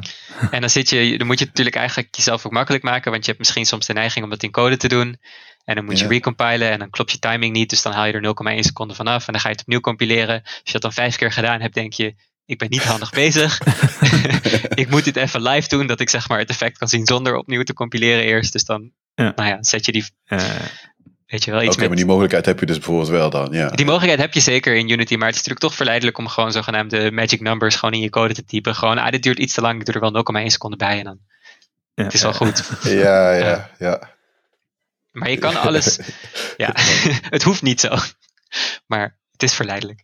En 0.51 0.59
dan, 0.62 0.70
zit 0.70 0.89
je, 0.89 1.18
dan 1.18 1.28
moet 1.28 1.39
je 1.39 1.45
het 1.45 1.53
natuurlijk 1.53 1.76
eigenlijk 1.76 2.16
jezelf 2.16 2.45
ook 2.45 2.51
makkelijk 2.51 2.84
maken, 2.84 3.12
want 3.12 3.22
je 3.22 3.28
hebt 3.28 3.39
misschien 3.39 3.66
soms 3.66 3.86
de 3.86 3.93
neiging 3.93 4.24
om 4.24 4.30
dat 4.30 4.43
in 4.43 4.51
code 4.51 4.78
te 4.78 4.88
doen. 4.88 5.18
En 5.66 5.76
dan 5.76 5.86
moet 5.86 5.99
je 5.99 6.07
recompilen 6.07 6.72
en 6.72 6.80
dan 6.80 6.89
klopt 6.89 7.12
je 7.12 7.20
timing 7.20 7.53
niet, 7.53 7.70
dus 7.70 7.82
dan 7.82 7.93
haal 7.93 8.05
je 8.05 8.14
er 8.14 8.55
0,1 8.55 8.59
seconde 8.59 8.93
vanaf 8.93 9.28
en 9.28 9.34
dan 9.34 9.41
ga 9.41 9.47
je 9.47 9.53
het 9.53 9.64
opnieuw 9.64 9.80
compileren. 9.80 10.41
Als 10.43 10.62
je 10.64 10.72
dat 10.72 10.82
dan 10.82 10.93
vijf 10.93 11.16
keer 11.16 11.32
gedaan 11.32 11.62
hebt, 11.62 11.74
denk 11.74 11.93
je, 11.93 12.16
ik 12.45 12.57
ben 12.57 12.70
niet 12.70 12.84
handig 12.84 13.12
bezig. 13.12 13.59
ik 14.82 14.89
moet 14.89 15.03
dit 15.03 15.16
even 15.16 15.41
live 15.41 15.68
doen, 15.68 15.88
dat 15.88 15.99
ik 15.99 16.09
zeg 16.09 16.30
maar 16.30 16.39
het 16.39 16.49
effect 16.49 16.78
kan 16.78 16.88
zien 16.88 17.05
zonder 17.05 17.36
opnieuw 17.36 17.64
te 17.64 17.74
compileren 17.74 18.24
eerst. 18.24 18.51
Dus 18.51 18.66
dan, 18.66 18.91
Ja. 19.16 19.34
nou 19.36 19.49
ja, 19.49 19.64
zet 19.64 19.86
je 19.86 19.91
die, 19.91 20.05
weet 21.28 21.43
je 21.43 21.51
wel, 21.51 21.62
iets 21.62 21.78
met... 21.78 21.88
maar 21.88 21.95
die 21.95 22.05
mogelijkheid 22.05 22.45
heb 22.45 22.59
je 22.59 22.66
dus 22.66 22.78
bijvoorbeeld 22.78 23.09
wel 23.09 23.30
dan. 23.30 23.47
Ja. 23.51 23.70
Die 23.70 23.86
mogelijkheid 23.86 24.22
heb 24.22 24.34
je 24.34 24.39
zeker 24.39 24.76
in 24.76 24.89
Unity, 24.89 25.16
maar 25.16 25.28
het 25.28 25.36
is 25.36 25.41
natuurlijk 25.41 25.59
toch 25.59 25.76
verleidelijk 25.76 26.18
om 26.18 26.28
gewoon 26.28 26.51
zogenaamde 26.51 27.12
magic 27.12 27.41
numbers 27.41 27.76
gewoon 27.76 27.93
in 27.93 28.01
je 28.01 28.09
code 28.09 28.34
te 28.34 28.45
typen. 28.45 28.76
Gewoon, 28.76 28.97
ah, 28.97 29.12
dit 29.12 29.24
duurt 29.24 29.39
iets 29.39 29.53
te 29.53 29.62
lang, 29.62 29.80
ik 29.80 29.86
doe 29.86 29.95
er 29.95 30.12
wel 30.12 30.41
0,1 30.41 30.45
seconde 30.51 30.78
bij 30.78 30.97
en 30.97 31.03
dan, 31.03 31.20
ja, 31.93 32.03
het 32.03 32.14
is 32.14 32.22
wel 32.22 32.34
goed. 32.34 32.70
Ja, 32.84 33.34
ja, 33.34 33.70
ja. 33.80 34.09
Maar 35.12 35.30
je 35.30 35.38
kan 35.38 35.55
alles. 35.55 35.99
Ja, 36.57 36.72
het 37.36 37.43
hoeft 37.43 37.62
niet 37.62 37.80
zo. 37.80 37.95
Maar 38.86 39.18
het 39.32 39.43
is 39.43 39.53
verleidelijk. 39.53 40.03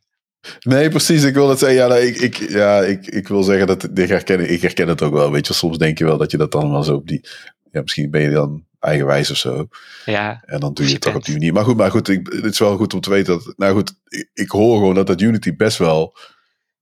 Nee, 0.59 0.89
precies. 0.89 1.23
Ik 1.23 1.33
wil 1.33 1.49
het 1.49 1.59
zeggen. 1.59 1.77
Ja, 1.77 1.87
nee, 1.87 2.07
ik, 2.07 2.17
ik, 2.17 2.49
ja 2.49 2.81
ik, 2.81 3.07
ik 3.07 3.27
wil 3.27 3.43
zeggen 3.43 3.67
dat 3.67 3.83
ik 3.83 4.07
herken, 4.09 4.51
ik 4.51 4.61
herken 4.61 4.87
het 4.87 5.01
ook 5.01 5.13
wel. 5.13 5.31
Weet 5.31 5.47
je, 5.47 5.53
soms 5.53 5.77
denk 5.77 5.97
je 5.97 6.05
wel 6.05 6.17
dat 6.17 6.31
je 6.31 6.37
dat 6.37 6.51
dan 6.51 6.71
wel 6.71 6.83
zo 6.83 6.93
op 6.95 7.07
die. 7.07 7.27
Ja, 7.71 7.81
misschien 7.81 8.11
ben 8.11 8.21
je 8.21 8.29
dan 8.29 8.65
eigenwijs 8.79 9.31
of 9.31 9.37
zo. 9.37 9.67
Ja, 10.05 10.43
En 10.45 10.59
dan 10.59 10.73
doe 10.73 10.83
je 10.85 10.89
je 10.89 10.95
het 10.95 11.03
toch 11.03 11.15
op 11.15 11.25
die 11.25 11.33
manier. 11.33 11.53
Maar 11.53 11.63
goed, 11.63 11.77
maar 11.77 11.91
goed 11.91 12.07
ik, 12.07 12.27
het 12.31 12.45
is 12.45 12.59
wel 12.59 12.77
goed 12.77 12.93
om 12.93 12.99
te 13.01 13.09
weten 13.09 13.33
dat. 13.33 13.53
Nou 13.57 13.73
goed, 13.75 13.93
ik, 14.07 14.29
ik 14.33 14.49
hoor 14.49 14.77
gewoon 14.77 14.95
dat 14.95 15.07
dat 15.07 15.21
Unity 15.21 15.55
best 15.55 15.77
wel. 15.77 16.17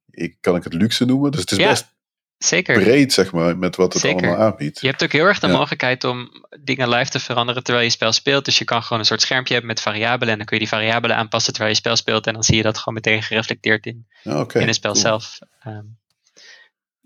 Ik, 0.09 0.37
kan 0.41 0.55
ik 0.55 0.63
het 0.63 0.73
luxe 0.73 1.05
noemen? 1.05 1.31
Dus 1.31 1.41
het 1.41 1.51
is 1.51 1.57
Ja, 1.57 1.69
best 1.69 1.94
zeker. 2.37 2.79
breed, 2.79 3.13
zeg 3.13 3.31
maar, 3.31 3.57
met 3.57 3.75
wat 3.75 3.93
het 3.93 4.01
Zeker. 4.01 4.27
allemaal 4.27 4.45
aanbiedt. 4.45 4.81
Je 4.81 4.87
hebt 4.87 5.03
ook 5.03 5.11
heel 5.11 5.25
erg 5.25 5.39
de 5.39 5.47
Ja. 5.47 5.57
mogelijkheid 5.57 6.03
om 6.03 6.45
dingen 6.59 6.89
live 6.89 7.09
te 7.11 7.19
veranderen 7.19 7.63
terwijl 7.63 7.85
je 7.85 7.91
spel 7.91 8.11
speelt. 8.11 8.45
Dus 8.45 8.57
je 8.57 8.65
kan 8.65 8.83
gewoon 8.83 8.99
een 8.99 9.05
soort 9.05 9.21
schermpje 9.21 9.53
hebben 9.53 9.71
met 9.71 9.81
variabelen. 9.81 10.29
En 10.31 10.37
dan 10.37 10.45
kun 10.45 10.55
je 10.57 10.63
die 10.63 10.73
variabelen 10.73 11.15
aanpassen 11.17 11.53
terwijl 11.53 11.73
je 11.73 11.79
spel 11.81 11.95
speelt. 11.95 12.27
En 12.27 12.33
dan 12.33 12.43
zie 12.43 12.55
je 12.55 12.63
dat 12.63 12.77
gewoon 12.77 12.93
meteen 12.93 13.23
gereflecteerd 13.23 13.85
in, 13.85 14.07
Ja, 14.23 14.39
oké, 14.39 14.59
in 14.59 14.67
het 14.67 14.75
spel 14.75 14.91
cool. 14.91 15.03
zelf. 15.03 15.39
Ehm, 15.59 15.83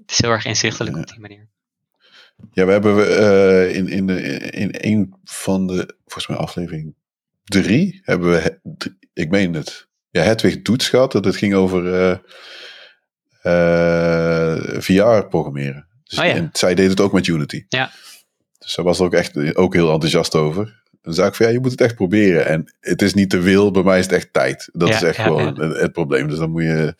het 0.01 0.11
is 0.11 0.21
heel 0.21 0.31
erg 0.31 0.45
inzichtelijk 0.45 0.97
op 0.97 1.07
die 1.07 1.19
manier. 1.19 1.47
Ja, 2.51 2.65
we 2.65 2.71
hebben 2.71 3.17
eh, 3.17 3.75
in, 3.75 3.87
in, 3.87 4.07
de, 4.07 4.21
in 4.39 4.69
een 4.71 5.15
van 5.23 5.67
de, 5.67 5.95
volgens 6.03 6.27
mij 6.27 6.37
aflevering 6.37 6.95
drie, 7.43 7.99
hebben 8.03 8.31
we, 8.31 8.59
ik 9.13 9.29
meen 9.29 9.53
het, 9.53 9.87
ja, 10.09 10.21
Hedwig 10.21 10.61
Doets 10.61 10.89
gehad. 10.89 11.11
Dat 11.11 11.25
het 11.25 11.35
ging 11.35 11.53
over 11.53 11.93
eh, 12.09 12.17
VR 14.79 15.27
programmeren. 15.29 15.87
Dus, 16.03 16.19
Oh 16.19 16.25
ja. 16.25 16.31
En 16.33 16.49
zij 16.53 16.75
deed 16.75 16.89
het 16.89 16.99
ook 16.99 17.13
met 17.13 17.27
Unity. 17.27 17.65
Ja. 17.69 17.91
Dus 18.59 18.73
zij 18.73 18.83
was 18.83 18.99
er 18.99 19.05
ook 19.05 19.13
echt 19.13 19.55
ook 19.55 19.73
heel 19.73 19.91
enthousiast 19.91 20.35
over. 20.35 20.77
Dan 21.01 21.13
zei 21.13 21.27
ik 21.27 21.35
van 21.35 21.45
ja, 21.45 21.51
je 21.51 21.59
moet 21.59 21.71
het 21.71 21.81
echt 21.81 21.95
proberen. 21.95 22.45
En 22.45 22.73
het 22.79 23.01
is 23.01 23.13
niet 23.13 23.31
de 23.31 23.41
wil, 23.41 23.71
bij 23.71 23.83
mij 23.83 23.99
is 23.99 24.05
het 24.05 24.13
echt 24.13 24.33
tijd. 24.33 24.69
Dat 24.73 24.89
Ja, 24.89 24.95
is 24.95 25.01
echt 25.03 25.15
ja, 25.17 25.23
gewoon 25.23 25.55
ja. 25.55 25.67
Het, 25.67 25.79
het 25.81 25.91
probleem. 25.91 26.27
Dus 26.27 26.37
dan 26.37 26.51
moet 26.51 26.63
je. 26.63 26.95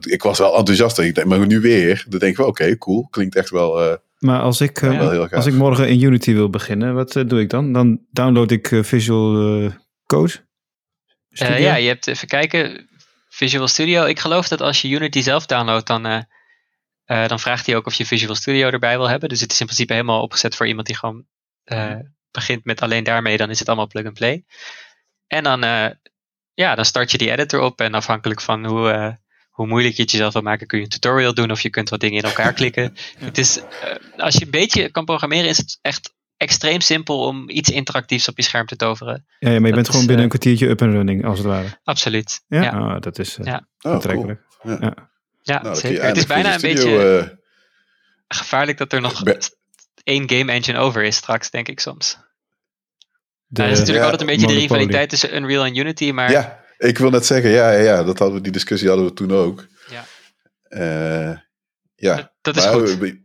Ik 0.00 0.22
was 0.22 0.38
wel 0.38 0.56
enthousiast. 0.56 0.98
Ik 0.98 1.14
denk, 1.14 1.26
maar 1.26 1.46
nu 1.46 1.60
weer. 1.60 2.04
Dan 2.08 2.18
denk 2.18 2.32
ik 2.32 2.38
wel, 2.38 2.46
oké, 2.46 2.76
cool. 2.78 3.06
Klinkt 3.10 3.34
echt 3.36 3.50
wel, 3.50 3.80
eh, 3.82 3.96
Maar 4.18 4.40
als 4.40 4.60
ik, 4.60 4.82
eh, 4.82 4.98
wel 4.98 5.10
heel 5.10 5.22
gaaf. 5.22 5.32
als 5.32 5.46
ik 5.46 5.54
morgen 5.54 5.88
in 5.88 6.02
Unity 6.02 6.32
wil 6.32 6.50
beginnen, 6.50 6.94
wat 6.94 7.16
eh, 7.16 7.24
doe 7.26 7.40
ik 7.40 7.50
dan? 7.50 7.72
Dan 7.72 8.00
download 8.10 8.50
ik 8.50 8.70
eh, 8.72 8.82
Visual 8.82 9.60
eh, 9.64 9.70
Code. 10.06 10.32
Eh, 11.30 11.60
ja, 11.60 11.76
je 11.76 11.88
hebt 11.88 12.06
even 12.06 12.28
kijken. 12.28 12.88
Visual 13.34 13.68
Studio. 13.68 14.04
Ik 14.04 14.18
geloof 14.18 14.48
dat 14.48 14.60
als 14.60 14.82
je 14.82 14.88
Unity 14.88 15.22
zelf 15.22 15.46
downloadt, 15.46 15.86
dan, 15.86 16.06
eh, 16.06 16.20
eh, 17.04 17.28
dan 17.28 17.40
vraagt 17.40 17.66
hij 17.66 17.76
ook 17.76 17.86
of 17.86 17.94
je 17.94 18.06
Visual 18.06 18.34
Studio 18.34 18.70
erbij 18.70 18.96
wil 18.96 19.08
hebben. 19.08 19.28
Dus 19.28 19.40
het 19.40 19.52
is 19.52 19.60
in 19.60 19.66
principe 19.66 19.92
helemaal 19.92 20.22
opgezet 20.22 20.56
voor 20.56 20.66
iemand 20.66 20.86
die 20.86 20.96
gewoon 20.96 21.26
eh, 21.64 21.98
begint 22.30 22.64
met 22.64 22.82
alleen 22.82 23.04
daarmee. 23.04 23.36
Dan 23.36 23.50
is 23.50 23.58
het 23.58 23.68
allemaal 23.68 23.86
plug 23.86 24.04
and 24.04 24.14
play. 24.14 24.44
En 25.26 25.42
dan, 25.42 25.60
ja, 26.54 26.74
dan 26.74 26.84
start 26.84 27.10
je 27.10 27.18
die 27.18 27.30
editor 27.30 27.60
op. 27.60 27.80
En 27.80 27.94
afhankelijk 27.94 28.40
van 28.40 28.66
hoe, 28.66 29.18
hoe 29.50 29.66
moeilijk 29.66 29.94
je 29.94 30.02
het 30.02 30.10
jezelf 30.10 30.32
wil 30.32 30.42
maken, 30.42 30.66
kun 30.66 30.78
je 30.78 30.84
een 30.84 30.90
tutorial 30.90 31.34
doen 31.34 31.50
of 31.50 31.60
je 31.60 31.70
kunt 31.70 31.88
wat 31.88 32.00
dingen 32.00 32.22
in 32.22 32.28
elkaar 32.28 32.52
klikken. 32.52 32.96
Het 33.18 33.38
is, 33.38 33.60
als 34.16 34.34
je 34.34 34.44
een 34.44 34.50
beetje 34.50 34.90
kan 34.90 35.04
programmeren, 35.04 35.48
is 35.48 35.56
het 35.56 35.78
echt 35.82 36.14
extreem 36.44 36.80
simpel 36.80 37.18
om 37.20 37.48
iets 37.50 37.70
interactiefs 37.70 38.28
op 38.28 38.36
je 38.36 38.42
scherm 38.42 38.66
te 38.66 38.76
toveren. 38.76 39.24
Ja, 39.38 39.50
ja, 39.50 39.54
maar 39.54 39.54
je 39.54 39.60
dat 39.60 39.70
bent 39.74 39.86
is, 39.86 39.86
gewoon 39.92 40.06
binnen 40.06 40.16
eh, 40.16 40.22
een 40.32 40.38
kwartiertje 40.38 40.68
up 40.68 40.80
en 40.80 40.90
running, 40.90 41.24
als 41.24 41.38
het 41.38 41.46
ware. 41.46 41.66
Absoluut. 41.84 42.40
Ja, 42.48 42.62
ja. 42.62 42.70
Ah, 42.70 43.00
dat 43.00 43.18
is 43.18 43.36
eh, 43.38 43.44
Ja. 43.46 43.66
oh, 43.80 43.92
aantrekkelijk. 43.92 44.40
cool. 44.60 44.76
Ja. 44.80 45.12
Ja, 45.42 45.62
Nou, 45.62 45.76
zeker. 45.76 46.04
Het 46.04 46.16
is 46.16 46.26
bijna 46.26 46.54
een 46.54 46.60
beetje 46.60 47.18
eh, 47.18 47.28
gevaarlijk 48.28 48.78
dat 48.78 48.92
er 48.92 49.00
nog 49.00 49.22
be- 49.22 49.38
één 50.04 50.30
game 50.30 50.52
engine 50.52 50.78
over 50.78 51.02
is 51.02 51.16
straks, 51.16 51.50
denk 51.50 51.68
ik 51.68 51.80
soms. 51.80 52.12
De- 52.12 53.60
Nou, 53.60 53.68
dat 53.68 53.70
is 53.72 53.78
natuurlijk 53.78 54.04
ja, 54.06 54.10
altijd 54.10 54.20
een 54.20 54.36
beetje 54.36 54.54
de 54.54 54.60
rivaliteit 54.60 55.08
tussen 55.08 55.34
Unreal 55.36 55.64
en 55.64 55.76
Unity, 55.76 56.10
maar 56.10 56.30
Ja, 56.30 56.64
ik 56.78 56.98
wil 56.98 57.10
net 57.10 57.26
zeggen, 57.26 57.50
ja, 57.50 57.70
ja, 57.72 57.80
ja, 57.82 58.02
dat 58.02 58.18
hadden 58.18 58.36
we, 58.36 58.42
die 58.42 58.52
discussie 58.52 58.88
hadden 58.88 59.06
we 59.06 59.12
toen 59.12 59.32
ook. 59.32 59.66
Ja. 59.90 60.04
Eh, 60.68 61.38
ja. 61.94 62.16
dat, 62.16 62.30
dat 62.40 62.56
is 62.56 62.64
Maar, 62.64 62.72
goed. 62.72 63.16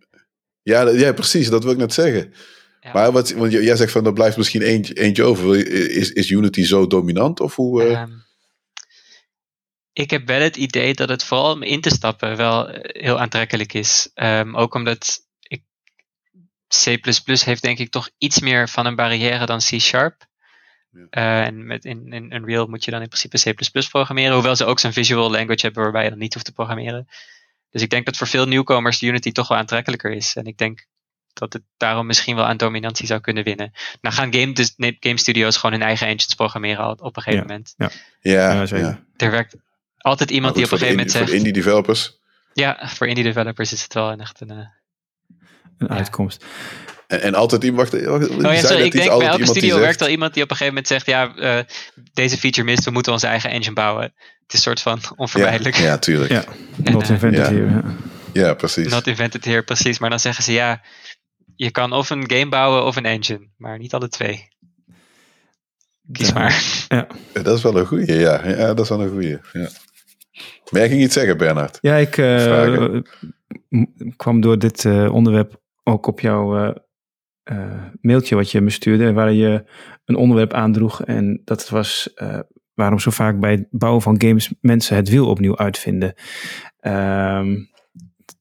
Ja, 0.61 0.89
ja, 0.89 1.13
precies, 1.13 1.49
dat 1.49 1.63
wil 1.63 1.71
ik 1.71 1.77
net 1.77 1.93
zeggen. 1.93 2.33
Ja. 2.81 2.91
Maar 2.93 3.11
wat, 3.11 3.31
want 3.31 3.51
jij 3.51 3.75
zegt 3.75 3.91
van, 3.91 4.05
er 4.05 4.13
blijft 4.13 4.37
misschien 4.37 4.61
eentje, 4.61 4.93
eentje 4.93 5.23
over. 5.23 5.67
Is, 5.89 6.11
is 6.11 6.29
Unity 6.29 6.63
zo 6.63 6.87
dominant? 6.87 7.39
Of 7.39 7.55
hoe? 7.55 7.83
eh? 7.83 7.91
Ehm, 7.91 8.11
ik 9.93 10.09
heb 10.09 10.27
wel 10.27 10.41
het 10.41 10.57
idee 10.57 10.93
dat 10.93 11.09
het 11.09 11.23
vooral 11.23 11.53
om 11.53 11.63
in 11.63 11.81
te 11.81 11.89
stappen 11.89 12.37
wel 12.37 12.69
eh, 12.69 13.03
heel 13.03 13.19
aantrekkelijk 13.19 13.73
is. 13.73 14.11
Ehm, 14.13 14.55
ook 14.55 14.73
omdat 14.73 15.19
ik, 15.41 15.61
C++ 16.67 16.99
heeft 17.45 17.61
denk 17.61 17.79
ik 17.79 17.91
toch 17.91 18.09
iets 18.17 18.39
meer 18.39 18.69
van 18.69 18.85
een 18.85 18.95
barrière 18.95 19.45
dan 19.45 19.59
C 19.59 19.79
Sharp. 19.79 20.27
Ja. 20.91 21.07
Eh, 21.09 21.45
en 21.45 21.65
met 21.65 21.85
in, 21.85 22.13
in 22.13 22.33
Unreal 22.35 22.67
moet 22.67 22.85
je 22.85 22.91
dan 22.91 23.01
in 23.01 23.07
principe 23.07 23.53
C++ 23.69 23.89
programmeren. 23.89 24.33
Hoewel 24.33 24.55
ze 24.55 24.65
ook 24.65 24.79
zo'n 24.79 24.93
visual 24.93 25.31
language 25.31 25.65
hebben 25.65 25.83
waarbij 25.83 26.03
je 26.03 26.09
dan 26.09 26.19
niet 26.19 26.33
hoeft 26.33 26.45
te 26.45 26.53
programmeren. 26.53 27.07
Dus 27.69 27.81
ik 27.81 27.89
denk 27.89 28.05
dat 28.05 28.17
voor 28.17 28.27
veel 28.27 28.47
nieuwkomers 28.47 29.01
Unity 29.01 29.31
toch 29.31 29.47
wel 29.47 29.57
aantrekkelijker 29.57 30.11
is. 30.11 30.35
En 30.35 30.45
ik 30.45 30.57
denk 30.57 30.87
dat 31.39 31.53
het 31.53 31.61
daarom 31.77 32.05
misschien 32.05 32.35
wel 32.35 32.45
aan 32.45 32.57
dominantie 32.57 33.07
zou 33.07 33.19
kunnen 33.19 33.43
winnen. 33.43 33.71
Nou 34.01 34.15
gaan 34.15 34.33
game, 34.33 34.53
dus, 34.53 34.73
nee, 34.77 34.97
game 34.99 35.17
studios 35.17 35.55
gewoon 35.57 35.71
hun 35.79 35.87
eigen 35.87 36.07
engines 36.07 36.33
programmeren 36.35 36.83
al- 36.83 36.97
op 36.99 37.15
een 37.17 37.21
gegeven 37.23 37.47
Ja. 37.47 37.53
moment. 37.53 37.73
ja, 37.77 37.89
Ja, 38.21 38.51
ja. 38.53 38.65
zeker. 38.65 39.03
Er 39.17 39.31
werkt 39.31 39.55
altijd 39.97 40.31
iemand 40.31 40.55
die 40.55 40.63
op 40.65 40.71
een 40.71 40.77
gegeven 40.77 40.97
moment 40.97 41.15
zegt... 41.15 41.25
Voor 41.29 41.37
indie 41.37 41.53
developers. 41.53 42.17
Ja, 42.53 42.79
voor 42.87 43.07
indie 43.07 43.23
developers 43.23 43.73
is 43.73 43.81
het 43.83 43.93
wel 43.93 44.11
een 44.11 44.19
echt 44.19 44.41
een... 44.41 44.49
eh, 44.49 44.57
Een 45.77 45.87
Ja. 45.89 45.95
uitkomst. 45.95 46.45
En, 47.07 47.21
en 47.21 47.35
altijd 47.35 47.63
iemand. 47.63 47.89
Wacht, 47.91 48.05
wacht, 48.05 48.29
Oh 48.29 48.41
ja, 48.41 48.55
sorry, 48.59 48.83
ik 48.83 48.91
denk 48.91 49.17
bij 49.17 49.27
elke 49.27 49.45
studio 49.45 49.69
zegt, 49.69 49.79
werkt 49.81 49.99
wel 49.99 50.09
iemand 50.09 50.33
die 50.33 50.43
op 50.43 50.49
een 50.51 50.55
gegeven 50.57 50.73
moment 50.83 50.87
zegt... 50.93 51.05
Ja, 51.05 51.35
eh, 51.35 51.63
deze 52.13 52.37
feature 52.37 52.65
mist, 52.65 52.83
we 52.85 52.91
moeten 52.91 53.11
onze 53.11 53.27
eigen 53.27 53.49
engine 53.49 53.73
bouwen. 53.73 54.03
Het 54.03 54.13
is 54.47 54.53
een 54.53 54.59
soort 54.59 54.81
van 54.81 54.99
onvermijdelijk. 55.23 55.75
Ja, 55.75 55.83
ja, 55.83 55.97
tuurlijk. 55.97 56.31
Ja, 56.31 56.43
Ja, 56.83 56.91
not 56.91 57.03
eh, 57.03 57.09
invented 57.09 57.45
ja. 57.47 57.53
here. 57.53 57.81
ja. 58.33 58.53
precies. 58.53 58.87
Not 58.87 59.07
invented 59.07 59.45
here, 59.45 59.63
precies. 59.63 59.99
Maar 59.99 60.09
dan 60.09 60.19
zeggen 60.19 60.43
ze 60.43 60.51
ja, 60.51 60.81
je 61.59 61.71
kan 61.71 61.93
of 61.93 62.09
een 62.09 62.31
game 62.31 62.49
bouwen 62.49 62.85
of 62.85 62.95
een 62.95 63.05
engine. 63.05 63.47
Maar 63.57 63.77
niet 63.77 63.93
alle 63.93 64.07
twee. 64.07 64.47
Kies 66.11 66.27
Ja. 66.27 66.33
maar. 66.33 66.85
Ja, 66.87 67.07
Dat 67.43 67.57
is 67.57 67.63
wel 67.63 67.77
een 67.77 67.85
goeie, 67.85 68.13
ja. 68.13 68.47
Ja, 68.47 68.73
dat 68.73 68.79
is 68.79 68.89
wel 68.89 69.01
een 69.01 69.09
goeie. 69.09 69.37
Ja. 69.53 69.69
Maar 70.69 70.81
jij 70.81 70.89
ging 70.89 71.01
iets 71.01 71.13
zeggen, 71.13 71.37
Bernard. 71.37 71.77
Ja, 71.81 71.95
ik 71.95 72.17
eh, 72.17 72.99
kwam 74.15 74.41
door 74.41 74.59
dit 74.59 74.85
eh, 74.85 75.13
onderwerp 75.13 75.61
ook 75.83 76.07
op 76.07 76.19
jouw 76.19 76.57
eh, 76.57 76.75
eh, 77.43 77.83
mailtje 78.01 78.35
wat 78.35 78.51
je 78.51 78.61
me 78.61 78.69
stuurde, 78.69 79.13
waar 79.13 79.31
je 79.31 79.63
een 80.05 80.15
onderwerp 80.15 80.53
aandroeg. 80.53 81.03
En 81.03 81.41
dat 81.45 81.69
was 81.69 82.13
eh, 82.13 82.39
waarom 82.73 82.99
zo 82.99 83.11
vaak 83.11 83.39
bij 83.39 83.51
het 83.51 83.67
bouwen 83.69 84.01
van 84.01 84.21
games 84.21 84.53
mensen 84.61 84.95
het 84.95 85.09
wiel 85.09 85.27
opnieuw 85.27 85.57
uitvinden. 85.57 86.13
Ehm, 86.79 87.55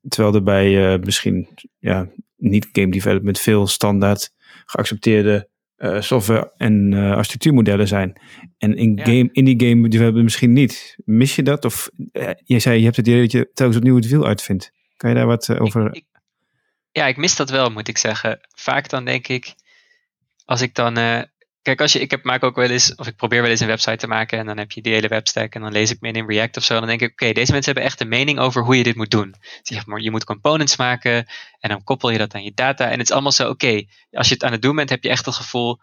terwijl 0.08 0.34
er 0.34 0.42
bij 0.42 0.92
eh, 0.94 1.00
misschien 1.00 1.48
ja, 1.78 2.08
niet 2.39 2.68
game 2.72 2.91
development 2.91 3.39
veel 3.41 3.66
standaard 3.66 4.30
geaccepteerde 4.66 5.49
eh, 5.76 6.01
software 6.01 6.53
en 6.57 6.93
eh, 6.93 7.11
architectuurmodellen 7.12 7.89
zijn. 7.89 8.20
En 8.59 8.76
in, 8.76 8.97
Ja. 8.97 9.05
game, 9.05 9.28
in 9.32 9.45
die 9.45 9.68
game 9.68 9.89
development 9.89 10.24
misschien 10.24 10.53
niet. 10.53 10.97
Mis 11.05 11.36
je 11.36 11.43
dat? 11.43 11.64
Of 11.64 11.91
eh, 12.12 12.30
jij 12.45 12.61
zei, 12.61 12.78
je 12.78 12.84
hebt 12.84 12.97
het 12.97 13.07
idee 13.07 13.20
dat 13.20 13.32
je 13.32 13.51
telkens 13.55 13.78
opnieuw 13.78 13.97
het 13.97 14.09
wiel 14.09 14.26
uitvindt. 14.26 14.72
Kan 14.97 15.11
je 15.11 15.16
daar 15.16 15.26
wat 15.26 15.59
over... 15.59 15.86
Ik- 15.86 15.95
ik- 15.95 16.07
ja, 16.93 17.07
ik 17.07 17.16
mis 17.16 17.36
dat 17.36 17.51
wel, 17.51 17.70
moet 17.70 17.89
ik 17.89 17.99
zeggen. 17.99 18.41
Vaak 18.57 18.89
dan 18.89 19.05
denk 19.05 19.28
ik, 19.28 19.55
als 20.45 20.61
ik 20.62 20.74
dan. 20.74 20.97
Kijk, 21.68 21.80
als 21.80 21.92
je, 21.92 22.00
ik 22.00 22.10
heb, 22.10 22.24
maak 22.24 22.42
ook 22.44 22.56
wel 22.56 22.70
eens, 22.70 22.94
of 22.94 23.06
ik 23.06 23.16
probeer 23.16 23.42
wel 23.42 23.50
eens 23.50 23.60
een 23.60 23.66
website 23.66 23.96
te 23.96 24.06
maken 24.06 24.38
en 24.38 24.46
dan 24.46 24.58
heb 24.58 24.72
je 24.72 24.82
die 24.82 24.92
hele 24.92 25.08
webstack 25.08 25.54
en 25.54 25.60
dan 25.60 25.72
lees 25.72 25.90
ik 25.90 26.00
me 26.00 26.10
in 26.12 26.26
React 26.26 26.56
of 26.56 26.64
zo. 26.64 26.72
En 26.74 26.78
dan 26.78 26.88
denk 26.88 27.00
ik, 27.00 27.10
oké, 27.10 27.32
deze 27.32 27.52
mensen 27.52 27.72
hebben 27.72 27.90
echt 27.90 28.00
een 28.00 28.08
mening 28.08 28.38
over 28.38 28.62
hoe 28.62 28.76
je 28.76 28.82
dit 28.82 28.96
moet 28.96 29.10
doen. 29.10 29.34
Zeg 29.62 29.86
maar, 29.86 30.00
je 30.00 30.10
moet 30.10 30.24
components 30.24 30.76
maken 30.76 31.26
en 31.60 31.68
dan 31.68 31.84
koppel 31.84 32.10
je 32.10 32.18
dat 32.18 32.34
aan 32.34 32.44
je 32.44 32.52
data. 32.54 32.84
En 32.84 32.98
het 32.98 33.08
is 33.08 33.10
allemaal 33.12 33.32
zo, 33.32 33.48
oké, 33.48 33.84
als 34.10 34.28
je 34.28 34.34
het 34.34 34.44
aan 34.44 34.52
het 34.52 34.62
doen 34.62 34.76
bent, 34.76 34.90
heb 34.90 35.02
je 35.02 35.08
echt 35.08 35.26
het 35.26 35.34
gevoel 35.34 35.78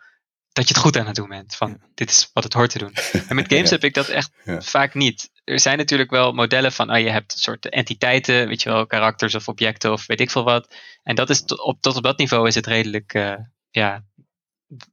dat 0.52 0.68
je 0.68 0.74
het 0.74 0.84
goed 0.84 0.98
aan 0.98 1.06
het 1.06 1.16
doen 1.16 1.30
bent. 1.30 1.56
Van, 1.56 1.80
dit 1.94 2.10
is 2.10 2.30
wat 2.34 2.44
het 2.44 2.54
hoort 2.54 2.70
te 2.70 2.78
doen. 2.78 2.94
En 3.30 3.36
met 3.36 3.48
games 3.48 3.70
Ja. 3.70 3.76
heb 3.76 3.84
ik 3.84 3.94
dat 3.94 4.08
echt 4.08 4.32
Ja. 4.44 4.62
vaak 4.62 4.94
niet. 4.94 5.30
Er 5.44 5.60
zijn 5.60 5.78
natuurlijk 5.78 6.10
wel 6.10 6.32
modellen 6.32 6.72
van, 6.72 6.90
ah, 6.90 7.00
je 7.02 7.10
hebt 7.10 7.34
een 7.34 7.40
soort 7.40 7.70
entiteiten, 7.70 8.48
weet 8.48 8.62
je 8.62 8.70
wel, 8.70 8.88
karakters 8.88 9.36
of 9.36 9.48
objecten 9.48 9.92
of 9.92 10.06
weet 10.06 10.20
ik 10.22 10.32
veel 10.32 10.44
wat. 10.44 10.76
En 11.04 11.16
dat 11.16 11.30
is 11.30 11.46
tot 11.46 11.60
op, 11.64 11.82
tot 11.82 11.96
op 11.96 12.04
dat 12.04 12.18
niveau 12.18 12.48
is 12.48 12.56
het 12.56 12.68
redelijk, 12.68 13.14
eh, 13.14 13.34
ja, 13.72 14.04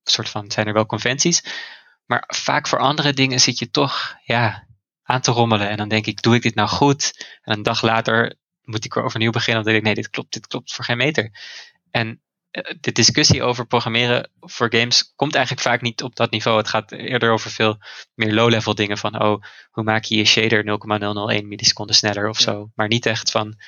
soort 0.04 0.28
van, 0.28 0.50
zijn 0.50 0.66
er 0.66 0.72
wel 0.72 0.86
conventies. 0.86 1.44
Maar 2.06 2.24
vaak 2.26 2.68
voor 2.68 2.78
andere 2.78 3.12
dingen 3.12 3.40
zit 3.40 3.58
je 3.58 3.70
toch, 3.70 4.16
ja, 4.24 4.66
aan 5.02 5.20
te 5.20 5.30
rommelen. 5.30 5.68
En 5.68 5.76
dan 5.76 5.88
denk 5.88 6.06
ik, 6.06 6.22
doe 6.22 6.34
ik 6.34 6.42
dit 6.42 6.54
nou 6.54 6.68
goed? 6.68 7.26
En 7.42 7.52
een 7.52 7.62
dag 7.62 7.82
later 7.82 8.36
moet 8.62 8.84
ik 8.84 8.94
weer 8.94 9.04
overnieuw 9.04 9.30
beginnen. 9.30 9.64
Dan 9.64 9.72
denk 9.72 9.84
ik, 9.84 9.92
nee, 9.92 10.02
dit 10.02 10.10
klopt, 10.10 10.32
dit 10.32 10.46
klopt 10.46 10.72
voor 10.72 10.84
geen 10.84 10.96
meter. 10.96 11.30
En 11.90 12.20
eh, 12.50 12.74
de 12.80 12.92
discussie 12.92 13.42
over 13.42 13.66
programmeren 13.66 14.30
voor 14.40 14.74
games 14.74 15.12
komt 15.16 15.34
eigenlijk 15.34 15.66
vaak 15.66 15.80
niet 15.80 16.02
op 16.02 16.16
dat 16.16 16.30
niveau. 16.30 16.58
Het 16.58 16.68
gaat 16.68 16.92
eerder 16.92 17.32
over 17.32 17.50
veel 17.50 17.78
meer 18.14 18.34
low-level 18.34 18.74
dingen 18.74 18.98
van, 18.98 19.22
oh, 19.22 19.42
hoe 19.70 19.84
maak 19.84 20.04
je 20.04 20.16
je 20.16 20.24
shader 20.24 20.64
0,001 20.64 21.48
milliseconden 21.48 21.94
sneller 21.94 22.28
of 22.28 22.38
zo. 22.38 22.70
Maar 22.74 22.88
niet 22.88 23.06
echt 23.06 23.30
van, 23.30 23.58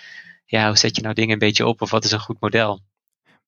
ja, 0.44 0.66
hoe 0.66 0.76
zet 0.76 0.96
je 0.96 1.02
nou 1.02 1.14
dingen 1.14 1.32
een 1.32 1.38
beetje 1.38 1.66
op 1.66 1.82
of 1.82 1.90
wat 1.90 2.04
is 2.04 2.12
een 2.12 2.20
goed 2.20 2.40
model? 2.40 2.82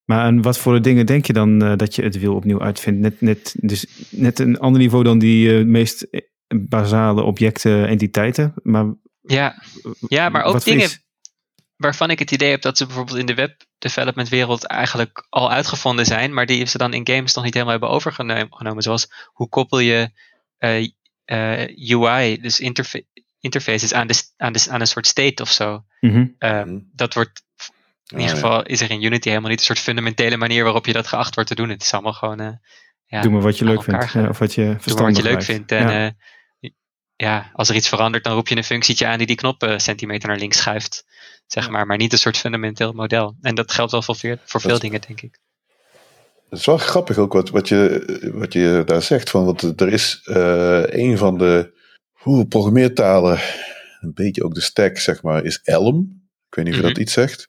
Maar 0.07 0.19
aan 0.19 0.41
wat 0.41 0.57
voor 0.57 0.81
dingen 0.81 1.05
denk 1.05 1.25
je 1.25 1.33
dan 1.33 1.61
eh, 1.63 1.75
dat 1.75 1.95
je 1.95 2.03
het 2.03 2.19
wiel 2.19 2.35
opnieuw 2.35 2.61
uitvindt? 2.61 2.99
Net, 2.99 3.21
net, 3.21 3.55
dus 3.59 3.85
net 4.09 4.39
een 4.39 4.59
ander 4.59 4.81
niveau 4.81 5.03
dan 5.03 5.19
die 5.19 5.57
eh, 5.59 5.65
meest 5.65 6.01
eh, 6.01 6.21
basale 6.67 7.21
objecten, 7.23 7.87
entiteiten. 7.87 8.53
Maar, 8.63 8.85
Ja, 9.21 9.63
ja 10.07 10.29
maar 10.29 10.43
ook 10.43 10.63
dingen 10.63 10.83
is- 10.85 11.05
waarvan 11.75 12.09
ik 12.09 12.19
het 12.19 12.31
idee 12.31 12.49
heb 12.49 12.61
dat 12.61 12.77
ze 12.77 12.85
bijvoorbeeld 12.85 13.17
in 13.17 13.25
de 13.25 13.33
web 13.33 13.65
development 13.77 14.29
wereld 14.29 14.63
eigenlijk 14.63 15.25
al 15.29 15.51
uitgevonden 15.51 16.05
zijn, 16.05 16.33
maar 16.33 16.45
die 16.45 16.65
ze 16.65 16.77
dan 16.77 16.93
in 16.93 17.07
games 17.07 17.33
nog 17.33 17.43
niet 17.43 17.53
helemaal 17.53 17.73
hebben 17.79 17.95
overgenomen. 17.95 18.81
Zoals 18.83 19.11
hoe 19.33 19.49
koppel 19.49 19.79
je 19.79 20.09
eh, 20.57 20.87
eh, 21.25 21.91
UI, 21.91 22.41
dus 22.41 22.59
interfa 22.59 22.99
interfaces, 23.39 23.93
aan, 23.93 24.07
de, 24.07 24.23
aan, 24.37 24.53
de, 24.53 24.65
aan 24.69 24.79
een 24.81 24.87
soort 24.87 25.07
state 25.07 25.41
of 25.43 25.51
zo. 25.51 25.83
Mhm. 26.01 26.25
Eh, 26.37 26.63
Mhm. 26.63 26.79
Dat 26.93 27.13
wordt, 27.13 27.41
in 28.07 28.19
ieder 28.19 28.35
geval 28.35 28.63
is 28.63 28.81
er 28.81 28.91
in 28.91 29.03
Unity 29.03 29.29
helemaal 29.29 29.49
niet 29.49 29.59
een 29.59 29.65
soort 29.65 29.79
fundamentele 29.79 30.37
manier 30.37 30.63
waarop 30.63 30.85
je 30.85 30.93
dat 30.93 31.07
geacht 31.07 31.35
wordt 31.35 31.49
te 31.49 31.55
doen. 31.55 31.69
Het 31.69 31.81
is 31.81 31.93
allemaal 31.93 32.13
gewoon, 32.13 32.39
eh, 32.39 32.51
ja, 33.05 33.21
Doe 33.21 33.31
maar 33.31 33.41
wat 33.41 33.57
je 33.57 33.65
leuk 33.65 33.83
vindt. 33.83 34.11
Ja, 34.11 34.29
of 34.29 34.37
wat 34.37 34.53
je 34.53 34.61
doe 34.61 34.71
maar 34.71 34.81
verstandig 34.81 35.15
wat 35.15 35.25
je 35.25 35.31
leuk 35.31 35.43
vindt. 35.43 35.71
En 35.71 35.89
Ja. 35.89 36.05
eh, 36.05 36.11
ja, 37.15 37.49
als 37.53 37.69
er 37.69 37.75
iets 37.75 37.89
verandert, 37.89 38.23
dan 38.23 38.33
roep 38.33 38.47
je 38.47 38.55
een 38.55 38.63
functietje 38.63 39.07
aan 39.07 39.17
die 39.17 39.27
die 39.27 39.35
knop 39.35 39.61
een 39.61 39.79
centimeter 39.79 40.29
naar 40.29 40.37
links 40.37 40.57
schuift. 40.57 41.05
Zeg 41.47 41.69
maar, 41.69 41.85
maar 41.85 41.97
niet 41.97 42.11
een 42.11 42.17
soort 42.17 42.37
fundamenteel 42.37 42.93
model. 42.93 43.35
En 43.41 43.55
dat 43.55 43.71
geldt 43.71 43.91
wel 43.91 44.01
voor, 44.01 44.15
veel, 44.15 44.37
voor 44.45 44.61
veel 44.61 44.79
dingen, 44.79 45.01
denk 45.01 45.21
ik. 45.21 45.39
Het 46.49 46.59
is 46.59 46.65
wel 46.65 46.77
grappig 46.77 47.17
ook 47.17 47.33
wat, 47.33 47.49
wat, 47.49 47.67
je, 47.67 48.31
wat 48.33 48.53
je 48.53 48.81
daar 48.85 49.01
zegt. 49.01 49.29
Van, 49.29 49.45
want 49.45 49.81
er 49.81 49.87
is 49.87 50.21
uh, 50.25 50.83
een 50.85 51.17
van 51.17 51.37
de 51.37 51.73
hoe, 52.11 52.47
programmeertalen, 52.47 53.39
een 54.01 54.13
beetje 54.13 54.43
ook 54.43 54.53
de 54.53 54.61
stack, 54.61 54.97
zeg 54.97 55.21
maar, 55.21 55.43
is 55.43 55.59
Elm. 55.63 56.25
Ik 56.49 56.55
weet 56.55 56.65
niet 56.65 56.73
of 56.73 56.79
je 56.79 56.85
dat 56.85 56.95
mhm. 56.95 57.01
iets 57.01 57.13
zegt. 57.13 57.47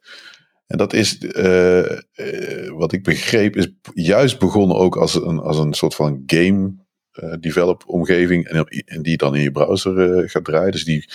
En 0.69 0.79
dat 0.79 0.93
is, 0.93 1.21
uh, 1.21 1.91
uh, 2.17 2.71
wat 2.71 2.93
ik 2.93 3.03
begreep, 3.03 3.57
is 3.57 3.69
juist 3.95 4.39
begonnen 4.39 4.77
ook 4.77 4.97
als 4.97 5.15
een, 5.15 5.39
als 5.39 5.59
een 5.59 5.75
soort 5.75 5.95
van 5.95 6.23
game 6.27 6.75
uh, 7.13 7.35
develop 7.41 7.83
omgeving. 7.87 8.47
En, 8.47 8.65
en, 8.85 9.03
die 9.03 9.17
dan 9.17 9.37
in 9.37 9.43
je 9.43 9.51
browser 9.51 10.29
gaat 10.29 10.45
draaien. 10.45 10.73
Dus 10.73 10.85
die 10.85 11.09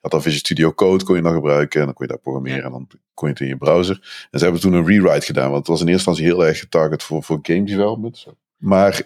had 0.00 0.10
dan 0.10 0.22
Visual 0.22 0.38
Studio 0.38 0.72
Code 0.72 1.04
kon 1.04 1.16
je 1.16 1.22
dan 1.22 1.32
gebruiken. 1.32 1.80
En 1.80 1.86
dan 1.86 1.94
kon 1.94 2.06
je 2.06 2.12
daar 2.12 2.22
programmeren. 2.22 2.64
En 2.64 2.70
dan 2.70 2.88
kon 3.14 3.28
je 3.28 3.34
het 3.34 3.42
in 3.42 3.48
je 3.48 3.56
browser. 3.56 4.28
En 4.30 4.38
ze 4.38 4.44
hebben 4.44 4.62
toen 4.62 4.72
een 4.72 4.86
rewrite 4.86 5.26
gedaan. 5.26 5.50
Want 5.50 5.58
het 5.58 5.66
was 5.66 5.80
in 5.80 5.88
eerste 5.88 6.10
instantie 6.10 6.34
heel 6.34 6.46
erg 6.46 6.58
getarget 6.58 7.02
voor, 7.02 7.22
voor 7.22 7.38
game 7.42 7.64
development. 7.64 8.26
Maar 8.56 9.02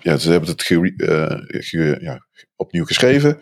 ja, 0.00 0.16
ze 0.16 0.30
hebben 0.30 0.48
het 0.48 0.62
ge, 0.62 1.98
ja, 2.00 2.26
opnieuw 2.56 2.84
geschreven. 2.84 3.38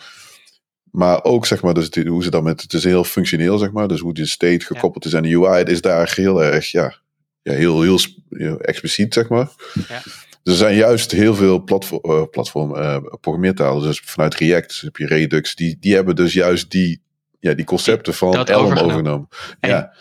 Maar 0.94 1.24
ook, 1.24 1.46
zeg 1.46 1.62
maar, 1.62 1.74
dus 1.74 1.88
hoe 2.06 2.22
ze 2.22 2.30
dan 2.30 2.42
met, 2.42 2.62
het 2.62 2.72
is 2.72 2.84
heel 2.84 3.04
functioneel, 3.04 3.58
zeg 3.58 3.72
maar. 3.72 3.88
Dus 3.88 4.00
hoe 4.00 4.14
de 4.14 4.26
state 4.26 4.64
gekoppeld 4.64 5.04
is 5.04 5.16
aan 5.16 5.22
de 5.22 5.36
UI, 5.36 5.58
het 5.58 5.68
is 5.68 5.80
daar 5.80 6.12
heel 6.14 6.42
erg, 6.42 6.70
ja, 6.70 6.94
ja 7.42 7.52
heel, 7.52 7.82
heel, 7.82 7.98
heel 8.28 8.60
expliciet, 8.60 9.14
zeg 9.14 9.28
maar. 9.28 9.48
Ja. 9.88 10.02
Dus 10.42 10.52
er 10.52 10.54
zijn 10.54 10.76
juist 10.76 11.10
heel 11.10 11.34
veel 11.34 11.64
platform, 11.64 12.00
uh, 12.12 12.22
platform 12.30 12.74
uh, 12.76 12.96
programmeertalen. 13.20 13.82
Dus 13.82 14.00
vanuit 14.04 14.34
React 14.34 14.80
heb 14.80 14.96
je 14.96 15.06
Redux. 15.06 15.54
Die, 15.54 15.76
die 15.80 15.94
hebben 15.94 16.16
dus 16.16 16.32
juist 16.32 16.70
die, 16.70 17.02
ja, 17.40 17.54
die 17.54 17.64
concepten 17.64 18.14
van 18.14 18.34
Elm 18.34 18.40
overgenomen. 18.40 18.82
overgenomen. 18.82 19.28
Ja 19.60 19.94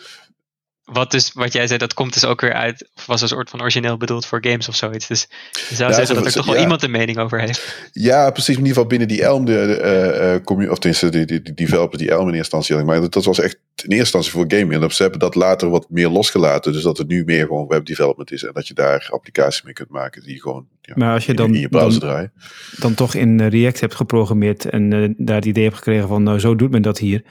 wat, 0.84 1.11
dus, 1.11 1.31
wat 1.34 1.53
jij 1.53 1.67
zei, 1.67 1.79
dat 1.79 1.93
komt 1.93 2.13
dus 2.13 2.25
ook 2.25 2.41
weer 2.41 2.53
uit, 2.53 2.89
of 2.95 3.05
was 3.05 3.21
een 3.21 3.27
soort 3.27 3.49
van 3.49 3.61
origineel 3.61 3.97
bedoeld 3.97 4.25
voor 4.25 4.45
games 4.45 4.67
of 4.67 4.75
zoiets. 4.75 5.07
Dus 5.07 5.27
je 5.69 5.75
zou 5.75 5.93
zeggen 5.93 6.15
dat 6.15 6.25
er 6.25 6.31
toch 6.31 6.45
wel 6.45 6.57
iemand 6.57 6.84
een 6.84 6.91
mening 6.91 7.17
over 7.17 7.39
heeft. 7.39 7.89
Ja, 7.91 8.31
precies. 8.31 8.55
In 8.55 8.57
ieder 8.57 8.73
geval 8.73 8.88
binnen 8.88 9.07
die 9.07 9.23
Elm, 9.23 9.45
de, 9.45 10.41
uh, 10.45 10.69
of 10.71 10.79
tenminste, 10.79 11.09
die, 11.09 11.25
die, 11.25 11.41
die 11.41 11.53
developers 11.53 12.01
die 12.01 12.11
Elm 12.11 12.27
in 12.27 12.34
eerste 12.34 12.55
instantie 12.55 12.86
Maar 12.86 13.09
dat, 13.09 13.25
was 13.25 13.39
echt 13.39 13.55
in 13.55 13.73
eerste 13.75 13.95
instantie 13.95 14.31
voor 14.31 14.45
gaming. 14.47 14.84
En 14.84 14.91
ze 14.91 15.01
hebben 15.01 15.19
dat 15.19 15.36
later 15.36 15.69
wat 15.69 15.89
meer 15.89 16.09
losgelaten. 16.09 16.73
Dus 16.73 16.84
dat 16.84 16.97
het 16.97 17.07
nu 17.07 17.23
meer 17.23 17.45
gewoon 17.45 17.67
web 17.67 17.86
development 17.86 18.31
is. 18.31 18.43
En 18.43 18.53
dat 18.53 18.67
je 18.67 18.73
daar 18.73 19.07
applicaties 19.11 19.61
mee 19.61 19.73
kunt 19.73 19.89
maken 19.89 20.23
die 20.23 20.41
gewoon 20.41 20.67
ja, 20.81 20.93
maar 20.97 21.13
als 21.13 21.25
je 21.25 21.34
dan, 21.34 21.53
in 21.53 21.59
je 21.59 21.69
browser 21.69 22.01
draaien. 22.01 22.34
Dan 22.79 22.93
toch 22.93 23.13
in 23.13 23.47
React 23.47 23.79
hebt 23.79 23.95
geprogrammeerd 23.95 24.65
en 24.65 25.15
daar 25.17 25.36
het 25.36 25.45
idee 25.45 25.63
hebt 25.63 25.75
gekregen 25.75 26.07
van, 26.07 26.23
nou 26.23 26.39
zo 26.39 26.55
doet 26.55 26.71
men 26.71 26.81
dat 26.81 26.97
hier. 26.97 27.23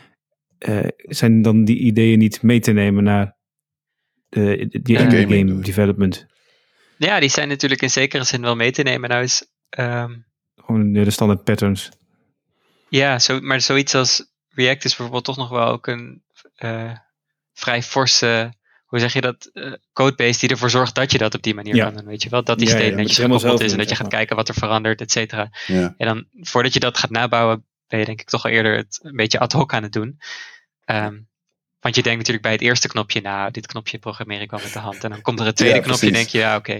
zijn 0.96 1.42
dan 1.42 1.64
die 1.64 1.78
ideeën 1.78 2.18
niet 2.18 2.42
mee 2.42 2.60
te 2.60 2.72
nemen 2.72 3.04
naar 3.04 3.40
de, 4.32 4.68
die 4.82 4.96
uh, 4.98 5.02
game, 5.02 5.26
game 5.26 5.60
development. 5.60 6.26
Ja, 6.96 7.20
die 7.20 7.28
zijn 7.28 7.48
natuurlijk 7.48 7.82
in 7.82 7.90
zekere 7.90 8.24
zin 8.24 8.42
wel 8.42 8.56
mee 8.56 8.72
te 8.72 8.82
nemen. 8.82 9.08
Nou 9.08 9.22
is, 9.22 9.46
um, 9.78 10.24
Gewoon 10.56 10.92
de 10.92 11.10
standaard 11.10 11.44
patterns. 11.44 11.90
Ja, 12.88 13.18
zo, 13.18 13.40
maar 13.40 13.60
zoiets 13.60 13.94
als 13.94 14.30
React 14.48 14.84
is 14.84 14.96
bijvoorbeeld 14.96 15.24
toch 15.24 15.36
nog 15.36 15.48
wel 15.48 15.66
ook 15.66 15.86
een 15.86 16.22
uh, 16.58 16.92
vrij 17.52 17.82
forse, 17.82 18.54
hoe 18.84 18.98
zeg 18.98 19.12
je 19.12 19.20
dat, 19.20 19.50
uh, 19.52 19.72
codebase 19.92 20.38
die 20.38 20.48
ervoor 20.48 20.70
zorgt 20.70 20.94
dat 20.94 21.12
je 21.12 21.18
dat 21.18 21.34
op 21.34 21.42
die 21.42 21.54
manier 21.54 21.78
kan 21.78 21.94
doen. 21.94 22.04
Weet 22.04 22.22
je 22.22 22.28
wel, 22.28 22.44
dat 22.44 22.58
die 22.58 22.68
ja, 22.68 22.74
state 22.74 22.90
ja, 22.90 22.96
netjes 22.96 23.18
gekoppeld 23.18 23.60
is 23.60 23.72
en 23.72 23.78
dat 23.78 23.88
je 23.88 23.96
gaat 23.96 24.08
kijken 24.08 24.36
wat 24.36 24.48
er 24.48 24.54
verandert, 24.54 25.00
et 25.00 25.10
cetera. 25.10 25.50
Ja. 25.66 25.94
En 25.96 26.06
dan 26.06 26.26
voordat 26.32 26.72
je 26.72 26.80
dat 26.80 26.98
gaat 26.98 27.10
nabouwen, 27.10 27.66
ben 27.88 27.98
je 27.98 28.04
denk 28.04 28.20
ik 28.20 28.28
toch 28.28 28.44
al 28.44 28.50
eerder 28.50 28.76
het 28.76 28.98
een 29.02 29.16
beetje 29.16 29.38
ad 29.38 29.52
hoc 29.52 29.72
aan 29.72 29.82
het 29.82 29.92
doen. 29.92 30.18
Um, 30.86 31.30
want 31.82 31.94
je 31.94 32.02
denkt 32.02 32.18
natuurlijk 32.18 32.44
bij 32.44 32.52
het 32.52 32.60
eerste 32.60 32.88
knopje, 32.88 33.20
nou, 33.20 33.50
dit 33.50 33.66
knopje 33.66 33.98
programmeer 33.98 34.40
ik 34.40 34.50
wel 34.50 34.60
met 34.62 34.72
de 34.72 34.78
hand. 34.78 35.04
En 35.04 35.10
dan 35.10 35.20
komt 35.20 35.40
er 35.40 35.46
het 35.46 35.56
tweede 35.62 35.80
knopje, 35.80 36.12
denk 36.12 36.28
je, 36.28 36.38
ja, 36.38 36.56
oké. 36.56 36.72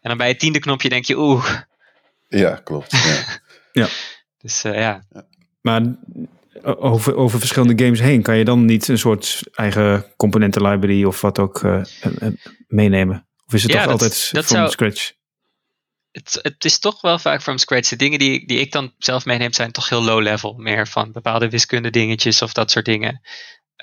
En 0.00 0.08
dan 0.08 0.16
bij 0.16 0.28
het 0.28 0.38
tiende 0.38 0.58
knopje 0.58 0.88
denk 0.88 1.04
je, 1.04 1.18
oeh. 1.18 1.50
Ja, 2.28 2.60
klopt. 2.64 2.90
Ja. 2.90 3.24
ja. 3.82 3.88
Dus 4.38 4.64
uh, 4.64 4.74
ja. 4.74 5.02
Maar 5.60 5.82
over, 6.62 7.16
over 7.16 7.38
verschillende 7.38 7.84
games 7.84 8.00
heen, 8.00 8.22
kan 8.22 8.36
je 8.36 8.44
dan 8.44 8.64
niet 8.64 8.88
een 8.88 8.98
soort 8.98 9.40
eigen 9.52 10.12
componenten 10.16 10.62
library 10.62 11.04
of 11.04 11.20
wat 11.20 11.38
ook 11.38 11.62
uh, 11.62 11.82
meenemen? 12.66 13.26
Of 13.46 13.54
is 13.54 13.62
het 13.62 13.72
toch 13.72 13.86
altijd 13.86 14.28
dat 14.32 14.44
from 14.44 14.68
scratch? 14.68 15.12
Het, 16.10 16.38
het, 16.42 16.64
is 16.64 16.78
toch 16.78 17.00
wel 17.00 17.18
vaak 17.18 17.42
from 17.42 17.58
scratch. 17.58 17.88
De 17.88 17.96
dingen 17.96 18.18
die, 18.18 18.46
die 18.46 18.60
ik 18.60 18.72
dan 18.72 18.94
zelf 18.98 19.24
meeneem 19.24 19.52
zijn 19.52 19.72
toch 19.72 19.88
heel 19.88 20.02
low 20.02 20.20
level. 20.20 20.54
Meer 20.54 20.88
van 20.88 21.12
bepaalde 21.12 21.48
wiskunde 21.48 21.90
dingetjes 21.90 22.42
of 22.42 22.52
dat 22.52 22.70
soort 22.70 22.84
dingen. 22.84 23.20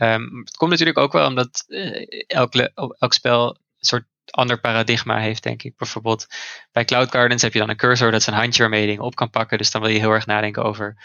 Um, 0.01 0.39
het 0.45 0.57
komt 0.57 0.71
natuurlijk 0.71 0.97
ook 0.97 1.11
wel 1.11 1.27
omdat 1.27 1.63
uh, 1.67 2.05
elk, 2.27 2.55
elk 2.99 3.13
spel 3.13 3.49
een 3.49 3.85
soort 3.85 4.05
ander 4.25 4.59
paradigma 4.59 5.19
heeft, 5.19 5.43
denk 5.43 5.63
ik. 5.63 5.77
Bijvoorbeeld 5.77 6.27
bij 6.71 6.85
Cloud 6.85 7.11
Gardens 7.11 7.41
heb 7.41 7.53
je 7.53 7.59
dan 7.59 7.69
een 7.69 7.77
cursor, 7.77 8.11
dat 8.11 8.19
is 8.19 8.27
een 8.27 8.33
handje 8.33 8.61
waarmee 8.61 8.81
je 8.81 8.87
dingen 8.87 9.03
op 9.03 9.15
kan 9.15 9.29
pakken. 9.29 9.57
Dus 9.57 9.71
dan 9.71 9.81
wil 9.81 9.89
je 9.89 9.99
heel 9.99 10.11
erg 10.11 10.25
nadenken 10.25 10.63
over 10.63 10.97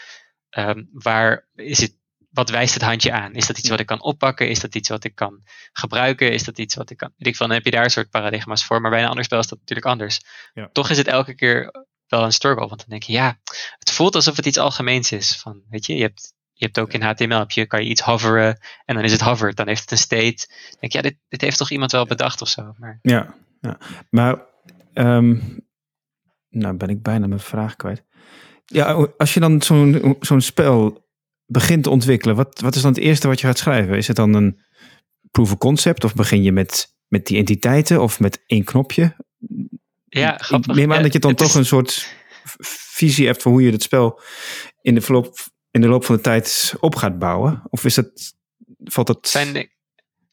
um, 0.57 0.89
waar 0.93 1.47
is 1.55 1.79
het, 1.79 1.99
wat 2.29 2.49
wijst 2.49 2.73
het 2.73 2.83
handje 2.83 3.11
aan? 3.11 3.33
Is 3.33 3.47
dat 3.47 3.57
iets 3.57 3.69
wat 3.69 3.79
ik 3.79 3.85
kan 3.85 4.01
oppakken? 4.01 4.49
Is 4.49 4.59
dat 4.59 4.75
iets 4.75 4.89
wat 4.89 5.03
ik 5.03 5.15
kan 5.15 5.43
gebruiken? 5.73 6.31
Is 6.31 6.43
dat 6.43 6.57
iets 6.57 6.75
wat 6.75 6.89
ik 6.89 6.97
kan. 6.97 7.13
Ik 7.17 7.35
van, 7.35 7.47
dan 7.47 7.55
heb 7.55 7.65
je 7.65 7.71
daar 7.71 7.83
een 7.83 7.89
soort 7.89 8.09
paradigma's 8.09 8.65
voor. 8.65 8.81
Maar 8.81 8.91
bij 8.91 9.01
een 9.01 9.09
ander 9.09 9.23
spel 9.23 9.39
is 9.39 9.47
dat 9.47 9.59
natuurlijk 9.59 9.87
anders. 9.87 10.21
Ja. 10.53 10.69
Toch 10.71 10.89
is 10.89 10.97
het 10.97 11.07
elke 11.07 11.35
keer 11.35 11.85
wel 12.07 12.23
een 12.23 12.31
struggle. 12.31 12.67
Want 12.67 12.79
dan 12.79 12.89
denk 12.89 13.03
je, 13.03 13.13
ja, 13.13 13.39
het 13.77 13.91
voelt 13.91 14.15
alsof 14.15 14.35
het 14.35 14.45
iets 14.45 14.57
algemeens 14.57 15.11
is. 15.11 15.37
Van, 15.37 15.63
weet 15.69 15.85
je, 15.85 15.95
je 15.95 16.01
hebt 16.01 16.33
je 16.61 16.67
hebt 16.67 16.79
ook 16.79 16.93
in 16.93 17.01
HTML, 17.01 17.39
heb 17.39 17.51
je, 17.51 17.65
kan 17.65 17.83
je 17.83 17.89
iets 17.89 18.01
hoveren 18.01 18.57
en 18.85 18.95
dan 18.95 19.03
is 19.03 19.11
het 19.11 19.21
hovered. 19.21 19.55
Dan 19.55 19.67
heeft 19.67 19.81
het 19.81 19.91
een 19.91 19.97
state. 19.97 20.47
Dan 20.47 20.77
denk 20.79 20.91
je, 20.91 20.97
ja, 20.97 21.03
dit, 21.03 21.17
dit 21.27 21.41
heeft 21.41 21.57
toch 21.57 21.71
iemand 21.71 21.91
wel 21.91 22.05
bedacht 22.05 22.41
of 22.41 22.47
zo. 22.47 22.73
Maar... 22.77 22.99
Ja, 23.01 23.35
ja, 23.61 23.77
maar 24.09 24.45
um, 24.93 25.59
nou 26.49 26.75
ben 26.77 26.89
ik 26.89 27.01
bijna 27.01 27.27
mijn 27.27 27.39
vraag 27.39 27.75
kwijt. 27.75 28.03
Ja, 28.65 29.07
als 29.17 29.33
je 29.33 29.39
dan 29.39 29.61
zo'n 29.61 30.17
zo'n 30.19 30.41
spel 30.41 31.07
begint 31.45 31.83
te 31.83 31.89
ontwikkelen, 31.89 32.35
wat, 32.35 32.59
wat 32.59 32.75
is 32.75 32.81
dan 32.81 32.91
het 32.91 33.01
eerste 33.01 33.27
wat 33.27 33.39
je 33.39 33.47
gaat 33.47 33.57
schrijven? 33.57 33.97
Is 33.97 34.07
het 34.07 34.15
dan 34.15 34.33
een 34.33 34.61
proof 35.31 35.51
of 35.51 35.57
concept 35.57 36.03
of 36.03 36.13
begin 36.13 36.43
je 36.43 36.51
met, 36.51 36.95
met 37.07 37.27
die 37.27 37.37
entiteiten 37.37 38.01
of 38.01 38.19
met 38.19 38.43
één 38.45 38.63
knopje? 38.63 39.15
Ja, 40.05 40.37
grappig. 40.37 40.71
Ik 40.71 40.75
neem 40.75 40.93
aan 40.93 41.03
dat 41.03 41.13
je 41.13 41.19
dan 41.19 41.35
toch 41.35 41.55
een 41.55 41.65
soort 41.65 42.15
visie 42.91 43.25
hebt 43.25 43.41
van 43.41 43.51
hoe 43.51 43.61
je 43.61 43.71
het 43.71 43.83
spel 43.83 44.21
in 44.81 44.95
de 44.95 45.01
verloop 45.01 45.49
in 45.71 45.81
de 45.81 45.87
loop 45.87 46.05
van 46.05 46.15
de 46.15 46.21
tijd 46.21 46.73
op 46.79 46.95
gaat 46.95 47.19
bouwen? 47.19 47.63
Of 47.69 47.85
is 47.85 47.95
het, 47.95 48.33
valt 48.83 49.07
het... 49.07 49.27
Zijn, 49.27 49.69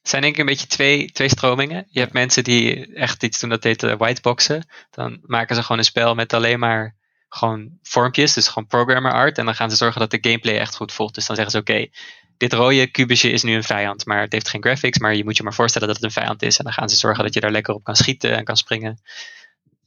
zijn 0.02 0.22
denk 0.22 0.34
ik 0.34 0.40
een 0.40 0.46
beetje 0.46 0.66
twee, 0.66 1.10
twee 1.12 1.28
stromingen. 1.28 1.86
Je 1.90 2.00
hebt 2.00 2.12
mensen 2.12 2.44
die 2.44 2.94
echt 2.94 3.22
iets 3.22 3.40
doen 3.40 3.50
dat 3.50 3.64
heet 3.64 3.82
uh, 3.82 3.94
whiteboxen. 3.96 4.68
Dan 4.90 5.18
maken 5.22 5.54
ze 5.54 5.62
gewoon 5.62 5.78
een 5.78 5.84
spel 5.84 6.14
met 6.14 6.32
alleen 6.32 6.58
maar 6.58 6.96
gewoon 7.28 7.78
vormpjes, 7.82 8.34
dus 8.34 8.48
gewoon 8.48 8.68
programmer 8.68 9.12
art. 9.12 9.38
En 9.38 9.44
dan 9.44 9.54
gaan 9.54 9.70
ze 9.70 9.76
zorgen 9.76 10.00
dat 10.00 10.10
de 10.10 10.18
gameplay 10.20 10.58
echt 10.58 10.76
goed 10.76 10.92
voelt. 10.92 11.14
Dus 11.14 11.26
dan 11.26 11.36
zeggen 11.36 11.54
ze 11.54 11.60
oké, 11.60 11.88
dit 12.36 12.52
rode 12.52 12.86
kubusje 12.86 13.30
is 13.30 13.42
nu 13.42 13.54
een 13.54 13.64
vijand, 13.64 14.06
maar 14.06 14.20
het 14.20 14.32
heeft 14.32 14.48
geen 14.48 14.62
graphics. 14.62 14.98
Maar 14.98 15.14
je 15.14 15.24
moet 15.24 15.36
je 15.36 15.42
maar 15.42 15.54
voorstellen 15.54 15.86
dat 15.88 15.96
het 15.96 16.04
een 16.04 16.22
vijand 16.22 16.42
is. 16.42 16.58
En 16.58 16.64
dan 16.64 16.72
gaan 16.72 16.88
ze 16.88 16.96
zorgen 16.96 17.24
dat 17.24 17.34
je 17.34 17.40
daar 17.40 17.50
lekker 17.50 17.74
op 17.74 17.84
kan 17.84 17.96
schieten 17.96 18.36
en 18.36 18.44
kan 18.44 18.56
springen. 18.56 19.00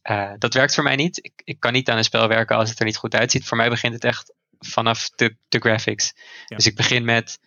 Uh, 0.09 0.31
dat 0.37 0.53
werkt 0.53 0.73
voor 0.73 0.83
mij 0.83 0.95
niet. 0.95 1.17
Ik, 1.17 1.41
ik 1.43 1.59
kan 1.59 1.73
niet 1.73 1.89
aan 1.89 1.97
een 1.97 2.03
spel 2.03 2.27
werken 2.27 2.55
als 2.55 2.69
het 2.69 2.79
er 2.79 2.85
niet 2.85 2.97
goed 2.97 3.15
uitziet. 3.15 3.45
Voor 3.45 3.57
mij 3.57 3.69
begint 3.69 3.93
het 3.93 4.03
echt 4.03 4.33
vanaf 4.65 5.09
de, 5.09 5.35
de 5.49 5.59
graphics. 5.59 6.13
Dus 6.45 6.65
ik 6.65 6.75
begin 6.75 7.05
met 7.05 7.39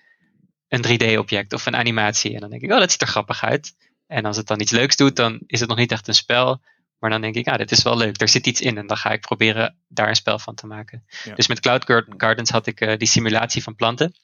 een 0.69 0.85
3D-object 0.87 1.53
of 1.53 1.67
een 1.67 1.77
animatie. 1.77 2.35
En 2.35 2.41
dan 2.41 2.51
denk 2.51 2.62
ik, 2.62 2.73
oh, 2.73 2.79
dat 2.79 2.91
ziet 2.91 3.01
er 3.01 3.07
grappig 3.07 3.45
uit. 3.45 3.75
En 4.07 4.25
als 4.25 4.37
het 4.37 4.47
dan 4.47 4.61
iets 4.61 4.71
leuks 4.71 4.97
doet, 4.97 5.17
dan 5.17 5.41
is 5.47 5.61
het 5.61 5.69
nog 5.69 5.79
niet 5.79 5.93
echt 5.93 6.09
een 6.09 6.15
spel. 6.15 6.62
Maar 6.99 7.11
dan 7.11 7.21
denk 7.21 7.35
ik, 7.35 7.49
ah, 7.49 7.59
dit 7.59 7.71
is 7.71 7.83
wel 7.83 7.97
leuk. 7.97 8.21
Er 8.21 8.29
zit 8.29 8.47
iets 8.47 8.61
in. 8.61 8.79
En 8.79 8.87
dan 8.87 8.97
ga 8.97 9.11
ik 9.11 9.21
proberen 9.21 9.77
daar 9.89 10.09
een 10.09 10.15
spel 10.15 10.39
van 10.39 10.55
te 10.55 10.67
maken. 10.67 11.05
Dus 11.35 11.49
met 11.49 11.61
Cloud 11.61 11.85
Gardens 12.17 12.51
had 12.51 12.67
ik 12.67 12.81
uh, 12.81 12.97
die 12.97 13.09
simulatie 13.09 13.62
van 13.62 13.75
planten. 13.75 14.15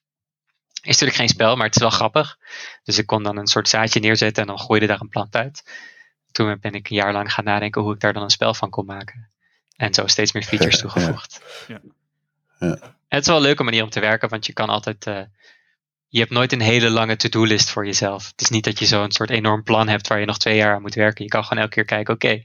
Is 0.82 0.86
natuurlijk 0.86 1.18
geen 1.18 1.28
spel, 1.28 1.56
maar 1.56 1.66
het 1.66 1.74
is 1.74 1.80
wel 1.80 1.90
grappig. 1.90 2.38
Dus 2.82 2.98
ik 2.98 3.06
kon 3.06 3.22
dan 3.22 3.36
een 3.36 3.46
soort 3.46 3.68
zaadje 3.68 4.00
neerzetten 4.00 4.42
en 4.42 4.48
dan 4.48 4.58
gooide 4.58 4.86
daar 4.86 5.00
een 5.00 5.08
plant 5.08 5.36
uit. 5.36 5.62
Toen 6.32 6.58
ben 6.60 6.72
ik 6.72 6.90
een 6.90 6.96
jaar 6.96 7.12
lang 7.12 7.32
gaan 7.32 7.44
nadenken 7.44 7.82
hoe 7.82 7.94
ik 7.94 8.00
daar 8.00 8.12
dan 8.12 8.22
een 8.22 8.30
spel 8.30 8.54
van 8.54 8.70
kon 8.70 8.86
maken. 8.86 9.30
En 9.76 9.94
zo 9.94 10.06
steeds 10.06 10.32
meer 10.32 10.42
features 10.42 10.78
toegevoegd. 10.78 11.42
Ja. 11.68 11.80
Ja. 11.82 11.90
Het 13.08 13.20
is 13.20 13.26
wel 13.26 13.36
een 13.36 13.42
leuke 13.42 13.62
manier 13.62 13.82
om 13.82 13.90
te 13.90 14.00
werken, 14.00 14.28
want 14.28 14.46
je 14.46 14.52
kan 14.52 14.68
altijd. 14.68 15.06
Uh, 15.06 15.20
je 16.08 16.18
hebt 16.18 16.30
nooit 16.30 16.52
een 16.52 16.60
hele 16.60 16.90
lange 16.90 17.16
to-do-list 17.16 17.70
voor 17.70 17.86
jezelf. 17.86 18.26
Het 18.30 18.40
is 18.40 18.48
niet 18.48 18.64
dat 18.64 18.78
je 18.78 18.86
zo'n 18.86 19.12
soort 19.12 19.30
enorm 19.30 19.62
plan 19.62 19.88
hebt 19.88 20.08
waar 20.08 20.20
je 20.20 20.26
nog 20.26 20.38
twee 20.38 20.56
jaar 20.56 20.74
aan 20.74 20.82
moet 20.82 20.94
werken. 20.94 21.24
Je 21.24 21.30
kan 21.30 21.44
gewoon 21.44 21.62
elke 21.62 21.74
keer 21.74 21.84
kijken: 21.84 22.14
oké, 22.14 22.44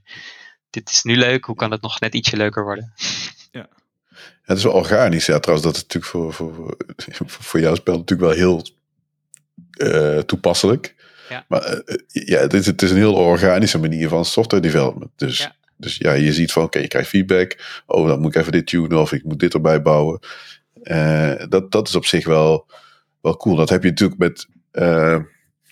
dit 0.70 0.90
is 0.90 1.04
nu 1.04 1.18
leuk, 1.18 1.46
hoe 1.46 1.56
kan 1.56 1.72
het 1.72 1.82
nog 1.82 2.00
net 2.00 2.14
ietsje 2.14 2.38
leuker 2.38 2.64
worden? 2.64 2.94
Ja. 3.52 3.68
het 4.42 4.58
is 4.58 4.64
wel 4.64 4.74
organisch, 4.74 5.26
ja, 5.26 5.40
trouwens, 5.40 5.68
dat 5.68 5.76
is 5.76 5.82
natuurlijk 5.82 6.12
voor, 6.12 6.34
voor, 6.34 6.78
voor 7.26 7.60
jouw 7.60 7.76
spel 7.76 7.98
natuurlijk 7.98 8.30
wel 8.30 8.38
heel 8.38 8.66
uh, 9.78 10.20
toepasselijk. 10.20 10.96
Ja. 11.30 11.46
Maar 11.48 11.74
uh, 11.74 11.98
ja, 12.08 12.40
het 12.40 12.54
is, 12.54 12.66
het 12.66 12.82
is 12.82 12.92
een 12.92 12.98
heel 12.98 13.16
organische 13.16 13.80
manier 13.80 14.10
van 14.10 14.26
software 14.26 14.62
development. 14.62 15.12
Dus 15.16 15.50
Dus 15.78 15.98
ja, 15.98 16.14
je 16.14 16.34
ziet 16.34 16.52
van, 16.52 16.64
oké, 16.64 16.80
je 16.80 16.88
krijgt 16.88 17.10
feedback. 17.10 17.82
Oh, 17.86 18.08
dan 18.08 18.20
moet 18.20 18.36
ik 18.36 18.42
even 18.42 18.52
dit 18.52 18.68
tunen 18.68 19.00
of 19.00 19.12
ik 19.12 19.24
moet 19.24 19.40
dit 19.40 19.54
erbij 19.54 19.82
bouwen. 19.82 20.20
Uh, 20.84 21.34
dat, 21.50 21.72
dat 21.72 21.88
is 21.88 21.96
op 21.96 22.06
zich 22.06 22.26
wel, 22.26 22.68
wel 23.22 23.38
cool. 23.38 23.56
Dat 23.56 23.70
heb 23.70 23.84
je 23.84 23.90
natuurlijk 23.90 24.20
met 24.20 24.48
uh, 24.72 25.20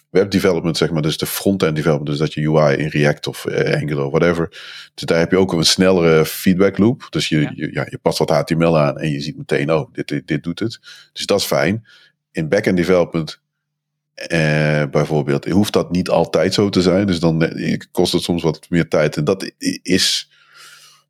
web 0.09 0.31
development, 0.31 0.77
zeg 0.77 0.91
maar. 0.91 1.01
Dus 1.01 1.17
de 1.17 1.25
front-end 1.25 1.75
development. 1.75 2.09
Dus 2.09 2.17
dat 2.17 2.33
je 2.33 2.49
UI 2.49 2.75
in 2.75 2.87
React 2.87 3.27
of 3.27 3.45
uh, 3.45 3.73
Angular 3.73 4.05
of 4.05 4.11
whatever. 4.11 4.49
Dus 4.93 5.03
daar 5.05 5.19
heb 5.19 5.31
je 5.31 5.37
ook 5.37 5.53
een 5.53 5.63
snellere 5.63 6.25
feedback 6.25 6.77
loop. 6.77 7.07
Dus 7.09 7.29
je, 7.29 7.41
ja. 7.41 7.51
Je, 7.55 7.71
ja, 7.73 7.85
je 7.89 7.97
past 8.01 8.17
wat 8.17 8.29
HTML 8.29 8.79
aan 8.79 8.97
en 8.97 9.09
je 9.09 9.21
ziet 9.21 9.37
meteen, 9.37 9.71
oh, 9.71 9.93
dit, 9.93 10.07
dit, 10.07 10.27
dit 10.27 10.43
doet 10.43 10.59
het. 10.59 10.79
Dus 11.13 11.25
dat 11.25 11.39
is 11.39 11.45
fijn. 11.45 11.87
In 12.31 12.49
back-end 12.49 12.77
development 12.77 13.41
uh, 14.15 14.83
bijvoorbeeld, 14.91 15.45
hoeft 15.45 15.73
dat 15.73 15.91
niet 15.91 16.09
altijd 16.09 16.53
zo 16.53 16.69
te 16.69 16.81
zijn. 16.81 17.07
Dus 17.07 17.19
dan 17.19 17.49
kost 17.91 18.13
het 18.13 18.21
soms 18.21 18.43
wat 18.43 18.65
meer 18.69 18.87
tijd. 18.87 19.17
En 19.17 19.23
dat 19.23 19.51
is, 19.83 20.31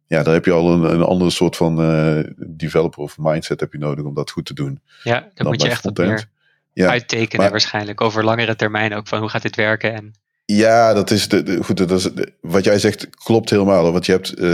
ja, 0.07 0.23
daar 0.23 0.33
heb 0.33 0.45
je 0.45 0.51
al 0.51 0.71
een, 0.71 0.93
een 0.93 1.03
andere 1.03 1.29
soort 1.29 1.55
van 1.55 1.81
uh, 1.81 2.23
developer 2.47 2.99
of 2.99 3.17
mindset 3.17 3.59
heb 3.59 3.71
je 3.71 3.79
nodig 3.79 4.05
om 4.05 4.13
dat 4.13 4.31
goed 4.31 4.45
te 4.45 4.53
doen. 4.53 4.81
Ja, 5.03 5.29
dan, 5.33 5.47
moet 5.47 5.61
je 5.61 5.69
echt 5.69 5.83
wat 5.83 5.97
meer 5.97 6.29
ja, 6.73 6.89
uittekenen 6.89 7.41
maar, 7.41 7.51
waarschijnlijk. 7.51 8.01
Over 8.01 8.23
langere 8.23 8.55
termijn 8.55 8.93
ook, 8.93 9.07
van 9.07 9.19
hoe 9.19 9.29
gaat 9.29 9.41
dit 9.41 9.55
werken 9.55 9.93
en... 9.93 10.13
Ja, 10.45 10.93
dat 10.93 11.11
is, 11.11 11.27
de, 11.27 11.43
de 11.43 11.63
goed, 11.63 11.77
dat 11.77 11.91
is 11.91 12.09
wat 12.41 12.63
jij 12.63 12.79
zegt 12.79 13.09
klopt 13.09 13.49
helemaal. 13.49 13.91
Want 13.91 14.05
je 14.05 14.11
hebt, 14.11 14.39
uh, 14.39 14.45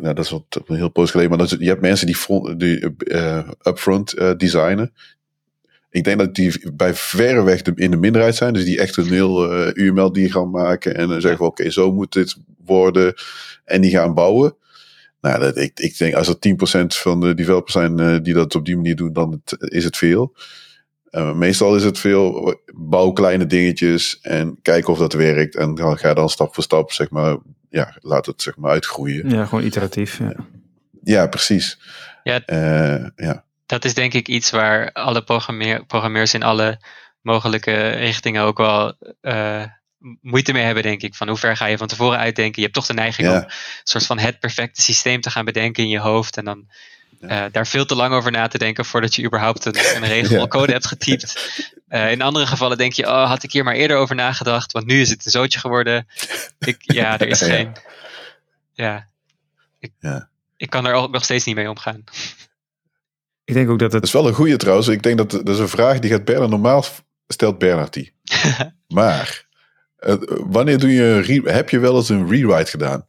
nou, 0.00 0.14
dat 0.14 0.24
is 0.24 0.30
wat 0.30 0.60
heel 0.66 0.88
poos 0.88 1.10
geleden, 1.10 1.30
maar 1.30 1.38
dat 1.38 1.52
is, 1.52 1.58
je 1.58 1.68
hebt 1.68 1.80
mensen 1.80 2.06
die, 2.06 2.16
front, 2.16 2.60
die 2.60 2.94
uh, 2.98 3.48
upfront 3.62 4.18
uh, 4.18 4.30
designen. 4.36 4.92
Ik 5.92 6.04
denk 6.04 6.18
dat 6.18 6.34
die 6.34 6.72
bij 6.72 6.94
verreweg 6.94 7.62
de, 7.62 7.72
in 7.74 7.90
de 7.90 7.96
minderheid 7.96 8.34
zijn. 8.34 8.52
Dus 8.52 8.64
die 8.64 8.80
echt 8.80 8.96
een 8.96 9.12
heel 9.12 9.52
uh, 9.52 9.70
UML-diagram 9.74 10.50
maken. 10.50 10.96
En 10.96 11.08
dan 11.08 11.20
zeggen 11.20 11.40
we, 11.40 11.46
oké, 11.46 11.60
okay, 11.60 11.72
zo 11.72 11.92
moet 11.92 12.12
dit 12.12 12.36
worden. 12.64 13.14
En 13.64 13.80
die 13.80 13.90
gaan 13.90 14.14
bouwen. 14.14 14.56
Nou, 15.20 15.40
dat, 15.40 15.56
ik, 15.56 15.80
ik 15.80 15.98
denk 15.98 16.14
als 16.14 16.28
er 16.28 16.36
10% 16.82 16.86
van 16.86 17.20
de 17.20 17.34
developers 17.34 17.72
zijn 17.72 18.00
uh, 18.00 18.16
die 18.22 18.34
dat 18.34 18.54
op 18.54 18.64
die 18.64 18.76
manier 18.76 18.96
doen, 18.96 19.12
dan 19.12 19.30
het, 19.30 19.70
is 19.72 19.84
het 19.84 19.96
veel. 19.96 20.36
Uh, 21.10 21.34
meestal 21.34 21.76
is 21.76 21.84
het 21.84 21.98
veel, 21.98 22.54
bouw 22.74 23.10
kleine 23.10 23.46
dingetjes 23.46 24.18
en 24.20 24.58
kijk 24.62 24.88
of 24.88 24.98
dat 24.98 25.12
werkt. 25.12 25.56
En 25.56 25.74
dan 25.74 25.98
ga 25.98 26.14
dan 26.14 26.28
stap 26.28 26.54
voor 26.54 26.62
stap, 26.62 26.92
zeg 26.92 27.10
maar, 27.10 27.36
ja, 27.70 27.96
laat 28.00 28.26
het 28.26 28.42
zeg 28.42 28.56
maar 28.56 28.70
uitgroeien. 28.70 29.30
Ja, 29.30 29.46
gewoon 29.46 29.64
iteratief. 29.64 30.18
Ja, 30.18 30.34
ja 31.02 31.26
precies. 31.26 31.78
Ja, 32.22 32.42
ja 33.16 33.44
dat 33.72 33.84
is 33.84 33.94
denk 33.94 34.14
ik 34.14 34.28
iets 34.28 34.50
waar 34.50 34.92
alle 34.92 35.22
programmeer, 35.22 35.84
programmeurs 35.84 36.34
in 36.34 36.42
alle 36.42 36.80
mogelijke 37.20 37.88
richtingen 37.88 38.42
ook 38.42 38.58
wel 38.58 38.94
uh, 39.22 39.64
moeite 40.20 40.52
mee 40.52 40.64
hebben, 40.64 40.82
denk 40.82 41.02
ik. 41.02 41.14
Van 41.14 41.28
hoe 41.28 41.36
ver 41.36 41.56
ga 41.56 41.66
je 41.66 41.76
van 41.76 41.86
tevoren 41.86 42.18
uitdenken? 42.18 42.54
Je 42.56 42.62
hebt 42.62 42.74
toch 42.74 42.86
de 42.86 42.94
neiging 42.94 43.28
ja. 43.28 43.34
om 43.34 43.42
een 43.42 43.50
soort 43.82 44.06
van 44.06 44.18
het 44.18 44.40
perfecte 44.40 44.82
systeem 44.82 45.20
te 45.20 45.30
gaan 45.30 45.44
bedenken 45.44 45.82
in 45.82 45.88
je 45.88 45.98
hoofd. 45.98 46.36
En 46.36 46.44
dan 46.44 46.68
uh, 47.20 47.44
daar 47.52 47.66
veel 47.66 47.86
te 47.86 47.94
lang 47.94 48.14
over 48.14 48.30
na 48.30 48.48
te 48.48 48.58
denken 48.58 48.84
voordat 48.84 49.14
je 49.14 49.24
überhaupt 49.24 49.64
een, 49.64 49.76
een 49.96 50.08
regel 50.08 50.40
ja. 50.40 50.46
code 50.46 50.72
hebt 50.72 50.86
getypt. 50.86 51.60
Uh, 51.88 52.10
in 52.10 52.22
andere 52.22 52.46
gevallen 52.46 52.78
denk 52.78 52.92
je, 52.92 53.06
oh, 53.06 53.26
had 53.26 53.42
ik 53.42 53.52
hier 53.52 53.64
maar 53.64 53.74
eerder 53.74 53.96
over 53.96 54.14
nagedacht, 54.14 54.72
want 54.72 54.86
nu 54.86 55.00
is 55.00 55.10
het 55.10 55.24
een 55.24 55.30
zootje 55.30 55.58
geworden. 55.58 56.06
Ik, 56.58 56.76
ja, 56.78 57.18
er 57.18 57.28
is 57.28 57.40
geen. 57.52 57.72
Ja. 58.72 59.06
Ik, 59.78 59.92
ik 60.56 60.70
kan 60.70 60.86
er 60.86 60.94
ook 60.94 61.10
nog 61.10 61.24
steeds 61.24 61.44
niet 61.44 61.56
mee 61.56 61.68
omgaan. 61.68 62.04
Ik 63.44 63.54
denk 63.54 63.70
ook 63.70 63.78
dat 63.78 63.92
het... 63.92 64.00
Dat 64.00 64.10
is 64.10 64.12
wel 64.12 64.26
een 64.28 64.34
goede 64.34 64.56
trouwens. 64.56 64.88
Ik 64.88 65.02
denk 65.02 65.18
dat 65.18 65.30
dat 65.30 65.48
is 65.48 65.58
een 65.58 65.68
vraag 65.68 65.98
die 65.98 66.10
gaat 66.10 66.24
Bernard 66.24 66.50
normaal 66.50 66.84
stelt 67.26 67.58
Bernard 67.58 67.92
die. 67.92 68.12
maar 68.88 69.46
uh, 70.00 70.14
wanneer 70.28 70.78
doe 70.78 70.92
je 70.92 71.20
re- 71.20 71.52
heb 71.52 71.70
je 71.70 71.78
wel 71.78 71.96
eens 71.96 72.08
een 72.08 72.28
rewrite 72.28 72.70
gedaan? 72.70 73.06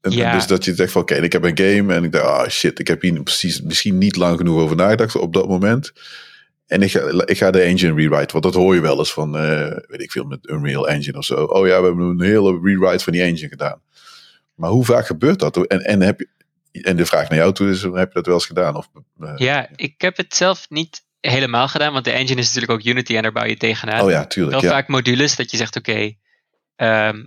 En, 0.00 0.10
Ja. 0.10 0.32
Dus 0.32 0.46
dat 0.46 0.64
je 0.64 0.74
zegt 0.74 0.92
van 0.92 1.02
oké, 1.02 1.14
ik 1.14 1.32
heb 1.32 1.44
een 1.44 1.58
game 1.58 1.94
en 1.94 2.04
ik 2.04 2.12
dacht, 2.12 2.24
ah 2.24 2.48
shit, 2.48 2.78
ik 2.78 2.88
heb 2.88 3.02
hier 3.02 3.22
precies 3.22 3.62
misschien 3.62 3.98
niet 3.98 4.16
lang 4.16 4.36
genoeg 4.36 4.60
over 4.60 4.76
nagedacht 4.76 5.16
op 5.16 5.32
dat 5.32 5.48
moment. 5.48 5.92
En 6.66 6.82
ik 6.82 6.90
ga, 6.90 7.24
ik 7.26 7.38
ga 7.38 7.50
de 7.50 7.60
engine 7.60 7.94
rewrite, 7.94 8.32
want 8.32 8.44
dat 8.44 8.54
hoor 8.54 8.74
je 8.74 8.80
wel 8.80 8.98
eens 8.98 9.12
van, 9.12 9.36
eh, 9.36 9.76
weet 9.86 10.00
ik 10.00 10.12
veel, 10.12 10.24
met 10.24 10.48
Unreal 10.48 10.88
Engine 10.88 11.18
of 11.18 11.24
zo. 11.24 11.44
Oh 11.44 11.66
ja, 11.66 11.80
we 11.80 11.86
hebben 11.86 12.04
een 12.04 12.20
hele 12.20 12.60
rewrite 12.62 13.04
van 13.04 13.12
die 13.12 13.22
engine 13.22 13.48
gedaan. 13.48 13.80
Maar 14.54 14.70
hoe 14.70 14.84
vaak 14.84 15.06
gebeurt 15.06 15.38
dat? 15.38 15.66
En, 15.66 15.80
en 15.84 16.00
heb 16.00 16.18
je, 16.18 16.28
en 16.82 16.96
de 16.96 17.06
vraag 17.06 17.28
naar 17.28 17.38
jou 17.38 17.52
toe 17.52 17.70
is, 17.70 17.82
heb 17.82 17.92
je 18.08 18.10
dat 18.12 18.26
wel 18.26 18.34
eens 18.34 18.46
gedaan? 18.46 18.76
Of, 18.76 18.88
uh, 19.20 19.32
Ja, 19.36 19.68
ik 19.76 20.00
heb 20.00 20.16
het 20.16 20.34
zelf 20.34 20.66
niet 20.68 21.02
helemaal 21.20 21.68
gedaan, 21.68 21.92
want 21.92 22.04
de 22.04 22.10
engine 22.10 22.40
is 22.40 22.46
natuurlijk 22.46 22.72
ook 22.72 22.86
Unity 22.86 23.16
en 23.16 23.22
daar 23.22 23.32
bouw 23.32 23.44
je 23.44 23.56
tegenaan. 23.56 24.00
Oh 24.00 24.10
ja, 24.10 24.26
tuurlijk. 24.26 24.60
Wel 24.60 24.70
Ja. 24.70 24.76
vaak 24.76 24.88
modules 24.88 25.36
dat 25.36 25.50
je 25.50 25.56
zegt, 25.56 25.76
oké, 25.76 26.14
ehm, 26.76 27.24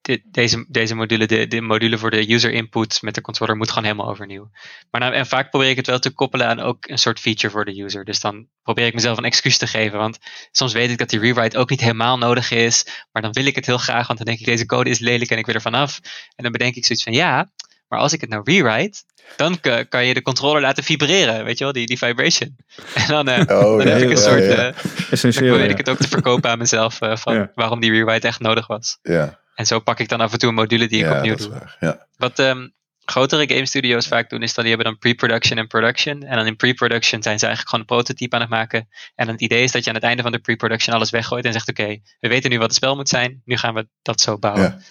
dit- 0.00 0.22
deze, 0.24 0.64
deze 0.68 0.94
module, 0.94 1.26
de, 1.26 1.46
de 1.46 1.60
module 1.60 1.98
voor 1.98 2.10
de 2.10 2.32
user 2.32 2.52
input 2.52 3.02
met 3.02 3.14
de 3.14 3.20
controller 3.20 3.56
moet 3.56 3.68
gewoon 3.68 3.84
helemaal 3.84 4.08
overnieuw. 4.08 4.50
Maar 4.90 5.00
nou, 5.00 5.12
en 5.14 5.26
vaak 5.26 5.50
probeer 5.50 5.68
ik 5.68 5.76
het 5.76 5.86
wel 5.86 5.98
te 5.98 6.10
koppelen 6.10 6.46
aan 6.46 6.60
ook 6.60 6.88
een 6.88 6.98
soort 6.98 7.20
feature 7.20 7.52
voor 7.52 7.64
de 7.64 7.82
user. 7.82 8.04
Dus 8.04 8.20
dan 8.20 8.48
probeer 8.62 8.86
ik 8.86 8.94
mezelf 8.94 9.18
een 9.18 9.24
excuus 9.24 9.58
te 9.58 9.66
geven, 9.66 9.98
want 9.98 10.18
soms 10.50 10.72
weet 10.72 10.90
ik 10.90 10.98
dat 10.98 11.08
die 11.10 11.20
rewrite 11.20 11.58
ook 11.58 11.70
niet 11.70 11.80
helemaal 11.80 12.18
nodig 12.18 12.50
is, 12.50 13.04
maar 13.12 13.22
dan 13.22 13.32
wil 13.32 13.46
ik 13.46 13.54
het 13.54 13.66
heel 13.66 13.78
graag, 13.78 14.06
want 14.06 14.18
dan 14.18 14.26
denk 14.26 14.38
ik 14.38 14.46
deze 14.46 14.66
code 14.66 14.90
is 14.90 14.98
lelijk 14.98 15.30
en 15.30 15.38
ik 15.38 15.46
wil 15.46 15.54
er 15.54 15.60
vanaf. 15.60 16.00
En 16.36 16.42
dan 16.42 16.52
bedenk 16.52 16.74
ik 16.74 16.84
zoiets 16.86 17.04
van, 17.04 17.12
ja, 17.12 17.50
maar 17.88 17.98
als 17.98 18.12
ik 18.12 18.20
het 18.20 18.30
nou 18.30 18.42
rewrite, 18.44 19.02
dan 19.36 19.60
kan 19.88 20.06
je 20.06 20.14
de 20.14 20.22
controller 20.22 20.60
laten 20.60 20.84
vibreren, 20.84 21.44
weet 21.44 21.58
je 21.58 21.64
wel, 21.64 21.72
die, 21.72 21.86
die 21.86 21.98
vibration. 21.98 22.56
En 22.94 23.06
dan, 23.08 23.28
eh, 23.28 23.40
Oh, 23.58 23.76
dan 23.78 23.86
ja, 23.86 23.92
heb 23.92 24.02
ik 24.02 24.04
een 24.10 24.16
ja, 24.16 24.22
soort, 24.22 24.44
ja. 24.44 24.50
eh, 24.50 24.56
dan 24.56 24.92
Essentieel. 25.10 25.46
probeer 25.48 25.64
ja. 25.66 25.70
ik 25.72 25.76
het 25.78 25.88
ook 25.88 25.98
te 25.98 26.08
verkopen 26.08 26.50
aan 26.50 26.58
mezelf, 26.58 27.00
eh, 27.00 27.16
van 27.16 27.34
Ja. 27.34 27.50
waarom 27.54 27.80
die 27.80 27.90
rewrite 27.90 28.26
echt 28.26 28.40
nodig 28.40 28.66
was. 28.66 28.98
Ja, 29.02 29.38
En 29.54 29.66
zo 29.66 29.78
pak 29.80 29.98
ik 30.00 30.08
dan 30.08 30.20
af 30.20 30.32
en 30.32 30.38
toe 30.38 30.48
een 30.48 30.54
module 30.54 30.88
die 30.88 30.98
ik 30.98 31.04
ja 31.04 31.16
opnieuw 31.16 31.30
dat 31.30 31.40
is 31.40 31.46
doe. 31.46 31.54
waar. 31.54 31.76
Ja. 31.80 32.06
Wat 32.16 32.38
ehm, 32.38 32.68
grotere 33.04 33.48
game 33.48 33.66
studios 33.66 34.06
vaak 34.08 34.30
doen, 34.30 34.42
is 34.42 34.54
dan 34.54 34.64
die 34.64 34.74
hebben 34.74 34.92
dan 34.92 35.00
pre-production 35.00 35.58
en 35.58 35.66
production. 35.66 36.22
En 36.22 36.36
dan 36.36 36.46
in 36.46 36.56
pre-production 36.56 37.22
zijn 37.22 37.38
ze 37.38 37.46
eigenlijk 37.46 37.68
gewoon 37.68 37.80
een 37.80 37.96
prototype 38.04 38.34
aan 38.34 38.40
het 38.40 38.50
maken. 38.50 38.88
En 39.14 39.28
het 39.28 39.40
idee 39.40 39.62
is 39.62 39.72
dat 39.72 39.82
je 39.84 39.88
aan 39.90 39.96
het 39.96 40.04
einde 40.04 40.22
van 40.22 40.32
de 40.32 40.38
pre-production 40.38 40.94
alles 40.96 41.10
weggooit 41.10 41.44
en 41.44 41.52
zegt: 41.52 41.68
Oké, 41.68 41.98
we 42.20 42.28
weten 42.28 42.50
nu 42.50 42.56
wat 42.58 42.66
het 42.66 42.74
spel 42.76 42.96
moet 42.96 43.08
zijn, 43.08 43.42
nu 43.44 43.56
gaan 43.56 43.74
we 43.74 43.88
dat 44.02 44.20
zo 44.20 44.38
bouwen. 44.38 44.82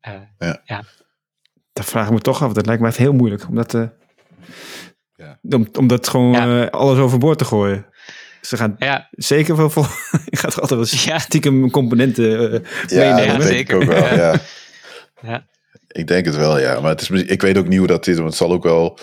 Eh, 0.00 0.12
Dat 1.78 1.86
vraag 1.86 2.06
ik 2.06 2.12
me 2.12 2.20
toch 2.20 2.42
af. 2.42 2.52
Dat 2.52 2.66
lijkt 2.66 2.80
me 2.82 2.88
echt 2.88 2.96
heel 2.96 3.12
moeilijk. 3.12 3.48
Om 3.48 3.54
dat, 3.54 3.74
eh, 3.74 3.82
Ja. 5.16 5.38
om, 5.42 5.68
om 5.78 5.86
dat 5.86 6.08
gewoon 6.08 6.32
Ja. 6.32 6.64
eh, 6.64 6.70
alles 6.70 6.98
overboord 6.98 7.38
te 7.38 7.44
gooien. 7.44 7.86
Ze 8.40 8.56
gaan 8.56 8.74
ja, 8.78 9.08
zeker 9.10 9.56
wel 9.56 9.70
vol. 9.70 9.82
je 10.24 10.36
gaat 10.36 10.54
er 10.54 10.60
altijd 10.60 10.90
wel 10.92 11.00
Ja. 11.14 11.18
stiekem 11.18 11.70
componenten 11.70 12.52
eh, 12.52 12.60
Ja, 12.86 13.14
meenemen. 13.14 13.38
dat 13.38 13.48
denk 13.48 13.68
ik 13.70 13.74
ook 13.76 13.82
wel. 13.84 14.14
Ja. 14.16 14.34
ja. 15.22 15.46
Ik 15.88 16.06
denk 16.06 16.24
het 16.26 16.36
wel, 16.36 16.58
ja. 16.58 16.80
Maar 16.80 16.90
het 16.90 17.00
is, 17.00 17.08
ik 17.10 17.42
weet 17.42 17.58
ook 17.58 17.68
niet 17.68 17.78
hoe 17.78 17.86
dat 17.86 18.06
is. 18.06 18.14
Want 18.16 18.28
het 18.28 18.36
zal 18.36 18.52
ook 18.52 18.62
wel 18.62 18.98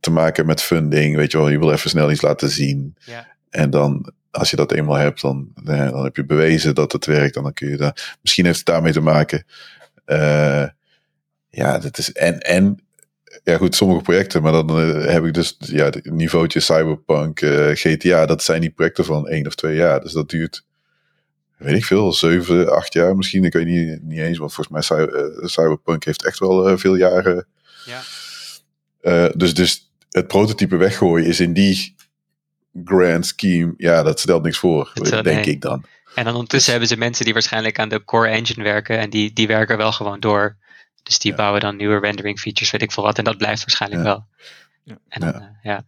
te 0.00 0.10
maken 0.10 0.46
met 0.46 0.62
funding. 0.62 1.16
Weet 1.16 1.32
je 1.32 1.38
wel, 1.38 1.48
je 1.48 1.58
wil 1.58 1.72
even 1.72 1.90
snel 1.90 2.10
iets 2.10 2.22
laten 2.22 2.48
zien. 2.50 2.96
Ja. 2.98 3.26
En 3.50 3.70
dan, 3.70 4.12
als 4.30 4.50
je 4.50 4.56
dat 4.56 4.72
eenmaal 4.72 4.94
hebt, 4.96 5.20
dan, 5.20 5.48
dan 5.62 6.04
heb 6.04 6.16
je 6.16 6.24
bewezen 6.24 6.74
dat 6.74 6.92
het 6.92 7.06
werkt. 7.06 7.36
En 7.36 7.42
dan 7.42 7.52
kun 7.52 7.68
je 7.68 7.76
daar. 7.76 8.16
Misschien 8.22 8.44
heeft 8.44 8.56
het 8.56 8.66
daarmee 8.66 8.92
te 8.92 9.00
maken. 9.00 9.44
Eh, 10.04 10.64
ja, 11.54 11.78
dat 11.78 11.98
is. 11.98 12.12
En, 12.12 12.40
en. 12.40 12.78
Ja, 13.44 13.56
goed, 13.56 13.74
sommige 13.74 14.02
projecten, 14.02 14.42
maar 14.42 14.52
dan 14.52 14.68
eh, 14.80 15.12
heb 15.12 15.24
ik 15.24 15.34
dus 15.34 15.56
ja, 15.58 15.84
het 15.84 16.10
niveautje 16.10 16.60
Cyberpunk, 16.60 17.40
eh, 17.40 17.70
GTA, 17.72 18.26
dat 18.26 18.42
zijn 18.42 18.60
die 18.60 18.70
projecten 18.70 19.04
van 19.04 19.28
één 19.28 19.46
of 19.46 19.54
twee 19.54 19.76
jaar. 19.76 20.00
Dus 20.00 20.12
dat 20.12 20.28
duurt, 20.28 20.64
weet 21.56 21.76
ik 21.76 21.84
veel, 21.84 22.12
zeven, 22.12 22.72
acht 22.72 22.92
jaar 22.92 23.16
misschien. 23.16 23.44
Ik 23.44 23.52
weet 23.52 23.66
niet, 23.66 24.02
niet 24.02 24.18
eens, 24.18 24.38
want 24.38 24.54
volgens 24.54 24.88
mij 24.88 24.98
eh, 24.98 25.46
Cyberpunk 25.46 26.04
heeft 26.04 26.24
echt 26.24 26.38
wel 26.38 26.78
veel 26.78 26.94
jaren. 26.94 27.46
Ja. 27.84 29.28
Dus, 29.36 29.54
dus 29.54 29.92
het 30.10 30.26
prototype 30.26 30.76
weggooien 30.76 31.26
is 31.26 31.40
in 31.40 31.52
die 31.52 31.94
grand 32.84 33.26
scheme, 33.26 33.74
ja, 33.76 34.02
dat 34.02 34.20
stelt 34.20 34.42
niks 34.42 34.58
voor, 34.58 34.92
denk 34.94 35.24
nee. 35.24 35.40
ik 35.40 35.60
dan. 35.60 35.84
En 36.14 36.24
dan 36.24 36.32
ondertussen 36.32 36.70
hebben 36.70 36.88
ze 36.88 36.96
mensen 36.96 37.24
die 37.24 37.32
waarschijnlijk 37.32 37.78
aan 37.78 37.88
de 37.88 38.04
core 38.04 38.28
engine 38.28 38.62
werken. 38.62 38.98
En 38.98 39.10
die, 39.10 39.32
die 39.32 39.46
werken 39.46 39.76
wel 39.76 39.92
gewoon 39.92 40.20
door. 40.20 40.56
Dus 41.04 41.18
die 41.18 41.30
Ja. 41.30 41.36
bouwen 41.36 41.60
dan 41.60 41.76
nieuwe 41.76 41.98
rendering 41.98 42.38
features, 42.40 42.70
weet 42.70 42.82
ik 42.82 42.92
veel 42.92 43.02
wat. 43.02 43.18
En 43.18 43.24
dat 43.24 43.36
blijft 43.38 43.60
waarschijnlijk 43.60 44.02
Ja. 44.02 44.08
wel. 44.08 44.26
Ja. 44.82 44.98
En 45.08 45.20
dan, 45.20 45.30
Ja. 45.32 45.38
eh, 45.40 45.46
ja. 45.62 45.84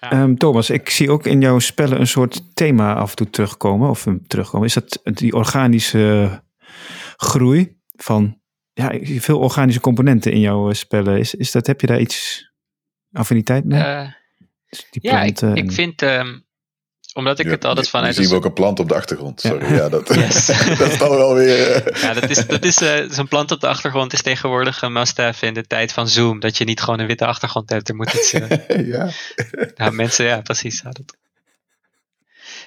Ja. 0.00 0.10
Ehm, 0.10 0.34
Thomas, 0.34 0.70
ik 0.70 0.90
zie 0.90 1.10
ook 1.10 1.26
in 1.26 1.40
jouw 1.40 1.58
spellen 1.58 2.00
een 2.00 2.06
soort 2.06 2.54
thema 2.56 2.94
af 2.94 3.10
en 3.10 3.16
toe 3.16 3.30
terugkomen. 3.30 3.88
Of 3.90 4.06
um, 4.06 4.26
terugkomen. 4.26 4.66
Is 4.66 4.74
dat 4.74 5.00
die 5.04 5.32
organische 5.34 6.42
groei 7.16 7.76
van 7.96 8.40
ja, 8.72 8.90
ik 8.90 9.06
zie 9.06 9.22
veel 9.22 9.38
organische 9.38 9.80
componenten 9.80 10.32
in 10.32 10.40
jouw 10.40 10.68
eh, 10.68 10.74
spellen? 10.74 11.18
Is, 11.18 11.34
is 11.34 11.50
dat, 11.50 11.66
heb 11.66 11.80
je 11.80 11.86
daar 11.86 12.00
iets 12.00 12.50
affiniteit 13.12 13.64
mee? 13.64 13.80
Eh, 13.82 14.12
Dus 14.68 14.86
die 14.90 15.10
ja, 15.10 15.22
ik, 15.22 15.72
vind, 15.72 16.02
ehm, 16.02 16.38
omdat 17.18 17.38
ik 17.38 17.44
Ja, 17.46 17.50
het 17.50 17.64
altijd 17.64 17.84
nu- 17.84 17.90
vanuit 17.92 18.16
Nu 18.16 18.22
zien 18.22 18.30
we 18.30 18.36
ook 18.38 18.44
een 18.44 18.52
plant 18.52 18.78
op 18.80 18.88
de 18.88 18.94
achtergrond. 18.94 19.40
Sorry, 19.40 19.74
ja, 19.74 19.88
dat, 19.88 20.14
Yes. 20.14 20.46
dat 20.78 20.80
is 20.80 20.98
dan 20.98 21.08
wel 21.10 21.34
weer... 21.34 21.70
eh, 21.72 22.02
Ja, 22.02 22.12
dat 22.14 22.30
is, 22.30 22.46
dat 22.46 22.64
is 22.64 22.80
eh, 22.80 23.10
zo'n 23.10 23.28
plant 23.28 23.50
op 23.50 23.60
de 23.60 23.66
achtergrond 23.68 24.12
is 24.12 24.22
tegenwoordig 24.22 24.82
een 24.82 24.92
must-have 24.92 25.46
in 25.46 25.54
de 25.54 25.66
tijd 25.66 25.92
van 25.92 26.08
Zoom. 26.08 26.40
Dat 26.40 26.56
je 26.56 26.64
niet 26.64 26.80
gewoon 26.80 26.98
een 26.98 27.06
witte 27.06 27.26
achtergrond 27.26 27.70
hebt. 27.70 27.88
Er 27.88 27.94
moet 27.94 28.12
iets. 28.12 28.32
eh, 28.32 28.86
ja. 28.86 29.10
nou, 29.76 29.92
mensen, 29.92 30.24
ja, 30.24 30.40
precies. 30.40 30.80
ja, 30.84 30.90
dat. 30.90 31.16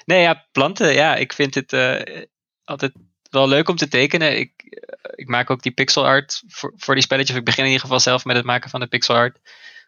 Nee, 0.04 0.20
ja, 0.20 0.46
planten, 0.52 0.92
ja, 0.94 1.14
ik 1.16 1.32
vind 1.32 1.54
het 1.54 1.72
eh, 1.72 2.22
altijd 2.64 2.92
wel 3.30 3.48
leuk 3.48 3.68
om 3.68 3.76
te 3.76 3.88
tekenen. 3.88 4.38
Ik, 4.38 4.52
ik 5.14 5.28
maak 5.28 5.50
ook 5.50 5.62
die 5.62 5.72
pixel 5.72 6.06
art 6.06 6.42
voor, 6.48 6.72
voor 6.76 6.94
die 6.94 7.02
spelletjes. 7.02 7.36
Ik 7.36 7.44
begin 7.44 7.60
in 7.64 7.70
ieder 7.70 7.82
geval 7.84 8.00
zelf 8.00 8.24
met 8.24 8.36
het 8.36 8.44
maken 8.44 8.70
van 8.70 8.80
de 8.80 8.86
pixel 8.86 9.14
art. 9.14 9.38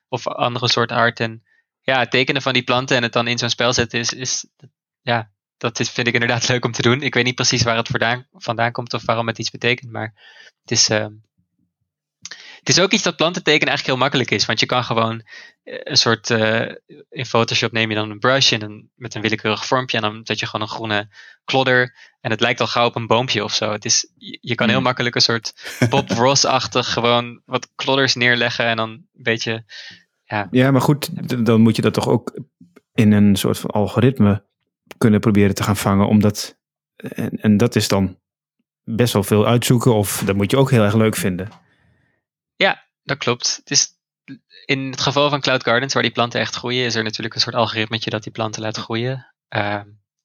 Of 0.08 0.26
andere 0.28 0.68
soort 0.68 0.92
art. 0.92 1.20
En 1.20 1.42
ja, 1.84 1.98
het 1.98 2.10
tekenen 2.10 2.42
van 2.42 2.52
die 2.52 2.64
planten 2.64 2.96
en 2.96 3.02
het 3.02 3.12
dan 3.12 3.26
in 3.26 3.38
zo'n 3.38 3.50
spel 3.50 3.72
zetten 3.72 3.98
is, 3.98 4.12
is 4.12 4.46
ja, 5.00 5.30
dat 5.56 5.80
is, 5.80 5.90
vind 5.90 6.06
ik 6.06 6.14
inderdaad 6.14 6.48
leuk 6.48 6.64
om 6.64 6.72
te 6.72 6.82
doen. 6.82 7.02
Ik 7.02 7.14
weet 7.14 7.24
niet 7.24 7.34
precies 7.34 7.62
waar 7.62 7.76
het 7.76 7.88
vandaan, 7.88 8.26
vandaan 8.32 8.72
komt 8.72 8.94
of 8.94 9.04
waarom 9.04 9.26
het 9.26 9.38
iets 9.38 9.50
betekent. 9.50 9.90
Maar 9.90 10.14
het 10.62 10.70
is, 10.70 10.90
uh, 10.90 11.06
het 12.58 12.68
is 12.68 12.80
ook 12.80 12.92
iets 12.92 13.02
dat 13.02 13.16
planten 13.16 13.42
tekenen 13.42 13.68
eigenlijk 13.68 13.96
heel 13.96 14.04
makkelijk 14.04 14.30
is. 14.30 14.46
Want 14.46 14.60
je 14.60 14.66
kan 14.66 14.84
gewoon 14.84 15.22
eh, 15.62 15.80
een 15.82 15.96
soort. 15.96 16.30
Uh, 16.30 16.72
in 17.10 17.26
Photoshop 17.26 17.72
neem 17.72 17.88
je 17.88 17.94
dan 17.94 18.10
een 18.10 18.18
brush 18.18 18.52
en 18.52 18.62
een, 18.62 18.90
met 18.94 19.14
een 19.14 19.22
willekeurig 19.22 19.66
vormpje. 19.66 19.96
En 19.96 20.02
dan 20.02 20.20
zet 20.24 20.38
je 20.38 20.46
gewoon 20.46 20.66
een 20.66 20.74
groene 20.74 21.08
klodder. 21.44 21.96
En 22.20 22.30
het 22.30 22.40
lijkt 22.40 22.60
al 22.60 22.66
gauw 22.66 22.86
op 22.86 22.96
een 22.96 23.06
boompje 23.06 23.44
of 23.44 23.54
zo. 23.54 23.72
Het 23.72 23.84
is, 23.84 24.10
je 24.40 24.54
kan 24.54 24.66
heel 24.66 24.76
hmm. 24.76 24.84
makkelijk 24.84 25.14
een 25.14 25.20
soort 25.20 25.52
Bob 25.90 26.10
Ross-achtig 26.10 26.92
gewoon 26.92 27.42
wat 27.44 27.68
klodders 27.74 28.14
neerleggen. 28.14 28.64
En 28.64 28.76
dan 28.76 28.90
een 28.90 29.08
beetje. 29.12 29.64
Ja, 30.24 30.48
ja, 30.50 30.70
maar 30.70 30.80
goed, 30.80 31.28
dan 31.46 31.60
moet 31.60 31.76
je 31.76 31.82
dat 31.82 31.94
toch 31.94 32.08
ook 32.08 32.40
in 32.94 33.12
een 33.12 33.36
soort 33.36 33.58
van 33.58 33.70
algoritme 33.70 34.46
kunnen 34.98 35.20
proberen 35.20 35.54
te 35.54 35.62
gaan 35.62 35.76
vangen. 35.76 36.08
Omdat. 36.08 36.58
En, 36.96 37.30
en 37.30 37.56
dat 37.56 37.76
is 37.76 37.88
dan 37.88 38.18
best 38.84 39.12
wel 39.12 39.22
veel 39.22 39.46
uitzoeken. 39.46 39.94
Of 39.94 40.22
dat 40.24 40.36
moet 40.36 40.50
je 40.50 40.56
ook 40.56 40.70
heel 40.70 40.82
erg 40.82 40.94
leuk 40.94 41.16
vinden. 41.16 41.48
Ja, 42.56 42.84
dat 43.02 43.18
klopt. 43.18 43.56
Het 43.56 43.70
is, 43.70 43.88
in 44.64 44.90
het 44.90 45.00
geval 45.00 45.30
van 45.30 45.40
Cloud 45.40 45.62
Gardens, 45.62 45.94
waar 45.94 46.02
die 46.02 46.12
planten 46.12 46.40
echt 46.40 46.54
groeien, 46.54 46.84
is 46.84 46.94
er 46.94 47.04
natuurlijk 47.04 47.34
een 47.34 47.40
soort 47.40 47.56
algoritmetje 47.56 48.10
dat 48.10 48.22
die 48.22 48.32
planten 48.32 48.62
laat 48.62 48.76
groeien. 48.76 49.34
Uh, 49.48 49.80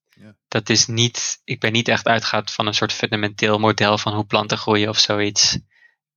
ja. 0.09 0.35
Dat 0.47 0.69
is 0.69 0.87
niet, 0.87 1.41
ik 1.43 1.59
ben 1.59 1.71
niet 1.71 1.87
echt 1.87 2.07
uitgegaan 2.07 2.47
van 2.47 2.67
een 2.67 2.73
soort 2.73 2.93
fundamenteel 2.93 3.59
model 3.59 3.97
van 3.97 4.13
hoe 4.13 4.25
planten 4.25 4.57
groeien 4.57 4.89
of 4.89 4.97
zoiets. 4.97 5.59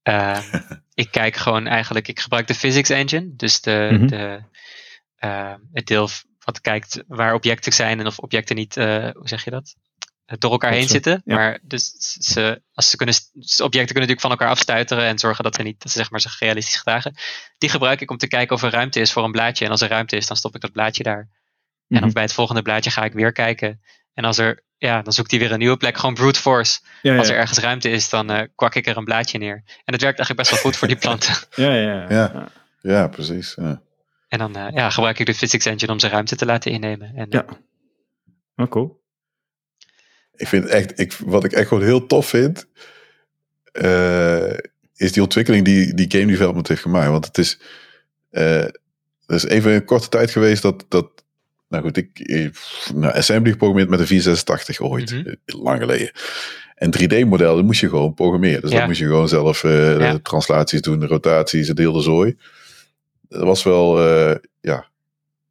Uh, 0.09 0.39
ik 0.95 1.11
kijk 1.11 1.37
gewoon 1.37 1.67
eigenlijk, 1.67 2.09
ik 2.09 2.21
gebruik 2.21 2.47
de 2.47 2.55
physics 2.55 2.89
engine, 2.89 3.37
dus 3.37 3.61
de, 3.61 3.89
mm 3.91 3.99
-hmm. 3.99 4.07
de, 4.07 4.43
uh, 5.25 5.55
het 5.73 5.87
deel 5.87 6.09
wat 6.45 6.61
kijkt 6.61 7.03
waar 7.07 7.35
objecten 7.35 7.73
zijn 7.73 8.01
en 8.01 8.07
of 8.07 8.19
objecten 8.19 8.57
niet, 8.57 8.77
uh, 8.77 9.11
hoe 9.11 9.29
zeg 9.29 9.45
je 9.45 9.51
dat? 9.51 9.77
door 10.39 10.51
elkaar 10.51 10.73
heen 10.73 10.89
zitten. 10.89 11.23
Maar 11.25 11.59
dus 11.63 11.91
ze, 12.19 12.63
als 12.73 12.91
ze 12.91 12.97
kunnen, 12.97 13.15
objecten 13.43 13.71
kunnen 13.71 13.95
natuurlijk 13.95 14.21
van 14.21 14.31
elkaar 14.31 14.49
afstuiteren 14.49 15.05
en 15.05 15.19
zorgen 15.19 15.45
dat 15.45 15.55
ze 15.55 15.63
niet 15.63 15.83
dat 15.83 15.93
ze 15.93 15.99
zeg 15.99 16.11
maar 16.11 16.21
zich 16.21 16.39
realistisch 16.39 16.77
gedragen. 16.77 17.15
Die 17.59 17.69
gebruik 17.69 18.01
ik 18.01 18.11
om 18.11 18.17
te 18.17 18.29
kijken 18.29 18.57
of 18.57 18.63
er 18.63 18.71
ruimte 18.71 19.01
is 19.01 19.13
voor 19.13 19.25
een 19.25 19.33
blaadje. 19.33 19.65
En 19.65 19.71
als 19.71 19.81
er 19.81 19.89
ruimte 19.89 20.17
is, 20.17 20.27
dan 20.27 20.37
stop 20.37 20.55
ik 20.55 20.61
dat 20.61 20.73
blaadje 20.73 21.03
daar. 21.03 21.29
En 21.89 22.01
mhm. 22.01 22.13
bij 22.13 22.23
het 22.23 22.33
volgende 22.33 22.63
blaadje 22.63 22.91
ga 22.91 23.05
ik 23.05 23.13
weer 23.13 23.33
kijken. 23.33 23.81
En 24.15 24.25
als 24.25 24.39
er, 24.39 24.65
ja, 24.83 25.03
dan 25.03 25.13
zoekt 25.13 25.31
hij 25.31 25.41
weer 25.41 25.53
een 25.53 25.59
nieuwe 25.59 25.77
plek. 25.77 25.97
Gewoon 25.97 26.15
brute 26.15 26.41
force. 26.41 26.81
als 27.03 27.29
er 27.29 27.37
ergens 27.37 27.59
ruimte 27.59 27.91
is, 27.91 28.09
dan 28.09 28.31
uh, 28.31 28.41
kwak 28.55 28.75
ik 28.75 28.87
er 28.87 28.97
een 28.97 29.05
blaadje 29.05 29.39
neer. 29.39 29.63
En 29.85 29.93
dat 29.93 30.01
werkt 30.01 30.19
eigenlijk 30.19 30.37
best 30.37 30.51
wel 30.51 30.61
goed 30.61 30.77
voor 30.77 30.89
die 30.89 30.97
planten. 31.05 31.35
Ja, 31.55 31.75
ja, 31.75 32.07
ja. 32.09 32.49
ja. 32.81 33.09
precies. 33.09 33.55
En 34.29 34.39
dan 34.39 34.57
uh, 34.57 34.67
ja, 34.75 34.91
gebruik 34.91 35.19
ik 35.19 35.27
de 35.27 35.35
physics 35.35 35.67
engine 35.67 35.93
om 35.93 35.99
zijn 35.99 36.13
ruimte 36.13 36.37
te 36.37 36.47
laten 36.47 36.73
innemen. 36.73 37.13
En, 37.15 37.27
ja. 37.31 37.45
Oh, 38.57 38.69
cool 38.69 39.03
ik 40.43 40.49
vind 40.49 40.67
echt, 40.67 41.01
ik, 41.01 41.13
wat 41.13 41.45
ik 41.45 41.53
echt 41.53 41.69
gewoon 41.69 41.83
heel 41.83 42.07
tof 42.07 42.29
vind, 42.29 42.67
uh, 43.73 44.53
is 44.97 45.13
die 45.13 45.23
ontwikkeling 45.23 45.65
die, 45.65 45.95
die 45.95 46.11
game 46.11 46.27
development 46.27 46.69
heeft 46.69 46.83
gemaakt. 46.83 47.11
Want 47.11 47.27
het 47.27 47.39
is, 47.39 47.59
uh, 48.31 48.69
is 49.27 49.45
even 49.45 49.73
een 49.73 49.85
korte 49.85 50.09
tijd 50.09 50.31
geweest 50.31 50.63
dat, 50.63 50.85
dat 50.89 51.22
nou 51.73 51.85
goed, 51.85 51.97
ik, 51.97 52.29
nou, 52.95 53.15
assembly 53.15 53.51
geprogrammeerd 53.51 53.91
met 53.91 54.01
een 54.01 54.07
486 54.07 54.81
ooit, 54.81 55.11
mm 55.11 55.23
-hmm. 55.23 55.37
lang 55.45 55.81
geleden. 55.81 56.11
En 56.75 56.91
3D-modellen 56.99 57.65
moest 57.65 57.81
je 57.81 57.89
gewoon 57.89 58.15
programmeren. 58.15 58.61
Dus 58.61 58.71
ja. 58.71 58.79
dat 58.79 58.87
moest 58.87 58.99
je 58.99 59.07
gewoon 59.07 59.29
zelf 59.29 59.63
uh, 59.63 59.99
ja. 59.99 60.19
translaties 60.23 60.81
doen, 60.81 61.01
de 61.01 61.07
rotaties, 61.07 61.69
het 61.69 61.79
hele 61.79 62.03
zooi. 62.03 62.37
Dat 63.29 63.43
was 63.43 63.63
wel, 63.63 64.09
uh, 64.09 64.35
ja, 64.61 64.87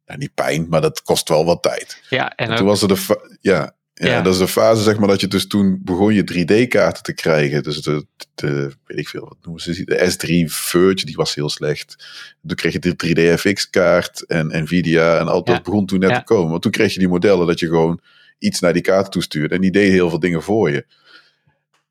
nou, 0.06 0.18
niet 0.18 0.34
pijn, 0.34 0.66
maar 0.68 0.80
dat 0.80 1.02
kost 1.02 1.28
wel 1.28 1.44
wat 1.44 1.62
tijd. 1.62 2.02
Ja, 2.10 2.34
en, 2.36 2.50
en 2.50 2.56
toen 2.56 2.66
was 2.66 2.82
er 2.82 2.88
de, 2.88 3.36
ja, 3.40 3.74
ja, 3.94 4.22
dat 4.22 4.32
is 4.32 4.38
de 4.38 4.48
fase, 4.48 4.82
zeg 4.82 4.98
maar, 4.98 5.08
dat 5.08 5.20
je 5.20 5.28
dus 5.28 5.46
toen 5.46 5.80
begon 5.82 6.14
je 6.14 6.22
3D-kaarten 6.22 7.02
te 7.02 7.14
krijgen. 7.14 7.62
Dus 7.62 7.82
de, 7.82 8.06
de, 8.34 8.72
weet 8.86 8.98
ik 8.98 9.08
veel, 9.08 9.20
wat 9.28 9.36
noemen 9.42 9.62
ze 9.62 9.84
De 9.84 10.12
S3 10.12 10.52
Verge, 10.52 11.04
die 11.04 11.16
was 11.16 11.34
heel 11.34 11.48
slecht. 11.48 12.06
Toen 12.46 12.56
kreeg 12.56 12.72
je 12.72 12.78
de 12.78 12.94
3D-FX-kaart 13.06 14.26
en 14.26 14.62
Nvidia 14.62 15.18
en 15.18 15.28
al 15.28 15.44
dat 15.44 15.62
begon 15.62 15.86
toen 15.86 15.98
net 15.98 16.14
te 16.14 16.24
komen. 16.24 16.50
Want 16.50 16.62
toen 16.62 16.70
kreeg 16.70 16.92
je 16.92 16.98
die 16.98 17.08
modellen 17.08 17.46
dat 17.46 17.58
je 17.58 17.66
gewoon 17.66 18.00
iets 18.38 18.60
naar 18.60 18.72
die 18.72 18.82
kaarten 18.82 19.12
toestuurde. 19.12 19.54
En 19.54 19.60
die 19.60 19.70
deed 19.70 19.92
heel 19.92 20.08
veel 20.08 20.20
dingen 20.20 20.42
voor 20.42 20.70
je. 20.70 20.86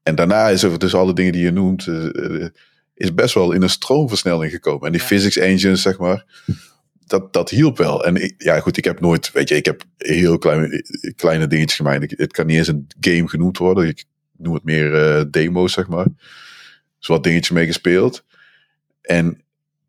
En 0.03 0.15
daarna 0.15 0.49
is 0.49 0.63
er 0.63 0.79
dus 0.79 0.93
alle 0.93 1.13
dingen 1.13 1.31
die 1.31 1.43
je 1.43 1.51
noemt, 1.51 1.85
uh, 1.85 2.47
is 2.93 3.13
best 3.13 3.33
wel 3.33 3.51
in 3.51 3.61
een 3.61 3.69
stroomversnelling 3.69 4.51
gekomen. 4.51 4.85
En 4.85 4.91
die 4.91 5.01
physics 5.01 5.37
engines, 5.37 5.81
zeg 5.81 5.97
maar 5.97 6.25
dat, 7.11 7.33
dat 7.33 7.49
hielp 7.49 7.77
wel. 7.77 8.05
En 8.05 8.15
ik, 8.23 8.33
ja, 8.37 8.59
goed, 8.59 8.77
ik 8.77 8.83
heb 8.83 8.99
nooit, 8.99 9.31
weet 9.31 9.49
je, 9.49 9.55
ik 9.55 9.65
heb 9.65 9.83
heel 9.97 10.37
kleine, 10.37 10.83
kleine 11.15 11.47
dingetjes 11.47 11.75
gemaakt. 11.77 12.13
Het 12.17 12.33
kan 12.33 12.45
niet 12.45 12.57
eens 12.57 12.67
een 12.67 12.87
game 12.99 13.27
genoemd 13.27 13.57
worden. 13.57 13.87
Ik 13.87 14.05
noem 14.37 14.53
het 14.53 14.63
meer 14.63 15.17
uh, 15.17 15.23
demo's, 15.31 15.73
zeg 15.73 15.87
maar. 15.87 16.05
Dus 16.99 17.07
wat 17.07 17.23
dingetjes 17.23 17.49
mee 17.49 17.65
gespeeld. 17.65 18.23
En, 19.01 19.41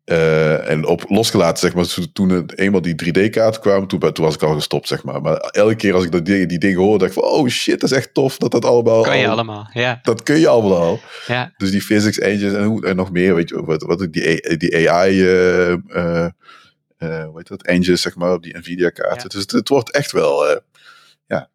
uh, 0.05 0.69
en 0.69 0.85
op 0.85 1.05
losgelaten, 1.07 1.57
zeg 1.57 1.73
maar, 1.73 2.09
toen 2.13 2.29
het 2.29 2.57
eenmaal 2.57 2.81
die 2.81 2.95
3D-kaarten 3.05 3.61
kwamen, 3.61 3.87
toen, 3.87 3.99
toen 3.99 4.25
was 4.25 4.35
ik 4.35 4.43
al 4.43 4.53
gestopt, 4.53 4.87
zeg 4.87 5.03
maar. 5.03 5.21
Maar 5.21 5.37
elke 5.37 5.75
keer 5.75 5.93
als 5.93 6.03
ik 6.03 6.11
dat, 6.11 6.25
die, 6.25 6.45
die 6.45 6.59
dingen 6.59 6.79
hoorde, 6.79 6.97
dacht 6.97 7.17
ik 7.17 7.23
van, 7.23 7.31
oh 7.31 7.47
shit, 7.47 7.79
dat 7.79 7.91
is 7.91 7.97
echt 7.97 8.13
tof 8.13 8.37
dat 8.37 8.51
dat 8.51 8.65
allemaal... 8.65 9.01
Kan 9.01 9.17
je 9.17 9.27
allemaal, 9.27 9.69
ja. 9.73 9.99
Dat 10.01 10.23
kun 10.23 10.39
je 10.39 10.47
allemaal 10.47 10.77
al. 10.77 10.99
Ja. 11.27 11.53
Dus 11.57 11.71
die 11.71 11.81
physics 11.81 12.19
engines 12.19 12.53
en, 12.53 12.79
en 12.89 12.95
nog 12.95 13.11
meer, 13.11 13.35
weet 13.35 13.49
je, 13.49 13.65
wat, 13.65 13.83
wat 13.83 14.07
die, 14.11 14.57
die 14.57 14.91
AI... 14.91 15.21
Uh, 15.87 16.25
uh, 17.03 17.19
uh, 17.19 17.25
hoe 17.25 17.37
heet 17.37 17.47
dat, 17.47 17.63
engines, 17.63 18.01
zeg 18.01 18.15
maar, 18.15 18.33
op 18.33 18.43
die 18.43 18.57
Nvidia-kaarten. 18.57 19.29
Dus 19.29 19.41
het, 19.41 19.51
het, 19.51 19.69
wordt 19.69 19.91
echt 19.91 20.11
wel, 20.11 20.51
uh, 20.51 20.57
ja, 21.27 21.49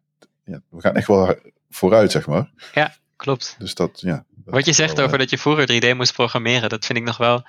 ja, 0.45 0.61
we 0.69 0.81
gaan 0.81 0.95
echt 0.95 1.07
wel 1.07 1.35
vooruit, 1.69 2.11
zeg 2.11 2.27
maar. 2.27 2.51
Ja, 2.73 2.95
klopt. 3.15 3.55
Dus 3.59 3.75
dat, 3.75 4.01
ja. 4.01 4.25
Dat 4.29 4.53
Wat 4.53 4.65
je 4.65 4.73
zegt 4.73 4.95
wel, 4.95 5.05
over 5.05 5.17
uh, 5.17 5.21
dat 5.21 5.29
je 5.29 5.37
vroeger 5.37 5.81
3D 5.83 5.95
moest 5.95 6.13
programmeren, 6.13 6.69
dat 6.69 6.85
vind 6.85 6.97
ik 6.97 7.05
nog 7.05 7.17
wel, 7.17 7.47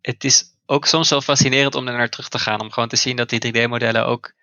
het 0.00 0.24
is 0.24 0.44
ook 0.66 0.86
soms 0.86 1.10
wel 1.10 1.20
fascinerend 1.20 1.74
om 1.74 1.88
er 1.88 1.96
naar 1.96 2.08
terug 2.08 2.28
te 2.28 2.38
gaan, 2.38 2.60
om 2.60 2.70
gewoon 2.70 2.88
te 2.88 2.96
zien 2.96 3.16
dat 3.16 3.28
die 3.28 3.52
3D-modellen 3.52 4.06
ook 4.06 4.34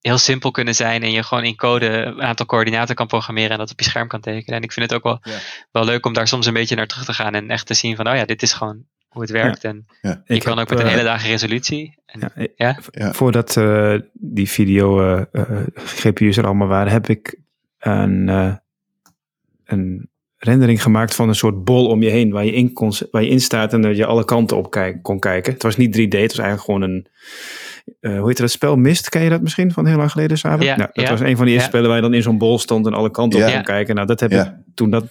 heel 0.00 0.18
simpel 0.18 0.50
kunnen 0.50 0.74
zijn 0.74 1.02
en 1.02 1.10
je 1.10 1.22
gewoon 1.22 1.44
in 1.44 1.56
code 1.56 1.86
een 1.86 2.22
aantal 2.22 2.46
coördinaten 2.46 2.94
kan 2.94 3.06
programmeren 3.06 3.50
en 3.50 3.58
dat 3.58 3.70
op 3.70 3.80
je 3.80 3.84
scherm 3.84 4.08
kan 4.08 4.20
tekenen. 4.20 4.56
En 4.56 4.62
ik 4.62 4.72
vind 4.72 4.90
het 4.90 4.94
ook 4.94 5.04
wel, 5.04 5.18
ja. 5.22 5.38
wel 5.72 5.84
leuk 5.84 6.06
om 6.06 6.12
daar 6.12 6.28
soms 6.28 6.46
een 6.46 6.52
beetje 6.52 6.76
naar 6.76 6.86
terug 6.86 7.04
te 7.04 7.12
gaan 7.12 7.34
en 7.34 7.50
echt 7.50 7.66
te 7.66 7.74
zien 7.74 7.96
van, 7.96 8.08
oh 8.08 8.14
ja, 8.14 8.24
dit 8.24 8.42
is 8.42 8.52
gewoon 8.52 8.84
hoe 9.10 9.22
het 9.22 9.30
werkt. 9.30 9.64
En 9.64 9.86
ja. 10.02 10.22
je 10.24 10.34
ik 10.34 10.42
kan 10.42 10.58
ook 10.58 10.70
met 10.70 10.80
een 10.80 10.86
hele 10.86 11.02
lage 11.02 11.28
resolutie. 11.28 11.94
En, 12.06 12.32
ja, 12.56 12.78
ja? 12.90 13.12
Voordat 13.12 13.56
uh, 13.56 13.98
die 14.12 14.48
video 14.48 15.02
uh, 15.02 15.22
uh, 15.32 15.60
GPU's 15.74 16.36
er 16.36 16.46
allemaal 16.46 16.68
waren, 16.68 16.92
heb 16.92 17.08
ik 17.08 17.38
een, 17.78 18.28
een 19.64 20.08
rendering 20.36 20.82
gemaakt 20.82 21.14
van 21.14 21.28
een 21.28 21.34
soort 21.34 21.64
bol 21.64 21.86
om 21.86 22.02
je 22.02 22.10
heen 22.10 22.30
waar 22.30 22.44
je 22.44 22.52
in, 22.52 22.72
kon, 22.72 22.92
waar 23.10 23.22
je 23.22 23.28
in 23.28 23.40
staat 23.40 23.72
en 23.72 23.82
dat 23.82 23.96
je 23.96 24.06
alle 24.06 24.24
kanten 24.24 24.56
op 24.56 24.70
kijk, 24.70 25.02
kon 25.02 25.18
kijken. 25.18 25.52
Het 25.52 25.62
was 25.62 25.76
niet 25.76 25.96
3D, 25.96 26.18
het 26.18 26.36
was 26.36 26.46
eigenlijk 26.46 26.60
gewoon 26.60 26.82
een. 26.82 27.06
hoe 28.18 28.28
heet 28.28 28.36
dat 28.36 28.50
spel? 28.50 28.76
Mist, 28.76 29.08
ken 29.08 29.22
je 29.22 29.30
dat 29.30 29.42
misschien 29.42 29.72
van 29.72 29.86
heel 29.86 29.96
lang 29.96 30.10
geleden 30.10 30.38
samen? 30.38 30.64
Ja, 30.64 30.76
nou, 30.76 30.90
dat 30.92 31.08
was 31.08 31.20
een 31.20 31.36
van 31.36 31.44
die 31.44 31.54
eerste 31.54 31.68
spellen 31.68 31.86
waar 31.86 31.96
je 31.96 32.02
dan 32.02 32.14
in 32.14 32.22
zo'n 32.22 32.38
bol 32.38 32.58
stond 32.58 32.86
en 32.86 32.94
alle 32.94 33.10
kanten 33.10 33.46
op 33.46 33.52
kon 33.52 33.62
kijken. 33.62 33.94
Nou, 33.94 34.06
dat 34.06 34.20
heb 34.20 34.32
ik 34.32 34.52
toen 34.74 34.90
dat 34.90 35.04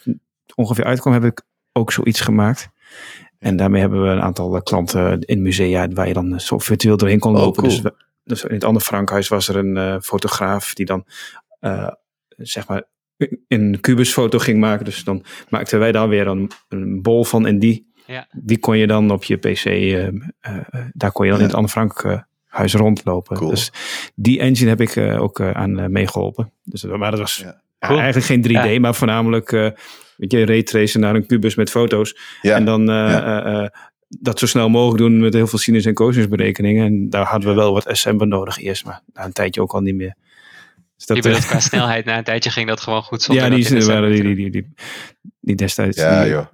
ongeveer 0.55 0.83
uitkwam, 0.83 1.13
heb 1.13 1.23
ik 1.23 1.41
ook 1.71 1.91
zoiets 1.91 2.21
gemaakt. 2.21 2.69
En 3.39 3.55
daarmee 3.55 3.81
hebben 3.81 4.03
we 4.03 4.09
een 4.09 4.21
aantal 4.21 4.55
eh, 4.55 4.61
klanten 4.61 5.21
in 5.21 5.41
musea 5.41 5.87
waar 5.87 6.07
je 6.07 6.13
dan 6.13 6.39
zo 6.39 6.57
virtueel 6.57 6.97
doorheen 6.97 7.19
kon 7.19 7.35
oh, 7.35 7.41
lopen. 7.41 7.63
dus, 7.63 7.81
dus, 8.23 8.43
in 8.43 8.53
het 8.53 8.63
andere 8.63 8.85
Frankhuis 8.85 9.27
was 9.27 9.47
er 9.47 9.55
een 9.55 9.75
uh, 9.75 9.95
fotograaf 10.01 10.73
die 10.73 10.85
dan 10.85 11.05
uh, 11.61 11.87
zeg 12.37 12.67
maar 12.67 12.83
een 13.47 13.77
kubusfoto 13.81 14.39
ging 14.39 14.59
maken. 14.59 14.85
Dus 14.85 15.03
dan 15.03 15.23
maakten 15.49 15.79
wij 15.79 15.91
daar 15.91 16.09
weer 16.09 16.27
een, 16.27 16.51
een 16.69 17.01
bol 17.01 17.23
van 17.23 17.45
en 17.45 17.59
die, 17.59 17.91
ja. 18.05 18.27
die 18.31 18.59
kon 18.59 18.77
je 18.77 18.87
dan 18.87 19.11
op 19.11 19.23
je 19.23 19.37
pc, 19.37 19.65
uh, 19.65 20.07
daar 20.93 21.11
kon 21.11 21.25
je 21.25 21.31
dan 21.31 21.39
ja. 21.39 21.45
in 21.45 21.49
het 21.49 21.53
Anne 21.53 21.67
Frankhuis 21.67 22.73
rondlopen. 22.73 23.37
Cool. 23.37 23.49
Dus 23.49 23.71
die 24.15 24.39
engine 24.39 24.69
heb 24.69 24.81
ik 24.81 24.97
ook 24.97 25.41
aan 25.41 25.91
meegeholpen. 25.91 26.51
Dus, 26.63 26.83
maar 26.83 27.11
dat 27.11 27.19
was 27.19 27.35
ja. 27.35 27.61
cool. 27.79 27.99
eigenlijk 27.99 28.25
geen 28.25 28.77
3D, 28.77 28.81
maar 28.81 28.95
voornamelijk 28.95 29.73
weet 30.19 30.31
je, 30.31 30.45
raytracen 30.45 30.99
naar 30.99 31.15
een 31.15 31.25
kubus 31.25 31.55
met 31.55 31.69
foto's. 31.69 32.17
Ja. 32.41 32.55
En 32.55 32.65
dan 32.65 32.89
uh, 32.89 33.41
uh, 33.45 33.67
dat 34.07 34.39
zo 34.39 34.45
snel 34.45 34.69
mogelijk 34.69 34.97
doen 34.97 35.19
met 35.19 35.33
heel 35.33 35.47
veel 35.47 35.59
sinus- 35.59 35.85
en 35.85 35.93
cosinusberekeningen. 35.93 36.85
En 36.85 37.09
daar 37.09 37.25
hadden 37.25 37.49
we 37.49 37.55
wel 37.55 37.73
wat 37.73 37.87
assembler 37.87 38.27
nodig 38.27 38.57
eerst, 38.57 38.85
maar 38.85 39.01
na 39.13 39.25
een 39.25 39.31
tijdje 39.31 39.61
ook 39.61 39.73
al 39.73 39.81
niet 39.81 39.95
meer. 39.95 40.15
Dus 40.95 41.05
dat, 41.05 41.23
die 41.23 41.41
qua 41.41 41.59
snelheid, 41.59 42.05
na 42.05 42.17
een 42.17 42.23
tijdje 42.23 42.49
ging 42.49 42.67
dat 42.67 42.79
gewoon 42.79 43.03
goed 43.03 43.21
zonder 43.21 43.43
Ja, 43.43 43.49
die, 43.49 43.69
die, 43.69 43.85
waren, 43.85 44.11
die, 44.11 44.35
die, 44.35 44.51
die, 44.51 44.73
die, 45.39 45.55
destijds... 45.55 45.97
Ja, 45.97 46.27
joh 46.27 46.45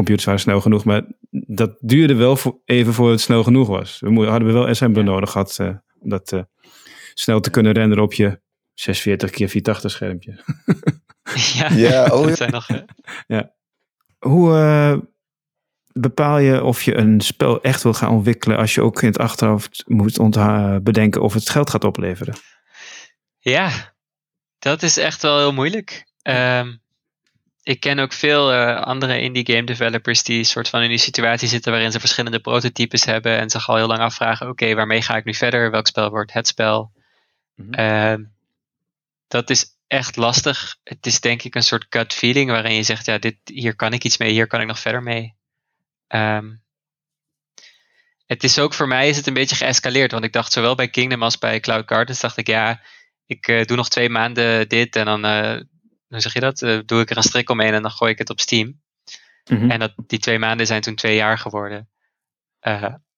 computers 0.00 0.24
waren 0.24 0.40
snel 0.40 0.60
genoeg, 0.60 0.84
maar 0.84 1.02
dat 1.30 1.76
duurde 1.80 2.14
wel 2.14 2.36
voor, 2.36 2.60
even 2.64 2.94
voor 2.94 3.10
het 3.10 3.20
snel 3.20 3.42
genoeg 3.42 3.68
was. 3.68 4.00
We 4.00 4.26
hadden 4.26 4.48
we 4.48 4.54
wel 4.54 4.66
assembler 4.66 5.04
ja. 5.04 5.10
nodig 5.10 5.30
gehad 5.30 5.58
uh, 5.60 5.68
om 5.98 6.08
dat 6.08 6.32
uh, 6.32 6.42
snel 7.14 7.40
te 7.40 7.50
kunnen 7.50 7.72
renderen 7.72 8.04
op 8.04 8.12
je 8.12 8.40
640 8.74 9.30
keer 9.30 9.48
480 9.48 9.90
schermpje. 9.90 10.44
ja, 11.54 11.68
Ja, 11.70 12.04
oh 12.04 12.20
dat 12.20 12.28
ja. 12.28 12.34
zijn 12.34 12.50
nog... 12.50 12.68
eh, 12.68 13.40
Hoe 14.18 14.56
eh, 14.56 14.98
bepaal 15.92 16.38
je 16.38 16.62
of 16.64 16.82
je 16.82 16.96
een 16.96 17.20
spel 17.20 17.62
echt 17.62 17.82
wil 17.82 17.94
gaan 17.94 18.10
ontwikkelen 18.10 18.56
als 18.58 18.74
je 18.74 18.82
ook 18.82 19.02
in 19.02 19.08
het 19.08 19.18
achterhoofd 19.18 19.82
moet 19.86 20.18
bedenken 20.82 21.22
of 21.22 21.34
het 21.34 21.50
geld 21.50 21.70
gaat 21.70 21.84
opleveren? 21.84 22.34
Ja, 23.38 23.94
dat 24.58 24.82
is 24.82 24.96
echt 24.96 25.22
wel 25.22 25.38
heel 25.38 25.52
moeilijk. 25.52 26.04
Ehm, 26.22 26.76
ik 27.62 27.80
ken 27.80 27.98
ook 27.98 28.12
veel 28.12 28.52
eh, 28.52 28.80
andere 28.82 29.20
indie 29.20 29.46
game 29.46 29.64
developers 29.64 30.22
die 30.22 30.44
soort 30.44 30.68
van 30.68 30.82
in 30.82 30.88
die 30.88 30.98
situatie 30.98 31.48
zitten 31.48 31.72
waarin 31.72 31.92
ze 31.92 32.00
verschillende 32.00 32.40
prototypes 32.40 33.04
hebben 33.04 33.38
en 33.38 33.50
zich 33.50 33.68
al 33.68 33.76
heel 33.76 33.86
lang 33.86 34.00
afvragen, 34.00 34.48
oké, 34.48 34.74
waarmee 34.74 35.02
ga 35.02 35.16
ik 35.16 35.24
nu 35.24 35.34
verder? 35.34 35.70
Welk 35.70 35.86
spel 35.86 36.10
wordt 36.10 36.32
het 36.32 36.46
spel? 36.46 36.92
Mhm. 37.54 37.72
Ehm, 37.72 38.24
dat 39.28 39.50
is 39.50 39.66
echt 39.90 40.16
lastig. 40.16 40.76
Het 40.82 41.06
is 41.06 41.20
denk 41.20 41.42
ik 41.42 41.54
een 41.54 41.62
soort 41.62 41.86
gut 41.88 42.12
feeling 42.12 42.50
waarin 42.50 42.74
je 42.74 42.82
zegt, 42.82 43.06
ja, 43.06 43.18
dit, 43.18 43.36
hier 43.44 43.76
kan 43.76 43.92
ik 43.92 44.04
iets 44.04 44.16
mee, 44.16 44.30
hier 44.30 44.46
kan 44.46 44.60
ik 44.60 44.66
nog 44.66 44.78
verder 44.78 45.02
mee. 45.02 45.34
Ehm, 46.06 46.50
het 48.26 48.44
is 48.44 48.58
ook 48.58 48.74
voor 48.74 48.88
mij 48.88 49.08
is 49.08 49.16
het 49.16 49.26
een 49.26 49.34
beetje 49.34 49.56
geëscaleerd, 49.56 50.12
want 50.12 50.24
ik 50.24 50.32
dacht 50.32 50.52
zowel 50.52 50.74
bij 50.74 50.88
Kingdom 50.88 51.22
als 51.22 51.38
bij 51.38 51.60
Cloud 51.60 51.88
Gardens 51.88 52.20
dacht 52.20 52.36
ik, 52.36 52.46
ja, 52.46 52.80
ik 53.26 53.48
eh, 53.48 53.64
doe 53.64 53.76
nog 53.76 53.88
twee 53.88 54.08
maanden 54.08 54.68
dit 54.68 54.96
en 54.96 55.04
dan, 55.04 55.24
eh, 55.24 55.60
hoe 56.08 56.20
zeg 56.20 56.32
je 56.32 56.40
dat? 56.40 56.62
Eh, 56.62 56.78
doe 56.86 57.00
ik 57.00 57.10
er 57.10 57.16
een 57.16 57.22
strik 57.22 57.50
omheen 57.50 57.74
en 57.74 57.82
dan 57.82 57.90
gooi 57.90 58.12
ik 58.12 58.18
het 58.18 58.30
op 58.30 58.40
Steam. 58.40 58.80
Mhm. 59.50 59.70
En 59.70 59.78
dat, 59.78 59.92
die 59.96 60.18
twee 60.18 60.38
maanden 60.38 60.66
zijn 60.66 60.80
toen 60.80 60.94
twee 60.94 61.16
jaar 61.16 61.38
geworden. 61.38 61.88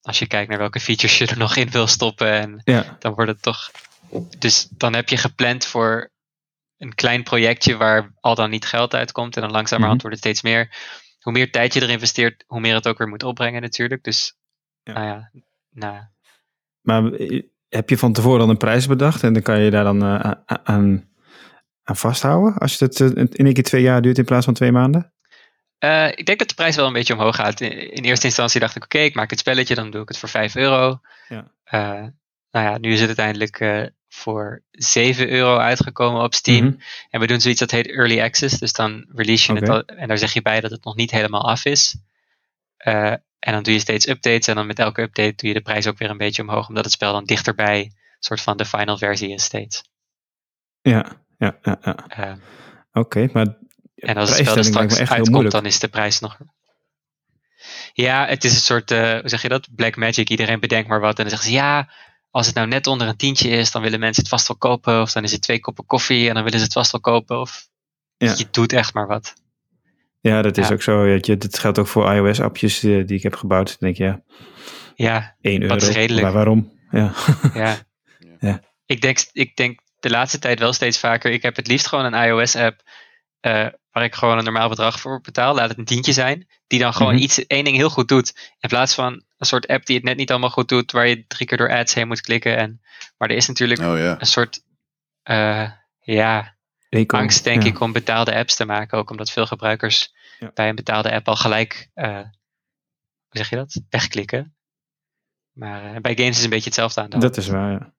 Als 0.01 0.19
je 0.19 0.27
kijkt 0.27 0.49
naar 0.49 0.59
welke 0.59 0.81
features 0.81 1.19
je 1.19 1.27
er 1.27 1.39
nog 1.39 1.57
in 1.57 1.71
wil 1.71 1.87
stoppen. 1.87 2.33
En 2.33 2.61
Ja, 2.65 2.97
dan 2.99 3.15
wordt 3.15 3.31
het 3.31 3.43
toch. 3.43 3.71
Dus 4.39 4.69
dan 4.71 4.95
heb 4.95 5.09
je 5.09 5.17
gepland 5.17 5.67
voor 5.67 6.12
een 6.83 6.95
klein 6.95 7.23
projectje 7.23 7.77
waar 7.77 8.13
al 8.21 8.35
dan 8.35 8.51
niet 8.51 8.65
geld 8.67 8.95
uitkomt. 8.95 9.37
En 9.37 9.43
dan 9.43 9.51
langzamerhand 9.51 10.03
Mhm. 10.03 10.09
wordt 10.09 10.25
het 10.25 10.35
steeds 10.37 10.53
meer. 10.53 10.91
Hoe 11.21 11.33
meer 11.33 11.51
tijd 11.51 11.75
je 11.75 11.81
erin 11.81 11.93
investeert, 11.93 12.45
hoe 12.47 12.61
meer 12.61 12.75
het 12.75 12.89
ook 12.89 12.99
weer 12.99 13.09
moet 13.09 13.23
opbrengen 13.23 13.63
natuurlijk. 13.63 14.05
Dus 14.05 14.37
Ja. 14.83 14.93
nou 14.93 15.07
ja, 15.07 15.31
nou, 15.71 16.01
maar 16.81 17.13
eh, 17.13 17.43
heb 17.69 17.89
je 17.89 17.99
van 17.99 18.13
tevoren 18.13 18.39
dan 18.39 18.49
een 18.49 18.57
prijs 18.57 18.87
bedacht 18.87 19.23
en 19.23 19.33
dan 19.33 19.43
kan 19.43 19.61
je 19.61 19.71
daar 19.71 19.85
dan 19.85 20.03
eh, 20.03 20.31
aan, 20.63 21.09
aan 21.85 21.97
vasthouden 21.97 22.59
als 22.59 22.79
het 22.81 23.01
eh, 23.01 23.07
in 23.09 23.29
één 23.31 23.53
keer 23.53 23.63
twee 23.63 23.83
jaar 23.83 24.03
duurt 24.03 24.19
in 24.19 24.25
plaats 24.25 24.45
van 24.45 24.55
twee 24.55 24.73
maanden? 24.73 25.13
Ik 26.15 26.27
denk 26.27 26.39
dat 26.39 26.49
de 26.49 26.55
prijs 26.55 26.77
wel 26.77 26.87
een 26.87 26.93
beetje 26.93 27.15
omhoog 27.15 27.37
gaat. 27.37 27.61
In, 27.61 27.91
in 27.93 28.05
eerste 28.05 28.27
instantie 28.27 28.61
dacht 28.61 28.77
ik, 28.77 28.85
oké, 28.85 28.99
ik 28.99 29.15
maak 29.15 29.31
het 29.31 29.39
spelletje, 29.39 29.75
dan 29.75 29.91
doe 29.91 30.03
ik 30.03 30.09
het 30.09 30.19
voor 30.19 30.29
5 30.29 30.57
euro. 30.57 31.01
Ja. 31.29 31.53
Nou 32.51 32.67
ja, 32.67 32.79
nu 32.79 32.93
is 32.93 32.99
het 32.99 33.07
uiteindelijk 33.19 33.61
voor 34.13 34.63
7 34.71 35.31
euro 35.31 35.57
uitgekomen 35.57 36.23
op 36.23 36.35
Steam. 36.35 36.65
Mhm. 36.65 36.77
En 37.11 37.21
we 37.21 37.27
doen 37.27 37.41
zoiets 37.41 37.61
dat 37.61 37.71
heet 37.71 37.87
Early 37.87 38.21
Access. 38.21 38.59
Dus 38.59 38.73
dan 38.73 39.07
release 39.15 39.53
je 39.53 39.59
het 39.59 39.69
al, 39.69 39.83
en 39.83 40.09
daar 40.09 40.19
zeg 40.19 40.33
je 40.33 40.43
bij 40.43 40.61
dat 40.61 40.71
het 40.71 40.85
nog 40.85 40.97
niet 40.97 41.11
helemaal 41.11 41.49
af 41.49 41.65
is. 41.65 41.97
Eh, 42.77 43.13
en 43.39 43.53
dan 43.53 43.63
doe 43.63 43.73
je 43.73 43.79
steeds 43.79 44.09
updates 44.09 44.47
en 44.47 44.55
dan 44.55 44.67
met 44.67 44.79
elke 44.79 45.03
update 45.03 45.35
doe 45.37 45.49
je 45.49 45.55
de 45.55 45.61
prijs 45.61 45.87
ook 45.87 45.99
weer 45.99 46.11
een 46.11 46.17
beetje 46.17 46.43
omhoog. 46.43 46.69
Omdat 46.69 46.85
het 46.85 46.93
spel 46.93 47.13
dan 47.13 47.25
dichterbij 47.25 47.81
een 47.81 47.93
soort 48.19 48.41
van 48.41 48.57
de 48.57 48.65
final 48.65 48.99
versie 48.99 49.33
is 49.33 49.45
steeds. 49.45 49.83
Ja, 50.81 51.23
ja, 51.39 51.59
ja. 51.63 51.79
ja. 51.83 52.09
Eh, 52.09 52.33
Oké, 52.93 53.29
maar 53.33 53.57
En 53.95 54.17
als 54.17 54.29
het 54.29 54.39
spel 54.39 54.57
er 54.57 54.65
straks 54.65 54.99
uitkomt, 54.99 55.51
dan 55.51 55.67
is 55.67 55.79
de 55.79 55.89
prijs 55.89 56.21
nog. 56.21 56.39
Ja, 57.93 58.27
het 58.27 58.45
is 58.45 58.55
een 58.55 58.61
soort, 58.61 58.91
eh, 58.91 59.21
hoe 59.21 59.29
zeg 59.29 59.43
je 59.43 59.49
dat? 59.49 59.69
Black 59.75 59.97
magic. 59.97 60.29
Iedereen 60.29 60.61
bedenkt 60.61 60.89
maar 60.89 61.01
wat. 61.01 61.17
En 61.17 61.23
dan 61.25 61.31
zeggen 61.31 61.49
ze 61.49 61.55
ja, 61.55 61.91
als 62.33 62.47
het 62.47 62.55
nou 62.55 62.69
net 62.69 62.87
onder 62.87 63.09
een 63.09 63.17
tientje 63.17 63.49
is, 63.49 63.71
dan 63.71 63.83
willen 63.83 64.01
mensen 64.01 64.23
het 64.23 64.31
vast 64.33 64.49
wel 64.49 64.57
kopen. 64.57 65.01
Of 65.01 65.13
dan 65.13 65.23
is 65.23 65.33
het 65.33 65.43
twee 65.43 65.61
koppen 65.61 65.87
koffie 65.87 66.29
en 66.29 66.35
dan 66.35 66.43
willen 66.45 66.59
ze 66.59 66.65
het 66.65 66.75
vast 66.75 66.93
wel 66.93 67.01
kopen. 67.01 67.41
Of 67.41 67.69
Ja. 68.17 68.35
je 68.37 68.47
doet 68.51 68.73
echt 68.73 68.95
maar 68.95 69.07
wat. 69.07 69.35
Ja, 70.21 70.43
dat 70.43 70.59
is 70.59 70.69
Ja. 70.69 70.75
ook 70.75 70.83
zo. 70.83 71.07
je. 71.07 71.21
Dit 71.37 71.59
geldt 71.59 71.79
ook 71.79 71.87
voor 71.89 72.15
iOS-appjes 72.15 72.81
die, 72.81 73.05
die 73.05 73.17
ik 73.17 73.23
heb 73.23 73.35
gebouwd. 73.35 73.67
Dan 73.69 73.77
denk 73.93 73.97
je, 73.97 74.05
ja, 74.05 74.23
Ja, 74.95 75.37
1 75.41 75.63
euro. 75.63 75.75
Dat 75.75 75.83
is 75.89 75.95
redelijk. 75.95 76.23
Maar 76.23 76.33
waarom? 76.35 76.73
Ja. 76.91 77.13
ja. 77.55 77.77
Ja. 78.41 78.61
Ik, 78.87 79.01
denk, 79.01 79.19
ik 79.33 79.57
denk 79.57 79.81
de 80.01 80.11
laatste 80.11 80.39
tijd 80.39 80.59
wel 80.59 80.73
steeds 80.73 80.99
vaker. 80.99 81.31
Ik 81.33 81.43
heb 81.43 81.57
het 81.57 81.67
liefst 81.67 81.87
gewoon 81.87 82.05
een 82.13 82.27
iOS-app. 82.29 82.81
eh, 83.41 83.67
waar 83.91 84.05
ik 84.05 84.15
gewoon 84.15 84.39
een 84.39 84.45
normaal 84.45 84.69
bedrag 84.69 85.01
voor 85.01 85.21
betaal. 85.21 85.55
Laat 85.55 85.69
het 85.69 85.79
een 85.79 85.85
tientje 85.85 86.13
zijn. 86.13 86.47
Die 86.67 86.79
dan 86.79 86.95
gewoon 86.95 87.15
Mhm. 87.15 87.23
iets, 87.23 87.47
één 87.47 87.65
ding 87.65 87.77
heel 87.77 87.91
goed 87.91 88.09
doet. 88.09 88.55
In 88.61 88.69
plaats 88.69 88.95
van 88.95 89.25
een 89.43 89.49
soort 89.49 89.67
app 89.67 89.87
die 89.87 89.97
het 89.97 90.05
net 90.05 90.17
niet 90.17 90.31
allemaal 90.31 90.51
goed 90.51 90.69
doet. 90.69 90.93
Waar 90.93 91.07
je 91.07 91.27
drie 91.27 91.47
keer 91.47 91.59
door 91.59 91.73
ads 91.73 91.95
heen 91.95 92.07
moet 92.09 92.21
klikken. 92.21 92.57
En, 92.57 92.81
maar 93.19 93.29
er 93.31 93.37
is 93.37 93.49
natuurlijk 93.49 93.81
Oh 93.81 93.99
een 94.19 94.27
soort 94.27 94.63
eh, 95.23 95.71
ja, 96.01 96.57
Econ, 96.89 97.19
angst, 97.19 97.45
denk 97.45 97.63
ja. 97.63 97.69
ik, 97.69 97.81
om 97.81 97.93
betaalde 97.93 98.35
apps 98.35 98.57
te 98.57 98.65
maken. 98.65 98.99
Ook 98.99 99.11
omdat 99.11 99.31
veel 99.31 99.47
gebruikers 99.47 100.15
Ja. 100.39 100.51
bij 100.55 100.69
een 100.69 100.75
betaalde 100.75 101.13
app 101.13 101.29
al 101.29 101.37
gelijk, 101.37 101.91
eh, 101.95 102.15
hoe 102.17 103.39
zeg 103.39 103.51
je 103.51 103.57
dat? 103.57 103.81
Wegklikken. 103.91 104.55
Maar 105.53 105.95
eh, 105.95 106.01
bij 106.01 106.15
games 106.15 106.29
is 106.31 106.35
het 106.37 106.45
een 106.45 106.51
beetje 106.51 106.65
hetzelfde 106.65 107.01
aan 107.01 107.11
de 107.11 107.17
hand. 107.17 107.35
Dat 107.35 107.45
is 107.45 107.49
waar, 107.51 107.71
ja. 107.73 107.93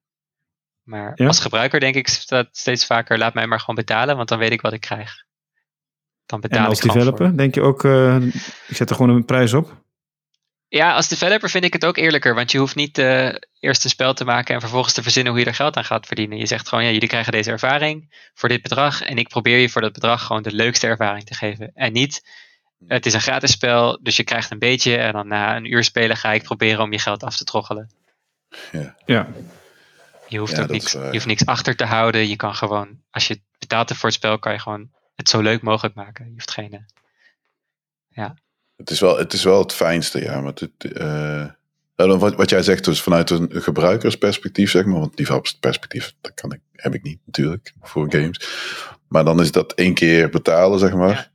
Maar 0.82 1.12
Ja? 1.14 1.26
als 1.26 1.40
gebruiker 1.40 1.80
denk 1.80 1.94
ik 1.94 2.08
staat 2.08 2.48
steeds 2.52 2.86
vaker, 2.86 3.18
laat 3.18 3.34
mij 3.34 3.46
maar 3.46 3.60
gewoon 3.60 3.74
betalen, 3.74 4.16
want 4.16 4.28
dan 4.28 4.38
weet 4.38 4.52
ik 4.52 4.60
wat 4.60 4.72
ik 4.72 4.80
krijg. 4.80 5.24
Dan 6.26 6.40
betaal 6.40 6.62
En 6.62 6.68
als 6.68 6.80
ik 6.84 6.92
developer, 6.92 7.26
voor. 7.28 7.36
denk 7.36 7.54
je 7.54 7.60
ook, 7.60 7.84
eh, 7.84 8.16
ik 8.68 8.76
zet 8.76 8.90
er 8.90 8.96
gewoon 8.96 9.16
een 9.16 9.24
prijs 9.24 9.52
op? 9.52 9.82
Ja, 10.74 10.94
als 10.94 11.08
developer 11.08 11.50
vind 11.50 11.64
ik 11.64 11.72
het 11.72 11.84
ook 11.84 11.96
eerlijker, 11.96 12.34
want 12.34 12.50
je 12.52 12.58
hoeft 12.58 12.74
niet 12.74 12.98
eh, 12.98 13.34
eerst 13.60 13.84
een 13.84 13.90
spel 13.90 14.14
te 14.14 14.24
maken 14.24 14.54
en 14.54 14.60
vervolgens 14.60 14.94
te 14.94 15.02
verzinnen 15.02 15.32
hoe 15.32 15.40
je 15.40 15.46
er 15.46 15.54
geld 15.54 15.76
aan 15.76 15.84
gaat 15.84 16.06
verdienen. 16.06 16.38
Je 16.38 16.46
zegt 16.46 16.68
gewoon, 16.68 16.84
ja, 16.84 16.90
jullie 16.90 17.08
krijgen 17.08 17.32
deze 17.32 17.50
ervaring 17.50 18.28
voor 18.34 18.48
dit 18.48 18.62
bedrag 18.62 19.02
en 19.02 19.18
ik 19.18 19.28
probeer 19.28 19.58
je 19.58 19.68
voor 19.68 19.80
dat 19.80 19.92
bedrag 19.92 20.22
gewoon 20.22 20.42
de 20.42 20.52
leukste 20.52 20.86
ervaring 20.86 21.24
te 21.24 21.34
geven. 21.34 21.70
En 21.74 21.92
niet, 21.92 22.28
het 22.86 23.06
is 23.06 23.14
een 23.14 23.20
gratis 23.20 23.50
spel, 23.52 23.98
dus 24.02 24.16
je 24.16 24.24
krijgt 24.24 24.50
een 24.50 24.58
beetje 24.58 24.96
en 24.96 25.12
dan 25.12 25.28
na 25.28 25.56
een 25.56 25.72
uur 25.72 25.84
spelen 25.84 26.16
ga 26.16 26.32
ik 26.32 26.42
proberen 26.42 26.82
om 26.82 26.92
je 26.92 26.98
geld 26.98 27.22
af 27.22 27.36
te 27.36 27.44
troggelen. 27.44 27.90
Ja. 29.06 29.28
Je 30.28 30.38
hoeft 30.38 30.56
Ja, 30.56 30.62
ook 30.62 30.68
niks, 30.68 30.92
waar. 30.92 31.04
je 31.06 31.10
hoeft 31.12 31.26
niks 31.26 31.46
achter 31.46 31.76
te 31.76 31.84
houden. 31.84 32.28
Je 32.28 32.36
kan 32.36 32.54
gewoon, 32.54 33.00
als 33.10 33.26
je 33.26 33.40
betaalt 33.58 33.92
voor 33.96 34.08
het 34.08 34.18
spel, 34.18 34.38
kan 34.38 34.52
je 34.52 34.58
gewoon 34.58 34.90
het 35.14 35.28
zo 35.28 35.40
leuk 35.40 35.62
mogelijk 35.62 35.94
maken. 35.94 36.24
Je 36.24 36.30
hoeft 36.32 36.50
geen. 36.50 36.72
eh, 36.72 38.30
Het 38.84 38.92
is 38.92 39.00
wel 39.00 39.18
het, 39.18 39.32
is 39.32 39.44
wel 39.44 39.58
het 39.58 39.72
fijnste, 39.72 40.22
ja. 40.22 40.40
Maar 40.40 40.52
het, 40.54 40.92
eh, 40.92 41.44
dan 41.94 42.18
wat, 42.18 42.34
wat 42.34 42.50
jij 42.50 42.62
zegt, 42.62 42.84
dus 42.84 43.02
vanuit 43.02 43.30
een 43.30 43.48
gebruikersperspectief, 43.50 44.70
zeg 44.70 44.84
maar. 44.84 45.00
Want 45.00 45.16
developersperspectief, 45.16 46.14
dat 46.20 46.34
kan 46.34 46.52
ik, 46.52 46.60
heb 46.72 46.94
ik 46.94 47.02
niet 47.02 47.18
natuurlijk 47.24 47.72
voor 47.80 48.06
games. 48.12 48.48
Maar 49.08 49.24
dan 49.24 49.40
is 49.40 49.52
dat 49.52 49.72
één 49.72 49.94
keer 49.94 50.30
betalen, 50.30 50.78
zeg 50.78 50.94
maar. 50.94 51.10
Ja. 51.10 51.30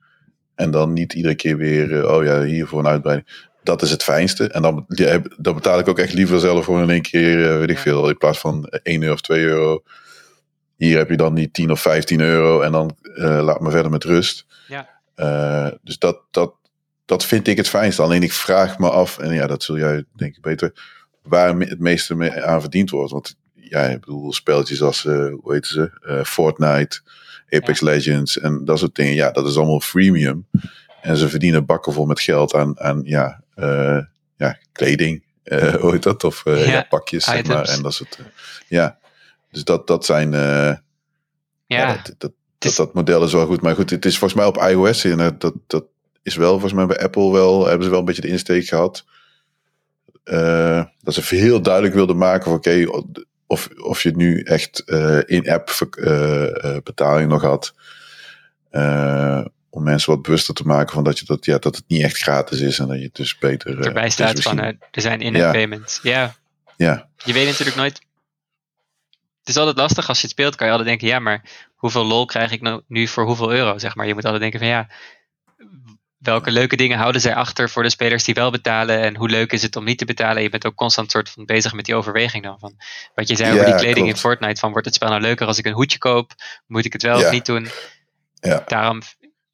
En 0.56 0.72
dan 0.72 0.94
niet 0.94 1.14
iedere 1.14 1.36
keer 1.36 1.58
weer, 1.58 2.00
eh, 2.00 2.16
oh 2.16 2.24
ja, 2.24 2.44
hier 2.44 2.68
voor 2.68 2.80
een 2.80 2.88
uitbreiding. 2.88 3.48
Dat 3.64 3.82
is 3.82 3.92
het 3.92 4.04
fijnste. 4.04 4.48
En 4.48 4.62
dan, 4.62 4.86
ja, 4.88 5.22
dan 5.38 5.56
betaal 5.56 5.80
ik 5.80 5.88
ook 5.88 6.00
echt 6.00 6.14
liever 6.14 6.40
zelf 6.40 6.66
voor 6.66 6.82
in 6.82 6.90
één 6.90 7.02
keer, 7.02 7.52
eh, 7.52 7.58
weet 7.58 7.70
ik 7.70 7.78
veel, 7.78 8.10
in 8.10 8.18
plaats 8.18 8.40
van 8.40 8.68
1 8.84 9.02
euro 9.02 9.14
of 9.14 9.22
2 9.22 9.44
euro. 9.44 9.84
Hier 10.76 10.98
heb 10.98 11.10
je 11.10 11.18
dan 11.18 11.36
die 11.36 11.52
10 11.52 11.72
of 11.72 11.82
15 11.82 12.20
euro 12.22 12.62
en 12.62 12.72
dan 12.72 12.96
laat 13.18 13.60
me 13.60 13.72
verder 13.72 13.92
met 13.92 14.04
rust. 14.04 14.46
Ja. 14.68 15.00
Dus 15.84 15.98
dat, 15.98 16.22
dat, 16.32 16.59
dat 17.10 17.26
vind 17.26 17.48
ik 17.48 17.58
het 17.58 17.70
fijnste. 17.70 18.02
Alleen 18.02 18.24
ik 18.24 18.34
vraag 18.34 18.80
me 18.80 18.90
af, 18.90 19.18
en 19.18 19.34
ja, 19.34 19.48
dat 19.48 19.64
zul 19.64 19.78
jij 19.78 20.04
denk 20.16 20.36
ik 20.36 20.42
beter, 20.42 20.74
waar 21.24 21.58
het 21.60 21.80
meeste 21.80 22.16
mee 22.16 22.44
aan 22.44 22.62
verdiend 22.62 22.90
wordt. 22.90 23.12
Want 23.12 23.36
ja, 23.54 23.82
ik 23.84 24.00
bedoel, 24.00 24.34
spelletjes 24.34 24.82
als, 24.82 25.06
eh, 25.06 25.34
hoe 25.42 25.54
heet 25.54 25.66
ze, 25.66 25.92
Eh, 26.02 26.24
Fortnite, 26.24 27.02
Apex 27.50 27.82
Legends 27.82 28.40
en 28.40 28.66
dat 28.66 28.80
soort 28.80 28.96
dingen. 28.96 29.14
Ja, 29.14 29.32
dat 29.32 29.48
is 29.48 29.58
allemaal 29.58 29.80
freemium. 29.80 30.48
En 31.02 31.18
ze 31.18 31.30
verdienen 31.30 31.66
bakken 31.66 31.94
vol 31.94 32.06
met 32.06 32.20
geld 32.20 32.54
aan, 32.54 32.80
aan 32.80 33.02
ja, 33.04 33.44
eh, 33.56 34.00
ja, 34.38 34.58
kleding, 34.72 35.24
hoe 35.80 35.92
heet 35.92 36.04
dat? 36.04 36.24
Of 36.24 36.42
Ja, 36.46 36.56
ja, 36.56 36.86
pakjes, 36.90 37.24
zeg 37.24 37.46
maar. 37.46 37.62
items. 37.62 37.78
En 37.78 37.84
dat 37.84 37.94
soort, 37.94 38.20
ja. 38.68 38.98
Dus 39.52 39.64
dat, 39.64 39.88
dat 39.88 40.06
zijn, 40.06 40.32
ja, 40.32 40.82
ja, 41.66 41.94
dat, 42.04 42.16
dat, 42.18 42.32
dat, 42.58 42.76
dat 42.76 42.94
model 42.94 43.24
is 43.24 43.34
wel 43.34 43.46
goed. 43.46 43.62
Maar 43.62 43.76
goed, 43.76 43.90
het 43.90 44.06
is 44.06 44.18
volgens 44.18 44.40
mij 44.40 44.50
op 44.50 44.58
iOS. 44.58 45.04
En 45.04 45.36
dat, 45.38 45.54
dat 45.68 45.86
is 46.24 46.36
wel 46.36 46.52
volgens 46.52 46.74
mij 46.74 46.86
bij 46.86 47.00
Apple 47.00 47.32
wel. 47.32 47.66
Hebben 47.66 47.84
ze 47.84 47.90
wel 47.90 48.00
een 48.00 48.06
beetje 48.06 48.22
de 48.22 48.28
insteek 48.28 48.68
gehad. 48.68 49.06
eh, 50.24 50.84
dat 51.02 51.14
ze 51.14 51.36
heel 51.36 51.62
duidelijk 51.62 51.94
wilden 51.94 52.18
maken 52.18 52.44
van 52.44 52.54
oké, 52.54 52.86
of, 53.48 53.70
of 53.84 54.04
je 54.04 54.10
het 54.10 54.18
nu 54.18 54.42
echt 54.42 54.80
eh, 54.80 55.20
in-app 55.26 55.70
eh, 55.70 56.78
betaling 56.84 57.30
nog 57.30 57.42
had. 57.42 57.74
Om 59.72 59.84
mensen 59.84 60.14
wat 60.14 60.22
bewuster 60.22 60.54
te 60.54 60.64
maken 60.64 60.94
van 60.94 61.04
dat, 61.04 61.20
je 61.20 61.26
dat, 61.26 61.46
ja, 61.46 61.58
dat 61.58 61.76
het 61.76 61.84
niet 61.88 62.04
echt 62.04 62.18
gratis 62.18 62.60
is. 62.60 62.80
En 62.80 62.88
dat 62.88 62.98
je 62.98 63.04
het 63.04 63.16
dus 63.16 63.38
beter. 63.38 63.86
erbij 63.86 64.04
dus 64.04 64.14
staat 64.14 64.42
van 64.42 64.60
er 64.60 64.78
zijn 64.92 65.22
in-app 65.22 65.44
Ja. 65.44 65.52
payments. 65.52 66.00
Ja, 66.04 66.36
Ja, 66.78 67.10
je 67.24 67.34
weet 67.34 67.46
natuurlijk 67.48 67.78
nooit. 67.78 68.02
Het 69.40 69.48
is 69.50 69.58
altijd 69.58 69.78
lastig 69.78 70.08
als 70.08 70.18
je 70.18 70.24
het 70.24 70.32
speelt, 70.32 70.56
kan 70.56 70.66
je 70.68 70.72
altijd 70.72 70.90
denken, 70.90 71.08
ja, 71.08 71.20
maar 71.20 71.44
hoeveel 71.76 72.06
lol 72.06 72.26
krijg 72.26 72.52
ik 72.52 72.62
nou 72.62 72.82
nu 72.88 73.08
voor 73.08 73.26
hoeveel 73.26 73.54
euro, 73.54 73.78
zeg 73.78 73.96
maar. 73.96 74.08
Je 74.08 74.14
moet 74.14 74.24
altijd 74.26 74.42
denken 74.42 74.60
van 74.60 74.68
ja, 74.68 74.88
welke 76.20 76.52
leuke 76.52 76.76
dingen 76.76 76.98
houden 76.98 77.22
zij 77.22 77.36
achter 77.36 77.70
voor 77.70 77.84
de 77.84 77.90
spelers 77.90 78.24
die 78.24 78.34
wel 78.34 78.52
betalen 78.52 79.00
en 79.00 79.16
hoe 79.16 79.30
leuk 79.30 79.52
is 79.52 79.62
het 79.62 79.76
om 79.76 79.84
niet 79.84 79.98
te 79.98 80.06
betalen. 80.06 80.42
Je 80.44 80.50
bent 80.50 80.66
ook 80.66 80.76
constant 80.76 81.12
soort 81.12 81.30
van 81.30 81.46
bezig 81.46 81.74
met 81.74 81.86
die 81.86 81.96
overweging 81.96 82.44
dan 82.44 82.60
van 82.60 82.74
wat 83.16 83.28
je 83.28 83.36
zei 83.36 83.50
over 83.54 83.62
Ja, 83.62 83.72
die 83.72 83.76
kleding 83.80 83.96
klopt. 84.06 84.12
in 84.12 84.22
Fortnite 84.22 84.60
van 84.60 84.72
wordt 84.72 84.86
het 84.86 84.96
spel 84.96 85.10
nou 85.10 85.22
leuker 85.22 85.48
als 85.48 85.58
ik 85.58 85.66
een 85.66 85.74
hoedje 85.74 85.98
koop? 85.98 86.32
Moet 86.68 86.86
ik 86.86 86.94
het 86.94 87.02
wel 87.02 87.20
Ja. 87.20 87.26
of 87.26 87.32
niet 87.32 87.46
doen? 87.46 87.68
Ja. 88.34 88.64
Daarom 88.68 89.02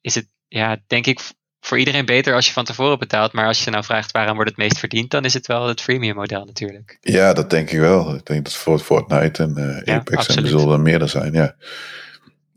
is 0.00 0.14
het, 0.14 0.28
ja, 0.48 0.76
denk 0.86 1.06
ik, 1.06 1.20
voor 1.60 1.78
iedereen 1.78 2.04
beter 2.06 2.34
als 2.34 2.46
je 2.46 2.52
van 2.52 2.64
tevoren 2.64 2.98
betaalt. 2.98 3.32
Maar 3.32 3.46
als 3.46 3.64
je 3.64 3.70
nou 3.70 3.84
vraagt 3.84 4.12
waarom 4.12 4.34
wordt 4.34 4.50
het 4.50 4.58
meest 4.58 4.78
verdiend, 4.78 5.10
dan 5.10 5.24
is 5.24 5.34
het 5.34 5.46
wel 5.46 5.66
het 5.68 5.80
freemium 5.80 6.14
model 6.14 6.44
natuurlijk. 6.44 6.98
Ja, 7.00 7.32
dat 7.32 7.50
denk 7.50 7.70
ik 7.70 7.78
wel. 7.78 8.14
Ik 8.14 8.26
denk 8.26 8.44
dat 8.44 8.54
voor 8.54 8.78
Fortnite 8.78 9.42
en 9.42 9.82
uh, 9.86 9.94
Apex 9.94 10.26
en 10.26 10.42
er 10.42 10.48
zullen 10.48 10.72
er 10.72 10.80
meerdere 10.80 11.10
zijn, 11.10 11.32
ja. 11.32 11.54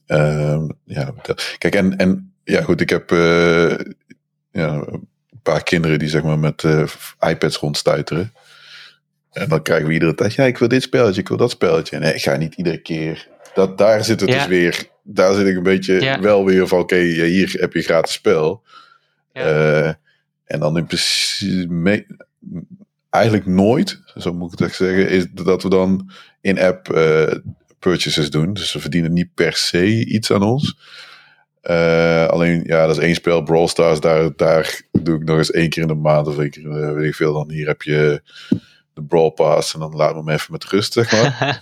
Ehm, 0.10 0.68
ja, 0.84 1.14
kijk, 1.58 1.76
en, 1.76 1.98
en 1.98 2.34
ja, 2.44 2.62
goed, 2.62 2.82
ik 2.82 2.90
heb 2.90 3.12
eh, 3.12 3.70
ja, 4.52 4.74
een 4.90 5.08
paar 5.44 5.64
kinderen 5.64 6.00
die 6.00 6.10
zeg 6.10 6.24
maar 6.24 6.40
met 6.40 6.64
eh, 6.64 6.84
iPads 7.20 7.58
rondstuiteren. 7.58 8.34
En 9.32 9.50
dan 9.50 9.62
krijgen 9.62 9.88
we 9.88 9.94
iedere 9.94 10.16
tijd, 10.16 10.34
ja, 10.34 10.44
ik 10.44 10.58
wil 10.58 10.68
dit 10.68 10.82
spelletje, 10.82 11.22
ik 11.22 11.28
wil 11.28 11.38
dat 11.38 11.52
spelletje. 11.52 12.00
Nee, 12.00 12.14
ik 12.14 12.22
ga 12.22 12.36
niet 12.36 12.56
iedere 12.56 12.78
keer. 12.78 13.28
Dat, 13.54 13.78
daar 13.78 14.04
zit 14.04 14.20
het 14.20 14.30
Ja. 14.30 14.36
dus 14.36 14.48
weer, 14.48 14.88
daar 15.04 15.34
zit 15.34 15.48
ik 15.48 15.56
een 15.56 15.64
beetje 15.64 16.02
Ja. 16.02 16.20
wel 16.22 16.46
weer 16.46 16.68
van, 16.68 16.80
oké, 16.80 16.98
hier 16.98 17.56
heb 17.60 17.74
je 17.74 17.82
gratis 17.82 18.14
spel. 18.14 18.64
Ja. 19.34 19.42
Eh, 19.42 19.94
en 20.46 20.60
dan 20.60 20.78
in 20.78 20.86
principe, 20.86 22.06
eigenlijk 23.10 23.46
nooit, 23.46 24.02
zo 24.18 24.34
moet 24.34 24.54
ik 24.54 24.60
het 24.60 24.68
echt 24.68 24.78
zeggen, 24.78 25.10
is 25.10 25.26
dat 25.32 25.64
we 25.64 25.70
dan 25.70 26.12
in-app 26.42 26.88
purchases 27.80 28.30
doen. 28.30 28.54
Dus 28.54 28.72
ze 28.72 28.80
verdienen 28.80 29.14
niet 29.14 29.34
per 29.34 29.54
se 29.54 30.06
iets 30.06 30.32
aan 30.32 30.44
ons. 30.44 30.78
Eh, 31.62 32.28
alleen, 32.28 32.64
ja, 32.66 32.86
dat 32.88 32.98
is 32.98 33.04
één 33.04 33.16
spel, 33.16 33.44
Brawl 33.44 33.68
Stars. 33.68 34.00
Daar, 34.00 34.36
daar 34.36 34.82
doe 34.92 35.16
ik 35.16 35.24
nog 35.24 35.38
eens 35.38 35.52
één 35.52 35.70
keer 35.70 35.82
in 35.82 35.88
de 35.88 35.94
maand 35.94 36.28
of 36.28 36.38
één 36.38 36.50
keer, 36.50 36.96
weet 36.96 37.08
ik 37.08 37.16
veel. 37.16 37.34
Dan 37.34 37.52
hier 37.52 37.68
heb 37.68 37.82
je 37.82 38.22
de 39.00 39.06
Brawl 39.06 39.30
Pass 39.30 39.74
en 39.74 39.80
dan 39.80 39.96
laat 39.96 40.14
me 40.14 40.18
hem 40.18 40.30
even 40.30 40.52
met 40.52 40.66
rust, 40.66 40.94
zeg 40.94 41.12
maar. 41.12 41.62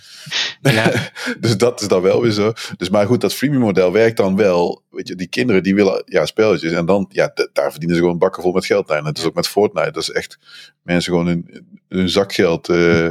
dus 1.39 1.57
dat 1.57 1.81
is 1.81 1.87
dan 1.87 2.01
wel 2.01 2.21
weer 2.21 2.31
zo. 2.31 2.53
Dus 2.77 2.89
maar 2.89 3.05
goed, 3.05 3.21
dat 3.21 3.33
freemium 3.33 3.61
model 3.61 3.91
werkt 3.91 4.17
dan 4.17 4.35
wel. 4.35 4.83
Weet 4.89 5.07
je, 5.07 5.15
die 5.15 5.27
kinderen 5.27 5.63
die 5.63 5.75
willen 5.75 6.03
ja, 6.05 6.25
spelletjes. 6.25 6.71
En 6.71 6.85
dan, 6.85 7.05
ja, 7.09 7.31
daar 7.53 7.69
verdienen 7.71 7.97
ze 7.97 8.01
gewoon 8.01 8.17
bakken 8.17 8.43
vol 8.43 8.51
met 8.51 8.65
geld 8.65 8.91
aan. 8.91 9.05
Het 9.05 9.17
is 9.17 9.25
ook 9.25 9.35
met 9.35 9.47
Fortnite. 9.47 9.91
Dat 9.91 10.01
is 10.01 10.11
echt 10.11 10.39
mensen 10.81 11.11
gewoon 11.11 11.27
hun, 11.27 11.65
hun 11.87 12.09
zakgeld 12.09 12.69
eh, 12.69 13.09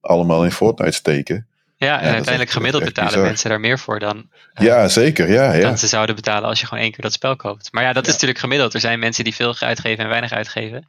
allemaal 0.00 0.44
in 0.44 0.52
Fortnite 0.52 0.92
steken. 0.92 1.46
Ja, 1.86 2.00
en 2.00 2.12
uiteindelijk 2.12 2.50
gemiddeld 2.50 2.84
betalen 2.84 3.10
bizar. 3.10 3.26
mensen 3.26 3.50
daar 3.50 3.60
meer 3.60 3.78
voor 3.78 3.98
dan, 3.98 4.30
eh, 4.52 4.66
Ja, 4.66 4.88
zeker. 4.88 5.30
Ja, 5.32 5.52
ja. 5.52 5.60
dan 5.60 5.78
ze 5.78 5.86
zouden 5.86 6.14
betalen 6.14 6.48
als 6.48 6.60
je 6.60 6.66
gewoon 6.66 6.82
één 6.82 6.92
keer 6.92 7.02
dat 7.02 7.12
spel 7.12 7.36
koopt. 7.36 7.72
Maar 7.72 7.82
ja, 7.82 7.92
dat 7.92 8.06
is 8.06 8.12
natuurlijk 8.12 8.38
gemiddeld. 8.38 8.74
Er 8.74 8.80
zijn 8.80 8.98
mensen 8.98 9.24
die 9.24 9.34
veel 9.34 9.58
uitgeven 9.58 10.04
en 10.04 10.10
weinig 10.10 10.32
uitgeven. 10.32 10.86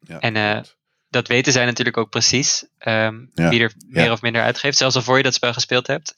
ja 0.00 0.18
en, 0.20 0.36
eh, 0.36 0.58
Dat 1.10 1.28
weten 1.28 1.52
zij 1.52 1.64
natuurlijk 1.64 1.96
ook 1.96 2.10
precies. 2.10 2.66
ehm, 2.78 3.14
Wie 3.34 3.60
er 3.62 3.72
meer 3.88 4.12
of 4.12 4.22
minder 4.22 4.42
uitgeeft. 4.42 4.76
Zelfs 4.76 4.96
al 4.96 5.02
voor 5.02 5.16
je 5.16 5.22
dat 5.22 5.34
spel 5.34 5.52
gespeeld 5.52 5.86
hebt. 5.86 6.14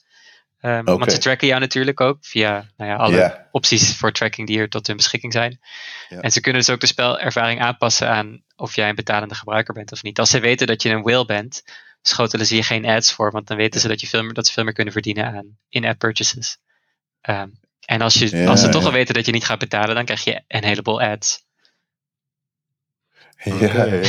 Ehm. 0.61 0.85
Want 0.85 1.13
ze 1.13 1.19
tracken 1.19 1.47
jou 1.47 1.61
natuurlijk 1.61 2.01
ook 2.01 2.19
via 2.21 2.67
nou 2.77 2.91
ja, 2.91 2.97
alle 2.97 3.47
opties 3.51 3.97
voor 3.97 4.13
tracking 4.13 4.47
die 4.47 4.59
er 4.59 4.69
tot 4.69 4.87
hun 4.87 4.97
beschikking 4.97 5.33
zijn. 5.33 5.61
En 6.21 6.31
ze 6.31 6.41
kunnen 6.41 6.61
dus 6.61 6.71
ook 6.71 6.81
de 6.81 6.87
spelervaring 6.87 7.61
aanpassen 7.61 8.09
aan 8.09 8.43
of 8.57 8.75
jij 8.77 8.89
een 8.89 8.95
betalende 8.95 9.35
gebruiker 9.35 9.75
bent 9.75 9.93
of 9.93 10.03
niet. 10.03 10.19
Als 10.19 10.31
ze 10.31 10.41
weten 10.41 10.67
dat 10.67 10.83
je 10.83 10.91
een 10.91 11.03
whale 11.03 11.25
bent, 11.27 11.63
schotelen 12.07 12.47
ze 12.47 12.57
je 12.57 12.63
geen 12.63 12.87
ads 12.87 13.13
voor, 13.13 13.31
want 13.31 13.47
dan 13.47 13.57
weten 13.57 13.81
ze 13.81 13.89
dat, 13.89 14.01
je 14.01 14.07
veel 14.07 14.23
meer, 14.23 14.33
dat 14.33 14.47
ze 14.47 14.53
veel 14.53 14.65
meer 14.65 14.73
kunnen 14.73 14.93
verdienen 14.93 15.27
aan 15.27 15.57
in-app 15.69 15.99
purchases. 15.99 16.59
Ehm, 17.21 17.49
en 17.85 18.01
als, 18.01 18.15
je, 18.15 18.37
Ja, 18.37 18.47
als 18.47 18.61
ze 18.61 18.69
toch 18.69 18.81
ja. 18.81 18.87
al 18.87 18.93
weten 18.93 19.15
dat 19.15 19.27
je 19.27 19.33
niet 19.33 19.45
gaat 19.45 19.59
betalen, 19.59 19.95
dan 19.95 20.05
krijg 20.05 20.25
je 20.25 20.43
een 20.49 20.65
heleboel 20.65 21.03
ads. 21.03 21.43
Ja, 23.45 23.55
ja, 23.61 23.85
ja. 23.85 24.01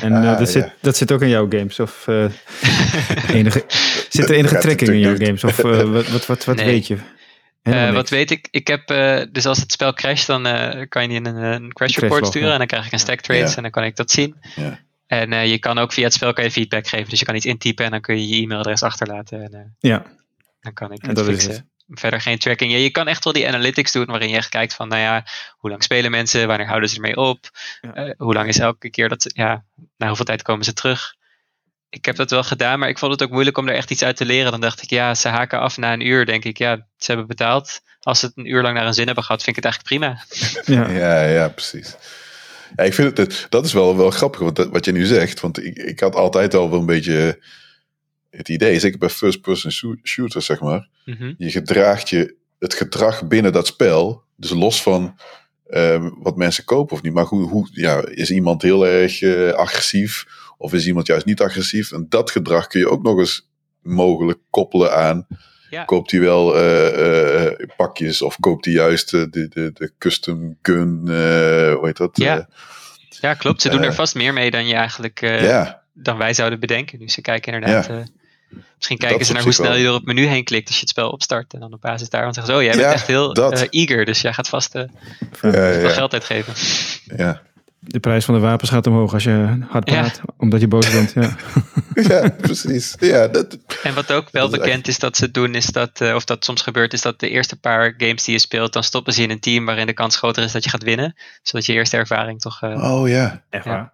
En 0.00 0.12
eh, 0.22 0.30
Ah, 0.30 0.38
dat, 0.38 0.48
zit, 0.50 0.72
dat 0.80 0.96
zit 0.96 1.12
ook 1.12 1.22
in 1.22 1.28
jouw 1.28 1.46
games? 1.50 1.80
Of 1.80 2.08
eh, 2.08 2.24
enige, 3.28 3.64
zit 4.08 4.28
er 4.30 4.34
enige 4.36 4.58
trekking 4.58 4.90
in 4.90 4.98
jouw 4.98 5.16
games? 5.16 5.44
Of 5.44 5.58
eh, 5.58 5.82
wat, 5.92 6.08
wat, 6.08 6.26
wat, 6.26 6.44
wat 6.44 6.56
Nee. 6.56 6.66
weet 6.66 6.86
je? 6.86 6.96
Wat 7.92 8.08
weet 8.08 8.30
ik? 8.30 8.48
Ik 8.50 8.66
heb, 8.66 8.90
eh, 8.90 9.22
dus 9.32 9.46
als 9.46 9.58
het 9.60 9.72
spel 9.72 9.92
crasht, 9.94 10.26
dan 10.26 10.46
eh, 10.46 10.86
kan 10.88 11.02
je 11.02 11.08
die 11.08 11.16
een, 11.18 11.36
een 11.36 11.72
crash 11.72 11.96
report 11.96 12.26
sturen. 12.26 12.46
ja. 12.46 12.52
En 12.52 12.58
dan 12.58 12.66
krijg 12.66 12.86
ik 12.86 12.92
een 12.92 12.98
stack 12.98 13.20
trace 13.20 13.40
Ja. 13.50 13.56
en 13.56 13.62
dan 13.62 13.70
kan 13.70 13.84
ik 13.84 13.96
dat 13.96 14.10
zien. 14.10 14.36
Ja. 14.56 14.78
En 15.06 15.32
eh, 15.32 15.46
je 15.50 15.58
kan 15.58 15.78
ook 15.78 15.92
via 15.92 16.04
het 16.04 16.12
spel 16.12 16.32
kan 16.32 16.44
je 16.44 16.50
feedback 16.50 16.86
geven. 16.86 17.08
Dus 17.10 17.18
je 17.18 17.24
kan 17.24 17.34
iets 17.34 17.46
intypen 17.46 17.84
en 17.84 17.90
dan 17.90 18.00
kun 18.00 18.16
je 18.20 18.28
je 18.36 18.42
e-mailadres 18.42 18.82
achterlaten. 18.82 19.42
En 19.42 19.52
eh, 19.54 19.60
Ja, 19.90 20.02
dan 20.60 20.72
kan 20.72 20.92
ik 20.92 21.02
En 21.02 21.06
het 21.08 21.16
dat 21.16 21.28
is 21.28 21.44
fixen. 21.44 21.68
Verder 21.88 22.20
geen 22.20 22.38
tracking. 22.38 22.72
Ja, 22.72 22.78
je 22.78 22.90
kan 22.90 23.08
echt 23.08 23.24
wel 23.24 23.32
die 23.32 23.48
analytics 23.48 23.92
doen 23.92 24.06
waarin 24.06 24.28
je 24.28 24.36
echt 24.36 24.48
kijkt 24.48 24.74
van, 24.74 24.88
nou 24.88 25.00
ja, 25.00 25.24
hoe 25.56 25.70
lang 25.70 25.82
spelen 25.82 26.10
mensen? 26.10 26.46
Wanneer 26.46 26.66
houden 26.66 26.88
ze 26.88 26.94
ermee 26.94 27.16
op? 27.16 27.50
Ja. 27.80 27.92
Eh, 27.94 28.14
hoe 28.16 28.34
lang 28.34 28.48
is 28.48 28.58
elke 28.58 28.90
keer 28.90 29.08
dat, 29.08 29.22
ze- 29.22 29.30
ja, 29.34 29.64
na 29.96 30.06
hoeveel 30.06 30.24
tijd 30.24 30.42
komen 30.42 30.64
ze 30.64 30.72
terug? 30.72 31.14
Ik 31.88 32.04
heb 32.04 32.16
dat 32.16 32.30
wel 32.30 32.42
gedaan, 32.44 32.78
maar 32.78 32.88
ik 32.88 32.98
vond 32.98 33.12
het 33.12 33.22
ook 33.22 33.30
moeilijk 33.30 33.58
om 33.58 33.68
er 33.68 33.74
echt 33.74 33.90
iets 33.90 34.02
uit 34.02 34.16
te 34.16 34.24
leren. 34.24 34.50
Dan 34.50 34.60
dacht 34.60 34.82
ik, 34.82 34.90
ja, 34.90 35.14
ze 35.14 35.28
haken 35.28 35.60
af 35.60 35.76
na 35.76 35.92
een 35.92 36.06
uur. 36.06 36.26
Denk 36.26 36.44
ik, 36.44 36.58
ja, 36.58 36.76
ze 36.96 37.06
hebben 37.06 37.26
betaald. 37.26 37.80
Als 38.00 38.18
ze 38.20 38.26
het 38.26 38.36
een 38.36 38.50
uur 38.50 38.62
lang 38.62 38.74
naar 38.74 38.84
hun 38.84 38.94
zin 38.94 39.06
hebben 39.06 39.24
gehad, 39.24 39.42
vind 39.42 39.56
ik 39.56 39.64
het 39.64 39.72
eigenlijk 39.74 40.02
prima. 40.02 40.24
ja. 40.64 40.90
Ja, 41.00 41.24
ja, 41.28 41.48
precies. 41.48 41.94
Ja, 42.76 42.84
ik 42.84 42.94
vind 42.94 43.16
het, 43.16 43.46
dat 43.48 43.64
is 43.64 43.72
wel, 43.72 43.96
wel 43.96 44.10
grappig 44.10 44.40
wat, 44.40 44.66
wat 44.66 44.84
je 44.84 44.92
nu 44.92 45.04
zegt. 45.04 45.40
Want 45.40 45.64
ik, 45.64 45.76
ik 45.76 46.00
had 46.00 46.14
altijd 46.14 46.54
al 46.54 46.70
wel 46.70 46.78
een 46.78 46.86
beetje 46.86 47.38
het 48.30 48.48
idee, 48.48 48.78
zeker 48.78 48.98
bij 48.98 49.08
first-person 49.08 49.70
shoo- 49.72 49.96
shooters, 50.02 50.46
zeg 50.46 50.60
maar. 50.60 50.88
Mhm. 51.04 51.34
Je 51.38 51.50
gedraagt 51.50 52.08
je, 52.08 52.34
het 52.58 52.74
gedrag 52.74 53.26
binnen 53.28 53.52
dat 53.52 53.66
spel, 53.66 54.22
dus 54.36 54.50
los 54.50 54.82
van 54.82 55.18
ehm, 55.66 56.10
wat 56.18 56.36
mensen 56.36 56.64
kopen 56.64 56.96
of 56.96 57.02
niet. 57.02 57.12
Maar 57.12 57.24
hoe, 57.24 57.48
hoe 57.48 57.68
ja, 57.72 58.06
is 58.06 58.30
iemand 58.30 58.62
heel 58.62 58.86
erg 58.86 59.22
eh, 59.22 59.50
agressief 59.50 60.26
of 60.58 60.72
is 60.72 60.86
iemand 60.86 61.06
juist 61.06 61.26
niet 61.26 61.40
agressief? 61.40 61.92
En 61.92 62.06
dat 62.08 62.30
gedrag 62.30 62.66
kun 62.66 62.80
je 62.80 62.88
ook 62.90 63.02
nog 63.02 63.18
eens 63.18 63.48
mogelijk 63.82 64.38
koppelen 64.50 64.96
aan. 64.96 65.26
Ja. 65.74 65.84
Koopt 65.84 66.10
hij 66.10 66.20
wel 66.20 66.56
eh, 66.56 67.46
eh, 67.46 67.52
pakjes 67.76 68.22
of 68.22 68.36
koopt 68.40 68.64
hij 68.64 68.74
juist 68.74 69.14
eh, 69.14 69.20
de, 69.30 69.48
de, 69.48 69.70
de 69.74 69.92
custom 69.98 70.56
gun, 70.62 71.00
eh 71.06 71.14
hoe 71.74 71.80
heet 71.82 71.96
dat? 71.96 72.10
Ja. 72.16 72.48
Ja, 73.20 73.34
klopt. 73.34 73.62
Ze 73.62 73.68
doen 73.68 73.80
Eh, 73.80 73.86
er 73.86 73.94
vast 73.94 74.14
meer 74.14 74.32
mee 74.32 74.50
dan 74.50 74.66
je 74.66 74.74
eigenlijk 74.74 75.22
Eh, 75.22 75.60
eh, 75.60 75.68
dan 75.92 76.16
wij 76.18 76.34
zouden 76.34 76.60
bedenken. 76.60 76.98
Nu 76.98 77.08
ze 77.08 77.20
kijken 77.20 77.52
inderdaad. 77.52 77.86
Ja. 77.86 77.92
eh, 77.94 78.04
misschien 78.76 78.98
kijken 78.98 79.18
Dat 79.18 79.26
ze 79.26 79.32
naar 79.32 79.42
hoe 79.42 79.52
snel 79.52 79.68
wel. 79.68 79.76
je 79.78 79.84
door 79.84 79.94
het 79.94 80.04
menu 80.04 80.26
heen 80.26 80.44
klikt 80.44 80.66
als 80.66 80.74
je 80.74 80.80
het 80.80 80.90
spel 80.90 81.10
opstart. 81.10 81.52
En 81.54 81.60
dan 81.60 81.72
op 81.72 81.80
basis 81.80 82.08
daarvan 82.08 82.34
zeggen 82.34 82.52
ze, 82.52 82.58
oh, 82.58 82.64
jij 82.64 82.74
bent 82.76 82.84
Ja, 82.84 82.92
echt 82.92 83.06
heel 83.06 83.32
eh, 83.34 83.62
eager. 83.70 84.04
Dus 84.04 84.20
jij 84.20 84.32
gaat 84.32 84.48
vast 84.48 84.74
eh, 84.74 84.82
ja, 85.42 85.68
ja, 85.70 85.88
geld 85.88 86.12
uitgeven. 86.12 86.52
ja. 87.16 87.42
De 87.86 88.00
prijs 88.00 88.24
van 88.24 88.34
de 88.34 88.40
wapens 88.40 88.70
gaat 88.70 88.86
omhoog 88.86 89.12
als 89.12 89.24
je 89.24 89.58
hard 89.68 89.90
Ja. 89.90 90.00
praat, 90.00 90.20
omdat 90.36 90.60
je 90.60 90.68
boos 90.68 90.90
bent. 90.90 91.12
Ja. 91.12 91.36
ja, 92.08 92.28
precies. 92.30 92.94
Ja, 92.98 93.28
dat, 93.28 93.58
En 93.82 93.94
wat 93.94 94.12
ook 94.12 94.28
wel 94.30 94.48
Dat 94.48 94.58
is 94.60 94.64
bekend 94.64 94.88
is 94.88 94.98
dat 94.98 95.16
ze 95.16 95.30
doen, 95.30 95.54
is 95.54 95.66
dat, 95.66 96.00
eh, 96.00 96.14
of 96.14 96.24
dat 96.24 96.44
soms 96.44 96.62
gebeurt, 96.62 96.92
is 96.92 97.02
dat 97.02 97.20
de 97.20 97.28
eerste 97.28 97.56
paar 97.56 97.94
games 97.98 98.24
die 98.24 98.34
je 98.34 98.40
speelt, 98.40 98.72
dan 98.72 98.82
stoppen 98.84 99.12
ze 99.12 99.22
in 99.22 99.30
een 99.30 99.40
team 99.40 99.64
waarin 99.64 99.86
de 99.86 99.92
kans 99.92 100.16
groter 100.16 100.42
is 100.44 100.52
dat 100.52 100.64
je 100.64 100.70
gaat 100.70 100.82
winnen. 100.82 101.14
Zodat 101.42 101.66
je 101.66 101.72
eerste 101.72 101.96
ervaring 101.96 102.40
toch. 102.40 102.62
eh, 102.62 102.92
oh 102.92 103.08
ja. 103.08 103.42
Echt 103.50 103.64
Ja. 103.64 103.70
waar? 103.70 103.92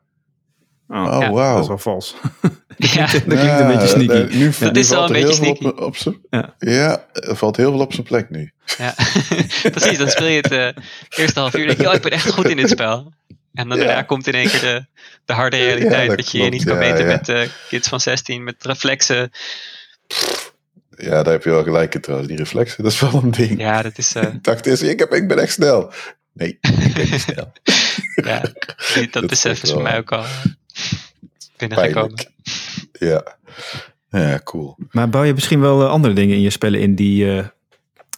Oh, 1.07 1.15
Oh, 1.15 1.21
Ja. 1.23 1.31
wauw. 1.31 1.53
Dat 1.55 1.63
is 1.63 1.69
wel 1.69 1.79
vals. 1.79 2.15
ja, 2.77 3.01
dat 3.01 3.11
klinkt 3.25 3.61
een 3.61 3.67
beetje 3.67 3.87
sneaky. 3.87 4.37
nu, 4.37 4.51
Dat 4.61 4.73
nu 4.73 4.81
is 4.81 4.89
wel 4.89 4.99
valt 4.99 5.11
een 5.11 5.17
er 5.17 5.23
beetje 5.23 5.45
heel 5.45 5.45
veel 5.45 5.57
sneaky. 5.57 5.65
Op, 5.65 5.81
op 5.81 5.97
zijn- 5.97 6.19
Ja. 6.31 6.55
ja, 6.59 7.05
er 7.13 7.37
valt 7.37 7.57
heel 7.57 7.71
veel 7.71 7.81
op 7.81 7.93
zijn 7.93 8.07
plek 8.07 8.31
nu. 8.31 8.53
ja. 8.79 8.95
precies. 9.71 9.99
Dan 9.99 10.09
speel 10.11 10.27
je 10.27 10.37
het 10.41 10.51
eh, 10.53 10.83
eerste 11.19 11.41
half 11.41 11.57
uur. 11.57 11.67
denk 11.67 11.81
je, 11.81 11.89
oh, 11.89 11.95
ik 11.95 12.03
ben 12.03 12.11
echt 12.11 12.31
goed 12.33 12.49
in 12.49 12.57
dit 12.57 12.69
spel. 12.69 13.13
En 13.55 13.69
dan 13.69 13.79
Ja. 13.79 13.85
daarna 13.85 14.03
komt 14.03 14.27
in 14.27 14.35
één 14.35 14.49
keer 14.49 14.61
de, 14.61 14.87
de 15.25 15.33
harde 15.33 15.57
realiteit. 15.65 16.09
dat 16.09 16.17
dat 16.17 16.31
je 16.31 16.43
je 16.43 16.49
niet 16.51 16.65
kan 16.65 16.75
ja, 16.75 16.81
meten 16.81 17.07
ja. 17.09 17.17
met 17.17 17.29
eh, 17.29 17.43
kids 17.69 17.89
van 17.89 18.01
16, 18.01 18.45
met 18.45 18.65
reflexen. 18.65 19.31
Ja, 20.97 21.23
daar 21.23 21.33
heb 21.33 21.45
je 21.45 21.51
wel 21.51 21.63
gelijk 21.63 21.95
in 21.95 22.01
trouwens. 22.01 22.29
Die 22.31 22.39
reflexen, 22.39 22.83
dat 22.83 22.93
is 22.93 23.01
wel 23.01 23.15
een 23.23 23.31
ding. 23.31 23.61
Ja, 23.61 23.83
dat 23.83 23.99
is. 23.99 24.15
eh, 24.15 24.23
Ik 24.35 24.45
dacht 24.45 24.67
eerst, 24.67 24.83
ik, 24.83 24.99
heb, 24.99 25.13
ik 25.13 25.29
ben 25.29 25.39
echt 25.39 25.53
snel. 25.53 25.93
Nee, 26.33 26.49
ik 26.61 26.95
ben 26.95 27.11
niet 27.11 27.21
snel. 27.21 27.53
ja, 28.25 28.41
dat, 28.41 29.13
Dat 29.13 29.27
besef 29.27 29.63
is 29.63 29.71
voor 29.73 29.83
mij 29.83 29.99
ook 29.99 30.13
al 30.13 30.23
eh, 30.23 30.31
binnengekomen. 31.57 32.15
Pijnlijk. 32.15 32.31
Ja. 32.93 33.39
Ja, 34.11 34.41
cool. 34.45 34.77
Maar 34.91 35.09
bouw 35.09 35.23
je 35.23 35.35
misschien 35.35 35.61
wel 35.61 35.87
andere 35.89 36.15
dingen 36.15 36.37
in 36.37 36.43
je 36.43 36.51
spellen 36.51 36.81
in 36.81 36.95
die 36.95 37.37
eh, 37.37 37.47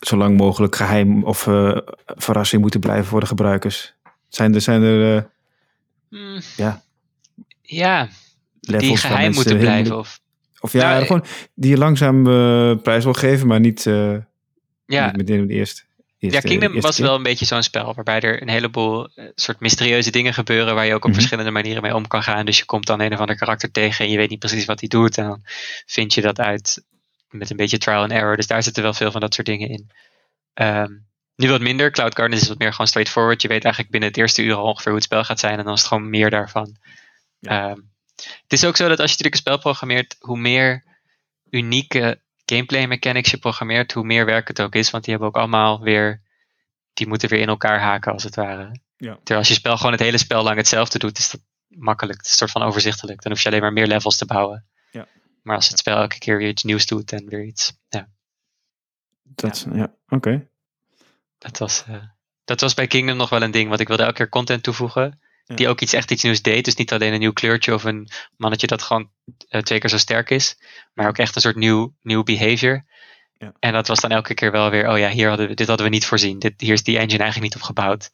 zo 0.00 0.16
lang 0.16 0.36
mogelijk 0.36 0.76
geheim 0.76 1.24
of 1.24 1.46
eh, 1.46 1.76
verrassing 2.06 2.62
moeten 2.62 2.80
blijven 2.80 3.04
voor 3.06 3.20
de 3.20 3.26
gebruikers? 3.26 3.91
Zijn 4.34 4.54
er, 4.54 4.60
zijn 4.60 4.82
er 4.82 5.16
eh, 5.16 5.22
Hmm, 6.10 6.40
Ja. 6.56 6.82
Ja, 7.62 8.08
levels 8.60 8.88
die 8.88 8.96
geheim 8.96 9.32
moeten 9.34 9.58
blijven. 9.58 9.98
Of, 9.98 10.20
Of 10.60 10.72
ja, 10.72 10.92
Nou, 10.92 11.06
gewoon 11.06 11.24
die 11.54 11.70
je 11.70 11.76
langzaam 11.78 12.26
eh, 12.26 12.82
prijs 12.82 13.04
wil 13.04 13.12
geven, 13.12 13.46
maar 13.46 13.60
niet, 13.60 13.86
eh 13.86 14.16
ja, 14.86 15.06
niet 15.06 15.16
meteen 15.16 15.46
de 15.46 15.54
eerste. 15.54 15.82
Ja, 16.18 16.40
Kingdom 16.40 16.80
was 16.80 16.96
keer. 16.96 17.04
wel 17.04 17.14
een 17.14 17.22
beetje 17.22 17.44
zo'n 17.44 17.62
spel 17.62 17.94
waarbij 17.94 18.20
er 18.20 18.42
een 18.42 18.48
heleboel 18.48 19.08
eh, 19.14 19.24
soort 19.34 19.60
mysterieuze 19.60 20.10
dingen 20.10 20.34
gebeuren 20.34 20.74
waar 20.74 20.86
je 20.86 20.94
ook 20.94 21.02
op 21.04 21.10
Mhm. 21.10 21.14
verschillende 21.18 21.50
manieren 21.50 21.82
mee 21.82 21.94
om 21.94 22.06
kan 22.06 22.22
gaan. 22.22 22.46
Dus 22.46 22.58
je 22.58 22.64
komt 22.64 22.86
dan 22.86 23.00
een 23.00 23.12
of 23.12 23.18
ander 23.18 23.36
karakter 23.36 23.70
tegen 23.70 24.04
en 24.04 24.10
je 24.10 24.16
weet 24.16 24.30
niet 24.30 24.38
precies 24.38 24.64
wat 24.64 24.80
hij 24.80 24.88
doet. 24.88 25.18
En 25.18 25.24
dan 25.24 25.40
vind 25.86 26.14
je 26.14 26.20
dat 26.20 26.38
uit 26.40 26.84
met 27.30 27.50
een 27.50 27.56
beetje 27.56 27.78
trial 27.78 28.02
and 28.02 28.10
error. 28.12 28.36
Dus 28.36 28.46
daar 28.46 28.62
zitten 28.62 28.82
wel 28.82 28.94
veel 28.94 29.10
van 29.10 29.20
dat 29.20 29.34
soort 29.34 29.46
dingen 29.46 29.68
in. 29.68 29.90
Ehm, 30.54 30.90
nu 31.36 31.48
wat 31.48 31.60
minder. 31.60 31.90
Cloud 31.90 32.14
Gardens 32.14 32.42
is 32.42 32.48
wat 32.48 32.58
meer 32.58 32.70
gewoon 32.70 32.86
straightforward. 32.86 33.42
Je 33.42 33.48
weet 33.48 33.62
eigenlijk 33.62 33.92
binnen 33.92 34.08
het 34.10 34.18
eerste 34.18 34.42
uur 34.42 34.54
al 34.54 34.64
ongeveer 34.64 34.86
hoe 34.86 34.94
het 34.94 35.04
spel 35.04 35.24
gaat 35.24 35.40
zijn. 35.40 35.58
En 35.58 35.64
dan 35.64 35.72
is 35.72 35.78
het 35.78 35.88
gewoon 35.88 36.10
meer 36.10 36.30
daarvan. 36.30 36.76
Ehm, 37.40 37.78
het 38.16 38.52
is 38.52 38.64
ook 38.64 38.76
zo 38.76 38.88
dat 38.88 39.00
als 39.00 39.10
je 39.10 39.16
natuurlijk 39.16 39.34
een 39.34 39.40
spel 39.40 39.58
programmeert, 39.58 40.16
hoe 40.20 40.38
meer 40.38 40.84
unieke 41.50 42.20
gameplay 42.44 42.86
mechanics 42.86 43.30
je 43.30 43.38
programmeert, 43.38 43.92
hoe 43.92 44.04
meer 44.04 44.24
werk 44.24 44.48
het 44.48 44.62
ook 44.62 44.74
is. 44.74 44.90
Want 44.90 45.04
die 45.04 45.12
hebben 45.12 45.30
ook 45.30 45.36
allemaal 45.38 45.80
weer 45.80 46.22
die 46.92 47.06
moeten 47.06 47.28
weer 47.28 47.40
in 47.40 47.48
elkaar 47.48 47.80
haken 47.80 48.12
als 48.12 48.22
het 48.22 48.34
ware. 48.34 48.80
Ja. 48.96 49.14
Terwijl 49.14 49.38
als 49.38 49.48
je 49.48 49.54
spel 49.54 49.76
gewoon 49.76 49.92
het 49.92 50.00
hele 50.00 50.18
spel 50.18 50.42
lang 50.42 50.56
hetzelfde 50.56 50.98
doet, 50.98 51.18
is 51.18 51.30
dat 51.30 51.40
makkelijk. 51.68 52.16
Het 52.16 52.26
is 52.26 52.32
een 52.32 52.36
soort 52.36 52.50
van 52.50 52.62
overzichtelijk. 52.62 53.22
Dan 53.22 53.32
hoef 53.32 53.40
je 53.40 53.48
alleen 53.48 53.60
maar 53.60 53.72
meer 53.72 53.86
levels 53.86 54.16
te 54.16 54.26
bouwen. 54.26 54.66
Ja. 54.90 55.06
Maar 55.42 55.56
als 55.56 55.68
het 55.68 55.78
spel 55.78 55.96
elke 55.96 56.18
keer 56.18 56.38
weer 56.38 56.48
iets 56.48 56.62
nieuws 56.62 56.86
doet 56.86 57.12
en 57.12 57.28
weer 57.28 57.44
iets. 57.44 57.72
Ja, 57.88 58.08
Dat, 59.22 59.66
ja. 59.72 59.94
oké. 60.08 60.50
Dat 61.42 61.58
was, 61.58 61.84
eh, 61.86 62.02
dat 62.44 62.60
was 62.60 62.74
bij 62.74 62.86
Kingdom 62.86 63.16
nog 63.16 63.28
wel 63.28 63.42
een 63.42 63.50
ding. 63.50 63.68
Want 63.68 63.80
ik 63.80 63.88
wilde 63.88 64.02
elke 64.02 64.14
keer 64.14 64.28
content 64.28 64.62
toevoegen. 64.62 65.20
Ja. 65.44 65.54
Die 65.54 65.68
ook 65.68 65.80
iets 65.80 65.92
echt 65.92 66.10
iets 66.10 66.22
nieuws 66.22 66.42
deed. 66.42 66.64
Dus 66.64 66.74
niet 66.74 66.92
alleen 66.92 67.12
een 67.12 67.18
nieuw 67.18 67.32
kleurtje 67.32 67.74
of 67.74 67.84
een 67.84 68.08
mannetje 68.36 68.66
dat 68.66 68.82
gewoon 68.82 69.10
eh, 69.48 69.60
twee 69.60 69.78
keer 69.78 69.90
zo 69.90 69.98
sterk 69.98 70.30
is. 70.30 70.56
Maar 70.94 71.08
ook 71.08 71.18
echt 71.18 71.34
een 71.34 71.40
soort 71.40 71.56
nieuw, 71.56 71.94
nieuw 72.02 72.22
behavior. 72.22 72.84
Ja. 73.38 73.52
En 73.58 73.72
dat 73.72 73.88
was 73.88 74.00
dan 74.00 74.10
elke 74.10 74.34
keer 74.34 74.50
wel 74.50 74.70
weer, 74.70 74.88
oh 74.88 74.98
ja, 74.98 75.08
hier 75.08 75.28
hadden 75.28 75.48
we, 75.48 75.54
dit 75.54 75.66
hadden 75.66 75.86
we 75.86 75.92
niet 75.92 76.06
voorzien. 76.06 76.38
Dit, 76.38 76.54
hier 76.56 76.72
is 76.72 76.82
die 76.82 76.98
engine 76.98 77.22
eigenlijk 77.22 77.52
niet 77.52 77.62
op 77.62 77.68
gebouwd. 77.68 78.10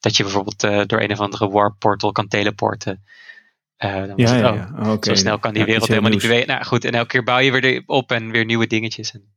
Dat 0.00 0.16
je 0.16 0.22
bijvoorbeeld 0.22 0.62
eh, 0.62 0.80
door 0.86 1.00
een 1.00 1.12
of 1.12 1.20
andere 1.20 1.50
warp 1.50 1.78
portal 1.78 2.12
kan 2.12 2.28
teleporten. 2.28 3.04
Dan 3.76 3.90
Ja, 3.90 4.32
het, 4.32 4.40
ja, 4.40 4.50
oh, 4.50 4.56
ja. 4.56 4.92
Oké. 4.92 5.08
Zo 5.08 5.14
snel 5.14 5.38
kan 5.38 5.54
die 5.54 5.64
wereld 5.64 5.88
helemaal 5.88 6.10
niet 6.10 6.20
bewegen. 6.20 6.46
Nou 6.48 6.64
goed, 6.64 6.84
en 6.84 6.92
elke 6.92 7.08
keer 7.08 7.22
bouw 7.22 7.38
je 7.38 7.50
weer 7.50 7.82
op 7.86 8.12
en 8.12 8.30
weer 8.30 8.44
nieuwe 8.44 8.66
dingetjes. 8.66 9.12
En 9.12 9.33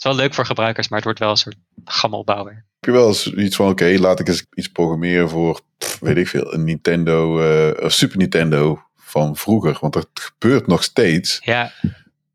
is 0.00 0.04
wel 0.04 0.14
leuk 0.14 0.34
voor 0.34 0.46
gebruikers, 0.46 0.88
maar 0.88 0.96
het 0.98 1.04
wordt 1.04 1.18
wel 1.20 1.30
een 1.30 1.36
soort 1.36 1.56
gammelbouwer. 1.84 2.52
Heb 2.54 2.84
je 2.84 2.90
wel 2.90 3.08
eens 3.08 3.32
iets 3.32 3.56
van, 3.56 3.68
oké, 3.68 3.96
laat 3.98 4.20
ik 4.20 4.28
eens 4.28 4.46
iets 4.54 4.68
programmeren 4.68 5.28
voor, 5.28 5.60
pff, 5.78 5.98
weet 5.98 6.16
ik 6.16 6.28
veel, 6.28 6.54
een 6.54 6.64
Nintendo, 6.64 7.40
een 7.40 7.90
Super 7.90 8.16
Nintendo 8.18 8.82
van 8.96 9.36
vroeger. 9.36 9.78
Want 9.80 9.94
het 9.94 10.08
gebeurt 10.14 10.66
nog 10.66 10.82
steeds 10.82 11.40
Ja, 11.44 11.72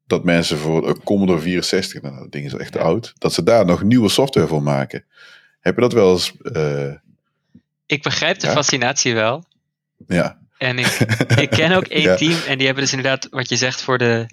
dat 0.07 0.23
mensen 0.23 0.57
voor 0.57 0.87
een 0.87 1.03
Commodore 1.03 1.39
64, 1.41 2.01
nou 2.01 2.17
dat 2.19 2.31
ding 2.31 2.45
is 2.45 2.53
echt 2.53 2.77
oud, 2.77 3.13
dat 3.17 3.33
ze 3.33 3.43
daar 3.43 3.65
nog 3.65 3.83
nieuwe 3.83 4.09
software 4.09 4.47
voor 4.47 4.63
maken. 4.63 5.05
Heb 5.59 5.75
je 5.75 5.81
dat 5.81 5.93
wel 5.93 6.11
eens, 6.11 6.33
eh, 6.41 6.91
ik 7.85 8.03
begrijp 8.03 8.39
de 8.39 8.47
Ja? 8.47 8.53
fascinatie 8.53 9.13
wel. 9.13 9.43
ja, 10.07 10.39
En 10.57 10.79
ik, 10.79 10.85
ik 11.43 11.49
ken 11.49 11.71
ook 11.71 11.85
één 11.87 12.01
Ja. 12.01 12.15
team 12.15 12.39
en 12.47 12.57
die 12.57 12.65
hebben 12.65 12.83
dus 12.83 12.93
inderdaad, 12.93 13.27
wat 13.31 13.49
je 13.49 13.55
zegt, 13.55 13.81
voor 13.81 13.97
de, 13.97 14.25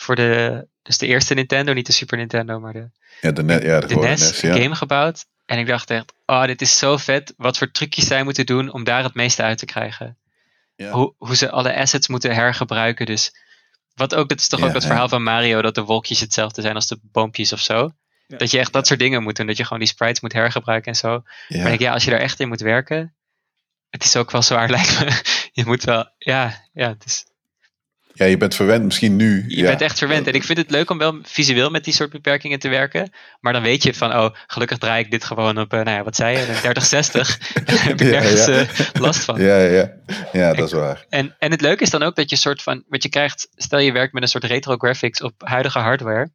voor 0.00 0.14
de, 0.14 0.66
dus 0.82 0.98
de 0.98 1.06
eerste 1.06 1.34
Nintendo, 1.34 1.72
niet 1.72 1.86
de 1.86 1.92
Super 1.92 2.18
Nintendo, 2.18 2.60
maar 2.60 2.72
de, 2.72 2.90
ja, 3.20 3.32
de, 3.32 3.42
net, 3.42 3.62
ja, 3.62 3.80
de, 3.80 3.86
de 3.86 3.94
NES 3.94 4.20
NES, 4.20 4.40
ja. 4.40 4.54
game 4.54 4.74
gebouwd. 4.74 5.26
En 5.46 5.58
ik 5.58 5.66
dacht 5.66 5.90
echt, 5.90 6.12
oh, 6.26 6.44
dit 6.44 6.60
is 6.60 6.78
zo 6.78 6.96
vet. 6.96 7.34
Wat 7.36 7.58
voor 7.58 7.70
trucjes 7.70 8.06
zij 8.06 8.22
moeten 8.22 8.46
doen 8.46 8.72
om 8.72 8.84
daar 8.84 9.02
het 9.02 9.14
meeste 9.14 9.42
uit 9.42 9.58
te 9.58 9.66
krijgen. 9.66 10.18
Ja. 10.76 10.90
Hoe, 10.90 11.14
hoe 11.16 11.36
ze 11.36 11.50
alle 11.50 11.76
assets 11.76 12.08
moeten 12.08 12.34
hergebruiken. 12.34 13.06
Dus 13.06 13.32
wat 13.94 14.14
ook, 14.14 14.28
dat 14.28 14.38
is 14.38 14.48
toch 14.48 14.60
Ja, 14.60 14.66
ook 14.66 14.72
het 14.72 14.82
ja. 14.82 14.88
verhaal 14.88 15.08
van 15.08 15.22
Mario, 15.22 15.62
dat 15.62 15.74
de 15.74 15.82
wolkjes 15.82 16.20
hetzelfde 16.20 16.62
zijn 16.62 16.74
als 16.74 16.86
de 16.86 16.98
boompjes 17.02 17.52
of 17.52 17.60
zo. 17.60 17.90
Ja. 18.26 18.36
Dat 18.36 18.50
je 18.50 18.58
echt 18.58 18.72
dat 18.72 18.86
soort 18.86 18.98
dingen 18.98 19.22
moet 19.22 19.36
doen. 19.36 19.46
Dat 19.46 19.56
je 19.56 19.62
gewoon 19.62 19.78
die 19.78 19.88
sprites 19.88 20.20
moet 20.20 20.32
hergebruiken 20.32 20.92
en 20.92 20.98
zo. 20.98 21.22
Ja. 21.48 21.62
Maar 21.62 21.72
ik 21.72 21.80
ja, 21.80 21.92
als 21.92 22.04
je 22.04 22.10
daar 22.10 22.20
echt 22.20 22.40
in 22.40 22.48
moet 22.48 22.60
werken. 22.60 23.14
Het 23.90 24.04
is 24.04 24.16
ook 24.16 24.30
wel 24.30 24.42
zwaar, 24.42 24.70
lijkt 24.76 25.00
me. 25.00 25.22
Je 25.52 25.64
moet 25.64 25.84
wel, 25.84 26.10
ja, 26.18 26.68
ja, 26.72 26.88
het 26.88 27.04
is, 27.04 27.24
ja, 28.18 28.24
je 28.24 28.36
bent 28.36 28.54
verwend 28.54 28.84
misschien 28.84 29.16
nu. 29.16 29.44
je 29.48 29.56
ja. 29.56 29.62
bent 29.68 29.80
echt 29.80 29.98
verwend. 29.98 30.26
En 30.26 30.32
ik 30.32 30.44
vind 30.44 30.58
het 30.58 30.70
leuk 30.70 30.90
om 30.90 30.98
wel 30.98 31.18
visueel 31.22 31.70
met 31.70 31.84
die 31.84 31.94
soort 31.94 32.10
beperkingen 32.10 32.58
te 32.58 32.68
werken. 32.68 33.10
Maar 33.40 33.52
dan 33.52 33.62
weet 33.62 33.82
je 33.82 33.94
van, 33.94 34.14
oh, 34.16 34.34
gelukkig 34.46 34.78
draai 34.78 35.04
ik 35.04 35.10
dit 35.10 35.24
gewoon 35.24 35.58
op, 35.58 35.72
eh, 35.72 35.80
nou 35.82 35.96
ja, 35.96 36.04
wat 36.04 36.16
zei 36.16 36.36
je, 36.36 36.40
een 36.48 36.54
3060. 36.54 37.38
Daar 37.64 37.84
heb 37.84 38.00
ik 38.00 38.10
Ja, 38.12 38.22
ja. 38.22 38.46
eh, 38.46 38.68
last 39.00 39.24
van. 39.24 39.40
Ja, 39.40 39.58
ja, 39.58 39.92
ja. 40.32 40.54
dat 40.54 40.66
is 40.66 40.72
waar. 40.72 41.04
En, 41.08 41.34
en 41.38 41.50
het 41.50 41.60
leuke 41.60 41.82
is 41.82 41.90
dan 41.90 42.02
ook 42.02 42.16
dat 42.16 42.30
je 42.30 42.36
soort 42.36 42.62
van, 42.62 42.84
wat 42.88 43.02
je 43.02 43.08
krijgt, 43.08 43.48
stel 43.54 43.78
je 43.78 43.92
werkt 43.92 44.12
met 44.12 44.22
een 44.22 44.28
soort 44.28 44.44
retro 44.44 44.76
graphics 44.76 45.22
op 45.22 45.34
huidige 45.38 45.78
hardware. 45.78 46.30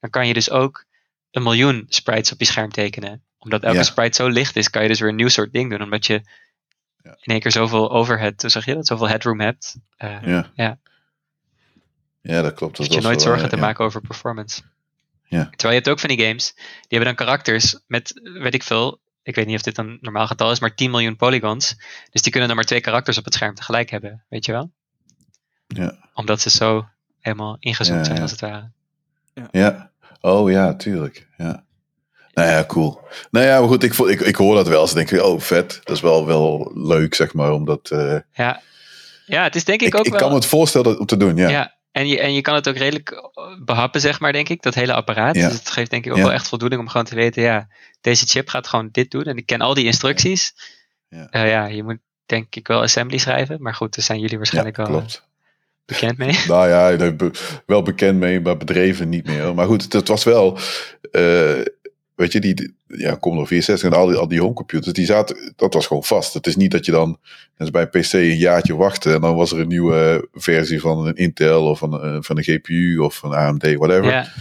Dan 0.00 0.10
kan 0.10 0.26
je 0.26 0.34
dus 0.34 0.50
ook 0.50 0.84
een 1.30 1.42
miljoen 1.42 1.84
sprites 1.88 2.32
op 2.32 2.38
je 2.38 2.46
scherm 2.46 2.70
tekenen. 2.70 3.22
Omdat 3.38 3.62
elke 3.62 3.84
sprite 3.84 4.22
zo 4.22 4.28
licht 4.28 4.56
is, 4.56 4.70
kan 4.70 4.82
je 4.82 4.88
dus 4.88 5.00
weer 5.00 5.08
een 5.08 5.14
nieuw 5.16 5.28
soort 5.28 5.52
ding 5.52 5.70
doen. 5.70 5.82
Omdat 5.82 6.06
je 6.06 6.14
in 7.02 7.32
één 7.32 7.40
keer 7.40 7.52
zoveel 7.52 7.90
overhead, 7.90 8.40
hoe 8.40 8.50
zeg 8.50 8.64
je 8.64 8.74
dat, 8.74 8.86
zoveel 8.86 9.08
headroom 9.08 9.40
hebt. 9.40 9.76
eh, 9.96 10.16
Ja, 10.54 10.78
Ja. 12.34 12.42
dat 12.42 12.54
klopt. 12.54 12.76
dat 12.76 12.86
Dat 12.86 12.94
je 12.94 13.00
was 13.00 13.10
nooit 13.10 13.22
zorgen 13.22 13.42
eh, 13.44 13.48
te 13.50 13.56
ja. 13.56 13.62
maken 13.62 13.84
over 13.84 14.00
performance. 14.00 14.62
Ja. 15.24 15.44
Terwijl 15.44 15.70
je 15.70 15.80
hebt 15.80 15.88
ook 15.88 15.98
van 16.00 16.08
die 16.16 16.26
games, 16.26 16.52
die 16.54 16.98
hebben 16.98 17.06
dan 17.06 17.26
karakters 17.26 17.78
met, 17.86 18.20
weet 18.22 18.54
ik 18.54 18.62
veel, 18.62 19.00
ik 19.22 19.34
weet 19.34 19.46
niet 19.46 19.56
of 19.56 19.62
dit 19.62 19.78
een 19.78 19.98
normaal 20.00 20.26
getal 20.26 20.50
is, 20.50 20.60
maar 20.60 20.74
10 20.74 20.90
miljoen 20.90 21.16
polygons. 21.16 21.76
Dus 22.10 22.22
die 22.22 22.30
kunnen 22.30 22.48
dan 22.48 22.56
maar 22.56 22.66
twee 22.66 22.80
karakters 22.80 23.18
op 23.18 23.24
het 23.24 23.34
scherm 23.34 23.54
tegelijk 23.54 23.90
hebben, 23.90 24.24
weet 24.28 24.44
je 24.44 24.52
wel? 24.52 24.70
Ja. 25.66 25.96
Omdat 26.14 26.40
ze 26.40 26.50
zo 26.50 26.88
helemaal 27.20 27.56
ingezoomd 27.58 27.98
Ja, 27.98 28.04
zijn, 28.04 28.16
ja. 28.16 28.22
als 28.22 28.30
het 28.30 28.40
ware. 28.40 28.70
Ja. 29.50 29.90
Oh 30.20 30.50
ja, 30.50 30.74
tuurlijk. 30.74 31.26
Ja. 31.36 31.64
Nou 32.34 32.48
ja, 32.48 32.64
cool. 32.64 33.00
Nou 33.30 33.46
ja, 33.46 33.58
maar 33.58 33.68
goed, 33.68 33.82
ik, 33.82 33.94
ik, 33.94 34.20
ik 34.20 34.36
hoor 34.36 34.54
dat 34.54 34.68
wel. 34.68 34.86
Ze 34.86 34.94
denken, 34.94 35.26
oh 35.26 35.40
vet, 35.40 35.80
dat 35.84 35.96
is 35.96 36.02
wel, 36.02 36.26
wel 36.26 36.70
leuk, 36.74 37.14
zeg 37.14 37.34
maar. 37.34 37.52
Omdat, 37.52 37.90
eh, 37.90 38.16
Ja. 38.32 38.60
ja, 39.26 39.42
het 39.42 39.54
is 39.54 39.64
denk 39.64 39.80
ik, 39.80 39.86
ik, 39.86 39.94
ook 39.94 40.04
ik 40.04 40.10
wel... 40.10 40.20
kan 40.20 40.28
me 40.30 40.34
het 40.34 40.46
voorstellen 40.46 40.98
om 40.98 41.06
te 41.06 41.16
doen, 41.16 41.36
ja. 41.36 41.48
ja. 41.48 41.76
En, 41.92 42.08
je, 42.08 42.20
en 42.20 42.34
je 42.34 42.40
kan 42.40 42.54
het 42.54 42.68
ook 42.68 42.76
redelijk 42.76 43.10
eh, 43.10 43.44
behappen, 43.64 44.00
zeg 44.00 44.20
maar, 44.20 44.32
denk 44.32 44.48
ik, 44.48 44.62
dat 44.62 44.74
hele 44.74 44.92
apparaat. 44.92 45.34
Ja. 45.34 45.48
Dus 45.48 45.58
het 45.58 45.70
geeft 45.70 45.90
denk 45.90 46.04
ik 46.04 46.10
ook 46.10 46.16
Ja. 46.18 46.24
wel 46.24 46.32
echt 46.32 46.48
voldoening 46.48 46.80
om 46.80 46.88
gewoon 46.88 47.06
te 47.06 47.14
weten, 47.14 47.42
ja, 47.42 47.68
deze 48.00 48.26
chip 48.26 48.48
gaat 48.48 48.66
gewoon 48.66 48.88
dit 48.92 49.10
doen. 49.10 49.22
En 49.24 49.36
ik 49.36 49.46
ken 49.46 49.60
al 49.60 49.74
die 49.74 49.84
instructies. 49.84 50.54
Ja. 51.08 51.28
Ja, 51.30 51.44
ja 51.44 51.66
je 51.66 51.82
moet 51.82 51.98
denk 52.26 52.54
ik 52.54 52.66
wel 52.68 52.82
assembly 52.82 53.18
schrijven. 53.18 53.62
Maar 53.62 53.74
goed, 53.74 53.94
daar 53.94 54.04
zijn 54.04 54.20
jullie 54.20 54.36
waarschijnlijk 54.36 54.76
wel 54.76 54.86
eh, 54.86 54.92
klopt. 54.92 55.26
bekend 55.84 56.18
mee. 56.18 56.38
Nou 56.46 56.68
ja, 56.68 57.12
wel 57.66 57.82
bekend 57.82 58.18
mee, 58.18 58.40
maar 58.40 58.56
bedreven 58.56 59.08
niet 59.08 59.26
meer. 59.26 59.54
Maar 59.54 59.66
goed, 59.66 59.92
het, 59.92 60.08
was 60.08 60.24
wel, 60.24 60.58
eh, 61.12 61.60
weet 62.18 62.32
je, 62.32 62.40
die, 62.40 62.74
ja, 62.86 63.16
Commodore 63.16 63.48
64 63.48 63.90
en 63.90 63.96
al 63.96 64.06
die, 64.06 64.16
al 64.16 64.28
die 64.28 64.40
homecomputers, 64.40 64.92
die 64.92 65.06
zaten, 65.06 65.52
dat 65.56 65.74
was 65.74 65.86
gewoon 65.86 66.04
vast. 66.04 66.34
Het 66.34 66.46
is 66.46 66.56
niet 66.56 66.70
dat 66.70 66.84
je 66.86 66.92
dan, 66.92 67.18
als 67.58 67.70
bij 67.70 67.86
PC, 67.88 68.12
een 68.12 68.36
jaartje 68.36 68.76
wachtte 68.76 69.12
en 69.14 69.20
dan 69.20 69.36
was 69.36 69.52
er 69.52 69.58
een 69.58 69.68
nieuwe 69.68 70.28
versie 70.32 70.80
van 70.80 71.06
een 71.06 71.14
Intel 71.16 71.64
of 71.66 71.78
van, 71.78 72.02
een- 72.04 72.24
van 72.24 72.36
een 72.36 72.42
GPU 72.44 72.98
of 72.98 73.14
van 73.14 73.32
AMD, 73.34 73.74
whatever. 73.74 74.34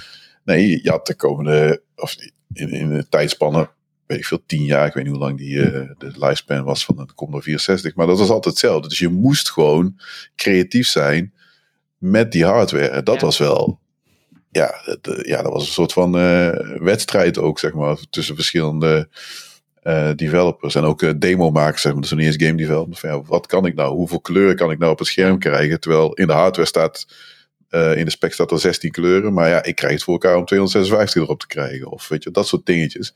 Nee, 0.45 0.79
je 0.83 0.89
had 0.89 1.07
de 1.07 1.15
komende, 1.15 1.81
of 1.95 2.15
in, 2.53 2.69
in 2.71 2.89
de 2.89 3.07
tijdspannen, 3.09 3.69
weet 4.05 4.17
ik 4.17 4.25
veel, 4.25 4.43
tien 4.45 4.63
jaar, 4.63 4.87
ik 4.87 4.93
weet 4.93 5.03
niet 5.03 5.13
hoe 5.13 5.21
lang 5.23 5.37
die, 5.37 5.61
eh, 5.61 5.89
de 5.97 6.11
lifespan 6.15 6.63
was 6.63 6.85
van 6.85 6.95
de 6.95 7.13
Commodore 7.15 7.43
64, 7.43 7.95
maar 7.95 8.07
dat 8.07 8.19
was 8.19 8.29
altijd 8.29 8.53
hetzelfde. 8.53 8.87
Dus 8.89 8.99
je 8.99 9.09
moest 9.09 9.49
gewoon 9.51 9.99
creatief 10.35 10.87
zijn 10.87 11.33
met 11.97 12.31
die 12.31 12.45
hardware. 12.45 13.03
Dat 13.03 13.15
Ja. 13.15 13.21
was 13.25 13.37
wel, 13.37 13.79
ja, 14.57 14.81
het, 14.83 15.07
eh, 15.07 15.23
ja, 15.23 15.41
dat 15.41 15.51
was 15.51 15.65
een 15.65 15.73
soort 15.73 15.93
van 15.93 16.17
eh, 16.17 16.49
wedstrijd 16.79 17.37
ook, 17.37 17.59
zeg 17.59 17.73
maar, 17.73 17.97
tussen 18.09 18.35
verschillende 18.35 19.09
eh, 19.81 20.09
developers 20.15 20.75
en 20.75 20.83
ook 20.83 21.21
demo-makers, 21.21 21.81
zeg 21.81 21.91
maar, 21.91 22.01
dus 22.01 22.11
niet 22.11 22.25
eens 22.25 22.45
game 22.45 22.57
developers. 22.57 22.99
Van, 22.99 23.09
ja, 23.09 23.21
wat 23.21 23.45
kan 23.45 23.65
ik 23.65 23.75
nou? 23.75 23.95
Hoeveel 23.95 24.21
kleuren 24.21 24.55
kan 24.55 24.71
ik 24.71 24.77
nou 24.77 24.91
op 24.91 24.99
het 24.99 25.07
scherm 25.07 25.39
krijgen? 25.39 25.79
Terwijl 25.79 26.13
in 26.13 26.27
de 26.27 26.33
hardware 26.33 26.67
staat 26.67 27.07
in 27.69 28.05
de 28.05 28.09
spec 28.11 28.33
staat 28.33 28.51
er 28.51 28.59
16 28.59 28.91
kleuren. 28.91 29.33
Maar 29.33 29.49
ja, 29.49 29.63
ik 29.63 29.75
krijg 29.75 29.93
het 29.93 30.03
voor 30.03 30.13
elkaar 30.13 30.35
om 30.35 30.45
256 30.45 31.21
erop 31.23 31.39
te 31.39 31.47
krijgen. 31.47 31.87
Of 31.91 32.07
weet 32.07 32.23
je, 32.23 32.31
dat 32.31 32.47
soort 32.47 32.65
dingetjes. 32.65 33.13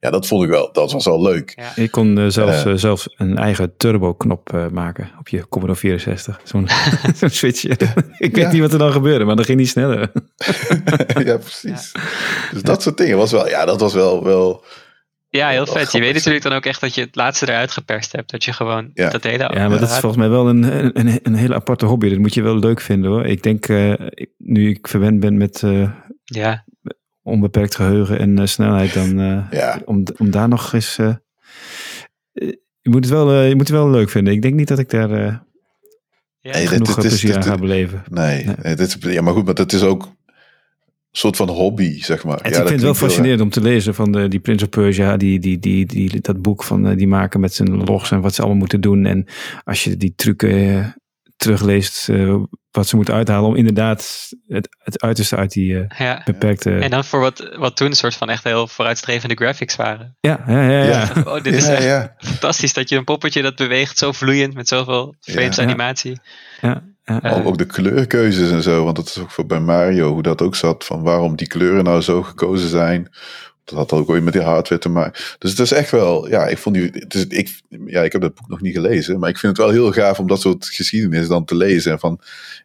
Ja, 0.00 0.10
dat 0.10 0.26
vond 0.26 0.42
ik 0.44 0.48
wel, 0.50 0.72
dat 0.72 0.92
was 0.92 1.04
wel 1.04 1.22
leuk. 1.22 1.52
ja. 1.56 1.82
Ik 1.82 1.90
kon 1.90 2.18
eh, 2.18 2.26
zelfs, 2.28 2.64
Eh. 2.64 2.70
eh, 2.72 2.78
zelfs 2.78 3.08
een 3.16 3.38
eigen 3.38 3.76
turbo-knop 3.76 4.52
eh, 4.52 4.68
maken 4.68 5.10
op 5.18 5.28
je 5.28 5.48
Commodore 5.48 5.78
64. 5.78 6.40
Zo'n 6.44 6.68
zo'n 7.20 7.28
switchje. 7.30 7.68
ik 8.18 8.34
weet 8.34 8.36
Ja. 8.36 8.52
niet 8.52 8.60
wat 8.60 8.72
er 8.72 8.78
dan 8.78 8.92
gebeurde, 8.92 9.24
maar 9.24 9.36
dan 9.36 9.44
ging 9.44 9.58
die 9.58 9.66
sneller. 9.66 10.12
ja, 11.24 11.36
precies. 11.36 11.92
Dus 12.52 12.62
dat 12.62 12.82
soort 12.82 12.96
dingen 12.96 13.16
was 13.16 13.30
wel, 13.32 13.48
ja, 13.48 13.64
dat 13.64 13.80
was 13.80 13.94
wel, 13.94 14.24
wel 14.24 14.64
ja, 15.38 15.48
heel 15.48 15.64
Wel 15.64 15.74
vet. 15.74 15.92
Je 15.92 16.00
weet 16.00 16.14
natuurlijk 16.14 16.42
dan 16.44 16.52
ook 16.52 16.64
echt 16.64 16.80
dat 16.80 16.94
je 16.94 17.00
het 17.00 17.14
laatste 17.16 17.48
eruit 17.48 17.70
geperst 17.70 18.12
hebt. 18.12 18.30
Dat 18.30 18.44
je 18.44 18.52
gewoon 18.52 18.90
Ja. 18.94 19.10
dat 19.10 19.22
hele 19.22 19.38
Ja, 19.54 19.68
maar 19.68 19.78
dat 19.80 19.90
is 19.90 19.98
volgens 19.98 20.16
mij 20.16 20.28
wel 20.30 20.48
een, 20.48 20.62
een, 20.98 21.18
een 21.22 21.34
hele 21.34 21.54
aparte 21.54 21.86
hobby. 21.86 22.08
Dat 22.08 22.18
moet 22.18 22.34
je 22.34 22.42
wel 22.42 22.58
leuk 22.58 22.80
vinden 22.80 23.10
hoor. 23.10 23.26
Ik 23.26 23.42
denk, 23.42 23.68
eh, 23.68 23.92
nu 24.38 24.68
ik 24.68 24.88
verwend 24.88 25.20
ben 25.20 25.36
met 25.36 25.62
eh, 25.62 25.90
Ja, 26.24 26.64
onbeperkt 27.22 27.74
geheugen 27.74 28.18
en 28.18 28.38
eh, 28.38 28.46
snelheid, 28.46 28.94
dan 28.94 29.20
eh, 29.20 29.46
ja, 29.50 29.80
om, 29.84 30.02
om 30.18 30.30
daar 30.30 30.48
nog 30.48 30.72
eens. 30.72 30.96
je, 30.96 31.20
moet 32.90 33.04
het 33.04 33.08
wel, 33.12 33.42
je 33.42 33.54
moet 33.54 33.68
het 33.68 33.76
wel 33.76 33.90
leuk 33.90 34.10
vinden. 34.10 34.32
Ik 34.32 34.42
denk 34.42 34.54
niet 34.54 34.68
dat 34.68 34.78
ik 34.78 34.90
daar 34.90 35.10
eh, 35.10 35.36
ja. 36.40 36.52
Nee, 36.52 36.66
genoeg 36.66 36.86
dit 36.94 36.96
is- 36.96 37.10
plezier 37.10 37.28
dit- 37.28 37.36
aan 37.36 37.42
ga 37.42 37.56
beleven. 37.56 38.02
nee. 38.10 38.44
Nee. 38.44 38.54
nee, 38.62 38.74
dit 38.74 38.86
is, 39.04 39.12
ja, 39.12 39.22
maar 39.22 39.32
goed, 39.32 39.44
maar 39.44 39.54
dat 39.54 39.72
is 39.72 39.82
ook 39.82 40.08
soort 41.18 41.36
van 41.36 41.48
hobby, 41.48 42.02
zeg 42.02 42.24
maar. 42.24 42.38
En 42.40 42.50
ja, 42.50 42.56
ik 42.56 42.62
vind 42.62 42.70
het 42.70 42.80
wel 42.82 42.94
fascinerend 42.94 43.40
om 43.40 43.50
te 43.50 43.60
lezen 43.60 43.94
van 43.94 44.12
de, 44.12 44.28
die 44.28 44.40
Prince 44.40 44.64
of 44.64 44.70
Persia, 44.70 45.16
die, 45.16 45.38
die, 45.38 45.58
die, 45.58 45.86
die, 45.86 46.20
dat 46.20 46.42
boek 46.42 46.64
van 46.64 46.86
eh, 46.86 46.96
die 46.96 47.08
maken 47.08 47.40
met 47.40 47.54
zijn 47.54 47.84
logs 47.84 48.10
en 48.10 48.20
wat 48.20 48.34
ze 48.34 48.40
allemaal 48.40 48.58
moeten 48.58 48.80
doen. 48.80 49.06
En 49.06 49.26
als 49.64 49.84
je 49.84 49.96
die 49.96 50.12
trucken 50.16 50.50
eh, 50.78 50.86
terugleest, 51.36 52.08
eh, 52.08 52.34
wat 52.70 52.86
ze 52.88 52.96
moeten 52.96 53.14
uithalen 53.14 53.48
om 53.48 53.56
inderdaad 53.56 54.28
het, 54.48 54.76
het 54.78 55.02
uiterste 55.02 55.36
uit 55.36 55.52
die 55.52 55.86
ja. 55.98 56.22
beperkte... 56.24 56.70
En 56.78 56.90
dan 56.90 57.04
voor 57.04 57.20
wat, 57.20 57.54
wat 57.56 57.76
toen 57.76 57.86
een 57.86 57.96
soort 57.96 58.14
van 58.14 58.30
echt 58.30 58.44
heel 58.44 58.66
vooruitstrevende 58.68 59.34
graphics 59.34 59.76
waren. 59.76 60.16
ja, 60.20 60.44
ja, 60.46 60.62
ja. 60.70 60.82
ja. 60.82 60.90
Ja. 61.14 61.22
Oh, 61.32 61.42
dit 61.42 61.54
is 61.54 61.66
Ja, 61.66 61.72
echt 61.72 61.82
ja. 61.84 62.14
fantastisch 62.18 62.72
dat 62.72 62.88
je 62.88 62.96
een 62.96 63.04
poppetje 63.04 63.42
dat 63.42 63.56
beweegt 63.56 63.98
zo 63.98 64.12
vloeiend 64.12 64.54
met 64.54 64.68
zoveel 64.68 65.14
frames 65.20 65.56
Ja. 65.56 65.62
animatie. 65.62 66.18
ja, 66.60 66.82
Ook, 67.44 67.58
de 67.58 67.66
kleurkeuzes 67.66 68.50
en 68.50 68.62
zo, 68.62 68.84
want 68.84 68.96
dat 68.96 69.06
is 69.06 69.18
ook 69.18 69.30
voor 69.30 69.46
bij 69.46 69.60
Mario 69.60 70.12
hoe 70.12 70.22
dat 70.22 70.42
ook 70.42 70.54
zat. 70.54 70.84
Van 70.84 71.02
waarom 71.02 71.36
die 71.36 71.46
kleuren 71.46 71.84
nou 71.84 72.00
zo 72.00 72.22
gekozen 72.22 72.68
zijn. 72.68 73.08
dat 73.64 73.78
had 73.78 73.92
ook 73.92 74.08
weer 74.08 74.22
met 74.22 74.32
die 74.32 74.42
hardware 74.42 74.80
te 74.80 74.88
maken. 74.88 75.22
Dus 75.38 75.50
het 75.50 75.60
is 75.60 75.72
echt 75.72 75.90
wel, 75.90 76.28
ja, 76.28 76.46
ik 76.46 76.58
vond 76.58 76.74
die, 76.74 76.90
het 76.92 77.14
is, 77.14 77.26
ik, 77.26 77.60
ja, 77.86 78.02
ik 78.02 78.12
heb 78.12 78.20
dat 78.20 78.34
boek 78.34 78.48
nog 78.48 78.60
niet 78.60 78.74
gelezen, 78.74 79.18
maar 79.18 79.28
ik 79.28 79.38
vind 79.38 79.56
het 79.56 79.66
wel 79.66 79.74
heel 79.74 79.92
gaaf 79.92 80.18
om 80.18 80.26
dat 80.26 80.40
soort 80.40 80.66
geschiedenis 80.66 81.28
dan 81.28 81.44
te 81.44 81.56
lezen. 81.56 81.92
En 81.92 81.98
van, 81.98 82.20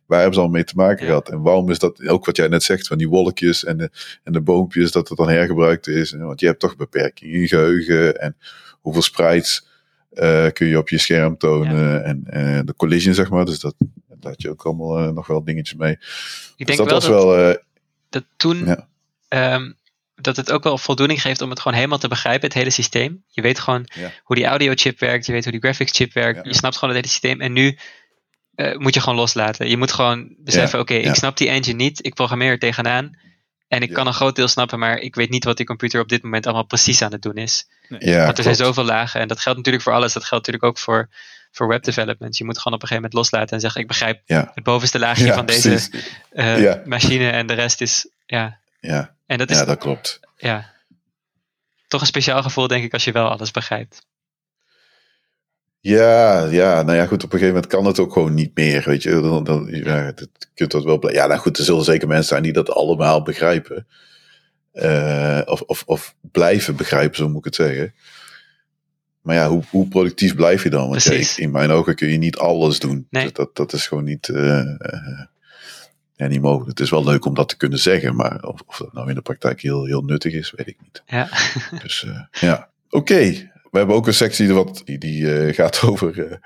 waar 0.06 0.18
hebben 0.20 0.36
ze 0.38 0.42
al 0.42 0.50
mee 0.50 0.64
te 0.64 0.76
maken 0.76 1.02
Ja. 1.02 1.06
gehad? 1.06 1.30
En 1.30 1.42
waarom 1.42 1.70
is 1.70 1.80
dat, 1.80 2.08
ook 2.08 2.26
wat 2.26 2.36
jij 2.36 2.48
net 2.48 2.64
zegt, 2.64 2.88
van 2.88 2.98
die 2.98 3.10
wolkjes 3.10 3.64
en 3.64 3.78
de, 3.78 3.90
en 4.24 4.34
de 4.34 4.42
boompjes, 4.42 4.92
dat 4.92 5.10
het 5.10 5.18
dan 5.18 5.30
hergebruikt 5.30 5.88
is. 5.88 6.12
Want 6.12 6.40
je 6.40 6.46
hebt 6.46 6.60
toch 6.60 6.76
beperkingen 6.76 7.40
in 7.42 7.48
geheugen 7.48 8.22
en 8.22 8.36
hoeveel 8.82 9.02
sprites 9.02 9.68
eh, 10.10 10.46
kun 10.54 10.68
je 10.68 10.78
op 10.78 10.90
je 10.90 10.98
scherm 10.98 11.38
tonen 11.38 12.04
en 12.04 12.22
eh, 12.26 12.60
de 12.66 12.74
collision, 12.76 13.14
zeg 13.14 13.30
maar. 13.30 13.46
Dus 13.46 13.60
dat, 13.60 13.76
daar 14.20 14.32
had 14.32 14.42
je 14.42 14.50
ook 14.50 14.66
allemaal 14.66 14.98
eh, 14.98 15.10
nog 15.10 15.28
wel 15.28 15.44
dingetjes 15.44 15.78
mee. 15.78 15.92
Ik 15.92 16.00
Dus 16.00 16.76
denk 16.76 16.78
dat 16.78 16.88
wel 16.88 16.96
was 16.96 17.06
dat, 17.06 17.24
wel, 17.36 17.50
eh, 17.50 17.56
dat 18.10 18.24
toen 18.38 18.66
Ja. 18.66 18.88
ehm, 19.28 19.72
dat 20.16 20.36
het 20.36 20.52
ook 20.52 20.64
wel 20.64 20.78
voldoening 20.78 21.22
geeft 21.22 21.42
om 21.42 21.50
het 21.50 21.60
gewoon 21.60 21.78
helemaal 21.78 21.98
te 21.98 22.08
begrijpen, 22.08 22.48
het 22.48 22.58
hele 22.58 22.70
systeem. 22.70 23.24
Je 23.28 23.42
weet 23.42 23.60
gewoon 23.60 23.88
Ja. 23.96 24.12
hoe 24.24 24.36
die 24.36 24.46
audio 24.46 24.72
chip 24.76 25.00
werkt, 25.00 25.26
je 25.26 25.32
weet 25.32 25.44
hoe 25.44 25.52
die 25.52 25.62
graphics 25.62 25.92
chip 25.92 26.14
werkt, 26.14 26.36
Ja. 26.44 26.50
je 26.52 26.56
snapt 26.58 26.78
gewoon 26.78 26.96
het 26.96 27.04
hele 27.04 27.14
systeem. 27.14 27.42
En 27.42 27.54
nu 27.54 27.78
eh, 28.56 28.78
moet 28.78 28.94
je 28.94 29.00
gewoon 29.02 29.18
loslaten. 29.18 29.70
Je 29.70 29.78
moet 29.78 29.92
gewoon 29.92 30.36
beseffen, 30.40 30.80
oké, 30.80 30.94
ik 30.94 31.16
snap 31.16 31.38
die 31.38 31.50
engine 31.50 31.76
niet, 31.76 32.06
ik 32.06 32.14
programmeer 32.14 32.52
er 32.52 32.60
tegenaan. 32.60 33.18
En 33.68 33.82
ik 33.82 33.90
Ja. 33.90 33.96
kan 33.96 34.08
een 34.08 34.14
groot 34.14 34.36
deel 34.36 34.48
snappen, 34.48 34.80
maar 34.80 34.98
ik 34.98 35.16
weet 35.16 35.30
niet 35.30 35.44
wat 35.44 35.58
die 35.58 35.66
computer 35.66 36.02
op 36.02 36.10
dit 36.10 36.24
moment 36.24 36.46
allemaal 36.46 36.66
precies 36.66 37.02
aan 37.02 37.12
het 37.12 37.22
doen 37.22 37.36
is. 37.36 37.68
ja, 38.00 38.26
Want 38.26 38.38
er 38.38 38.44
zijn 38.44 38.56
zoveel 38.56 38.84
lagen 38.84 39.22
en 39.22 39.28
dat 39.28 39.40
geldt 39.40 39.58
natuurlijk 39.58 39.84
voor 39.84 39.94
alles. 39.94 40.14
Dat 40.14 40.24
geldt 40.26 40.46
natuurlijk 40.48 40.72
ook 40.72 40.84
voor, 40.84 41.10
voor 41.60 41.68
web 41.68 41.84
development. 41.84 42.38
Je 42.38 42.44
moet 42.46 42.58
gewoon 42.58 42.74
op 42.74 42.82
een 42.82 42.88
gegeven 42.88 43.10
moment 43.12 43.14
loslaten 43.32 43.56
en 43.56 43.62
zeggen, 43.62 43.82
ik 43.82 43.88
begrijp 43.88 44.22
Ja. 44.26 44.52
het 44.56 44.64
bovenste 44.64 45.00
laagje 45.00 45.26
Ja, 45.26 45.34
van 45.34 45.46
deze 45.46 45.90
eh, 46.30 46.62
Ja. 46.62 46.82
machine 46.86 47.30
en 47.30 47.48
de 47.48 47.54
rest 47.54 47.82
is, 47.82 48.08
ja. 48.26 48.60
Ja, 48.80 49.16
En 49.26 49.38
dat 49.38 49.50
is, 49.50 49.56
ja, 49.56 49.62
ja, 49.62 49.68
dat 49.68 49.78
klopt. 49.78 50.20
toch 51.88 52.02
een 52.02 52.08
speciaal 52.08 52.42
gevoel 52.42 52.68
denk 52.68 52.84
ik 52.84 52.94
als 52.94 53.04
je 53.04 53.12
wel 53.12 53.30
alles 53.30 53.52
begrijpt. 53.52 54.08
Ja, 55.80 56.44
ja, 56.46 56.82
nou 56.82 56.98
ja, 56.98 57.06
goed, 57.06 57.24
op 57.24 57.34
een 57.34 57.40
gegeven 57.40 57.54
moment 57.54 57.68
kan 57.68 57.86
het 57.86 58.00
ook 58.00 58.14
gewoon 58.14 58.34
niet 58.34 58.56
meer, 58.56 58.84
weet 58.86 59.04
je. 59.04 59.10
Dan, 59.10 59.44
dan, 59.44 59.68
ja, 59.72 60.06
dat, 60.12 60.30
je 60.40 60.48
kunt 60.54 60.72
dat 60.72 60.84
wel... 60.84 61.12
Ja, 61.12 61.28
nou 61.28 61.40
goed, 61.40 61.58
er 61.58 61.64
zullen 61.64 61.84
zeker 61.84 62.08
mensen 62.08 62.28
zijn 62.28 62.44
die 62.44 62.54
dat 62.54 62.70
allemaal 62.72 63.22
begrijpen. 63.22 63.88
Eh, 64.72 65.42
of, 65.46 65.62
of, 65.62 65.84
of 65.86 66.16
blijven 66.22 66.76
begrijpen, 66.76 67.16
zo 67.18 67.28
moet 67.28 67.38
ik 67.38 67.44
het 67.46 67.56
zeggen. 67.56 67.94
Maar 69.30 69.38
ja, 69.38 69.50
hoe, 69.50 69.64
hoe 69.70 69.88
productief 69.88 70.36
blijf 70.36 70.64
je 70.64 70.70
dan? 70.70 70.90
Want 70.90 71.04
ja, 71.04 71.10
Precies. 71.10 71.38
ik- 71.38 71.44
in 71.44 71.52
mijn 71.52 71.72
ogen 71.72 71.96
kun 71.96 72.08
je 72.12 72.18
niet 72.18 72.38
alles 72.38 72.80
doen. 72.80 73.08
Nee. 73.10 73.24
Dus 73.24 73.34
dat, 73.34 73.56
dat 73.56 73.74
is 73.74 73.88
gewoon 73.88 74.04
niet, 74.04 74.30
eh, 74.30 74.60
eh, 74.60 75.20
ja, 76.16 76.28
niet 76.28 76.42
mogelijk. 76.42 76.70
Het 76.70 76.80
is 76.80 76.90
wel 76.90 77.04
leuk 77.04 77.26
om 77.26 77.34
dat 77.34 77.50
te 77.50 77.58
kunnen 77.58 77.80
zeggen, 77.80 78.16
maar 78.16 78.44
of, 78.44 78.62
of 78.66 78.78
dat 78.78 78.94
nou 78.94 79.10
in 79.10 79.16
de 79.16 79.22
praktijk 79.22 79.62
heel, 79.62 79.86
heel 79.86 80.02
nuttig 80.02 80.34
is, 80.34 80.54
weet 80.56 80.68
ik 80.68 80.78
niet. 80.82 81.04
Ja, 81.06 81.30
Dus 81.84 82.06
eh, 82.08 82.42
ja, 82.50 82.70
oké. 82.90 83.18
We 83.72 83.78
hebben 83.78 83.96
ook 83.96 84.08
een 84.08 84.14
sectie 84.14 84.54
wat, 84.54 84.82
die, 84.86 84.98
die 84.98 85.54
gaat 85.54 85.82
over 85.90 86.40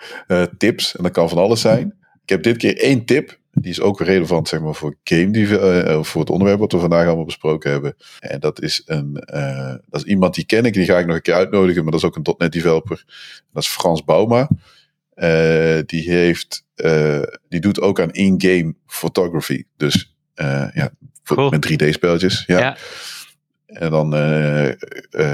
tips. 0.58 0.96
En 0.96 1.04
dat 1.04 1.12
kan 1.12 1.30
van 1.30 1.38
alles 1.38 1.62
zijn. 1.62 1.94
Ik 2.24 2.30
heb 2.30 2.44
dit 2.44 2.58
keer 2.58 2.78
één 2.78 3.06
tip. 3.06 3.40
Die 3.56 3.72
is 3.72 3.82
ook 3.82 4.02
relevant 4.02 4.48
zeg 4.48 4.62
maar, 4.62 4.74
voor 4.76 4.96
game 5.04 5.32
die, 5.32 5.58
eh, 5.60 6.04
voor 6.04 6.22
het 6.22 6.30
onderwerp 6.30 6.60
wat 6.60 6.72
we 6.72 6.80
vandaag 6.80 7.06
allemaal 7.08 7.26
besproken 7.26 7.72
hebben. 7.72 7.96
En 8.20 8.40
dat 8.40 8.62
is, 8.62 8.82
een, 8.86 9.16
eh, 9.18 9.76
dat 9.90 10.02
is 10.02 10.08
iemand 10.08 10.36
die 10.36 10.46
ken 10.46 10.66
ik. 10.66 10.74
Die 10.74 10.86
ga 10.86 11.00
ik 11.00 11.06
nog 11.06 11.16
een 11.16 11.22
keer 11.22 11.34
uitnodigen. 11.34 11.84
Maar 11.84 11.92
dat 11.92 12.02
is 12.02 12.08
ook 12.08 12.16
een 12.16 12.36
.NET 12.38 12.52
developer. 12.52 13.04
Dat 13.54 13.64
is 13.64 13.70
Frans 13.70 14.04
Bouma. 14.04 14.50
Eh, 15.14 15.80
die, 15.86 16.10
heeft, 16.12 16.66
eh, 16.76 17.22
die 17.50 17.60
doet 17.60 17.82
ook 17.82 18.00
aan 18.00 18.12
in-game 18.12 18.74
photography. 18.88 19.64
Dus 19.78 20.16
eh, 20.34 20.68
ja, 20.74 20.92
voor- 21.24 21.36
Cool. 21.38 21.50
met 21.50 21.62
3D-spelletjes. 21.62 22.44
Ja. 22.48 22.60
Ja. 22.60 22.78
En 23.66 23.92
dan, 23.92 24.14
eh, 24.16 24.70
eh, 24.70 24.76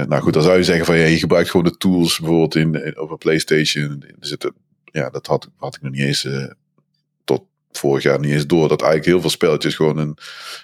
nou 0.07 0.21
goed, 0.21 0.33
dan 0.33 0.43
zou 0.43 0.57
je 0.57 0.63
zeggen 0.63 0.85
van 0.85 0.97
ja, 0.97 1.05
je 1.05 1.17
gebruikt 1.19 1.49
gewoon 1.49 1.65
de 1.65 1.77
tools 1.77 2.19
bijvoorbeeld 2.19 2.55
in, 2.55 2.85
in- 2.85 2.99
op 2.99 3.09
een 3.11 3.17
PlayStation. 3.17 4.03
Er 4.19 4.27
zitten, 4.27 4.53
ja, 4.85 5.09
dat 5.09 5.27
had, 5.27 5.49
had 5.57 5.75
ik 5.75 5.81
nog 5.81 5.91
niet 5.91 6.01
eens 6.01 6.25
eh, 6.25 6.45
vorig 7.71 8.03
jaar 8.03 8.19
niet 8.19 8.31
eens 8.31 8.47
door. 8.47 8.67
Dat 8.67 8.81
eigenlijk 8.81 9.11
heel 9.11 9.21
veel 9.21 9.29
spelletjes 9.29 9.75
gewoon 9.75 9.97
een, 9.97 10.17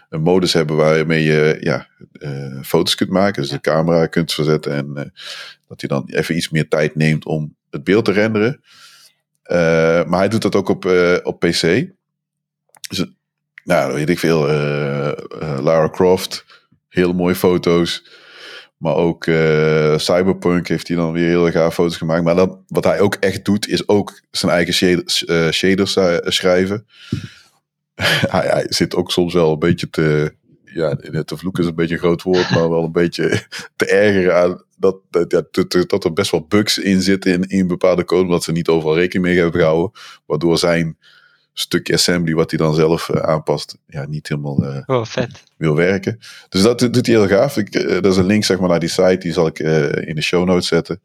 een 0.10 0.22
modus 0.22 0.54
hebben 0.54 0.76
waarmee 0.76 1.24
je 1.24 1.58
ja, 1.60 1.88
eh, 2.12 2.62
foto's 2.62 2.96
kunt 2.96 3.10
maken. 3.10 3.42
Dus 3.42 3.52
de 3.52 3.62
camera 3.62 4.06
kunt 4.06 4.34
verzetten 4.34 4.74
en 4.74 4.92
eh, 4.96 5.22
dat 5.68 5.82
hij 5.82 5.90
dan 5.90 6.04
even 6.06 6.36
iets 6.36 6.50
meer 6.50 6.68
tijd 6.68 6.96
neemt 6.96 7.26
om 7.26 7.56
het 7.70 7.84
beeld 7.84 8.06
te 8.06 8.12
renderen. 8.12 8.62
Eh, 9.44 9.58
maar 10.06 10.20
hij 10.20 10.30
doet 10.30 10.42
dat 10.42 10.56
ook 10.56 10.70
op, 10.70 10.86
op 11.24 11.40
PC. 11.40 11.88
Dus, 12.90 13.06
nou, 13.64 13.94
weet 13.94 14.10
ik 14.10 14.20
veel. 14.20 14.40
Lara 15.62 15.90
Croft, 15.90 16.46
hele 16.90 17.14
mooie 17.14 17.36
foto's. 17.36 18.24
Maar 18.78 18.96
ook 18.96 19.26
eh, 19.26 19.98
Cyberpunk 19.98 20.68
heeft 20.68 20.88
hij 20.88 20.98
dan 20.98 21.12
weer 21.12 21.28
heel 21.28 21.52
gaaf 21.52 21.74
foto's 21.74 21.98
gemaakt. 21.98 22.24
Maar 22.24 22.36
dan, 22.36 22.64
wat 22.68 22.84
hij 22.84 23.00
ook 23.00 23.16
echt 23.16 23.46
doet, 23.46 23.68
is 23.68 23.88
ook 23.88 24.22
zijn 24.32 24.52
eigen 24.52 24.74
shaders, 24.74 25.26
eh, 25.26 25.50
shaders 25.50 25.96
eh, 25.96 26.18
schrijven. 26.22 26.86
hij, 28.36 28.48
hij 28.48 28.66
zit 28.70 28.96
ook 28.96 29.12
soms 29.12 29.34
wel 29.34 29.52
een 29.52 29.60
beetje 29.60 29.90
te. 29.90 30.34
Ja, 30.64 30.96
te 31.26 31.38
vloeken 31.38 31.64
is 31.64 31.70
een 31.70 31.76
beetje 31.76 31.94
een 31.94 32.00
groot 32.00 32.22
woord, 32.22 32.50
maar 32.50 32.70
wel 32.70 32.84
een 32.84 32.92
beetje 33.02 33.46
te 33.76 33.86
ergeren 33.86 34.36
aan 34.36 34.64
dat, 34.78 34.98
dat, 35.10 35.32
ja, 35.32 35.44
dat, 35.52 35.90
dat 35.90 36.04
er 36.04 36.14
best 36.14 36.32
wel 36.32 36.46
bugs 36.48 36.78
in 36.78 37.02
zitten 37.02 37.34
in, 37.34 37.44
in 37.44 37.68
bepaalde 37.68 38.06
code, 38.06 38.24
omdat 38.24 38.44
ze 38.44 38.52
niet 38.52 38.68
overal 38.68 38.96
rekening 38.96 39.26
mee 39.26 39.38
hebben 39.38 39.60
gehouden. 39.60 39.92
Waardoor 40.26 40.58
zijn 40.58 40.98
stukje 41.58 41.94
assembly, 41.94 42.34
wat 42.34 42.50
hij 42.50 42.60
dan 42.60 42.76
zelf 42.76 43.10
eh, 43.10 43.22
aanpast, 43.22 43.78
ja, 43.88 44.06
niet 44.06 44.28
helemaal 44.28 44.66
eh, 44.66 44.84
Oh, 44.86 45.06
vet. 45.06 45.44
wil 45.58 45.76
werken. 45.76 46.20
Dus 46.50 46.62
dat 46.62 46.80
doet 46.80 47.06
hij 47.06 47.16
heel 47.16 47.28
gaaf. 47.28 47.58
Ik, 47.58 47.76
eh, 47.76 48.02
dat 48.02 48.06
is 48.06 48.18
een 48.18 48.26
link 48.26 48.44
zeg 48.44 48.60
maar, 48.60 48.70
naar 48.70 48.80
die 48.80 48.90
site, 48.90 49.18
die 49.18 49.34
zal 49.34 49.48
ik 49.48 49.60
in 50.08 50.16
de 50.16 50.22
show 50.22 50.46
notes 50.46 50.68
zetten. 50.68 51.02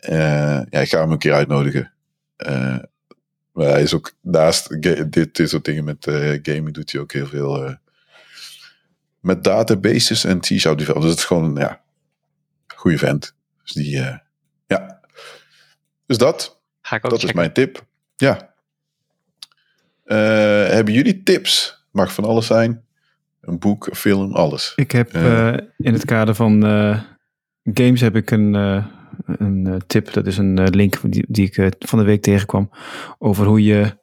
Ja, 0.00 0.66
ik 0.70 0.88
ga 0.88 1.00
hem 1.00 1.10
een 1.10 1.18
keer 1.18 1.32
uitnodigen. 1.32 1.92
Maar 3.52 3.68
hij 3.68 3.82
is 3.82 3.94
ook 3.94 4.12
naast 4.20 4.82
dit, 4.82 5.12
dit 5.12 5.40
soort 5.48 5.64
dingen 5.64 5.84
met 5.84 6.04
gaming 6.42 6.74
doet 6.74 6.92
hij 6.92 7.00
ook 7.00 7.12
heel 7.12 7.26
veel 7.26 7.76
met 9.20 9.44
databases 9.44 10.24
en 10.24 10.40
development. 10.40 11.00
Dus 11.00 11.10
het 11.10 11.18
is 11.18 11.24
gewoon 11.24 11.54
ja, 11.56 11.80
goede 12.66 12.98
vent. 12.98 13.34
Dus 13.62 13.72
die, 13.72 13.90
ja. 14.66 15.00
Dus 16.06 16.18
dat, 16.18 16.60
Ga 16.82 16.96
ik 16.96 17.04
ook 17.04 17.10
dat 17.10 17.22
is 17.22 17.32
mijn 17.32 17.52
tip. 17.52 17.86
Ja. 18.16 18.49
Eh, 20.10 20.16
hebben 20.68 20.94
jullie 20.94 21.22
tips? 21.22 21.84
Mag 21.90 22.14
van 22.14 22.24
alles 22.24 22.46
zijn. 22.46 22.84
Een 23.40 23.58
boek, 23.58 23.86
een 23.86 23.94
film, 23.94 24.32
alles. 24.34 24.72
Ik 24.76 24.90
heb 24.90 25.12
Eh. 25.14 25.48
eh, 25.48 25.58
in 25.76 25.92
het 25.92 26.04
kader 26.04 26.34
van 26.34 26.62
games 27.64 28.00
heb 28.00 28.16
ik 28.16 28.30
een, 28.30 28.54
een 29.26 29.82
tip. 29.86 30.12
Dat 30.12 30.26
is 30.26 30.38
een 30.38 30.68
link 30.68 30.98
die, 31.02 31.24
die 31.28 31.50
ik 31.52 31.74
van 31.78 31.98
de 31.98 32.04
week 32.04 32.22
tegenkwam. 32.22 32.70
Over 33.18 33.46
hoe 33.46 33.64
je 33.64 33.96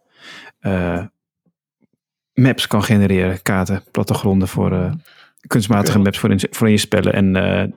maps 2.33 2.67
kan 2.67 2.83
genereren. 2.83 3.41
Kaarten, 3.41 3.83
plattegronden 3.91 4.47
voor 4.47 4.95
kunstmatige 5.47 5.99
maps 5.99 6.19
voor 6.19 6.31
in, 6.31 6.39
voor 6.49 6.67
in 6.67 6.73
je 6.73 6.79
spellen. 6.79 7.13
En 7.13 7.73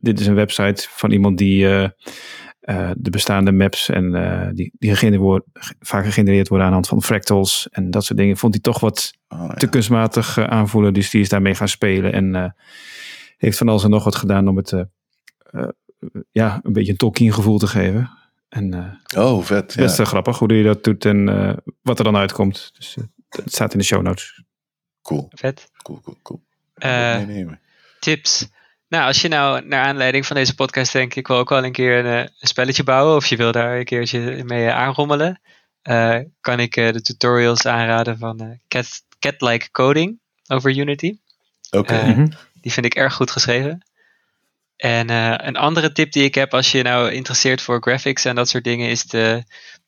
dit 0.00 0.20
is 0.20 0.26
een 0.26 0.34
website 0.34 0.86
van 0.90 1.10
iemand 1.10 1.38
die 1.38 1.66
eh, 2.64 2.90
de 2.96 3.10
bestaande 3.10 3.52
maps 3.52 3.88
en 3.88 4.14
eh, 4.14 4.48
die, 4.52 4.72
die 4.78 4.90
gegenereerd 4.90 5.22
worden, 5.22 5.48
vaak 5.80 6.04
gegenereerd 6.04 6.48
worden 6.48 6.66
aan 6.66 6.72
de 6.72 6.78
hand 6.78 6.88
van 6.88 7.02
fractals 7.02 7.68
en 7.70 7.90
dat 7.90 8.04
soort 8.04 8.18
dingen. 8.18 8.36
Vond 8.36 8.54
hij 8.54 8.62
toch 8.62 8.80
wat 8.80 9.12
ja. 9.28 9.54
te 9.54 9.68
kunstmatig 9.68 10.36
eh, 10.36 10.44
aanvoelen. 10.44 10.94
Dus 10.94 11.10
die 11.10 11.20
is 11.20 11.28
daarmee 11.28 11.54
gaan 11.54 11.68
spelen. 11.68 12.12
En 12.12 12.34
eh, 12.34 12.50
heeft 13.36 13.58
van 13.58 13.68
alles 13.68 13.84
en 13.84 13.90
nog 13.90 14.04
wat 14.04 14.14
gedaan 14.14 14.48
om 14.48 14.56
het 14.56 14.86
ja, 16.30 16.60
een 16.62 16.72
beetje 16.72 16.90
een 16.90 16.98
Tolkien 16.98 17.32
gevoel 17.32 17.58
te 17.58 17.66
geven. 17.66 18.10
En 18.54 18.74
eh, 18.74 19.24
Oh, 19.24 19.44
vet. 19.44 19.74
Best 19.76 20.00
grappig 20.00 20.38
hoe 20.38 20.52
hij 20.52 20.62
dat 20.62 20.84
doet 20.84 21.04
en 21.04 21.28
eh, 21.28 21.56
wat 21.82 21.98
er 21.98 22.04
dan 22.04 22.16
uitkomt. 22.16 22.70
Dus 22.74 22.96
het 23.28 23.52
staat 23.52 23.72
in 23.72 23.78
de 23.78 23.84
show 23.84 24.02
notes. 24.02 24.42
Cool, 25.02 25.28
Vet. 25.30 25.70
cool, 25.82 26.00
cool, 26.00 26.16
cool. 26.22 26.44
Eh, 26.74 27.16
meenemen. 27.16 27.60
Tips. 28.00 28.48
Nou, 28.94 29.06
als 29.06 29.20
je 29.20 29.28
nou 29.28 29.66
naar 29.66 29.84
aanleiding 29.84 30.26
van 30.26 30.36
deze 30.36 30.54
podcast 30.54 30.92
denkt, 30.92 31.16
ik 31.16 31.26
wil 31.26 31.36
ook 31.36 31.48
wel 31.48 31.64
een 31.64 31.72
keer 31.72 31.98
een, 31.98 32.12
eh, 32.12 32.18
een 32.18 32.48
spelletje 32.48 32.82
bouwen, 32.82 33.16
of 33.16 33.26
je 33.26 33.36
wil 33.36 33.52
daar 33.52 33.78
een 33.78 33.84
keertje 33.84 34.44
mee 34.44 34.66
eh, 34.66 34.76
aanrommelen, 34.76 35.40
eh, 35.82 36.18
kan 36.40 36.60
ik 36.60 36.76
eh, 36.76 36.92
de 36.92 37.02
tutorials 37.02 37.66
aanraden 37.66 38.18
van 38.18 38.40
eh, 38.40 38.48
Cat, 38.68 38.86
Cat-like 39.18 39.70
Coding 39.70 40.18
over 40.46 40.76
Unity. 40.76 41.18
Oké. 41.70 42.04
Mhm. 42.04 42.26
Die 42.60 42.72
vind 42.72 42.86
ik 42.86 42.94
erg 42.94 43.14
goed 43.14 43.30
geschreven. 43.30 43.86
En 44.76 45.10
eh, 45.10 45.34
een 45.36 45.56
andere 45.56 45.92
tip 45.92 46.12
die 46.12 46.24
ik 46.24 46.34
heb 46.34 46.54
als 46.54 46.72
je 46.72 46.82
nou 46.82 47.10
interesseert 47.10 47.62
voor 47.62 47.82
graphics 47.82 48.24
en 48.24 48.34
dat 48.34 48.48
soort 48.48 48.64
dingen, 48.64 48.88
is 48.88 49.04
de 49.04 49.44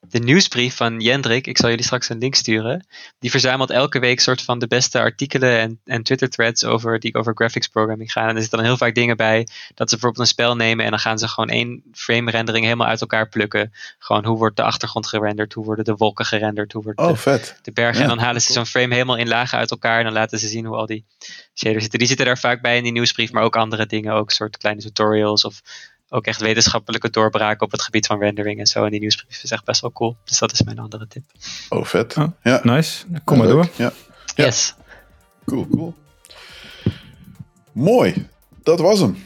de 0.08 0.18
nieuwsbrief 0.18 0.76
van 0.76 1.00
Jendrik, 1.00 1.46
ik 1.46 1.58
zal 1.58 1.68
jullie 1.68 1.84
straks 1.84 2.08
een 2.08 2.18
link 2.18 2.34
sturen. 2.34 2.86
Die 3.18 3.30
verzamelt 3.30 3.70
elke 3.70 3.98
week 3.98 4.20
soort 4.20 4.42
van 4.42 4.58
de 4.58 4.66
beste 4.66 4.98
artikelen 4.98 5.58
en, 5.58 5.80
en 5.84 6.02
Twitter 6.02 6.28
threads 6.28 6.64
over, 6.64 6.98
die 6.98 7.14
over 7.14 7.34
graphics 7.34 7.68
programming 7.68 8.12
gaan. 8.12 8.28
En 8.28 8.34
er 8.34 8.40
zitten 8.40 8.58
dan 8.58 8.66
heel 8.66 8.76
vaak 8.76 8.94
dingen 8.94 9.16
bij 9.16 9.46
dat 9.74 9.88
ze 9.88 9.94
bijvoorbeeld 9.96 10.18
een 10.18 10.32
spel 10.32 10.56
nemen 10.56 10.84
en 10.84 10.90
dan 10.90 11.00
gaan 11.00 11.18
ze 11.18 11.28
gewoon 11.28 11.48
één 11.48 11.82
frame 11.92 12.30
rendering 12.30 12.64
helemaal 12.64 12.86
uit 12.86 13.00
elkaar 13.00 13.28
plukken. 13.28 13.72
Gewoon 13.98 14.24
hoe 14.24 14.38
wordt 14.38 14.56
de 14.56 14.62
achtergrond 14.62 15.06
gerenderd, 15.06 15.52
hoe 15.52 15.64
worden 15.64 15.84
de 15.84 15.94
wolken 15.94 16.24
gerenderd, 16.24 16.72
hoe 16.72 16.82
wordt 16.82 16.98
Oh, 16.98 17.08
de, 17.08 17.16
vet. 17.16 17.58
de 17.62 17.72
bergen. 17.72 17.96
Ja, 17.96 18.02
en 18.02 18.08
dan 18.08 18.18
halen 18.24 18.40
ze 18.40 18.46
cool. 18.46 18.58
zo'n 18.58 18.66
frame 18.80 18.94
helemaal 18.94 19.16
in 19.16 19.28
lagen 19.28 19.58
uit 19.58 19.70
elkaar 19.70 19.98
en 19.98 20.04
dan 20.04 20.12
laten 20.12 20.38
ze 20.38 20.48
zien 20.48 20.64
hoe 20.64 20.76
al 20.76 20.86
die 20.86 21.04
shaders 21.54 21.82
zitten. 21.82 21.98
Die 21.98 22.08
zitten 22.08 22.26
daar 22.26 22.38
vaak 22.38 22.62
bij 22.62 22.76
in 22.76 22.82
die 22.82 22.92
nieuwsbrief, 22.92 23.32
maar 23.32 23.42
ook 23.42 23.56
andere 23.56 23.86
dingen, 23.86 24.12
ook 24.12 24.30
soort 24.30 24.56
kleine 24.56 24.80
tutorials 24.80 25.44
of 25.44 25.60
ook 26.08 26.26
echt 26.26 26.40
wetenschappelijke 26.40 27.10
doorbraken 27.10 27.66
op 27.66 27.72
het 27.72 27.82
gebied 27.82 28.06
van 28.06 28.18
rendering 28.18 28.58
en 28.58 28.66
zo. 28.66 28.84
En 28.84 28.90
die 28.90 29.00
nieuwsbrief 29.00 29.42
is 29.42 29.50
echt 29.50 29.64
best 29.64 29.80
wel 29.80 29.92
cool. 29.92 30.16
Dus 30.24 30.38
dat 30.38 30.52
is 30.52 30.62
mijn 30.62 30.78
andere 30.78 31.06
tip. 31.06 31.22
Oh, 31.68 31.84
vet. 31.84 32.16
Oh, 32.16 32.28
ja. 32.42 32.60
Nice. 32.62 33.04
Kom 33.24 33.38
maar 33.38 33.48
door. 33.48 33.68
Ja. 33.76 33.92
Ja. 34.34 34.44
Yes. 34.44 34.74
Cool, 35.44 35.68
cool. 35.68 35.94
Mooi, 37.72 38.28
dat 38.62 38.80
was 38.80 39.00
hem. 39.00 39.16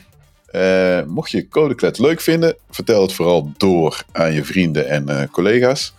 Eh, 0.46 1.02
mocht 1.02 1.30
je 1.30 1.48
Codeclet 1.48 1.98
leuk 1.98 2.20
vinden, 2.20 2.56
vertel 2.70 3.02
het 3.02 3.12
vooral 3.12 3.52
door 3.56 4.02
aan 4.12 4.32
je 4.32 4.44
vrienden 4.44 4.88
en 4.88 5.08
eh, 5.08 5.28
collega's. 5.30 5.92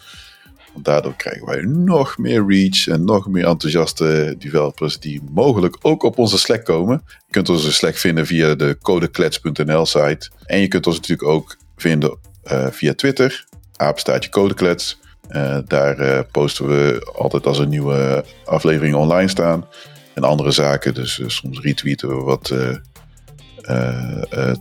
Daardoor 0.76 1.16
krijgen 1.16 1.46
wij 1.46 1.62
nog 1.62 2.18
meer 2.18 2.46
reach 2.48 2.88
en 2.88 3.06
nog 3.06 3.28
meer 3.28 3.46
enthousiaste 3.46 4.36
developers 4.38 5.00
die 5.00 5.22
mogelijk 5.32 5.78
ook 5.82 6.04
op 6.04 6.18
onze 6.18 6.38
Slack 6.38 6.66
komen. 6.66 7.04
Je 7.08 7.32
kunt 7.32 7.50
onze 7.50 7.74
Slack 7.74 7.96
vinden 7.96 8.26
via 8.26 8.56
de 8.56 8.78
codeklets.nl 8.82 9.86
site. 9.86 10.30
En 10.46 10.60
je 10.60 10.68
kunt 10.68 10.88
ons 10.88 10.96
natuurlijk 10.96 11.28
ook 11.30 11.58
vinden 11.76 12.18
eh, 12.44 12.68
via 12.72 12.94
Twitter, 12.94 13.46
apenstaartje 13.76 14.30
Codeklets. 14.30 15.00
Eh, 15.28 15.58
daar 15.68 16.00
eh, 16.00 16.20
posten 16.32 16.68
we 16.68 17.12
altijd 17.16 17.46
als 17.46 17.58
een 17.58 17.70
nieuwe 17.70 18.26
aflevering 18.46 18.96
online 18.96 19.30
staan. 19.30 19.66
En 20.14 20.24
andere 20.24 20.52
zaken, 20.52 20.94
dus 20.94 21.22
soms 21.26 21.60
retweeten 21.60 22.08
we 22.08 22.16
wat 22.16 22.54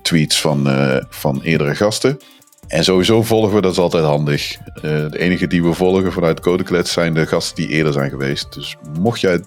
tweets 0.03 0.41
van, 0.41 0.69
van 1.09 1.43
eerdere 1.43 1.75
gasten. 1.75 2.19
En 2.71 2.85
sowieso 2.85 3.23
volgen 3.23 3.55
we, 3.55 3.61
dat 3.61 3.73
is 3.73 3.79
altijd 3.79 4.05
handig. 4.05 4.57
Eh, 4.75 4.83
de 4.83 5.19
enige 5.19 5.47
die 5.47 5.63
we 5.63 5.73
volgen 5.73 6.13
vanuit 6.13 6.41
Codeklets 6.41 6.93
zijn 6.93 7.15
de 7.15 7.27
gasten 7.27 7.57
die 7.57 7.69
eerder 7.69 7.93
zijn 7.93 8.11
geweest. 8.11 8.53
Dus 8.55 8.77
mocht 8.99 9.21
jij, 9.21 9.41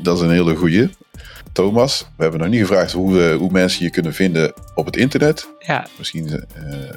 dat 0.00 0.16
is 0.16 0.22
een 0.22 0.30
hele 0.30 0.56
goeie. 0.56 0.90
Thomas, 1.52 2.06
we 2.16 2.22
hebben 2.22 2.40
nog 2.40 2.48
niet 2.48 2.60
gevraagd 2.60 2.92
hoe, 2.92 3.32
hoe 3.32 3.50
mensen 3.50 3.84
je 3.84 3.90
kunnen 3.90 4.14
vinden 4.14 4.52
op 4.74 4.86
het 4.86 4.96
internet. 4.96 5.48
Ja, 5.58 5.86
Misschien 5.98 6.28
eh, 6.28 6.42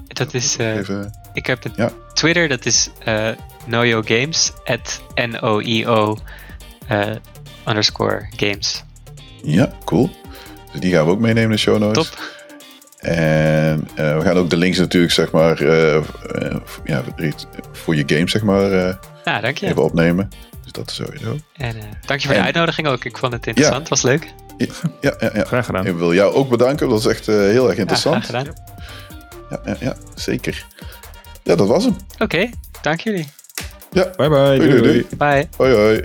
dat 0.07 0.34
is. 0.34 0.57
eh, 0.57 0.76
even... 0.76 1.19
ik 1.34 1.45
heb 1.45 1.64
Ja. 1.76 1.91
Twitter, 2.14 2.48
dat 2.48 2.65
is 2.65 2.89
Noyo 3.65 4.02
Games. 4.06 4.52
At 4.65 5.02
N-O-I-O 5.15 6.18
underscore 7.68 8.27
games. 8.35 8.84
Ja, 9.44 9.72
cool. 9.85 10.10
Dus 10.72 10.81
die 10.81 10.91
gaan 10.94 11.06
we 11.06 11.11
ook 11.11 11.19
meenemen 11.19 11.44
in 11.44 11.49
de 11.49 11.57
show 11.57 11.77
notes. 11.80 12.10
Top. 12.10 12.35
En 13.07 13.88
eh, 13.95 14.17
we 14.17 14.21
gaan 14.23 14.38
ook 14.38 14.49
de 14.49 14.57
links 14.57 14.77
natuurlijk, 14.77 15.13
zeg 15.13 15.31
maar, 15.31 15.61
eh, 15.61 15.95
eh, 15.95 16.03
ja, 16.85 17.03
voor 17.71 17.95
je 17.95 18.03
game, 18.05 18.29
zeg 18.29 18.43
maar, 18.43 18.69
Nou, 19.25 19.41
dank 19.41 19.57
je. 19.57 19.65
even 19.67 19.84
opnemen. 19.84 20.29
Dus 20.63 20.71
dat 20.71 20.91
sowieso. 20.91 21.38
En 21.57 21.75
eh, 21.75 21.84
dank 22.05 22.19
je 22.19 22.27
voor 22.27 22.35
de 22.35 22.41
uitnodiging 22.43 22.88
ook. 22.88 23.05
Ik 23.05 23.17
vond 23.17 23.34
het 23.34 23.47
interessant. 23.47 23.88
Was 23.88 24.01
leuk. 24.01 24.27
Ja, 24.57 24.67
ja, 25.19 25.29
ja. 25.34 25.43
Graag 25.43 25.65
gedaan. 25.65 25.85
Ik 25.85 25.95
wil 25.95 26.13
jou 26.13 26.34
ook 26.34 26.49
bedanken. 26.49 26.89
Dat 26.89 26.99
is 26.99 27.05
echt 27.05 27.27
eh, 27.27 27.35
heel 27.35 27.65
erg 27.65 27.73
Ja, 27.75 27.79
interessant. 27.81 28.25
graag 28.25 28.45
gedaan. 28.45 28.55
Ja, 29.49 29.59
ja, 29.65 29.75
ja, 29.79 29.95
zeker. 30.15 30.65
Ja, 31.43 31.55
dat 31.55 31.67
was 31.67 31.84
hem. 31.84 31.95
Oké, 32.19 32.49
dank 32.81 32.99
jullie. 32.99 33.27
Bye 33.91 34.11
bye. 34.17 34.57
Doei, 34.57 34.69
doei, 34.69 34.81
doei. 34.81 35.05
Bye. 35.17 35.47
Hoi, 35.57 35.73
hoi. 35.73 36.03